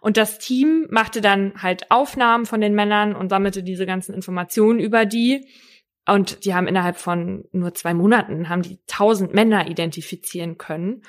Und 0.01 0.17
das 0.17 0.39
Team 0.39 0.89
machte 0.91 1.21
dann 1.21 1.63
halt 1.63 1.91
Aufnahmen 1.91 2.45
von 2.45 2.61
den 2.61 2.75
Männern 2.75 3.15
und 3.15 3.31
sammelte 3.31 3.63
diese 3.63 3.87
ganzen 3.87 4.13
Informationen 4.13 4.81
über 4.81 5.07
die. 5.07 5.49
Und 6.07 6.45
die 6.45 6.53
haben 6.53 6.67
innerhalb 6.67 6.99
von 6.99 7.45
nur 7.53 7.75
zwei 7.75 7.95
Monaten 7.95 8.49
haben 8.49 8.63
die 8.63 8.79
tausend 8.87 9.33
Männer 9.33 9.69
identifizieren 9.71 10.59
können. 10.59 11.03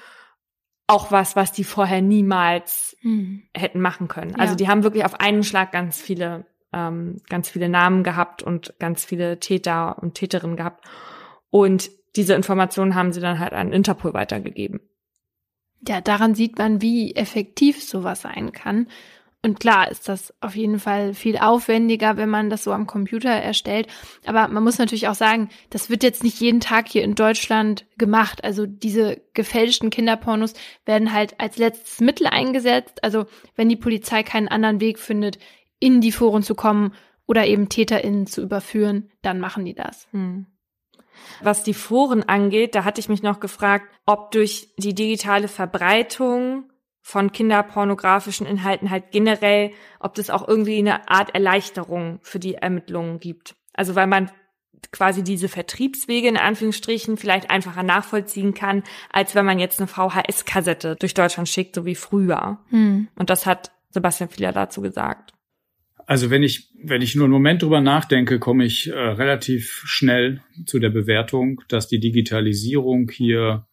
Auch 0.88 1.12
was, 1.12 1.36
was 1.36 1.52
die 1.52 1.64
vorher 1.64 2.02
niemals 2.02 2.95
mhm. 3.02 3.44
hätten 3.57 3.82
machen 3.82 4.07
können. 4.07 4.36
Also 4.36 4.53
die 4.53 4.68
haben 4.70 4.84
wirklich 4.84 5.03
auf 5.03 5.20
einen 5.20 5.44
Schlag 5.44 5.72
ganz 5.72 5.99
viele 5.99 6.45
ähm, 6.76 7.22
ganz 7.30 7.49
viele 7.49 7.69
Namen 7.69 8.03
gehabt 8.03 8.43
und 8.43 8.76
ganz 8.80 9.06
viele 9.06 9.39
Täter 9.39 9.97
und 10.02 10.14
Täterinnen 10.14 10.57
gehabt. 10.57 10.85
Und 11.49 11.89
diese 12.15 12.34
Informationen 12.34 12.95
haben 12.95 13.14
sie 13.14 13.22
dann 13.22 13.39
halt 13.39 13.53
an 13.53 13.72
Interpol 13.72 14.14
weitergegeben. 14.14 14.81
Ja, 15.88 16.02
daran 16.02 16.35
sieht 16.35 16.57
man, 16.57 16.81
wie 16.81 17.15
effektiv 17.15 17.84
sowas 17.84 18.22
sein 18.22 18.52
kann. 18.52 18.88
Und 19.45 19.60
klar 19.60 19.91
ist 19.91 20.10
das 20.10 20.34
auf 20.41 20.56
jeden 20.56 20.80
Fall 20.80 21.14
viel 21.14 21.38
aufwendiger, 21.38 22.18
wenn 22.18 22.30
man 22.30 22.49
das 22.49 22.64
so 22.64 22.72
am 22.72 22.88
Computer 22.88 23.30
erstellt. 23.30 23.85
Aber 24.26 24.47
man 24.47 24.64
muss 24.64 24.80
natürlich 24.80 25.07
auch 25.07 25.14
sagen, 25.14 25.49
das 25.69 25.91
wird 25.91 26.02
jetzt 26.02 26.23
nicht 26.23 26.39
jeden 26.39 26.61
Tag 26.61 26.88
hier 26.88 27.03
in 27.03 27.14
Deutschland 27.14 27.85
gemacht. 27.99 28.43
Also 28.43 28.65
diese 28.65 29.22
gefälschten 29.35 29.91
Kinderpornos 29.91 30.53
werden 30.88 31.14
halt 31.14 31.39
als 31.39 31.57
letztes 31.57 31.99
Mittel 31.99 32.26
eingesetzt. 32.26 33.03
Also 33.03 33.27
wenn 33.56 33.69
die 33.69 33.76
Polizei 33.76 34.23
keinen 34.23 34.47
anderen 34.47 34.81
Weg 34.81 34.97
findet, 34.97 35.38
in 35.80 36.02
die 36.02 36.11
Foren 36.11 36.43
zu 36.43 36.56
kommen 36.56 36.93
oder 37.27 37.45
eben 37.45 37.69
TäterInnen 37.69 38.27
zu 38.27 38.41
überführen, 38.41 39.11
dann 39.22 39.39
machen 39.39 39.65
die 39.65 39.73
das. 39.73 40.07
Hm. 40.11 40.45
Was 41.41 41.64
die 41.64 41.73
Foren 41.73 42.23
angeht, 42.23 42.76
da 42.76 42.84
hatte 42.84 42.99
ich 42.99 43.10
mich 43.10 43.23
noch 43.23 43.39
gefragt, 43.39 43.88
ob 44.06 44.31
durch 44.31 44.69
die 44.77 44.93
digitale 44.93 45.47
Verbreitung 45.47 46.72
von 47.02 47.31
kinderpornografischen 47.31 48.47
Inhalten 48.47 48.89
halt 48.89 49.11
generell, 49.11 49.72
ob 49.99 50.15
das 50.15 50.30
auch 50.30 50.47
irgendwie 50.47 50.80
eine 50.80 51.07
Art 51.07 51.35
Erleichterung 51.35 52.19
für 52.23 52.39
die 52.39 52.56
Ermittlungen 52.56 53.19
gibt. 53.19 53.56
Also 53.73 53.95
weil 53.95 54.07
man 54.07 54.31
quasi 54.91 55.23
diese 55.23 55.47
Vertriebswege 55.47 56.27
in 56.27 56.38
Anführungsstrichen 56.38 57.18
vielleicht 57.18 57.49
einfacher 57.49 57.84
nachvollziehen 57.84 58.53
kann, 58.53 58.84
als 59.11 59.35
wenn 59.35 59.45
man 59.45 59.60
jetzt 59.60 59.80
eine 59.80 59.88
VHS-Kassette 59.88 60.95
durch 60.95 61.14
Deutschland 61.14 61.47
schickt, 61.47 61.76
so 61.76 61.85
wie 61.85 61.95
früher. 61.95 62.60
Hm. 62.69 63.07
Und 63.15 63.30
das 63.30 63.45
hat 63.45 63.72
Sebastian 63.91 64.30
Fieler 64.30 64.52
dazu 64.52 64.81
gesagt. 64.81 65.35
Also 66.06 66.30
wenn 66.30 66.44
ich, 66.44 66.69
wenn 66.84 67.02
ich 67.02 67.15
nur 67.15 67.26
einen 67.26 67.34
Moment 67.34 67.64
drüber 67.64 67.82
nachdenke, 67.82 68.40
komme 68.40 68.65
ich 68.65 68.88
äh, 68.88 68.94
relativ 68.94 69.84
schnell 69.86 70.41
zu 70.65 70.80
der 70.80 70.91
Bewertung, 70.91 71.61
dass 71.68 71.88
die 71.88 71.99
Digitalisierung 71.99 73.10
hier 73.10 73.65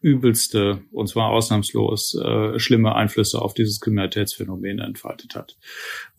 übelste, 0.00 0.82
und 0.92 1.08
zwar 1.08 1.30
ausnahmslos, 1.30 2.14
äh, 2.14 2.58
schlimme 2.58 2.94
Einflüsse 2.94 3.40
auf 3.40 3.54
dieses 3.54 3.80
Kriminalitätsphänomen 3.80 4.78
entfaltet 4.78 5.34
hat. 5.34 5.56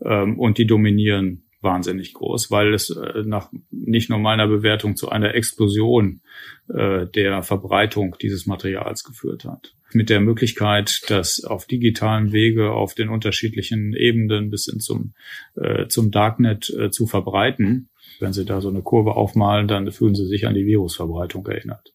Ähm, 0.02 0.39
und 0.39 0.57
die 0.57 0.68
dominieren 0.68 1.44
wahnsinnig 1.61 2.14
groß, 2.14 2.52
weil 2.52 2.73
es 2.73 2.89
äh, 2.89 3.23
nach 3.26 3.52
nicht 3.72 4.10
nur 4.10 4.19
meiner 4.19 4.48
Bewertung 4.48 4.95
zu 4.95 5.10
einer 5.10 5.35
Explosion 5.35 6.22
äh, 6.69 7.07
der 7.07 7.44
Verbreitung 7.44 8.15
dieses 8.22 8.45
Materials 8.45 9.03
geführt 9.03 9.45
hat. 9.45 9.76
Mit 9.93 10.09
der 10.09 10.19
Möglichkeit, 10.19 11.01
das 11.07 11.43
auf 11.43 11.65
digitalen 11.65 12.31
Wege 12.31 12.72
auf 12.72 12.93
den 12.93 13.09
unterschiedlichen 13.09 13.93
Ebenen 13.93 14.49
bis 14.49 14.65
hin 14.65 14.80
zum, 14.80 15.14
äh, 15.55 15.88
zum 15.88 16.11
Darknet 16.11 16.69
äh, 16.69 16.89
zu 16.91 17.07
verbreiten. 17.07 17.89
Wenn 18.19 18.34
Sie 18.34 18.45
da 18.45 18.61
so 18.61 18.69
eine 18.69 18.81
Kurve 18.81 19.15
aufmalen, 19.15 19.68
dann 19.68 19.91
fühlen 19.91 20.15
Sie 20.15 20.26
sich 20.26 20.45
an 20.45 20.55
die 20.55 20.65
Virusverbreitung 20.65 21.45
erinnert. 21.47 21.93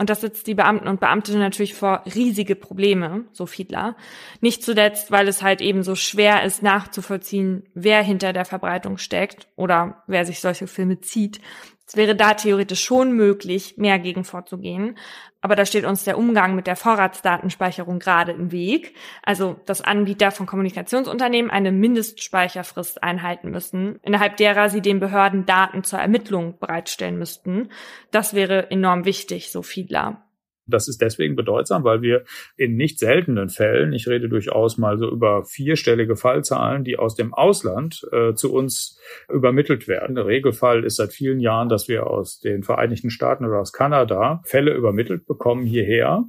Und 0.00 0.10
das 0.10 0.20
setzt 0.20 0.46
die 0.46 0.54
Beamten 0.54 0.86
und 0.86 1.00
Beamtinnen 1.00 1.40
natürlich 1.40 1.74
vor 1.74 2.04
riesige 2.14 2.54
Probleme, 2.54 3.24
so 3.32 3.46
Fiedler. 3.46 3.96
Nicht 4.40 4.62
zuletzt, 4.62 5.10
weil 5.10 5.26
es 5.26 5.42
halt 5.42 5.60
eben 5.60 5.82
so 5.82 5.96
schwer 5.96 6.44
ist 6.44 6.62
nachzuvollziehen, 6.62 7.64
wer 7.74 8.00
hinter 8.04 8.32
der 8.32 8.44
Verbreitung 8.44 8.96
steckt 8.96 9.48
oder 9.56 10.04
wer 10.06 10.24
sich 10.24 10.38
solche 10.38 10.68
Filme 10.68 11.00
zieht. 11.00 11.40
Es 11.88 11.96
wäre 11.96 12.14
da 12.14 12.34
theoretisch 12.34 12.84
schon 12.84 13.12
möglich, 13.12 13.76
mehr 13.78 13.98
gegen 13.98 14.22
vorzugehen. 14.22 14.98
Aber 15.40 15.56
da 15.56 15.64
steht 15.64 15.86
uns 15.86 16.04
der 16.04 16.18
Umgang 16.18 16.54
mit 16.54 16.66
der 16.66 16.76
Vorratsdatenspeicherung 16.76 17.98
gerade 17.98 18.32
im 18.32 18.52
Weg. 18.52 18.94
Also, 19.22 19.58
dass 19.64 19.80
Anbieter 19.80 20.30
von 20.30 20.44
Kommunikationsunternehmen 20.44 21.50
eine 21.50 21.72
Mindestspeicherfrist 21.72 23.02
einhalten 23.02 23.50
müssen, 23.50 24.00
innerhalb 24.02 24.36
derer 24.36 24.68
sie 24.68 24.82
den 24.82 25.00
Behörden 25.00 25.46
Daten 25.46 25.82
zur 25.82 25.98
Ermittlung 25.98 26.58
bereitstellen 26.58 27.18
müssten. 27.18 27.70
Das 28.10 28.34
wäre 28.34 28.70
enorm 28.70 29.06
wichtig, 29.06 29.50
so 29.50 29.62
Fiedler. 29.62 30.27
Das 30.68 30.88
ist 30.88 31.00
deswegen 31.00 31.36
bedeutsam, 31.36 31.84
weil 31.84 32.02
wir 32.02 32.24
in 32.56 32.76
nicht 32.76 32.98
seltenen 32.98 33.48
Fällen, 33.48 33.92
ich 33.92 34.08
rede 34.08 34.28
durchaus 34.28 34.78
mal 34.78 34.98
so 34.98 35.10
über 35.10 35.44
vierstellige 35.44 36.16
Fallzahlen, 36.16 36.84
die 36.84 36.98
aus 36.98 37.14
dem 37.14 37.34
Ausland 37.34 38.06
äh, 38.12 38.34
zu 38.34 38.52
uns 38.52 38.98
übermittelt 39.28 39.88
werden. 39.88 40.16
Der 40.16 40.26
Regelfall 40.26 40.84
ist 40.84 40.96
seit 40.96 41.12
vielen 41.12 41.40
Jahren, 41.40 41.68
dass 41.68 41.88
wir 41.88 42.06
aus 42.06 42.40
den 42.40 42.62
Vereinigten 42.62 43.10
Staaten 43.10 43.44
oder 43.44 43.60
aus 43.60 43.72
Kanada 43.72 44.42
Fälle 44.44 44.74
übermittelt 44.74 45.26
bekommen 45.26 45.64
hierher. 45.64 46.24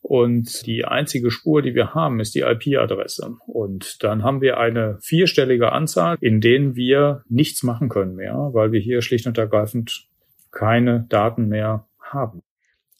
Und 0.00 0.66
die 0.66 0.84
einzige 0.84 1.30
Spur, 1.30 1.60
die 1.60 1.74
wir 1.74 1.94
haben, 1.94 2.20
ist 2.20 2.34
die 2.34 2.40
IP-Adresse. 2.40 3.36
Und 3.46 4.02
dann 4.04 4.22
haben 4.22 4.40
wir 4.40 4.58
eine 4.58 4.98
vierstellige 5.00 5.72
Anzahl, 5.72 6.16
in 6.20 6.40
denen 6.40 6.76
wir 6.76 7.24
nichts 7.28 7.62
machen 7.62 7.88
können 7.88 8.14
mehr, 8.14 8.50
weil 8.52 8.72
wir 8.72 8.80
hier 8.80 9.02
schlicht 9.02 9.26
und 9.26 9.36
ergreifend 9.38 10.06
keine 10.50 11.06
Daten 11.08 11.48
mehr 11.48 11.86
haben. 12.00 12.42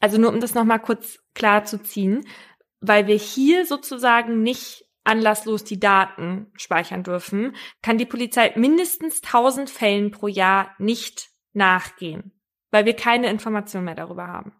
Also 0.00 0.18
nur 0.18 0.32
um 0.32 0.40
das 0.40 0.54
nochmal 0.54 0.80
kurz 0.80 1.18
klar 1.34 1.64
zu 1.64 1.82
ziehen, 1.82 2.26
weil 2.80 3.06
wir 3.06 3.16
hier 3.16 3.66
sozusagen 3.66 4.42
nicht 4.42 4.84
anlasslos 5.04 5.64
die 5.64 5.80
Daten 5.80 6.52
speichern 6.54 7.02
dürfen, 7.02 7.56
kann 7.82 7.98
die 7.98 8.06
Polizei 8.06 8.52
mindestens 8.56 9.22
1000 9.22 9.70
Fällen 9.70 10.10
pro 10.10 10.28
Jahr 10.28 10.74
nicht 10.78 11.30
nachgehen, 11.54 12.38
weil 12.70 12.84
wir 12.84 12.94
keine 12.94 13.30
Informationen 13.30 13.86
mehr 13.86 13.94
darüber 13.94 14.26
haben. 14.28 14.52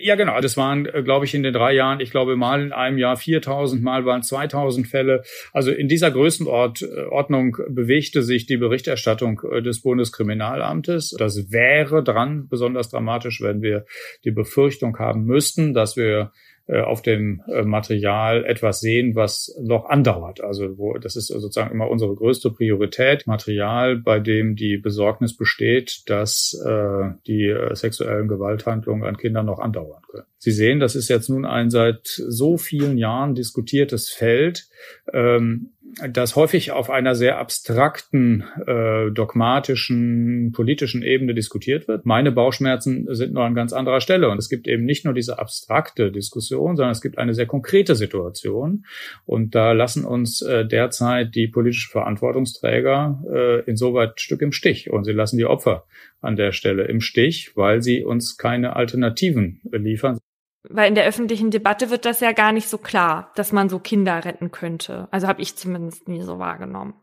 Ja, 0.00 0.14
genau. 0.14 0.40
Das 0.40 0.56
waren, 0.56 0.86
äh, 0.86 1.02
glaube 1.02 1.24
ich, 1.24 1.34
in 1.34 1.42
den 1.42 1.52
drei 1.52 1.72
Jahren, 1.72 1.98
ich 2.00 2.12
glaube, 2.12 2.36
mal 2.36 2.62
in 2.62 2.72
einem 2.72 2.98
Jahr 2.98 3.16
4000, 3.16 3.82
mal 3.82 4.04
waren 4.06 4.22
2000 4.22 4.86
Fälle. 4.86 5.22
Also 5.52 5.72
in 5.72 5.88
dieser 5.88 6.12
Größenordnung 6.12 7.56
bewegte 7.68 8.22
sich 8.22 8.46
die 8.46 8.56
Berichterstattung 8.56 9.40
äh, 9.50 9.60
des 9.60 9.82
Bundeskriminalamtes. 9.82 11.16
Das 11.18 11.50
wäre 11.50 12.04
dran 12.04 12.46
besonders 12.48 12.90
dramatisch, 12.90 13.40
wenn 13.42 13.60
wir 13.60 13.86
die 14.24 14.30
Befürchtung 14.30 14.96
haben 14.98 15.24
müssten, 15.24 15.74
dass 15.74 15.96
wir 15.96 16.20
äh, 16.20 16.26
auf 16.68 17.00
dem 17.00 17.42
äh, 17.48 17.62
Material 17.62 18.44
etwas 18.44 18.80
sehen, 18.80 19.14
was 19.14 19.56
noch 19.60 19.86
andauert. 19.86 20.42
Also 20.42 20.76
wo, 20.76 20.98
das 20.98 21.16
ist 21.16 21.28
sozusagen 21.28 21.72
immer 21.72 21.88
unsere 21.88 22.14
größte 22.14 22.50
Priorität. 22.50 23.26
Material, 23.26 23.96
bei 23.96 24.20
dem 24.20 24.54
die 24.54 24.76
Besorgnis 24.76 25.36
besteht, 25.36 26.02
dass 26.06 26.60
äh, 26.64 27.10
die 27.26 27.46
äh, 27.46 27.74
sexuellen 27.74 28.28
Gewalthandlungen 28.28 29.04
an 29.04 29.16
Kindern 29.16 29.46
noch 29.46 29.60
andauern 29.60 30.02
können. 30.10 30.26
Sie 30.36 30.52
sehen, 30.52 30.78
das 30.78 30.94
ist 30.94 31.08
jetzt 31.08 31.30
nun 31.30 31.44
ein 31.44 31.70
seit 31.70 32.06
so 32.06 32.58
vielen 32.58 32.98
Jahren 32.98 33.34
diskutiertes 33.34 34.10
Feld. 34.10 34.68
Ähm, 35.12 35.70
das 36.10 36.36
häufig 36.36 36.72
auf 36.72 36.90
einer 36.90 37.14
sehr 37.14 37.38
abstrakten, 37.38 38.44
äh, 38.66 39.10
dogmatischen, 39.10 40.52
politischen 40.52 41.02
Ebene 41.02 41.34
diskutiert 41.34 41.88
wird. 41.88 42.06
Meine 42.06 42.32
Bauchschmerzen 42.32 43.06
sind 43.14 43.32
nur 43.32 43.44
an 43.44 43.54
ganz 43.54 43.72
anderer 43.72 44.00
Stelle. 44.00 44.28
Und 44.28 44.38
es 44.38 44.48
gibt 44.48 44.68
eben 44.68 44.84
nicht 44.84 45.04
nur 45.04 45.14
diese 45.14 45.38
abstrakte 45.38 46.12
Diskussion, 46.12 46.76
sondern 46.76 46.92
es 46.92 47.00
gibt 47.00 47.18
eine 47.18 47.34
sehr 47.34 47.46
konkrete 47.46 47.94
Situation. 47.94 48.84
Und 49.24 49.54
da 49.54 49.72
lassen 49.72 50.04
uns 50.04 50.42
äh, 50.42 50.66
derzeit 50.66 51.34
die 51.34 51.48
politischen 51.48 51.90
Verantwortungsträger 51.90 53.22
äh, 53.32 53.60
insoweit 53.70 54.20
Stück 54.20 54.42
im 54.42 54.52
Stich. 54.52 54.90
Und 54.90 55.04
sie 55.04 55.12
lassen 55.12 55.38
die 55.38 55.46
Opfer 55.46 55.84
an 56.20 56.36
der 56.36 56.52
Stelle 56.52 56.84
im 56.84 57.00
Stich, 57.00 57.56
weil 57.56 57.82
sie 57.82 58.04
uns 58.04 58.36
keine 58.36 58.76
Alternativen 58.76 59.60
liefern. 59.70 60.18
Weil 60.62 60.88
in 60.88 60.94
der 60.94 61.06
öffentlichen 61.06 61.50
Debatte 61.50 61.90
wird 61.90 62.04
das 62.04 62.20
ja 62.20 62.32
gar 62.32 62.52
nicht 62.52 62.68
so 62.68 62.78
klar, 62.78 63.32
dass 63.36 63.52
man 63.52 63.68
so 63.68 63.78
Kinder 63.78 64.24
retten 64.24 64.50
könnte. 64.50 65.08
Also 65.10 65.28
habe 65.28 65.42
ich 65.42 65.56
zumindest 65.56 66.08
nie 66.08 66.22
so 66.22 66.38
wahrgenommen. 66.38 66.94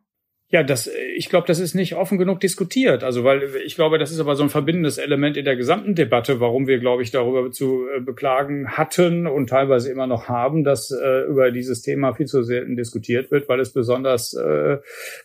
Ja, 0.56 0.64
das, 0.64 0.90
ich 1.18 1.27
glaube, 1.27 1.48
das 1.48 1.60
ist 1.60 1.76
nicht 1.76 1.95
offen 1.95 2.18
genug 2.18 2.40
diskutiert. 2.40 3.03
Also, 3.03 3.26
weil 3.26 3.44
ich 3.65 3.76
glaube, 3.76 3.98
das 3.98 4.11
ist 4.11 4.22
aber 4.22 4.38
so 4.38 4.44
ein 4.44 4.49
verbindendes 4.49 4.98
Element 4.98 5.36
in 5.36 5.44
der 5.44 5.57
gesamten 5.57 5.95
Debatte, 5.95 6.40
warum 6.40 6.65
wir, 6.65 6.80
glaube 6.80 7.03
ich, 7.03 7.11
darüber 7.11 7.52
zu 7.52 7.86
äh, 7.94 7.99
beklagen 7.99 8.69
hatten 8.69 9.27
und 9.27 9.49
teilweise 9.49 9.91
immer 9.91 10.07
noch 10.07 10.30
haben, 10.30 10.64
dass 10.64 10.91
äh, 10.91 11.26
über 11.26 11.52
dieses 11.52 11.82
Thema 11.82 12.14
viel 12.14 12.27
zu 12.27 12.41
selten 12.44 12.77
diskutiert 12.77 13.32
wird, 13.32 13.49
weil 13.49 13.60
es 13.60 13.73
besonders, 13.73 14.34
äh, 14.34 14.77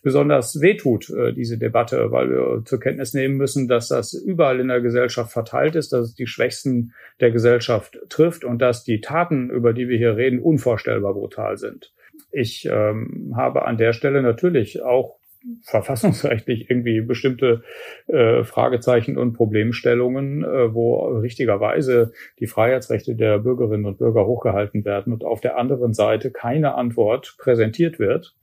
besonders 0.02 0.60
wehtut, 0.60 1.08
äh, 1.10 1.32
diese 1.32 1.58
Debatte, 1.58 2.10
weil 2.10 2.28
wir 2.28 2.64
zur 2.64 2.80
Kenntnis 2.80 3.14
nehmen 3.14 3.36
müssen, 3.36 3.68
dass 3.68 3.86
das 3.86 4.14
überall 4.14 4.58
in 4.58 4.66
der 4.66 4.80
Gesellschaft 4.80 5.30
verteilt 5.30 5.76
ist, 5.76 5.92
dass 5.92 6.06
es 6.06 6.14
die 6.16 6.26
Schwächsten 6.26 6.92
der 7.20 7.30
Gesellschaft 7.30 8.00
trifft 8.08 8.42
und 8.42 8.60
dass 8.60 8.82
die 8.82 9.00
Taten, 9.00 9.48
über 9.48 9.74
die 9.74 9.88
wir 9.88 9.96
hier 9.96 10.16
reden, 10.16 10.40
unvorstellbar 10.40 11.14
brutal 11.14 11.56
sind. 11.56 11.92
Ich 12.32 12.68
ähm, 12.70 13.32
habe 13.36 13.64
an 13.64 13.76
der 13.76 13.92
Stelle 13.92 14.22
natürlich 14.22 14.82
auch 14.82 15.19
verfassungsrechtlich 15.62 16.70
irgendwie 16.70 17.00
bestimmte 17.00 17.62
äh, 18.06 18.44
Fragezeichen 18.44 19.16
und 19.16 19.32
Problemstellungen, 19.32 20.44
äh, 20.44 20.74
wo 20.74 21.18
richtigerweise 21.18 22.12
die 22.38 22.46
Freiheitsrechte 22.46 23.14
der 23.14 23.38
Bürgerinnen 23.38 23.86
und 23.86 23.98
Bürger 23.98 24.26
hochgehalten 24.26 24.84
werden 24.84 25.12
und 25.12 25.24
auf 25.24 25.40
der 25.40 25.56
anderen 25.56 25.94
Seite 25.94 26.30
keine 26.30 26.74
Antwort 26.74 27.36
präsentiert 27.38 27.98
wird, 27.98 28.34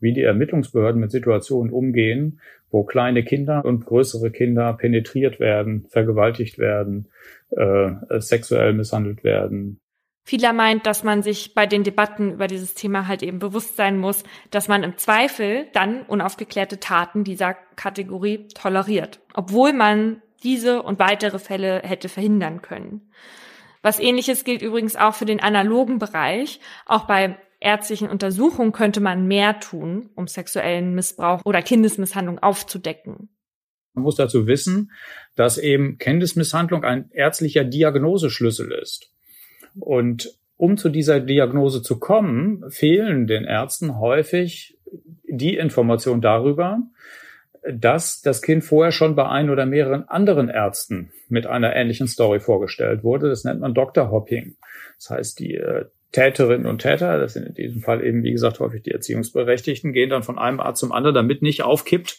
wie 0.00 0.12
die 0.12 0.22
Ermittlungsbehörden 0.22 1.00
mit 1.00 1.10
Situationen 1.10 1.72
umgehen, 1.72 2.40
wo 2.70 2.84
kleine 2.84 3.24
Kinder 3.24 3.64
und 3.64 3.86
größere 3.86 4.30
Kinder 4.30 4.72
penetriert 4.72 5.40
werden, 5.40 5.86
vergewaltigt 5.88 6.58
werden, 6.58 7.08
äh, 7.50 7.90
sexuell 8.18 8.72
misshandelt 8.72 9.24
werden, 9.24 9.80
Vieler 10.22 10.52
meint, 10.52 10.86
dass 10.86 11.02
man 11.02 11.22
sich 11.22 11.54
bei 11.54 11.66
den 11.66 11.82
Debatten 11.82 12.32
über 12.32 12.46
dieses 12.46 12.74
Thema 12.74 13.06
halt 13.08 13.22
eben 13.22 13.38
bewusst 13.38 13.76
sein 13.76 13.98
muss, 13.98 14.22
dass 14.50 14.68
man 14.68 14.82
im 14.82 14.96
Zweifel 14.96 15.68
dann 15.72 16.02
unaufgeklärte 16.02 16.78
Taten 16.78 17.24
dieser 17.24 17.54
Kategorie 17.76 18.46
toleriert, 18.54 19.20
obwohl 19.34 19.72
man 19.72 20.22
diese 20.42 20.82
und 20.82 20.98
weitere 20.98 21.38
Fälle 21.38 21.82
hätte 21.82 22.08
verhindern 22.08 22.62
können. 22.62 23.10
Was 23.82 23.98
ähnliches 23.98 24.44
gilt 24.44 24.62
übrigens 24.62 24.96
auch 24.96 25.14
für 25.14 25.24
den 25.24 25.40
analogen 25.40 25.98
Bereich. 25.98 26.60
Auch 26.86 27.06
bei 27.06 27.38
ärztlichen 27.60 28.08
Untersuchungen 28.08 28.72
könnte 28.72 29.00
man 29.00 29.26
mehr 29.26 29.60
tun, 29.60 30.10
um 30.14 30.26
sexuellen 30.26 30.94
Missbrauch 30.94 31.40
oder 31.44 31.62
Kindesmisshandlung 31.62 32.38
aufzudecken. 32.38 33.30
Man 33.94 34.04
muss 34.04 34.16
dazu 34.16 34.46
wissen, 34.46 34.92
dass 35.34 35.58
eben 35.58 35.98
Kindesmisshandlung 35.98 36.84
ein 36.84 37.10
ärztlicher 37.10 37.64
Diagnoseschlüssel 37.64 38.72
ist. 38.72 39.12
Und 39.78 40.36
um 40.56 40.76
zu 40.76 40.88
dieser 40.88 41.20
Diagnose 41.20 41.82
zu 41.82 41.98
kommen, 41.98 42.70
fehlen 42.70 43.26
den 43.26 43.44
Ärzten 43.44 43.98
häufig 43.98 44.78
die 45.26 45.56
Information 45.56 46.20
darüber, 46.20 46.82
dass 47.70 48.22
das 48.22 48.42
Kind 48.42 48.64
vorher 48.64 48.92
schon 48.92 49.14
bei 49.14 49.28
ein 49.28 49.50
oder 49.50 49.66
mehreren 49.66 50.08
anderen 50.08 50.48
Ärzten 50.48 51.12
mit 51.28 51.46
einer 51.46 51.74
ähnlichen 51.74 52.08
Story 52.08 52.40
vorgestellt 52.40 53.04
wurde. 53.04 53.28
Das 53.28 53.44
nennt 53.44 53.60
man 53.60 53.74
Dr. 53.74 54.10
Hopping. 54.10 54.56
Das 54.96 55.10
heißt, 55.10 55.38
die 55.38 55.54
äh, 55.54 55.86
Täterinnen 56.12 56.66
und 56.66 56.82
Täter, 56.82 57.18
das 57.18 57.34
sind 57.34 57.46
in 57.46 57.54
diesem 57.54 57.82
Fall 57.82 58.04
eben, 58.04 58.22
wie 58.24 58.32
gesagt, 58.32 58.58
häufig 58.58 58.82
die 58.82 58.90
Erziehungsberechtigten, 58.90 59.92
gehen 59.92 60.10
dann 60.10 60.22
von 60.22 60.38
einem 60.38 60.60
Arzt 60.60 60.80
zum 60.80 60.92
anderen, 60.92 61.14
damit 61.14 61.42
nicht 61.42 61.62
aufkippt, 61.62 62.18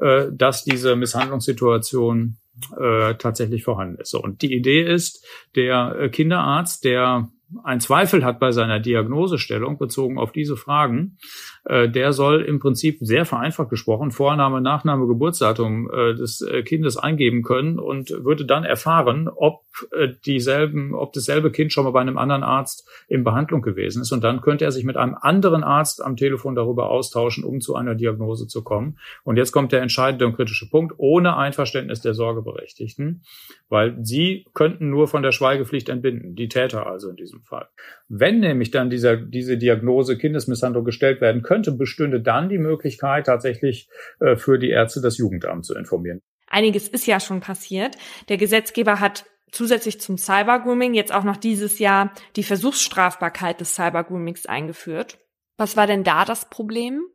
äh, 0.00 0.26
dass 0.32 0.64
diese 0.64 0.94
Misshandlungssituation 0.94 2.36
äh, 2.78 3.14
tatsächlich 3.14 3.64
vorhanden 3.64 4.00
ist. 4.00 4.10
So, 4.10 4.22
und 4.22 4.42
die 4.42 4.54
Idee 4.54 4.82
ist, 4.82 5.26
der 5.56 5.96
äh, 5.98 6.08
Kinderarzt, 6.08 6.84
der 6.84 7.30
ein 7.64 7.80
Zweifel 7.80 8.24
hat 8.24 8.38
bei 8.40 8.52
seiner 8.52 8.80
Diagnosestellung 8.80 9.78
bezogen 9.78 10.18
auf 10.18 10.32
diese 10.32 10.56
Fragen, 10.56 11.18
äh, 11.64 11.88
der 11.88 12.12
soll 12.12 12.42
im 12.42 12.58
Prinzip 12.58 12.98
sehr 13.00 13.24
vereinfacht 13.24 13.70
gesprochen 13.70 14.10
Vorname, 14.10 14.60
Nachname, 14.60 15.06
Geburtsdatum 15.06 15.90
äh, 15.92 16.14
des 16.14 16.40
äh, 16.40 16.62
Kindes 16.62 16.96
eingeben 16.96 17.42
können 17.42 17.78
und 17.78 18.10
würde 18.10 18.44
dann 18.44 18.64
erfahren, 18.64 19.28
ob 19.28 19.62
äh, 19.92 20.08
dieselben, 20.26 20.94
ob 20.94 21.12
dasselbe 21.12 21.52
Kind 21.52 21.72
schon 21.72 21.84
mal 21.84 21.92
bei 21.92 22.00
einem 22.00 22.18
anderen 22.18 22.42
Arzt 22.42 22.88
in 23.08 23.22
Behandlung 23.24 23.62
gewesen 23.62 24.02
ist. 24.02 24.12
Und 24.12 24.24
dann 24.24 24.40
könnte 24.40 24.64
er 24.64 24.72
sich 24.72 24.84
mit 24.84 24.96
einem 24.96 25.16
anderen 25.20 25.62
Arzt 25.62 26.02
am 26.02 26.16
Telefon 26.16 26.54
darüber 26.54 26.90
austauschen, 26.90 27.44
um 27.44 27.60
zu 27.60 27.76
einer 27.76 27.94
Diagnose 27.94 28.48
zu 28.48 28.64
kommen. 28.64 28.98
Und 29.22 29.36
jetzt 29.36 29.52
kommt 29.52 29.72
der 29.72 29.82
entscheidende 29.82 30.26
und 30.26 30.34
kritische 30.34 30.68
Punkt, 30.68 30.94
ohne 30.98 31.36
Einverständnis 31.36 32.00
der 32.00 32.14
Sorgeberechtigten, 32.14 33.22
weil 33.68 33.96
sie 34.02 34.46
könnten 34.54 34.90
nur 34.90 35.06
von 35.06 35.22
der 35.22 35.32
Schweigepflicht 35.32 35.88
entbinden, 35.88 36.34
die 36.34 36.48
Täter 36.48 36.86
also 36.86 37.08
in 37.08 37.16
diesem 37.16 37.42
Fall. 37.42 37.68
Wenn 38.14 38.40
nämlich 38.40 38.70
dann 38.70 38.90
dieser, 38.90 39.16
diese 39.16 39.56
Diagnose 39.56 40.18
Kindesmisshandlung 40.18 40.84
gestellt 40.84 41.22
werden 41.22 41.40
könnte, 41.40 41.72
bestünde 41.72 42.20
dann 42.20 42.50
die 42.50 42.58
Möglichkeit, 42.58 43.24
tatsächlich 43.24 43.88
äh, 44.20 44.36
für 44.36 44.58
die 44.58 44.68
Ärzte 44.68 45.00
das 45.00 45.16
Jugendamt 45.16 45.64
zu 45.64 45.74
informieren. 45.74 46.20
Einiges 46.46 46.88
ist 46.88 47.06
ja 47.06 47.20
schon 47.20 47.40
passiert. 47.40 47.96
Der 48.28 48.36
Gesetzgeber 48.36 49.00
hat 49.00 49.24
zusätzlich 49.50 49.98
zum 49.98 50.18
Cybergrooming 50.18 50.92
jetzt 50.92 51.10
auch 51.10 51.24
noch 51.24 51.38
dieses 51.38 51.78
Jahr 51.78 52.12
die 52.36 52.42
Versuchsstrafbarkeit 52.42 53.62
des 53.62 53.76
Cybergroomings 53.76 54.44
eingeführt. 54.44 55.18
Was 55.56 55.78
war 55.78 55.86
denn 55.86 56.04
da 56.04 56.26
das 56.26 56.50
Problem? 56.50 57.06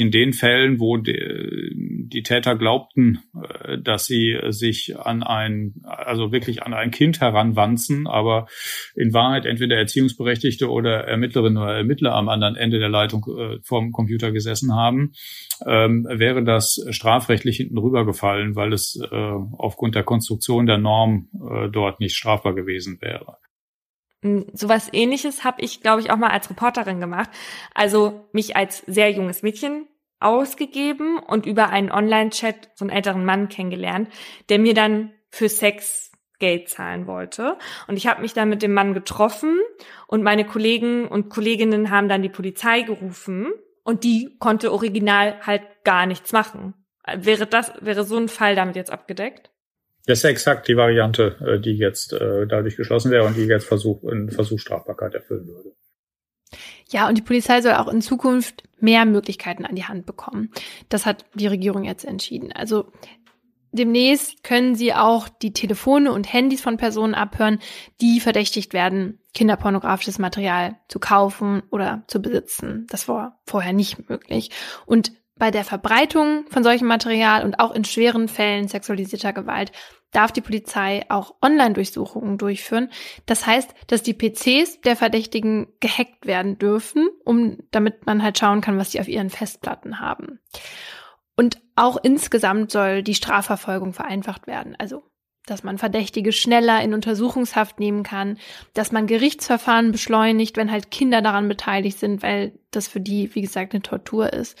In 0.00 0.10
den 0.10 0.32
Fällen, 0.32 0.80
wo 0.80 0.96
die, 0.96 1.72
die 1.74 2.22
Täter 2.22 2.56
glaubten, 2.56 3.18
äh, 3.64 3.78
dass 3.78 4.06
sie 4.06 4.38
sich 4.48 4.98
an 4.98 5.22
ein, 5.22 5.74
also 5.84 6.32
wirklich 6.32 6.62
an 6.62 6.74
ein 6.74 6.90
Kind 6.90 7.20
heranwanzen, 7.20 8.06
aber 8.06 8.46
in 8.94 9.12
Wahrheit 9.12 9.46
entweder 9.46 9.76
Erziehungsberechtigte 9.76 10.70
oder 10.70 11.04
Ermittlerinnen 11.04 11.62
oder 11.62 11.76
Ermittler 11.76 12.14
am 12.14 12.28
anderen 12.28 12.56
Ende 12.56 12.78
der 12.78 12.88
Leitung 12.88 13.24
äh, 13.38 13.58
vom 13.62 13.92
Computer 13.92 14.32
gesessen 14.32 14.74
haben, 14.74 15.12
ähm, 15.66 16.06
wäre 16.08 16.44
das 16.44 16.84
strafrechtlich 16.90 17.56
hinten 17.56 17.78
rübergefallen, 17.78 18.56
weil 18.56 18.72
es 18.72 19.00
äh, 19.00 19.14
aufgrund 19.14 19.94
der 19.94 20.04
Konstruktion 20.04 20.66
der 20.66 20.78
Norm 20.78 21.28
dort 21.72 22.00
nicht 22.00 22.16
strafbar 22.16 22.54
gewesen 22.54 22.98
wäre. 23.00 23.38
Hm, 24.22 24.46
sowas 24.52 24.88
ähnliches 24.92 25.44
habe 25.44 25.62
ich, 25.62 25.80
glaube 25.80 26.00
ich, 26.00 26.10
auch 26.10 26.16
mal 26.16 26.30
als 26.30 26.50
Reporterin 26.50 27.00
gemacht. 27.00 27.30
Also 27.74 28.28
mich 28.32 28.56
als 28.56 28.82
sehr 28.86 29.10
junges 29.10 29.42
Mädchen 29.42 29.86
ausgegeben 30.20 31.18
und 31.18 31.46
über 31.46 31.68
einen 31.70 31.92
Online-Chat 31.92 32.70
so 32.74 32.84
einen 32.84 32.90
älteren 32.90 33.24
Mann 33.24 33.48
kennengelernt, 33.48 34.08
der 34.48 34.58
mir 34.58 34.74
dann 34.74 35.12
für 35.30 35.48
Sex 35.48 36.10
Geld 36.38 36.68
zahlen 36.68 37.06
wollte. 37.06 37.56
Und 37.86 37.96
ich 37.96 38.06
habe 38.06 38.22
mich 38.22 38.32
dann 38.32 38.48
mit 38.48 38.62
dem 38.62 38.72
Mann 38.72 38.94
getroffen 38.94 39.58
und 40.06 40.22
meine 40.22 40.44
Kollegen 40.44 41.06
und 41.06 41.30
Kolleginnen 41.30 41.90
haben 41.90 42.08
dann 42.08 42.22
die 42.22 42.28
Polizei 42.28 42.82
gerufen 42.82 43.52
und 43.82 44.04
die 44.04 44.36
konnte 44.38 44.72
original 44.72 45.40
halt 45.44 45.62
gar 45.84 46.06
nichts 46.06 46.32
machen. 46.32 46.74
Wäre 47.16 47.46
das, 47.46 47.72
wäre 47.80 48.04
so 48.04 48.16
ein 48.16 48.28
Fall 48.28 48.54
damit 48.54 48.76
jetzt 48.76 48.90
abgedeckt? 48.90 49.50
Das 50.08 50.20
ist 50.20 50.24
exakt 50.24 50.68
die 50.68 50.76
Variante, 50.78 51.36
äh, 51.46 51.60
die 51.60 51.76
jetzt 51.76 52.14
äh, 52.14 52.46
dadurch 52.46 52.76
geschlossen 52.76 53.10
wäre 53.10 53.26
und 53.26 53.36
die 53.36 53.42
jetzt 53.42 53.66
Versuch, 53.66 54.02
in 54.04 54.30
Versuchsstrafbarkeit 54.30 55.14
erfüllen 55.14 55.46
würde. 55.46 55.74
Ja, 56.88 57.08
und 57.08 57.18
die 57.18 57.22
Polizei 57.22 57.60
soll 57.60 57.74
auch 57.74 57.88
in 57.88 58.00
Zukunft 58.00 58.62
mehr 58.80 59.04
Möglichkeiten 59.04 59.66
an 59.66 59.74
die 59.74 59.84
Hand 59.84 60.06
bekommen. 60.06 60.50
Das 60.88 61.04
hat 61.04 61.26
die 61.34 61.46
Regierung 61.46 61.84
jetzt 61.84 62.06
entschieden. 62.06 62.52
Also 62.52 62.90
demnächst 63.72 64.42
können 64.42 64.76
sie 64.76 64.94
auch 64.94 65.28
die 65.28 65.52
Telefone 65.52 66.10
und 66.10 66.32
Handys 66.32 66.62
von 66.62 66.78
Personen 66.78 67.14
abhören, 67.14 67.58
die 68.00 68.20
verdächtigt 68.20 68.72
werden, 68.72 69.20
kinderpornografisches 69.34 70.18
Material 70.18 70.76
zu 70.88 71.00
kaufen 71.00 71.64
oder 71.70 72.04
zu 72.06 72.22
besitzen. 72.22 72.86
Das 72.88 73.08
war 73.08 73.42
vorher 73.44 73.74
nicht 73.74 74.08
möglich. 74.08 74.52
Und 74.86 75.12
bei 75.38 75.50
der 75.50 75.64
Verbreitung 75.64 76.46
von 76.50 76.64
solchem 76.64 76.88
Material 76.88 77.44
und 77.44 77.60
auch 77.60 77.74
in 77.74 77.84
schweren 77.84 78.28
Fällen 78.28 78.68
sexualisierter 78.68 79.32
Gewalt 79.32 79.72
darf 80.12 80.32
die 80.32 80.40
Polizei 80.40 81.04
auch 81.08 81.34
Online-Durchsuchungen 81.42 82.38
durchführen. 82.38 82.90
Das 83.26 83.46
heißt, 83.46 83.74
dass 83.86 84.02
die 84.02 84.14
PCs 84.14 84.80
der 84.80 84.96
Verdächtigen 84.96 85.68
gehackt 85.80 86.26
werden 86.26 86.58
dürfen, 86.58 87.08
um, 87.24 87.58
damit 87.70 88.06
man 88.06 88.22
halt 88.22 88.38
schauen 88.38 88.60
kann, 88.60 88.78
was 88.78 88.92
sie 88.92 89.00
auf 89.00 89.08
ihren 89.08 89.30
Festplatten 89.30 90.00
haben. 90.00 90.40
Und 91.36 91.60
auch 91.76 91.98
insgesamt 92.02 92.72
soll 92.72 93.02
die 93.02 93.14
Strafverfolgung 93.14 93.92
vereinfacht 93.92 94.46
werden. 94.46 94.74
Also, 94.78 95.04
dass 95.46 95.62
man 95.62 95.78
Verdächtige 95.78 96.32
schneller 96.32 96.82
in 96.82 96.94
Untersuchungshaft 96.94 97.78
nehmen 97.78 98.02
kann, 98.02 98.38
dass 98.74 98.92
man 98.92 99.06
Gerichtsverfahren 99.06 99.92
beschleunigt, 99.92 100.56
wenn 100.56 100.70
halt 100.70 100.90
Kinder 100.90 101.22
daran 101.22 101.48
beteiligt 101.48 101.98
sind, 101.98 102.22
weil 102.22 102.58
das 102.70 102.88
für 102.88 103.00
die, 103.00 103.34
wie 103.34 103.40
gesagt, 103.40 103.72
eine 103.72 103.82
Tortur 103.82 104.32
ist. 104.32 104.58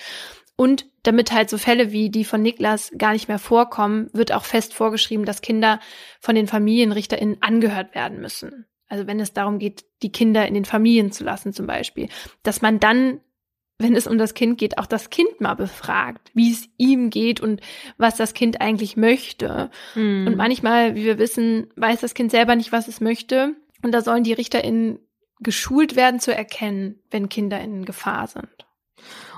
Und 0.56 0.86
damit 1.02 1.32
halt 1.32 1.50
so 1.50 1.58
Fälle 1.58 1.92
wie 1.92 2.10
die 2.10 2.24
von 2.24 2.42
Niklas 2.42 2.90
gar 2.96 3.12
nicht 3.12 3.28
mehr 3.28 3.38
vorkommen, 3.38 4.08
wird 4.12 4.32
auch 4.32 4.44
fest 4.44 4.74
vorgeschrieben, 4.74 5.24
dass 5.24 5.42
Kinder 5.42 5.80
von 6.20 6.34
den 6.34 6.46
FamilienrichterInnen 6.46 7.40
angehört 7.40 7.94
werden 7.94 8.20
müssen. 8.20 8.66
Also 8.88 9.06
wenn 9.06 9.20
es 9.20 9.32
darum 9.32 9.58
geht, 9.58 9.84
die 10.02 10.12
Kinder 10.12 10.46
in 10.46 10.54
den 10.54 10.64
Familien 10.64 11.12
zu 11.12 11.24
lassen 11.24 11.52
zum 11.52 11.66
Beispiel, 11.66 12.08
dass 12.42 12.62
man 12.62 12.80
dann, 12.80 13.20
wenn 13.78 13.94
es 13.94 14.06
um 14.06 14.18
das 14.18 14.34
Kind 14.34 14.58
geht, 14.58 14.78
auch 14.78 14.86
das 14.86 15.10
Kind 15.10 15.40
mal 15.40 15.54
befragt, 15.54 16.30
wie 16.34 16.50
es 16.50 16.68
ihm 16.78 17.10
geht 17.10 17.40
und 17.40 17.60
was 17.96 18.16
das 18.16 18.34
Kind 18.34 18.60
eigentlich 18.60 18.96
möchte. 18.96 19.70
Mhm. 19.94 20.26
Und 20.26 20.36
manchmal, 20.36 20.94
wie 20.94 21.04
wir 21.04 21.18
wissen, 21.18 21.68
weiß 21.76 22.00
das 22.00 22.14
Kind 22.14 22.30
selber 22.30 22.56
nicht, 22.56 22.72
was 22.72 22.88
es 22.88 23.00
möchte. 23.00 23.54
Und 23.82 23.92
da 23.92 24.00
sollen 24.00 24.24
die 24.24 24.32
RichterInnen 24.32 24.98
geschult 25.40 25.94
werden 25.94 26.18
zu 26.18 26.34
erkennen, 26.34 27.00
wenn 27.10 27.28
Kinder 27.28 27.60
in 27.60 27.84
Gefahr 27.84 28.26
sind. 28.26 28.66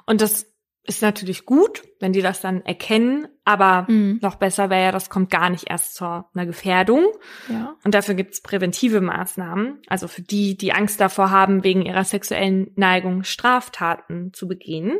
Und 0.06 0.22
das 0.22 0.49
ist 0.84 1.02
natürlich 1.02 1.44
gut, 1.44 1.82
wenn 2.00 2.12
die 2.12 2.22
das 2.22 2.40
dann 2.40 2.64
erkennen, 2.64 3.28
aber 3.44 3.86
mhm. 3.88 4.18
noch 4.22 4.36
besser 4.36 4.70
wäre 4.70 4.84
ja, 4.84 4.92
das 4.92 5.10
kommt 5.10 5.30
gar 5.30 5.50
nicht 5.50 5.68
erst 5.68 5.94
zu 5.94 6.04
einer 6.04 6.46
Gefährdung. 6.46 7.06
Ja. 7.48 7.76
Und 7.84 7.94
dafür 7.94 8.14
gibt's 8.14 8.42
präventive 8.42 9.00
Maßnahmen, 9.00 9.82
also 9.88 10.08
für 10.08 10.22
die, 10.22 10.56
die 10.56 10.72
Angst 10.72 11.00
davor 11.00 11.30
haben, 11.30 11.64
wegen 11.64 11.82
ihrer 11.82 12.04
sexuellen 12.04 12.72
Neigung 12.76 13.24
Straftaten 13.24 14.32
zu 14.32 14.48
begehen 14.48 14.98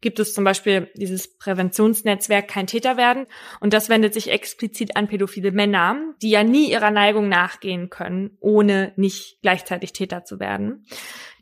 gibt 0.00 0.20
es 0.20 0.34
zum 0.34 0.44
Beispiel 0.44 0.88
dieses 0.94 1.36
Präventionsnetzwerk 1.38 2.46
Kein 2.48 2.66
Täter 2.66 2.96
werden. 2.96 3.26
Und 3.60 3.72
das 3.72 3.88
wendet 3.88 4.14
sich 4.14 4.30
explizit 4.30 4.96
an 4.96 5.08
pädophile 5.08 5.52
Männer, 5.52 5.96
die 6.22 6.30
ja 6.30 6.44
nie 6.44 6.70
ihrer 6.70 6.90
Neigung 6.90 7.28
nachgehen 7.28 7.90
können, 7.90 8.36
ohne 8.40 8.92
nicht 8.96 9.38
gleichzeitig 9.42 9.92
Täter 9.92 10.24
zu 10.24 10.38
werden. 10.38 10.86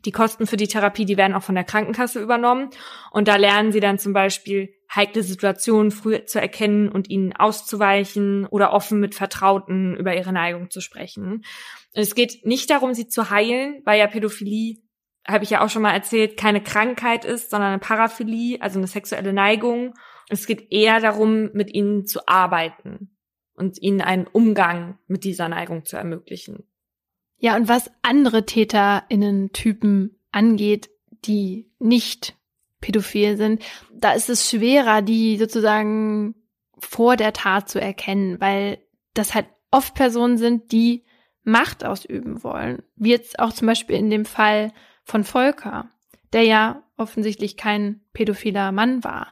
Die 0.05 0.11
Kosten 0.11 0.47
für 0.47 0.57
die 0.57 0.67
Therapie, 0.67 1.05
die 1.05 1.17
werden 1.17 1.33
auch 1.33 1.43
von 1.43 1.55
der 1.55 1.63
Krankenkasse 1.63 2.21
übernommen. 2.21 2.69
Und 3.11 3.27
da 3.27 3.35
lernen 3.35 3.71
sie 3.71 3.79
dann 3.79 3.97
zum 3.97 4.13
Beispiel 4.13 4.73
heikle 4.93 5.23
Situationen 5.23 5.91
früh 5.91 6.23
zu 6.25 6.39
erkennen 6.39 6.89
und 6.89 7.09
ihnen 7.09 7.33
auszuweichen 7.33 8.45
oder 8.45 8.71
offen 8.71 8.99
mit 8.99 9.15
Vertrauten 9.15 9.95
über 9.95 10.15
ihre 10.15 10.31
Neigung 10.31 10.69
zu 10.69 10.79
sprechen. 10.79 11.43
Es 11.93 12.13
geht 12.13 12.45
nicht 12.45 12.69
darum, 12.69 12.93
sie 12.93 13.07
zu 13.07 13.29
heilen, 13.29 13.81
weil 13.83 13.99
ja 13.99 14.07
Pädophilie 14.07 14.77
habe 15.27 15.43
ich 15.43 15.49
ja 15.49 15.61
auch 15.61 15.69
schon 15.69 15.81
mal 15.81 15.93
erzählt, 15.93 16.37
keine 16.37 16.61
Krankheit 16.61 17.25
ist, 17.25 17.49
sondern 17.49 17.69
eine 17.69 17.79
Paraphilie, 17.79 18.61
also 18.61 18.77
eine 18.77 18.87
sexuelle 18.87 19.33
Neigung. 19.33 19.95
Es 20.29 20.45
geht 20.45 20.71
eher 20.71 20.99
darum, 20.99 21.49
mit 21.53 21.73
ihnen 21.73 22.05
zu 22.05 22.27
arbeiten 22.27 23.17
und 23.55 23.81
ihnen 23.81 24.01
einen 24.01 24.27
Umgang 24.27 24.99
mit 25.07 25.23
dieser 25.23 25.49
Neigung 25.49 25.83
zu 25.83 25.97
ermöglichen. 25.97 26.67
Ja, 27.37 27.55
und 27.55 27.67
was 27.67 27.91
andere 28.01 28.45
TäterInnen-Typen 28.45 30.19
angeht, 30.31 30.89
die 31.25 31.71
nicht 31.79 32.35
pädophil 32.81 33.37
sind, 33.37 33.63
da 33.93 34.13
ist 34.13 34.29
es 34.29 34.49
schwerer, 34.49 35.01
die 35.01 35.37
sozusagen 35.37 36.35
vor 36.77 37.15
der 37.15 37.33
Tat 37.33 37.69
zu 37.69 37.79
erkennen, 37.79 38.39
weil 38.39 38.79
das 39.13 39.33
halt 39.33 39.47
oft 39.71 39.95
Personen 39.95 40.37
sind, 40.37 40.71
die 40.71 41.03
Macht 41.43 41.85
ausüben 41.85 42.43
wollen. 42.43 42.81
Wie 42.95 43.11
jetzt 43.11 43.39
auch 43.39 43.53
zum 43.53 43.67
Beispiel 43.67 43.95
in 43.95 44.09
dem 44.09 44.25
Fall 44.25 44.73
von 45.03 45.23
Volker, 45.23 45.89
der 46.33 46.43
ja 46.43 46.83
offensichtlich 46.97 47.55
kein 47.55 48.01
pädophiler 48.13 48.71
Mann 48.71 49.03
war. 49.03 49.31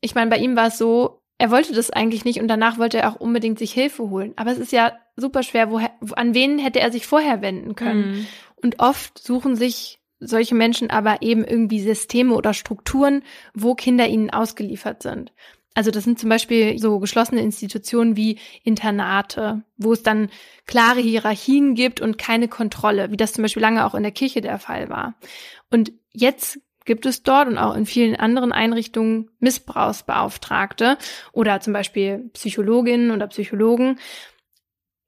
Ich 0.00 0.14
meine, 0.14 0.30
bei 0.30 0.38
ihm 0.38 0.56
war 0.56 0.68
es 0.68 0.78
so, 0.78 1.17
er 1.38 1.50
wollte 1.50 1.72
das 1.72 1.90
eigentlich 1.90 2.24
nicht 2.24 2.40
und 2.40 2.48
danach 2.48 2.78
wollte 2.78 2.98
er 2.98 3.10
auch 3.10 3.20
unbedingt 3.20 3.58
sich 3.58 3.72
Hilfe 3.72 4.10
holen. 4.10 4.32
Aber 4.36 4.50
es 4.50 4.58
ist 4.58 4.72
ja 4.72 4.92
super 5.16 5.44
schwer, 5.44 5.70
woher, 5.70 5.92
an 6.12 6.34
wen 6.34 6.58
hätte 6.58 6.80
er 6.80 6.90
sich 6.90 7.06
vorher 7.06 7.40
wenden 7.42 7.76
können? 7.76 8.10
Mhm. 8.10 8.26
Und 8.56 8.80
oft 8.80 9.18
suchen 9.18 9.54
sich 9.54 10.00
solche 10.20 10.56
Menschen 10.56 10.90
aber 10.90 11.22
eben 11.22 11.44
irgendwie 11.44 11.80
Systeme 11.80 12.34
oder 12.34 12.54
Strukturen, 12.54 13.22
wo 13.54 13.76
Kinder 13.76 14.08
ihnen 14.08 14.30
ausgeliefert 14.30 15.02
sind. 15.02 15.32
Also 15.74 15.92
das 15.92 16.02
sind 16.02 16.18
zum 16.18 16.28
Beispiel 16.28 16.76
so 16.80 16.98
geschlossene 16.98 17.40
Institutionen 17.40 18.16
wie 18.16 18.40
Internate, 18.64 19.62
wo 19.76 19.92
es 19.92 20.02
dann 20.02 20.28
klare 20.66 20.98
Hierarchien 20.98 21.76
gibt 21.76 22.00
und 22.00 22.18
keine 22.18 22.48
Kontrolle, 22.48 23.12
wie 23.12 23.16
das 23.16 23.32
zum 23.32 23.42
Beispiel 23.42 23.62
lange 23.62 23.86
auch 23.86 23.94
in 23.94 24.02
der 24.02 24.10
Kirche 24.10 24.40
der 24.40 24.58
Fall 24.58 24.88
war. 24.88 25.14
Und 25.70 25.92
jetzt 26.10 26.58
gibt 26.88 27.06
es 27.06 27.22
dort 27.22 27.46
und 27.46 27.58
auch 27.58 27.76
in 27.76 27.86
vielen 27.86 28.16
anderen 28.16 28.50
Einrichtungen 28.50 29.30
Missbrauchsbeauftragte 29.38 30.98
oder 31.32 31.60
zum 31.60 31.72
Beispiel 31.72 32.30
Psychologinnen 32.32 33.12
oder 33.12 33.28
Psychologen. 33.28 34.00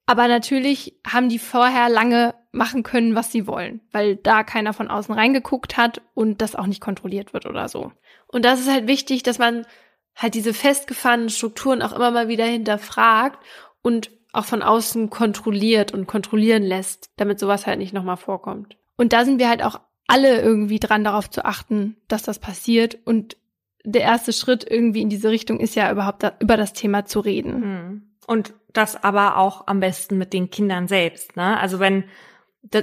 Aber 0.06 0.28
natürlich 0.28 0.94
haben 1.06 1.28
die 1.28 1.38
vorher 1.38 1.88
lange 1.88 2.34
machen 2.52 2.82
können, 2.82 3.14
was 3.14 3.32
sie 3.32 3.46
wollen, 3.46 3.80
weil 3.92 4.16
da 4.16 4.44
keiner 4.44 4.72
von 4.72 4.88
außen 4.88 5.14
reingeguckt 5.14 5.76
hat 5.76 6.02
und 6.14 6.42
das 6.42 6.54
auch 6.54 6.66
nicht 6.66 6.80
kontrolliert 6.80 7.32
wird 7.32 7.46
oder 7.46 7.68
so. 7.68 7.92
Und 8.28 8.44
das 8.44 8.60
ist 8.60 8.70
halt 8.70 8.86
wichtig, 8.86 9.22
dass 9.22 9.38
man 9.38 9.66
halt 10.14 10.34
diese 10.34 10.52
festgefahrenen 10.52 11.30
Strukturen 11.30 11.82
auch 11.82 11.92
immer 11.92 12.10
mal 12.10 12.28
wieder 12.28 12.44
hinterfragt 12.44 13.38
und 13.82 14.10
auch 14.32 14.44
von 14.44 14.62
außen 14.62 15.10
kontrolliert 15.10 15.92
und 15.94 16.06
kontrollieren 16.06 16.62
lässt, 16.62 17.10
damit 17.16 17.38
sowas 17.38 17.66
halt 17.66 17.78
nicht 17.78 17.94
nochmal 17.94 18.16
vorkommt. 18.16 18.76
Und 18.96 19.12
da 19.12 19.24
sind 19.24 19.38
wir 19.38 19.48
halt 19.48 19.62
auch 19.62 19.80
alle 20.10 20.40
irgendwie 20.40 20.80
dran, 20.80 21.04
darauf 21.04 21.30
zu 21.30 21.44
achten, 21.44 21.96
dass 22.08 22.22
das 22.22 22.38
passiert. 22.38 22.98
Und 23.04 23.36
der 23.84 24.02
erste 24.02 24.32
Schritt 24.32 24.68
irgendwie 24.68 25.02
in 25.02 25.08
diese 25.08 25.30
Richtung 25.30 25.60
ist 25.60 25.76
ja 25.76 25.90
überhaupt 25.90 26.22
da, 26.22 26.32
über 26.40 26.56
das 26.56 26.72
Thema 26.72 27.06
zu 27.06 27.20
reden. 27.20 27.62
Hm. 27.62 28.02
Und 28.26 28.54
das 28.72 29.02
aber 29.02 29.36
auch 29.36 29.66
am 29.66 29.80
besten 29.80 30.18
mit 30.18 30.32
den 30.32 30.50
Kindern 30.50 30.88
selbst. 30.88 31.36
Ne? 31.36 31.58
Also 31.58 31.78
wenn 31.78 32.04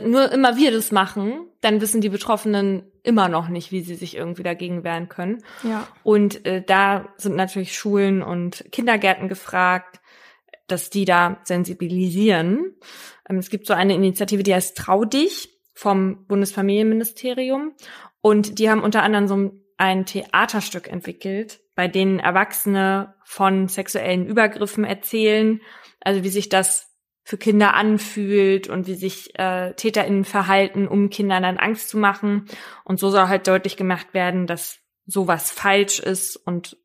nur 0.05 0.31
immer 0.31 0.57
wir 0.57 0.71
das 0.71 0.91
machen, 0.91 1.45
dann 1.61 1.81
wissen 1.81 2.01
die 2.01 2.09
Betroffenen 2.09 2.83
immer 3.03 3.29
noch 3.29 3.47
nicht, 3.47 3.71
wie 3.71 3.81
sie 3.81 3.95
sich 3.95 4.15
irgendwie 4.15 4.43
dagegen 4.43 4.83
wehren 4.83 5.07
können. 5.07 5.43
Ja. 5.63 5.87
Und 6.03 6.45
äh, 6.45 6.63
da 6.65 7.09
sind 7.17 7.35
natürlich 7.35 7.77
Schulen 7.77 8.23
und 8.23 8.65
Kindergärten 8.71 9.27
gefragt, 9.29 10.01
dass 10.65 10.89
die 10.89 11.05
da 11.05 11.37
sensibilisieren. 11.43 12.73
Ähm, 13.29 13.37
es 13.37 13.49
gibt 13.49 13.67
so 13.67 13.73
eine 13.73 13.93
Initiative, 13.93 14.43
die 14.43 14.53
heißt 14.53 14.75
Trau 14.75 15.05
dich 15.05 15.56
vom 15.77 16.25
Bundesfamilienministerium. 16.25 17.73
Und 18.21 18.57
die 18.57 18.69
haben 18.69 18.81
unter 18.81 19.03
anderem 19.03 19.27
so 19.27 19.51
ein 19.77 20.07
Theaterstück 20.07 20.87
entwickelt, 20.91 21.61
bei 21.75 21.87
denen 21.87 22.19
Erwachsene 22.19 23.13
von 23.23 23.67
sexuellen 23.67 24.25
Übergriffen 24.25 24.83
erzählen, 24.83 25.61
also 26.01 26.23
wie 26.23 26.29
sich 26.29 26.49
das 26.49 26.89
für 27.23 27.37
Kinder 27.37 27.75
anfühlt 27.75 28.69
und 28.69 28.87
wie 28.87 28.95
sich 28.95 29.37
äh, 29.37 29.73
TäterInnen 29.73 30.25
verhalten, 30.25 30.87
um 30.87 31.11
Kindern 31.11 31.43
dann 31.43 31.57
Angst 31.57 31.89
zu 31.89 31.99
machen. 31.99 32.45
Und 32.83 32.99
so 32.99 33.11
soll 33.11 33.27
halt 33.27 33.47
deutlich 33.47 33.77
gemacht 33.77 34.15
werden, 34.15 34.47
dass 34.47 34.79
sowas 35.05 35.51
falsch 35.51 35.99
ist 35.99 36.37
und 36.37 36.77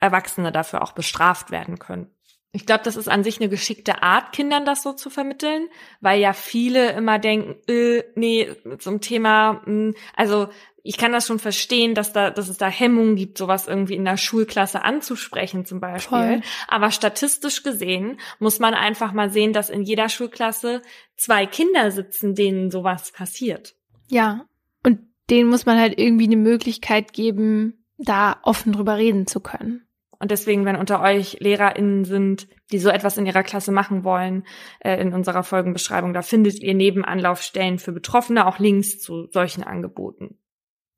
Erwachsene 0.00 0.50
dafür 0.50 0.82
auch 0.82 0.92
bestraft 0.92 1.52
werden 1.52 1.78
können. 1.78 2.10
Ich 2.52 2.66
glaube, 2.66 2.82
das 2.82 2.96
ist 2.96 3.08
an 3.08 3.22
sich 3.22 3.40
eine 3.40 3.48
geschickte 3.48 4.02
Art, 4.02 4.32
Kindern 4.32 4.64
das 4.64 4.82
so 4.82 4.92
zu 4.92 5.08
vermitteln, 5.08 5.68
weil 6.00 6.20
ja 6.20 6.32
viele 6.32 6.92
immer 6.92 7.20
denken, 7.20 7.56
äh, 7.70 8.02
nee, 8.16 8.50
einem 8.64 9.00
Thema, 9.00 9.62
mh, 9.64 9.66
hm, 9.66 9.94
also 10.16 10.48
ich 10.82 10.96
kann 10.96 11.12
das 11.12 11.26
schon 11.26 11.38
verstehen, 11.38 11.94
dass 11.94 12.12
da, 12.12 12.30
dass 12.30 12.48
es 12.48 12.56
da 12.56 12.68
Hemmungen 12.68 13.16
gibt, 13.16 13.38
sowas 13.38 13.66
irgendwie 13.66 13.94
in 13.94 14.04
der 14.04 14.16
Schulklasse 14.16 14.82
anzusprechen 14.82 15.64
zum 15.64 15.80
Beispiel. 15.80 16.18
Voll. 16.18 16.40
Aber 16.68 16.90
statistisch 16.90 17.62
gesehen 17.62 18.18
muss 18.38 18.58
man 18.58 18.74
einfach 18.74 19.12
mal 19.12 19.30
sehen, 19.30 19.52
dass 19.52 19.70
in 19.70 19.82
jeder 19.82 20.08
Schulklasse 20.08 20.82
zwei 21.16 21.46
Kinder 21.46 21.90
sitzen, 21.90 22.34
denen 22.34 22.70
sowas 22.70 23.12
passiert. 23.12 23.74
Ja. 24.08 24.46
Und 24.82 25.00
denen 25.28 25.50
muss 25.50 25.66
man 25.66 25.78
halt 25.78 25.98
irgendwie 25.98 26.24
eine 26.24 26.36
Möglichkeit 26.36 27.12
geben, 27.12 27.84
da 27.98 28.38
offen 28.42 28.72
drüber 28.72 28.96
reden 28.96 29.26
zu 29.26 29.40
können. 29.40 29.86
Und 30.20 30.30
deswegen, 30.30 30.66
wenn 30.66 30.76
unter 30.76 31.00
euch 31.00 31.40
LehrerInnen 31.40 32.04
sind, 32.04 32.46
die 32.70 32.78
so 32.78 32.90
etwas 32.90 33.16
in 33.16 33.24
ihrer 33.24 33.42
Klasse 33.42 33.72
machen 33.72 34.04
wollen, 34.04 34.44
äh, 34.80 35.00
in 35.00 35.14
unserer 35.14 35.42
Folgenbeschreibung, 35.42 36.12
da 36.12 36.20
findet 36.20 36.60
ihr 36.60 36.74
neben 36.74 37.04
Anlaufstellen 37.06 37.78
für 37.78 37.92
Betroffene 37.92 38.46
auch 38.46 38.58
Links 38.58 39.00
zu 39.00 39.28
solchen 39.30 39.64
Angeboten. 39.64 40.38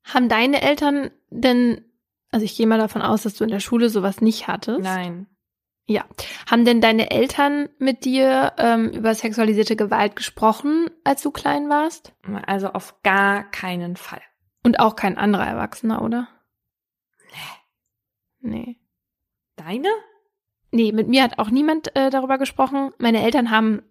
Haben 0.03 0.27
deine 0.27 0.61
Eltern 0.61 1.09
denn, 1.29 1.85
also 2.31 2.43
ich 2.43 2.57
gehe 2.57 2.67
mal 2.67 2.77
davon 2.77 3.01
aus, 3.01 3.23
dass 3.23 3.35
du 3.35 3.45
in 3.45 3.49
der 3.49 3.61
Schule 3.61 3.89
sowas 3.89 4.19
nicht 4.19 4.47
hattest? 4.47 4.81
Nein. 4.81 5.27
Ja. 5.85 6.05
Haben 6.49 6.65
denn 6.65 6.81
deine 6.81 7.11
Eltern 7.11 7.69
mit 7.79 8.03
dir 8.03 8.51
ähm, 8.57 8.89
über 8.89 9.15
sexualisierte 9.15 9.77
Gewalt 9.77 10.17
gesprochen, 10.17 10.89
als 11.05 11.21
du 11.21 11.31
klein 11.31 11.69
warst? 11.69 12.13
Also 12.45 12.67
auf 12.69 13.01
gar 13.03 13.49
keinen 13.51 13.95
Fall. 13.95 14.21
Und 14.63 14.79
auch 14.79 14.97
kein 14.97 15.17
anderer 15.17 15.47
Erwachsener, 15.47 16.01
oder? 16.01 16.27
Nee. 18.41 18.49
Nee. 18.49 18.82
Deine? 19.65 19.89
Nee, 20.71 20.91
mit 20.91 21.07
mir 21.07 21.23
hat 21.23 21.39
auch 21.39 21.49
niemand 21.49 21.95
äh, 21.95 22.09
darüber 22.09 22.37
gesprochen. 22.37 22.91
Meine 22.97 23.23
Eltern 23.23 23.49
haben 23.49 23.83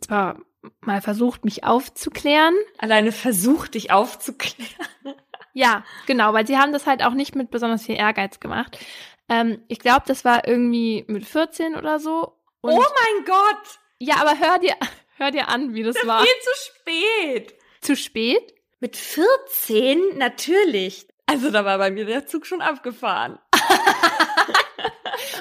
zwar 0.00 0.38
mal 0.80 1.00
versucht, 1.00 1.44
mich 1.44 1.64
aufzuklären. 1.64 2.54
Alleine 2.78 3.12
versucht, 3.12 3.74
dich 3.74 3.90
aufzuklären. 3.90 4.70
Ja, 5.58 5.86
genau, 6.04 6.34
weil 6.34 6.46
sie 6.46 6.58
haben 6.58 6.74
das 6.74 6.86
halt 6.86 7.02
auch 7.02 7.14
nicht 7.14 7.34
mit 7.34 7.50
besonders 7.50 7.86
viel 7.86 7.94
Ehrgeiz 7.94 8.40
gemacht. 8.40 8.78
Ähm, 9.26 9.62
ich 9.68 9.78
glaube, 9.78 10.02
das 10.06 10.22
war 10.22 10.46
irgendwie 10.46 11.06
mit 11.08 11.24
14 11.24 11.76
oder 11.76 11.98
so. 11.98 12.36
Oh 12.60 12.76
mein 12.76 13.24
Gott! 13.24 13.78
Ja, 13.98 14.16
aber 14.16 14.38
hör 14.38 14.58
dir, 14.58 14.74
hör 15.16 15.30
dir 15.30 15.48
an, 15.48 15.72
wie 15.72 15.82
das, 15.82 15.94
das 15.94 16.06
war. 16.06 16.20
Viel 16.20 16.42
zu 16.42 16.50
spät. 16.62 17.54
Zu 17.80 17.96
spät? 17.96 18.54
Mit 18.80 18.98
14? 18.98 20.18
Natürlich. 20.18 21.08
Also 21.24 21.50
da 21.50 21.64
war 21.64 21.78
bei 21.78 21.90
mir 21.90 22.04
der 22.04 22.26
Zug 22.26 22.44
schon 22.44 22.60
abgefahren. 22.60 23.38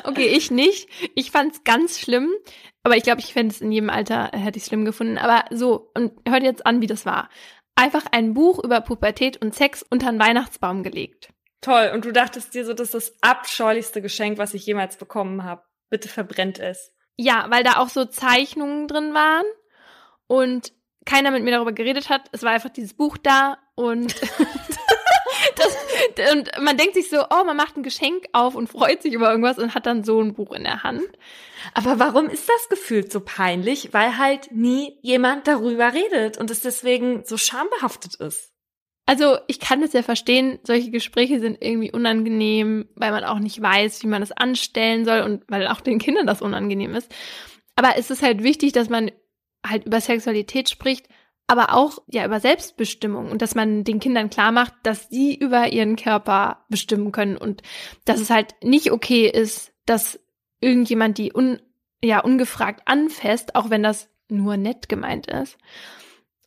okay, 0.07 0.27
ich 0.27 0.51
nicht. 0.51 0.89
Ich 1.15 1.31
fand's 1.31 1.63
ganz 1.63 1.99
schlimm. 1.99 2.29
Aber 2.83 2.97
ich 2.97 3.03
glaube, 3.03 3.21
ich 3.21 3.33
fände 3.33 3.53
es 3.53 3.61
in 3.61 3.71
jedem 3.71 3.89
Alter, 3.89 4.29
hätte 4.31 4.59
ich 4.59 4.65
schlimm 4.65 4.85
gefunden. 4.85 5.17
Aber 5.17 5.45
so, 5.49 5.91
und 5.95 6.13
hört 6.27 6.43
jetzt 6.43 6.65
an, 6.65 6.81
wie 6.81 6.87
das 6.87 7.05
war 7.05 7.29
einfach 7.75 8.05
ein 8.11 8.33
Buch 8.33 8.63
über 8.63 8.81
Pubertät 8.81 9.37
und 9.41 9.53
Sex 9.53 9.85
unter 9.89 10.11
den 10.11 10.19
Weihnachtsbaum 10.19 10.83
gelegt. 10.83 11.29
Toll. 11.61 11.91
Und 11.93 12.05
du 12.05 12.11
dachtest 12.11 12.53
dir 12.53 12.65
so, 12.65 12.73
das 12.73 12.93
ist 12.93 13.09
das 13.09 13.13
abscheulichste 13.21 14.01
Geschenk, 14.01 14.37
was 14.37 14.53
ich 14.53 14.65
jemals 14.65 14.97
bekommen 14.97 15.43
habe. 15.43 15.63
Bitte 15.89 16.09
verbrennt 16.09 16.59
es. 16.59 16.93
Ja, 17.17 17.45
weil 17.49 17.63
da 17.63 17.77
auch 17.77 17.89
so 17.89 18.05
Zeichnungen 18.05 18.87
drin 18.87 19.13
waren 19.13 19.45
und 20.27 20.73
keiner 21.05 21.31
mit 21.31 21.43
mir 21.43 21.51
darüber 21.51 21.71
geredet 21.71 22.09
hat. 22.09 22.27
Es 22.31 22.43
war 22.43 22.51
einfach 22.51 22.69
dieses 22.69 22.93
Buch 22.93 23.17
da 23.17 23.57
und 23.75 24.15
und 26.31 26.51
man 26.61 26.77
denkt 26.77 26.95
sich 26.95 27.09
so, 27.09 27.17
oh, 27.17 27.43
man 27.45 27.57
macht 27.57 27.77
ein 27.77 27.83
Geschenk 27.83 28.25
auf 28.33 28.55
und 28.55 28.67
freut 28.67 29.01
sich 29.01 29.13
über 29.13 29.29
irgendwas 29.29 29.57
und 29.57 29.75
hat 29.75 29.85
dann 29.85 30.03
so 30.03 30.21
ein 30.21 30.33
Buch 30.33 30.51
in 30.51 30.63
der 30.63 30.83
Hand. 30.83 31.07
Aber 31.73 31.99
warum 31.99 32.29
ist 32.29 32.47
das 32.47 32.69
gefühlt 32.69 33.11
so 33.11 33.19
peinlich? 33.19 33.93
Weil 33.93 34.17
halt 34.17 34.51
nie 34.51 34.97
jemand 35.01 35.47
darüber 35.47 35.93
redet 35.93 36.37
und 36.37 36.51
es 36.51 36.61
deswegen 36.61 37.23
so 37.25 37.37
schambehaftet 37.37 38.15
ist. 38.15 38.51
Also 39.07 39.37
ich 39.47 39.59
kann 39.59 39.83
es 39.83 39.93
ja 39.93 40.01
verstehen, 40.01 40.59
solche 40.63 40.89
Gespräche 40.89 41.39
sind 41.39 41.61
irgendwie 41.61 41.91
unangenehm, 41.91 42.89
weil 42.95 43.11
man 43.11 43.23
auch 43.23 43.39
nicht 43.39 43.61
weiß, 43.61 44.01
wie 44.01 44.07
man 44.07 44.21
das 44.21 44.31
anstellen 44.31 45.05
soll 45.05 45.21
und 45.21 45.43
weil 45.47 45.67
auch 45.67 45.81
den 45.81 45.99
Kindern 45.99 46.25
das 46.25 46.41
unangenehm 46.41 46.95
ist. 46.95 47.13
Aber 47.75 47.97
es 47.97 48.09
ist 48.09 48.23
halt 48.23 48.41
wichtig, 48.41 48.71
dass 48.71 48.89
man 48.89 49.11
halt 49.65 49.85
über 49.85 50.01
Sexualität 50.01 50.69
spricht, 50.69 51.07
aber 51.47 51.73
auch 51.73 51.99
ja 52.07 52.25
über 52.25 52.39
Selbstbestimmung 52.39 53.29
und 53.29 53.41
dass 53.41 53.55
man 53.55 53.83
den 53.83 53.99
Kindern 53.99 54.29
klar 54.29 54.51
macht, 54.51 54.73
dass 54.83 55.09
sie 55.09 55.35
über 55.35 55.71
ihren 55.71 55.95
Körper 55.95 56.65
bestimmen 56.69 57.11
können 57.11 57.37
und 57.37 57.61
dass 58.05 58.19
es 58.19 58.29
halt 58.29 58.55
nicht 58.63 58.91
okay 58.91 59.27
ist, 59.27 59.71
dass 59.85 60.19
irgendjemand 60.59 61.17
die 61.17 61.33
un, 61.33 61.59
ja 62.03 62.19
ungefragt 62.19 62.81
anfasst, 62.85 63.55
auch 63.55 63.69
wenn 63.69 63.83
das 63.83 64.09
nur 64.27 64.57
nett 64.57 64.89
gemeint 64.89 65.27
ist. 65.27 65.57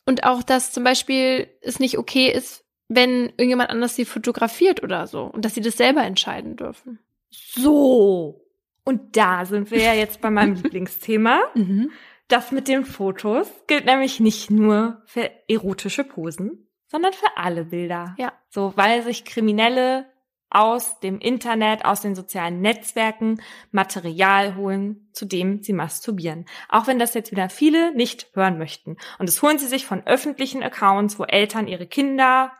Und 0.05 0.25
auch, 0.25 0.43
dass 0.43 0.73
zum 0.73 0.85
Beispiel 0.85 1.49
es 1.61 1.79
nicht 1.79 1.99
okay 1.99 2.33
ist, 2.33 2.65
wenn 2.89 3.27
irgendjemand 3.27 3.71
anders 3.71 3.95
sie 3.95 4.05
fotografiert 4.05 4.83
oder 4.83 5.07
so 5.07 5.25
und 5.25 5.45
dass 5.45 5.55
sie 5.55 5.61
das 5.61 5.77
selber 5.77 6.03
entscheiden 6.03 6.57
dürfen. 6.57 6.99
So. 7.31 8.45
Und 8.85 9.17
da 9.17 9.45
sind 9.45 9.71
wir 9.71 9.83
ja 9.83 9.93
jetzt 9.93 10.23
bei 10.23 10.31
meinem 10.31 10.55
Lieblingsthema. 10.63 11.41
Mhm. 11.55 11.91
Das 12.29 12.53
mit 12.53 12.69
den 12.69 12.85
Fotos 12.85 13.49
gilt 13.67 13.87
nämlich 13.87 14.21
nicht 14.21 14.51
nur 14.51 15.03
für 15.07 15.31
erotische 15.49 16.05
Posen, 16.05 16.69
sondern 16.87 17.13
für 17.15 17.37
alle 17.37 17.65
Bilder. 17.65 18.15
Ja. 18.19 18.33
So, 18.51 18.75
weil 18.77 19.03
sich 19.03 19.25
Kriminelle 19.25 20.07
aus 20.51 21.01
dem 21.01 21.19
Internet, 21.21 21.85
aus 21.85 22.01
den 22.01 22.15
sozialen 22.15 22.61
Netzwerken 22.61 23.41
Material 23.71 24.57
holen, 24.57 25.09
zu 25.13 25.27
dem 25.27 25.63
sie 25.63 25.73
masturbieren. 25.73 26.47
Auch 26.69 26.87
wenn 26.87 26.99
das 26.99 27.15
jetzt 27.15 27.31
wieder 27.31 27.49
viele 27.51 27.95
nicht 27.95 28.29
hören 28.35 28.59
möchten. 28.59 28.97
Und 29.19 29.29
das 29.29 29.43
holen 29.43 29.59
sie 29.59 29.67
sich 29.67 29.85
von 29.85 30.07
öffentlichen 30.07 30.63
Accounts, 30.63 31.19
wo 31.19 31.25
Eltern 31.25 31.67
ihre 31.67 31.87
Kinder 31.87 32.53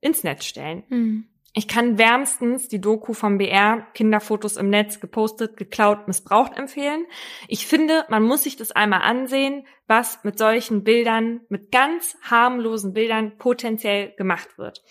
ins 0.00 0.22
Netz 0.22 0.44
stellen. 0.44 0.84
Mhm. 0.88 1.28
Ich 1.56 1.68
kann 1.68 1.98
wärmstens 1.98 2.66
die 2.66 2.80
Doku 2.80 3.12
vom 3.12 3.38
BR 3.38 3.86
Kinderfotos 3.94 4.56
im 4.56 4.70
Netz 4.70 4.98
gepostet, 4.98 5.56
geklaut, 5.56 6.08
missbraucht 6.08 6.58
empfehlen. 6.58 7.06
Ich 7.46 7.68
finde, 7.68 8.04
man 8.08 8.24
muss 8.24 8.42
sich 8.42 8.56
das 8.56 8.72
einmal 8.72 9.02
ansehen, 9.02 9.64
was 9.86 10.18
mit 10.24 10.36
solchen 10.36 10.82
Bildern, 10.82 11.42
mit 11.48 11.70
ganz 11.70 12.16
harmlosen 12.22 12.92
Bildern 12.92 13.38
potenziell 13.38 14.14
gemacht 14.16 14.58
wird. 14.58 14.82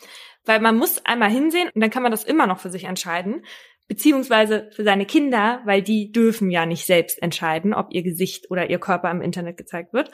Weil 0.46 0.62
man 0.62 0.78
muss 0.78 1.06
einmal 1.06 1.30
hinsehen 1.30 1.70
und 1.76 1.82
dann 1.82 1.90
kann 1.90 2.04
man 2.04 2.14
das 2.14 2.24
immer 2.24 2.48
noch 2.48 2.60
für 2.60 2.70
sich 2.70 2.86
entscheiden, 2.86 3.44
beziehungsweise 3.90 4.70
für 4.74 4.86
seine 4.86 5.06
Kinder, 5.06 5.62
weil 5.66 5.82
die 5.82 6.14
dürfen 6.14 6.50
ja 6.50 6.66
nicht 6.66 6.86
selbst 6.86 7.22
entscheiden, 7.22 7.74
ob 7.74 7.88
ihr 7.92 8.04
Gesicht 8.04 8.50
oder 8.50 8.70
ihr 8.70 8.80
Körper 8.80 9.12
im 9.12 9.22
Internet 9.22 9.58
gezeigt 9.58 9.92
wird. 9.92 10.12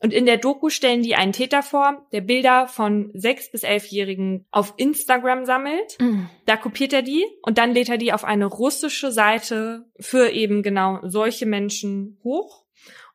Und 0.00 0.12
in 0.12 0.26
der 0.26 0.36
Doku 0.36 0.68
stellen 0.68 1.02
die 1.02 1.14
einen 1.14 1.32
Täter 1.32 1.62
vor, 1.62 2.06
der 2.12 2.20
Bilder 2.20 2.68
von 2.68 3.10
sechs 3.14 3.50
bis 3.50 3.62
elfjährigen 3.62 4.46
auf 4.50 4.74
Instagram 4.76 5.46
sammelt. 5.46 5.96
Mhm. 6.00 6.28
Da 6.46 6.56
kopiert 6.56 6.92
er 6.92 7.02
die 7.02 7.24
und 7.42 7.58
dann 7.58 7.72
lädt 7.72 7.88
er 7.88 7.96
die 7.96 8.12
auf 8.12 8.24
eine 8.24 8.46
russische 8.46 9.12
Seite 9.12 9.86
für 9.98 10.30
eben 10.30 10.62
genau 10.62 10.98
solche 11.02 11.46
Menschen 11.46 12.18
hoch. 12.22 12.64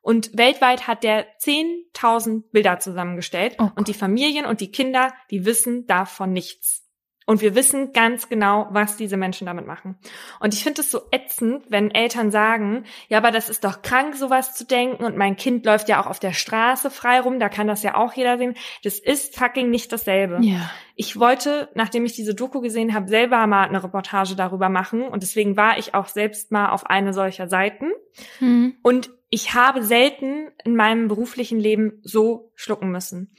Und 0.02 0.36
weltweit 0.36 0.86
hat 0.86 1.04
der 1.04 1.26
10.000 1.38 2.44
Bilder 2.50 2.78
zusammengestellt. 2.78 3.56
Oh 3.58 3.68
und 3.76 3.88
die 3.88 3.94
Familien 3.94 4.46
und 4.46 4.60
die 4.60 4.72
Kinder, 4.72 5.12
die 5.30 5.44
wissen 5.44 5.86
davon 5.86 6.32
nichts. 6.32 6.86
Und 7.30 7.42
wir 7.42 7.54
wissen 7.54 7.92
ganz 7.92 8.28
genau, 8.28 8.66
was 8.72 8.96
diese 8.96 9.16
Menschen 9.16 9.46
damit 9.46 9.64
machen. 9.64 9.94
Und 10.40 10.52
ich 10.52 10.64
finde 10.64 10.80
es 10.80 10.90
so 10.90 11.02
ätzend, 11.12 11.62
wenn 11.68 11.92
Eltern 11.92 12.32
sagen, 12.32 12.82
ja, 13.06 13.18
aber 13.18 13.30
das 13.30 13.48
ist 13.48 13.62
doch 13.62 13.82
krank, 13.82 14.16
sowas 14.16 14.56
zu 14.56 14.66
denken. 14.66 15.04
Und 15.04 15.16
mein 15.16 15.36
Kind 15.36 15.64
läuft 15.64 15.88
ja 15.88 16.02
auch 16.02 16.08
auf 16.08 16.18
der 16.18 16.32
Straße 16.32 16.90
frei 16.90 17.20
rum, 17.20 17.38
da 17.38 17.48
kann 17.48 17.68
das 17.68 17.84
ja 17.84 17.94
auch 17.94 18.14
jeder 18.14 18.36
sehen. 18.36 18.56
Das 18.82 18.98
ist 18.98 19.36
fucking 19.36 19.70
nicht 19.70 19.92
dasselbe. 19.92 20.38
Ja. 20.40 20.72
Ich 20.96 21.20
wollte, 21.20 21.68
nachdem 21.76 22.04
ich 22.04 22.14
diese 22.14 22.34
Doku 22.34 22.60
gesehen 22.60 22.94
habe, 22.94 23.06
selber 23.06 23.46
mal 23.46 23.68
eine 23.68 23.84
Reportage 23.84 24.34
darüber 24.34 24.68
machen. 24.68 25.02
Und 25.02 25.22
deswegen 25.22 25.56
war 25.56 25.78
ich 25.78 25.94
auch 25.94 26.08
selbst 26.08 26.50
mal 26.50 26.70
auf 26.70 26.86
eine 26.86 27.14
solcher 27.14 27.46
Seiten. 27.46 27.92
Mhm. 28.40 28.74
Und 28.82 29.10
ich 29.28 29.54
habe 29.54 29.84
selten 29.84 30.48
in 30.64 30.74
meinem 30.74 31.06
beruflichen 31.06 31.60
Leben 31.60 32.00
so 32.02 32.50
schlucken 32.56 32.90
müssen. 32.90 33.32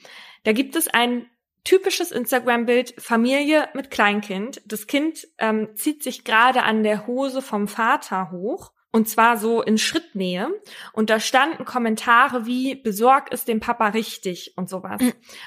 Da 0.45 0.53
gibt 0.53 0.77
es 0.77 0.87
ein 0.87 1.25
typisches 1.63 2.11
Instagram-Bild, 2.11 2.95
Familie 2.97 3.69
mit 3.73 3.91
Kleinkind. 3.91 4.61
Das 4.65 4.87
Kind 4.87 5.27
ähm, 5.37 5.69
zieht 5.75 6.03
sich 6.03 6.23
gerade 6.23 6.63
an 6.63 6.83
der 6.83 7.07
Hose 7.07 7.41
vom 7.41 7.67
Vater 7.67 8.31
hoch. 8.31 8.71
Und 8.93 9.07
zwar 9.07 9.37
so 9.37 9.61
in 9.61 9.77
Schrittnähe. 9.77 10.49
Und 10.91 11.09
da 11.09 11.21
standen 11.21 11.63
Kommentare 11.63 12.45
wie, 12.45 12.75
besorg 12.75 13.29
es 13.31 13.45
dem 13.45 13.61
Papa 13.61 13.87
richtig 13.89 14.53
und 14.57 14.69
sowas. 14.69 15.01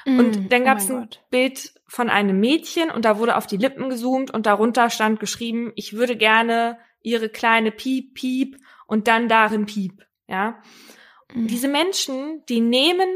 Mhm. 0.06 0.18
Und 0.18 0.52
dann 0.52 0.62
Oh 0.62 0.64
gab 0.64 0.78
es 0.78 0.88
mein 0.88 0.96
ein 0.96 1.02
Gott. 1.02 1.20
Bild 1.28 1.74
von 1.86 2.08
einem 2.08 2.40
Mädchen 2.40 2.90
und 2.90 3.04
da 3.04 3.18
wurde 3.18 3.36
auf 3.36 3.46
die 3.46 3.58
Lippen 3.58 3.90
gezoomt 3.90 4.30
und 4.30 4.46
darunter 4.46 4.88
stand 4.88 5.20
geschrieben, 5.20 5.72
ich 5.74 5.92
würde 5.92 6.16
gerne 6.16 6.78
ihre 7.02 7.28
kleine 7.28 7.70
Piep, 7.70 8.14
Piep 8.14 8.56
und 8.86 9.08
dann 9.08 9.28
darin 9.28 9.66
Piep. 9.66 10.06
Ja. 10.26 10.62
Mhm. 11.34 11.46
Diese 11.48 11.68
Menschen, 11.68 12.42
die 12.48 12.60
nehmen 12.60 13.08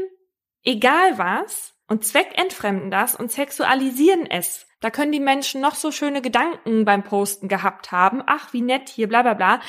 egal 0.63 1.17
was 1.17 1.73
und 1.89 2.05
zweckentfremden 2.05 2.91
das 2.91 3.15
und 3.15 3.31
sexualisieren 3.31 4.25
es. 4.29 4.67
Da 4.79 4.89
können 4.91 5.11
die 5.11 5.19
Menschen 5.19 5.59
noch 5.59 5.75
so 5.75 5.91
schöne 5.91 6.21
Gedanken 6.21 6.85
beim 6.85 7.03
Posten 7.03 7.49
gehabt 7.49 7.91
haben. 7.91 8.23
Ach, 8.25 8.53
wie 8.53 8.61
nett 8.61 8.87
hier, 8.87 9.09
bla 9.09 9.23
bla 9.23 9.33
bla. 9.33 9.59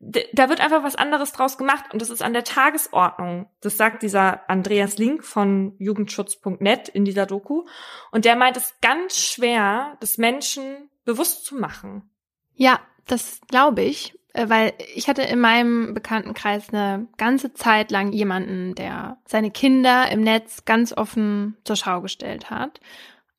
Da 0.00 0.48
wird 0.48 0.60
einfach 0.60 0.82
was 0.82 0.94
anderes 0.94 1.32
draus 1.32 1.56
gemacht 1.56 1.84
und 1.92 2.02
das 2.02 2.10
ist 2.10 2.22
an 2.22 2.34
der 2.34 2.44
Tagesordnung. 2.44 3.48
Das 3.60 3.76
sagt 3.76 4.02
dieser 4.02 4.48
Andreas 4.50 4.98
Link 4.98 5.24
von 5.24 5.74
jugendschutz.net 5.78 6.88
in 6.88 7.04
dieser 7.04 7.26
Doku. 7.26 7.64
Und 8.12 8.24
der 8.24 8.36
meint 8.36 8.56
es 8.56 8.74
ganz 8.82 9.18
schwer, 9.18 9.96
das 10.00 10.18
Menschen 10.18 10.90
bewusst 11.04 11.46
zu 11.46 11.56
machen. 11.56 12.10
Ja, 12.54 12.80
das 13.06 13.40
glaube 13.48 13.82
ich, 13.82 14.17
weil 14.46 14.72
ich 14.94 15.08
hatte 15.08 15.22
in 15.22 15.40
meinem 15.40 15.94
Bekanntenkreis 15.94 16.72
eine 16.72 17.08
ganze 17.16 17.52
Zeit 17.54 17.90
lang 17.90 18.12
jemanden, 18.12 18.74
der 18.74 19.18
seine 19.26 19.50
Kinder 19.50 20.10
im 20.10 20.20
Netz 20.20 20.64
ganz 20.64 20.92
offen 20.92 21.56
zur 21.64 21.76
Schau 21.76 22.00
gestellt 22.00 22.50
hat. 22.50 22.80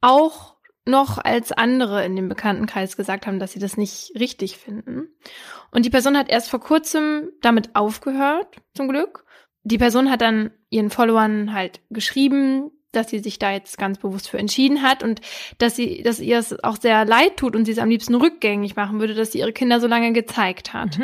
Auch 0.02 0.56
noch 0.86 1.18
als 1.24 1.52
andere 1.52 2.04
in 2.06 2.16
dem 2.16 2.30
Bekanntenkreis 2.30 2.98
gesagt 2.98 3.28
haben, 3.28 3.40
dass 3.40 3.52
sie 3.52 3.60
das 3.60 3.78
nicht 3.78 4.12
richtig 4.20 4.58
finden. 4.58 5.08
Und 5.72 5.86
die 5.86 5.90
Person 5.90 6.18
hat 6.18 6.30
erst 6.30 6.50
vor 6.50 6.60
kurzem 6.60 7.30
damit 7.42 7.76
aufgehört, 7.76 8.58
zum 8.74 8.88
Glück. 8.88 9.26
Die 9.64 9.78
Person 9.78 10.10
hat 10.10 10.22
dann 10.22 10.52
ihren 10.70 10.90
Followern 10.90 11.54
halt 11.54 11.82
geschrieben, 11.90 12.72
dass 12.92 13.10
sie 13.10 13.20
sich 13.20 13.40
da 13.40 13.52
jetzt 13.52 13.78
ganz 13.78 14.00
bewusst 14.00 14.30
für 14.30 14.38
entschieden 14.38 14.82
hat 14.82 15.04
und 15.04 15.22
dass 15.58 15.76
sie, 15.76 16.02
dass 16.04 16.20
ihr 16.20 16.40
es 16.40 16.64
auch 16.64 16.78
sehr 16.78 17.06
leid 17.06 17.38
tut 17.38 17.56
und 17.56 17.66
sie 17.66 17.72
es 17.72 17.80
am 17.80 17.90
liebsten 17.90 18.16
rückgängig 18.16 18.76
machen 18.76 19.00
würde, 19.00 19.14
dass 19.14 19.32
sie 19.32 19.40
ihre 19.40 19.54
Kinder 19.54 19.80
so 19.80 19.88
lange 19.88 20.12
gezeigt 20.14 20.74
hat. 20.74 20.98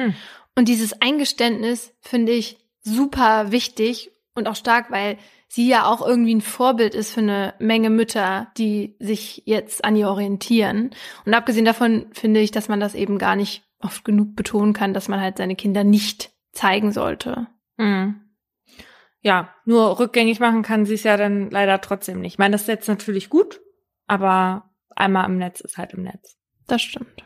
Und 0.55 0.67
dieses 0.67 1.01
Eingeständnis 1.01 1.93
finde 2.01 2.31
ich 2.31 2.57
super 2.81 3.51
wichtig 3.51 4.11
und 4.35 4.47
auch 4.47 4.55
stark, 4.55 4.91
weil 4.91 5.17
sie 5.47 5.67
ja 5.67 5.85
auch 5.85 6.05
irgendwie 6.05 6.35
ein 6.35 6.41
Vorbild 6.41 6.95
ist 6.95 7.11
für 7.11 7.21
eine 7.21 7.53
Menge 7.59 7.89
Mütter, 7.89 8.47
die 8.57 8.95
sich 8.99 9.43
jetzt 9.45 9.85
an 9.85 9.95
ihr 9.95 10.09
orientieren. 10.09 10.91
Und 11.25 11.33
abgesehen 11.33 11.65
davon 11.65 12.07
finde 12.11 12.41
ich, 12.41 12.51
dass 12.51 12.67
man 12.67 12.79
das 12.79 12.95
eben 12.95 13.17
gar 13.17 13.35
nicht 13.35 13.63
oft 13.79 14.03
genug 14.03 14.35
betonen 14.35 14.73
kann, 14.73 14.93
dass 14.93 15.07
man 15.07 15.21
halt 15.21 15.37
seine 15.37 15.55
Kinder 15.55 15.83
nicht 15.83 16.31
zeigen 16.51 16.91
sollte. 16.91 17.47
Mhm. 17.77 18.24
Ja, 19.25 19.49
nur 19.65 19.97
rückgängig 19.99 20.39
machen 20.39 20.61
kann 20.61 20.85
sie 20.85 20.93
es 20.93 21.01
ja 21.01 21.17
dann 21.17 21.49
leider 21.49 21.81
trotzdem 21.81 22.21
nicht. 22.21 22.33
Ich 22.33 22.37
meine, 22.37 22.51
das 22.51 22.61
ist 22.61 22.67
jetzt 22.67 22.87
natürlich 22.87 23.31
gut, 23.31 23.59
aber 24.05 24.69
einmal 24.95 25.25
im 25.25 25.39
Netz 25.39 25.61
ist 25.61 25.79
halt 25.79 25.93
im 25.93 26.03
Netz. 26.03 26.37
Das 26.67 26.83
stimmt. 26.83 27.23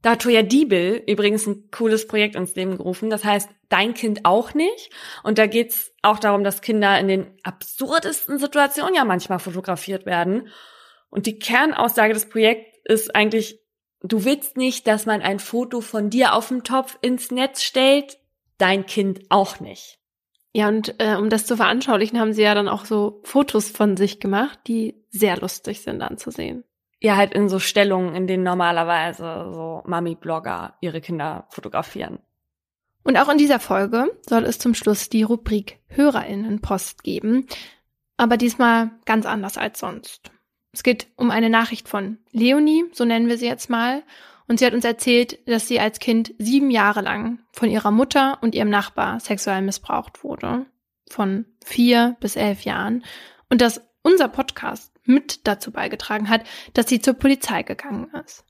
Da 0.00 0.12
hat 0.12 0.22
Toya 0.22 0.40
Diebel 0.40 1.02
übrigens 1.06 1.46
ein 1.46 1.68
cooles 1.70 2.06
Projekt 2.06 2.36
ins 2.36 2.54
Leben 2.54 2.78
gerufen. 2.78 3.10
Das 3.10 3.26
heißt, 3.26 3.50
dein 3.68 3.92
Kind 3.92 4.24
auch 4.24 4.54
nicht. 4.54 4.88
Und 5.24 5.36
da 5.36 5.46
geht's 5.46 5.92
auch 6.00 6.18
darum, 6.18 6.42
dass 6.42 6.62
Kinder 6.62 6.98
in 6.98 7.08
den 7.08 7.38
absurdesten 7.42 8.38
Situationen 8.38 8.94
ja 8.94 9.04
manchmal 9.04 9.38
fotografiert 9.38 10.06
werden. 10.06 10.48
Und 11.10 11.26
die 11.26 11.38
Kernaussage 11.38 12.14
des 12.14 12.30
Projekts 12.30 12.78
ist 12.84 13.14
eigentlich, 13.14 13.60
du 14.00 14.24
willst 14.24 14.56
nicht, 14.56 14.86
dass 14.86 15.04
man 15.04 15.20
ein 15.20 15.38
Foto 15.38 15.82
von 15.82 16.08
dir 16.08 16.32
auf 16.32 16.48
dem 16.48 16.64
Topf 16.64 16.96
ins 17.02 17.30
Netz 17.30 17.62
stellt, 17.62 18.16
dein 18.56 18.86
Kind 18.86 19.20
auch 19.28 19.60
nicht. 19.60 19.98
Ja, 20.54 20.68
und 20.68 21.00
äh, 21.00 21.16
um 21.16 21.30
das 21.30 21.46
zu 21.46 21.56
veranschaulichen, 21.56 22.20
haben 22.20 22.34
sie 22.34 22.42
ja 22.42 22.54
dann 22.54 22.68
auch 22.68 22.84
so 22.84 23.20
Fotos 23.24 23.70
von 23.70 23.96
sich 23.96 24.20
gemacht, 24.20 24.58
die 24.66 25.02
sehr 25.10 25.38
lustig 25.38 25.80
sind 25.80 26.02
anzusehen. 26.02 26.64
Ja, 27.00 27.16
halt 27.16 27.34
in 27.34 27.48
so 27.48 27.58
Stellungen, 27.58 28.14
in 28.14 28.26
denen 28.26 28.44
normalerweise 28.44 29.50
so 29.52 29.82
Mami-Blogger 29.86 30.74
ihre 30.80 31.00
Kinder 31.00 31.46
fotografieren. 31.50 32.18
Und 33.02 33.16
auch 33.16 33.28
in 33.28 33.38
dieser 33.38 33.58
Folge 33.58 34.10
soll 34.28 34.44
es 34.44 34.58
zum 34.58 34.74
Schluss 34.74 35.08
die 35.08 35.24
Rubrik 35.24 35.80
Hörerinnenpost 35.88 37.02
geben, 37.02 37.46
aber 38.16 38.36
diesmal 38.36 38.92
ganz 39.04 39.26
anders 39.26 39.58
als 39.58 39.80
sonst. 39.80 40.30
Es 40.72 40.82
geht 40.82 41.08
um 41.16 41.30
eine 41.30 41.50
Nachricht 41.50 41.88
von 41.88 42.18
Leonie, 42.30 42.84
so 42.92 43.04
nennen 43.04 43.28
wir 43.28 43.38
sie 43.38 43.46
jetzt 43.46 43.68
mal. 43.68 44.04
Und 44.52 44.58
sie 44.58 44.66
hat 44.66 44.74
uns 44.74 44.84
erzählt, 44.84 45.38
dass 45.48 45.66
sie 45.66 45.80
als 45.80 45.98
Kind 45.98 46.34
sieben 46.36 46.70
Jahre 46.70 47.00
lang 47.00 47.38
von 47.52 47.70
ihrer 47.70 47.90
Mutter 47.90 48.36
und 48.42 48.54
ihrem 48.54 48.68
Nachbar 48.68 49.18
sexuell 49.18 49.62
missbraucht 49.62 50.22
wurde. 50.22 50.66
Von 51.08 51.46
vier 51.64 52.18
bis 52.20 52.36
elf 52.36 52.60
Jahren. 52.60 53.02
Und 53.48 53.62
dass 53.62 53.80
unser 54.02 54.28
Podcast 54.28 54.92
mit 55.04 55.46
dazu 55.46 55.72
beigetragen 55.72 56.28
hat, 56.28 56.44
dass 56.74 56.86
sie 56.86 57.00
zur 57.00 57.14
Polizei 57.14 57.62
gegangen 57.62 58.10
ist. 58.26 58.44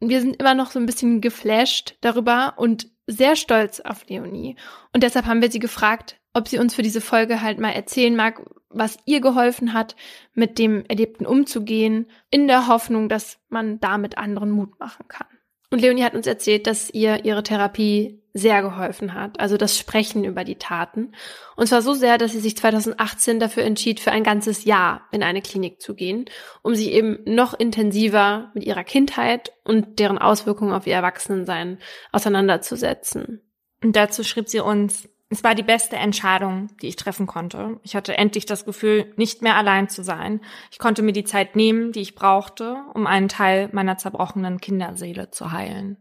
Wir 0.00 0.20
sind 0.20 0.36
immer 0.36 0.52
noch 0.52 0.70
so 0.70 0.78
ein 0.78 0.84
bisschen 0.84 1.22
geflasht 1.22 1.96
darüber 2.02 2.58
und 2.58 2.88
sehr 3.06 3.36
stolz 3.36 3.80
auf 3.80 4.06
Leonie. 4.06 4.56
Und 4.92 5.02
deshalb 5.02 5.24
haben 5.24 5.40
wir 5.40 5.50
sie 5.50 5.60
gefragt, 5.60 6.20
ob 6.34 6.46
sie 6.46 6.58
uns 6.58 6.74
für 6.74 6.82
diese 6.82 7.00
Folge 7.00 7.40
halt 7.40 7.58
mal 7.58 7.72
erzählen 7.72 8.14
mag, 8.14 8.42
was 8.70 8.98
ihr 9.04 9.20
geholfen 9.20 9.74
hat, 9.74 9.96
mit 10.34 10.58
dem 10.58 10.84
Erlebten 10.86 11.26
umzugehen, 11.26 12.06
in 12.30 12.48
der 12.48 12.68
Hoffnung, 12.68 13.08
dass 13.08 13.38
man 13.48 13.80
damit 13.80 14.16
anderen 14.16 14.50
Mut 14.50 14.78
machen 14.78 15.06
kann. 15.08 15.26
Und 15.70 15.80
Leonie 15.80 16.02
hat 16.02 16.14
uns 16.14 16.26
erzählt, 16.26 16.66
dass 16.66 16.90
ihr 16.90 17.24
ihre 17.24 17.42
Therapie 17.42 18.20
sehr 18.32 18.62
geholfen 18.62 19.14
hat, 19.14 19.40
also 19.40 19.56
das 19.56 19.76
Sprechen 19.76 20.24
über 20.24 20.44
die 20.44 20.56
Taten. 20.56 21.12
Und 21.56 21.66
zwar 21.66 21.82
so 21.82 21.94
sehr, 21.94 22.16
dass 22.16 22.32
sie 22.32 22.40
sich 22.40 22.56
2018 22.56 23.40
dafür 23.40 23.64
entschied, 23.64 23.98
für 23.98 24.12
ein 24.12 24.22
ganzes 24.22 24.64
Jahr 24.64 25.08
in 25.10 25.22
eine 25.22 25.42
Klinik 25.42 25.80
zu 25.80 25.94
gehen, 25.94 26.26
um 26.62 26.74
sich 26.74 26.90
eben 26.90 27.18
noch 27.24 27.54
intensiver 27.54 28.50
mit 28.54 28.64
ihrer 28.64 28.84
Kindheit 28.84 29.52
und 29.64 29.98
deren 29.98 30.18
Auswirkungen 30.18 30.72
auf 30.72 30.86
ihr 30.86 30.94
Erwachsenensein 30.94 31.78
auseinanderzusetzen. 32.12 33.40
Und 33.82 33.96
dazu 33.96 34.22
schrieb 34.22 34.48
sie 34.48 34.60
uns, 34.60 35.08
es 35.32 35.44
war 35.44 35.54
die 35.54 35.62
beste 35.62 35.94
Entscheidung, 35.94 36.68
die 36.82 36.88
ich 36.88 36.96
treffen 36.96 37.28
konnte. 37.28 37.78
Ich 37.84 37.94
hatte 37.94 38.18
endlich 38.18 38.46
das 38.46 38.64
Gefühl, 38.64 39.12
nicht 39.16 39.42
mehr 39.42 39.54
allein 39.54 39.88
zu 39.88 40.02
sein. 40.02 40.40
Ich 40.72 40.80
konnte 40.80 41.02
mir 41.02 41.12
die 41.12 41.24
Zeit 41.24 41.54
nehmen, 41.54 41.92
die 41.92 42.00
ich 42.00 42.16
brauchte, 42.16 42.76
um 42.94 43.06
einen 43.06 43.28
Teil 43.28 43.70
meiner 43.72 43.96
zerbrochenen 43.96 44.60
Kinderseele 44.60 45.30
zu 45.30 45.52
heilen. 45.52 45.98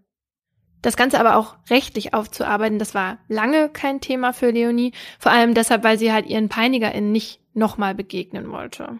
Das 0.81 0.97
Ganze 0.97 1.19
aber 1.19 1.35
auch 1.35 1.57
rechtlich 1.69 2.14
aufzuarbeiten, 2.15 2.80
das 2.80 2.95
war 2.95 3.19
lange 3.27 3.69
kein 3.69 4.01
Thema 4.01 4.34
für 4.34 4.49
Leonie, 4.49 4.93
vor 5.19 5.31
allem 5.31 5.53
deshalb, 5.53 5.84
weil 5.84 5.99
sie 5.99 6.11
halt 6.11 6.26
ihren 6.26 6.49
PeinigerInnen 6.49 7.11
nicht 7.11 7.39
nochmal 7.53 7.93
begegnen 7.93 8.51
wollte. 8.51 8.97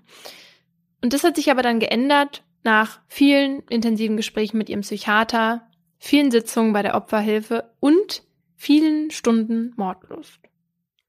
Und 1.02 1.14
das 1.14 1.24
hat 1.24 1.38
sich 1.38 1.50
aber 1.50 1.64
dann 1.64 1.80
geändert 1.80 2.44
nach 2.64 3.00
vielen 3.08 3.62
intensiven 3.70 4.18
Gesprächen 4.18 4.58
mit 4.60 4.70
ihrem 4.70 4.82
Psychiater, 4.82 5.68
vielen 5.98 6.30
Sitzungen 6.30 6.74
bei 6.74 6.84
der 6.84 6.96
Opferhilfe 6.96 7.72
und 7.80 8.24
vielen 8.60 9.10
Stunden 9.10 9.74
Mordlust. 9.78 10.42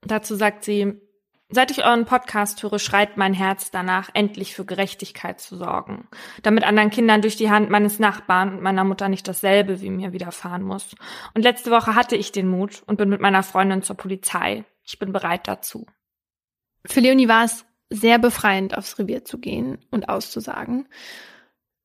Dazu 0.02 0.36
sagt 0.36 0.64
sie, 0.64 1.00
Seit 1.52 1.72
ich 1.72 1.84
euren 1.84 2.04
Podcast 2.04 2.62
höre, 2.62 2.78
schreit 2.78 3.16
mein 3.16 3.34
Herz 3.34 3.72
danach, 3.72 4.08
endlich 4.14 4.54
für 4.54 4.64
Gerechtigkeit 4.64 5.40
zu 5.40 5.56
sorgen, 5.56 6.06
damit 6.44 6.62
anderen 6.62 6.90
Kindern 6.90 7.22
durch 7.22 7.34
die 7.34 7.50
Hand 7.50 7.70
meines 7.70 7.98
Nachbarn 7.98 8.54
und 8.54 8.62
meiner 8.62 8.84
Mutter 8.84 9.08
nicht 9.08 9.26
dasselbe 9.26 9.80
wie 9.80 9.90
mir 9.90 10.12
widerfahren 10.12 10.62
muss. 10.62 10.94
Und 11.34 11.42
letzte 11.42 11.72
Woche 11.72 11.96
hatte 11.96 12.14
ich 12.14 12.30
den 12.30 12.46
Mut 12.46 12.84
und 12.86 12.98
bin 12.98 13.08
mit 13.08 13.20
meiner 13.20 13.42
Freundin 13.42 13.82
zur 13.82 13.96
Polizei. 13.96 14.64
Ich 14.84 15.00
bin 15.00 15.12
bereit 15.12 15.48
dazu. 15.48 15.86
Für 16.86 17.00
Leonie 17.00 17.26
war 17.26 17.42
es 17.42 17.64
sehr 17.88 18.20
befreiend, 18.20 18.78
aufs 18.78 19.00
Revier 19.00 19.24
zu 19.24 19.38
gehen 19.38 19.84
und 19.90 20.08
auszusagen. 20.08 20.88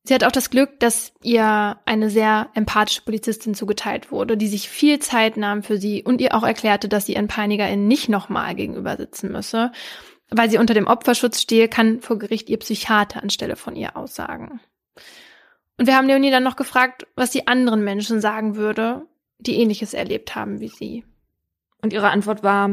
Sie 0.07 0.14
hat 0.14 0.23
auch 0.23 0.32
das 0.32 0.52
Glück, 0.52 0.80
dass 0.80 1.14
ihr 1.23 1.77
eine 1.86 2.11
sehr 2.11 2.49
empathische 2.53 3.02
Polizistin 3.02 3.56
zugeteilt 3.56 4.11
wurde, 4.11 4.38
die 4.38 4.48
sich 4.48 4.69
viel 4.69 4.99
Zeit 4.99 5.36
nahm 5.36 5.64
für 5.64 5.77
sie 5.77 6.03
und 6.03 6.22
ihr 6.22 6.36
auch 6.36 6.44
erklärte, 6.44 6.88
dass 6.88 7.07
sie 7.07 7.14
ihren 7.14 7.27
PeinigerInnen 7.27 7.88
nicht 7.88 8.07
nochmal 8.07 8.53
gegenüber 8.53 8.98
sitzen 8.98 9.32
müsse. 9.32 9.72
Weil 10.30 10.49
sie 10.49 10.60
unter 10.60 10.76
dem 10.76 10.88
Opferschutz 10.88 11.41
stehe, 11.41 11.68
kann 11.68 12.02
vor 12.02 12.19
Gericht 12.19 12.49
ihr 12.49 12.57
Psychiater 12.57 13.22
anstelle 13.22 13.56
von 13.56 13.76
ihr 13.76 13.98
aussagen. 13.98 14.60
Und 15.77 15.88
wir 15.88 15.95
haben 15.95 16.07
Leonie 16.07 16.32
dann 16.32 16.44
noch 16.44 16.56
gefragt, 16.56 17.07
was 17.15 17.32
sie 17.32 17.48
anderen 17.48 17.84
Menschen 17.84 18.22
sagen 18.22 18.56
würde, 18.56 19.07
die 19.40 19.60
ähnliches 19.60 19.94
erlebt 19.94 20.36
haben 20.36 20.60
wie 20.60 20.69
sie. 20.69 21.03
Und 21.82 21.94
ihre 21.94 22.10
Antwort 22.10 22.44
war, 22.44 22.69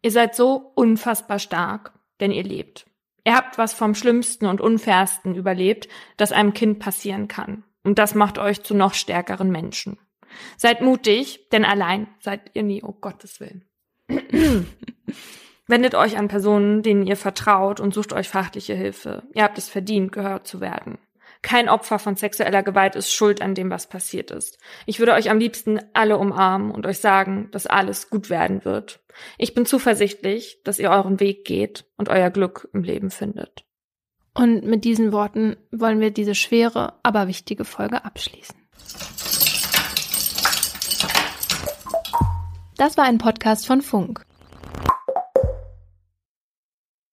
ihr 0.00 0.10
seid 0.10 0.34
so 0.36 0.72
unfassbar 0.74 1.38
stark, 1.38 1.92
denn 2.20 2.30
ihr 2.30 2.44
lebt. 2.44 2.86
Ihr 3.24 3.34
habt 3.34 3.58
was 3.58 3.72
vom 3.72 3.94
Schlimmsten 3.94 4.46
und 4.46 4.60
Unfairsten 4.60 5.34
überlebt, 5.34 5.88
das 6.16 6.32
einem 6.32 6.54
Kind 6.54 6.78
passieren 6.78 7.28
kann. 7.28 7.64
Und 7.84 7.98
das 7.98 8.14
macht 8.14 8.38
euch 8.38 8.62
zu 8.62 8.74
noch 8.74 8.94
stärkeren 8.94 9.50
Menschen. 9.50 9.98
Seid 10.56 10.80
mutig, 10.80 11.48
denn 11.50 11.64
allein 11.64 12.08
seid 12.20 12.50
ihr 12.54 12.62
nie, 12.62 12.82
oh 12.82 12.92
Gottes 13.00 13.40
Willen. 13.40 13.64
Wendet 15.66 15.94
euch 15.94 16.18
an 16.18 16.28
Personen, 16.28 16.82
denen 16.82 17.06
ihr 17.06 17.16
vertraut 17.16 17.80
und 17.80 17.94
sucht 17.94 18.12
euch 18.12 18.28
fachliche 18.28 18.74
Hilfe. 18.74 19.22
Ihr 19.34 19.44
habt 19.44 19.58
es 19.58 19.68
verdient, 19.68 20.12
gehört 20.12 20.46
zu 20.46 20.60
werden. 20.60 20.98
Kein 21.42 21.68
Opfer 21.68 21.98
von 21.98 22.14
sexueller 22.14 22.62
Gewalt 22.62 22.94
ist 22.94 23.12
schuld 23.12 23.42
an 23.42 23.54
dem, 23.54 23.68
was 23.68 23.88
passiert 23.88 24.30
ist. 24.30 24.58
Ich 24.86 25.00
würde 25.00 25.12
euch 25.12 25.28
am 25.28 25.38
liebsten 25.38 25.80
alle 25.92 26.16
umarmen 26.16 26.70
und 26.70 26.86
euch 26.86 27.00
sagen, 27.00 27.48
dass 27.50 27.66
alles 27.66 28.10
gut 28.10 28.30
werden 28.30 28.64
wird. 28.64 29.00
Ich 29.38 29.52
bin 29.52 29.66
zuversichtlich, 29.66 30.60
dass 30.64 30.78
ihr 30.78 30.90
euren 30.90 31.18
Weg 31.18 31.44
geht 31.44 31.84
und 31.96 32.08
euer 32.08 32.30
Glück 32.30 32.68
im 32.72 32.84
Leben 32.84 33.10
findet. 33.10 33.64
Und 34.34 34.64
mit 34.64 34.84
diesen 34.84 35.12
Worten 35.12 35.56
wollen 35.72 36.00
wir 36.00 36.10
diese 36.10 36.34
schwere, 36.34 36.94
aber 37.02 37.28
wichtige 37.28 37.64
Folge 37.64 38.04
abschließen. 38.04 38.56
Das 42.76 42.96
war 42.96 43.04
ein 43.04 43.18
Podcast 43.18 43.66
von 43.66 43.82
Funk. 43.82 44.24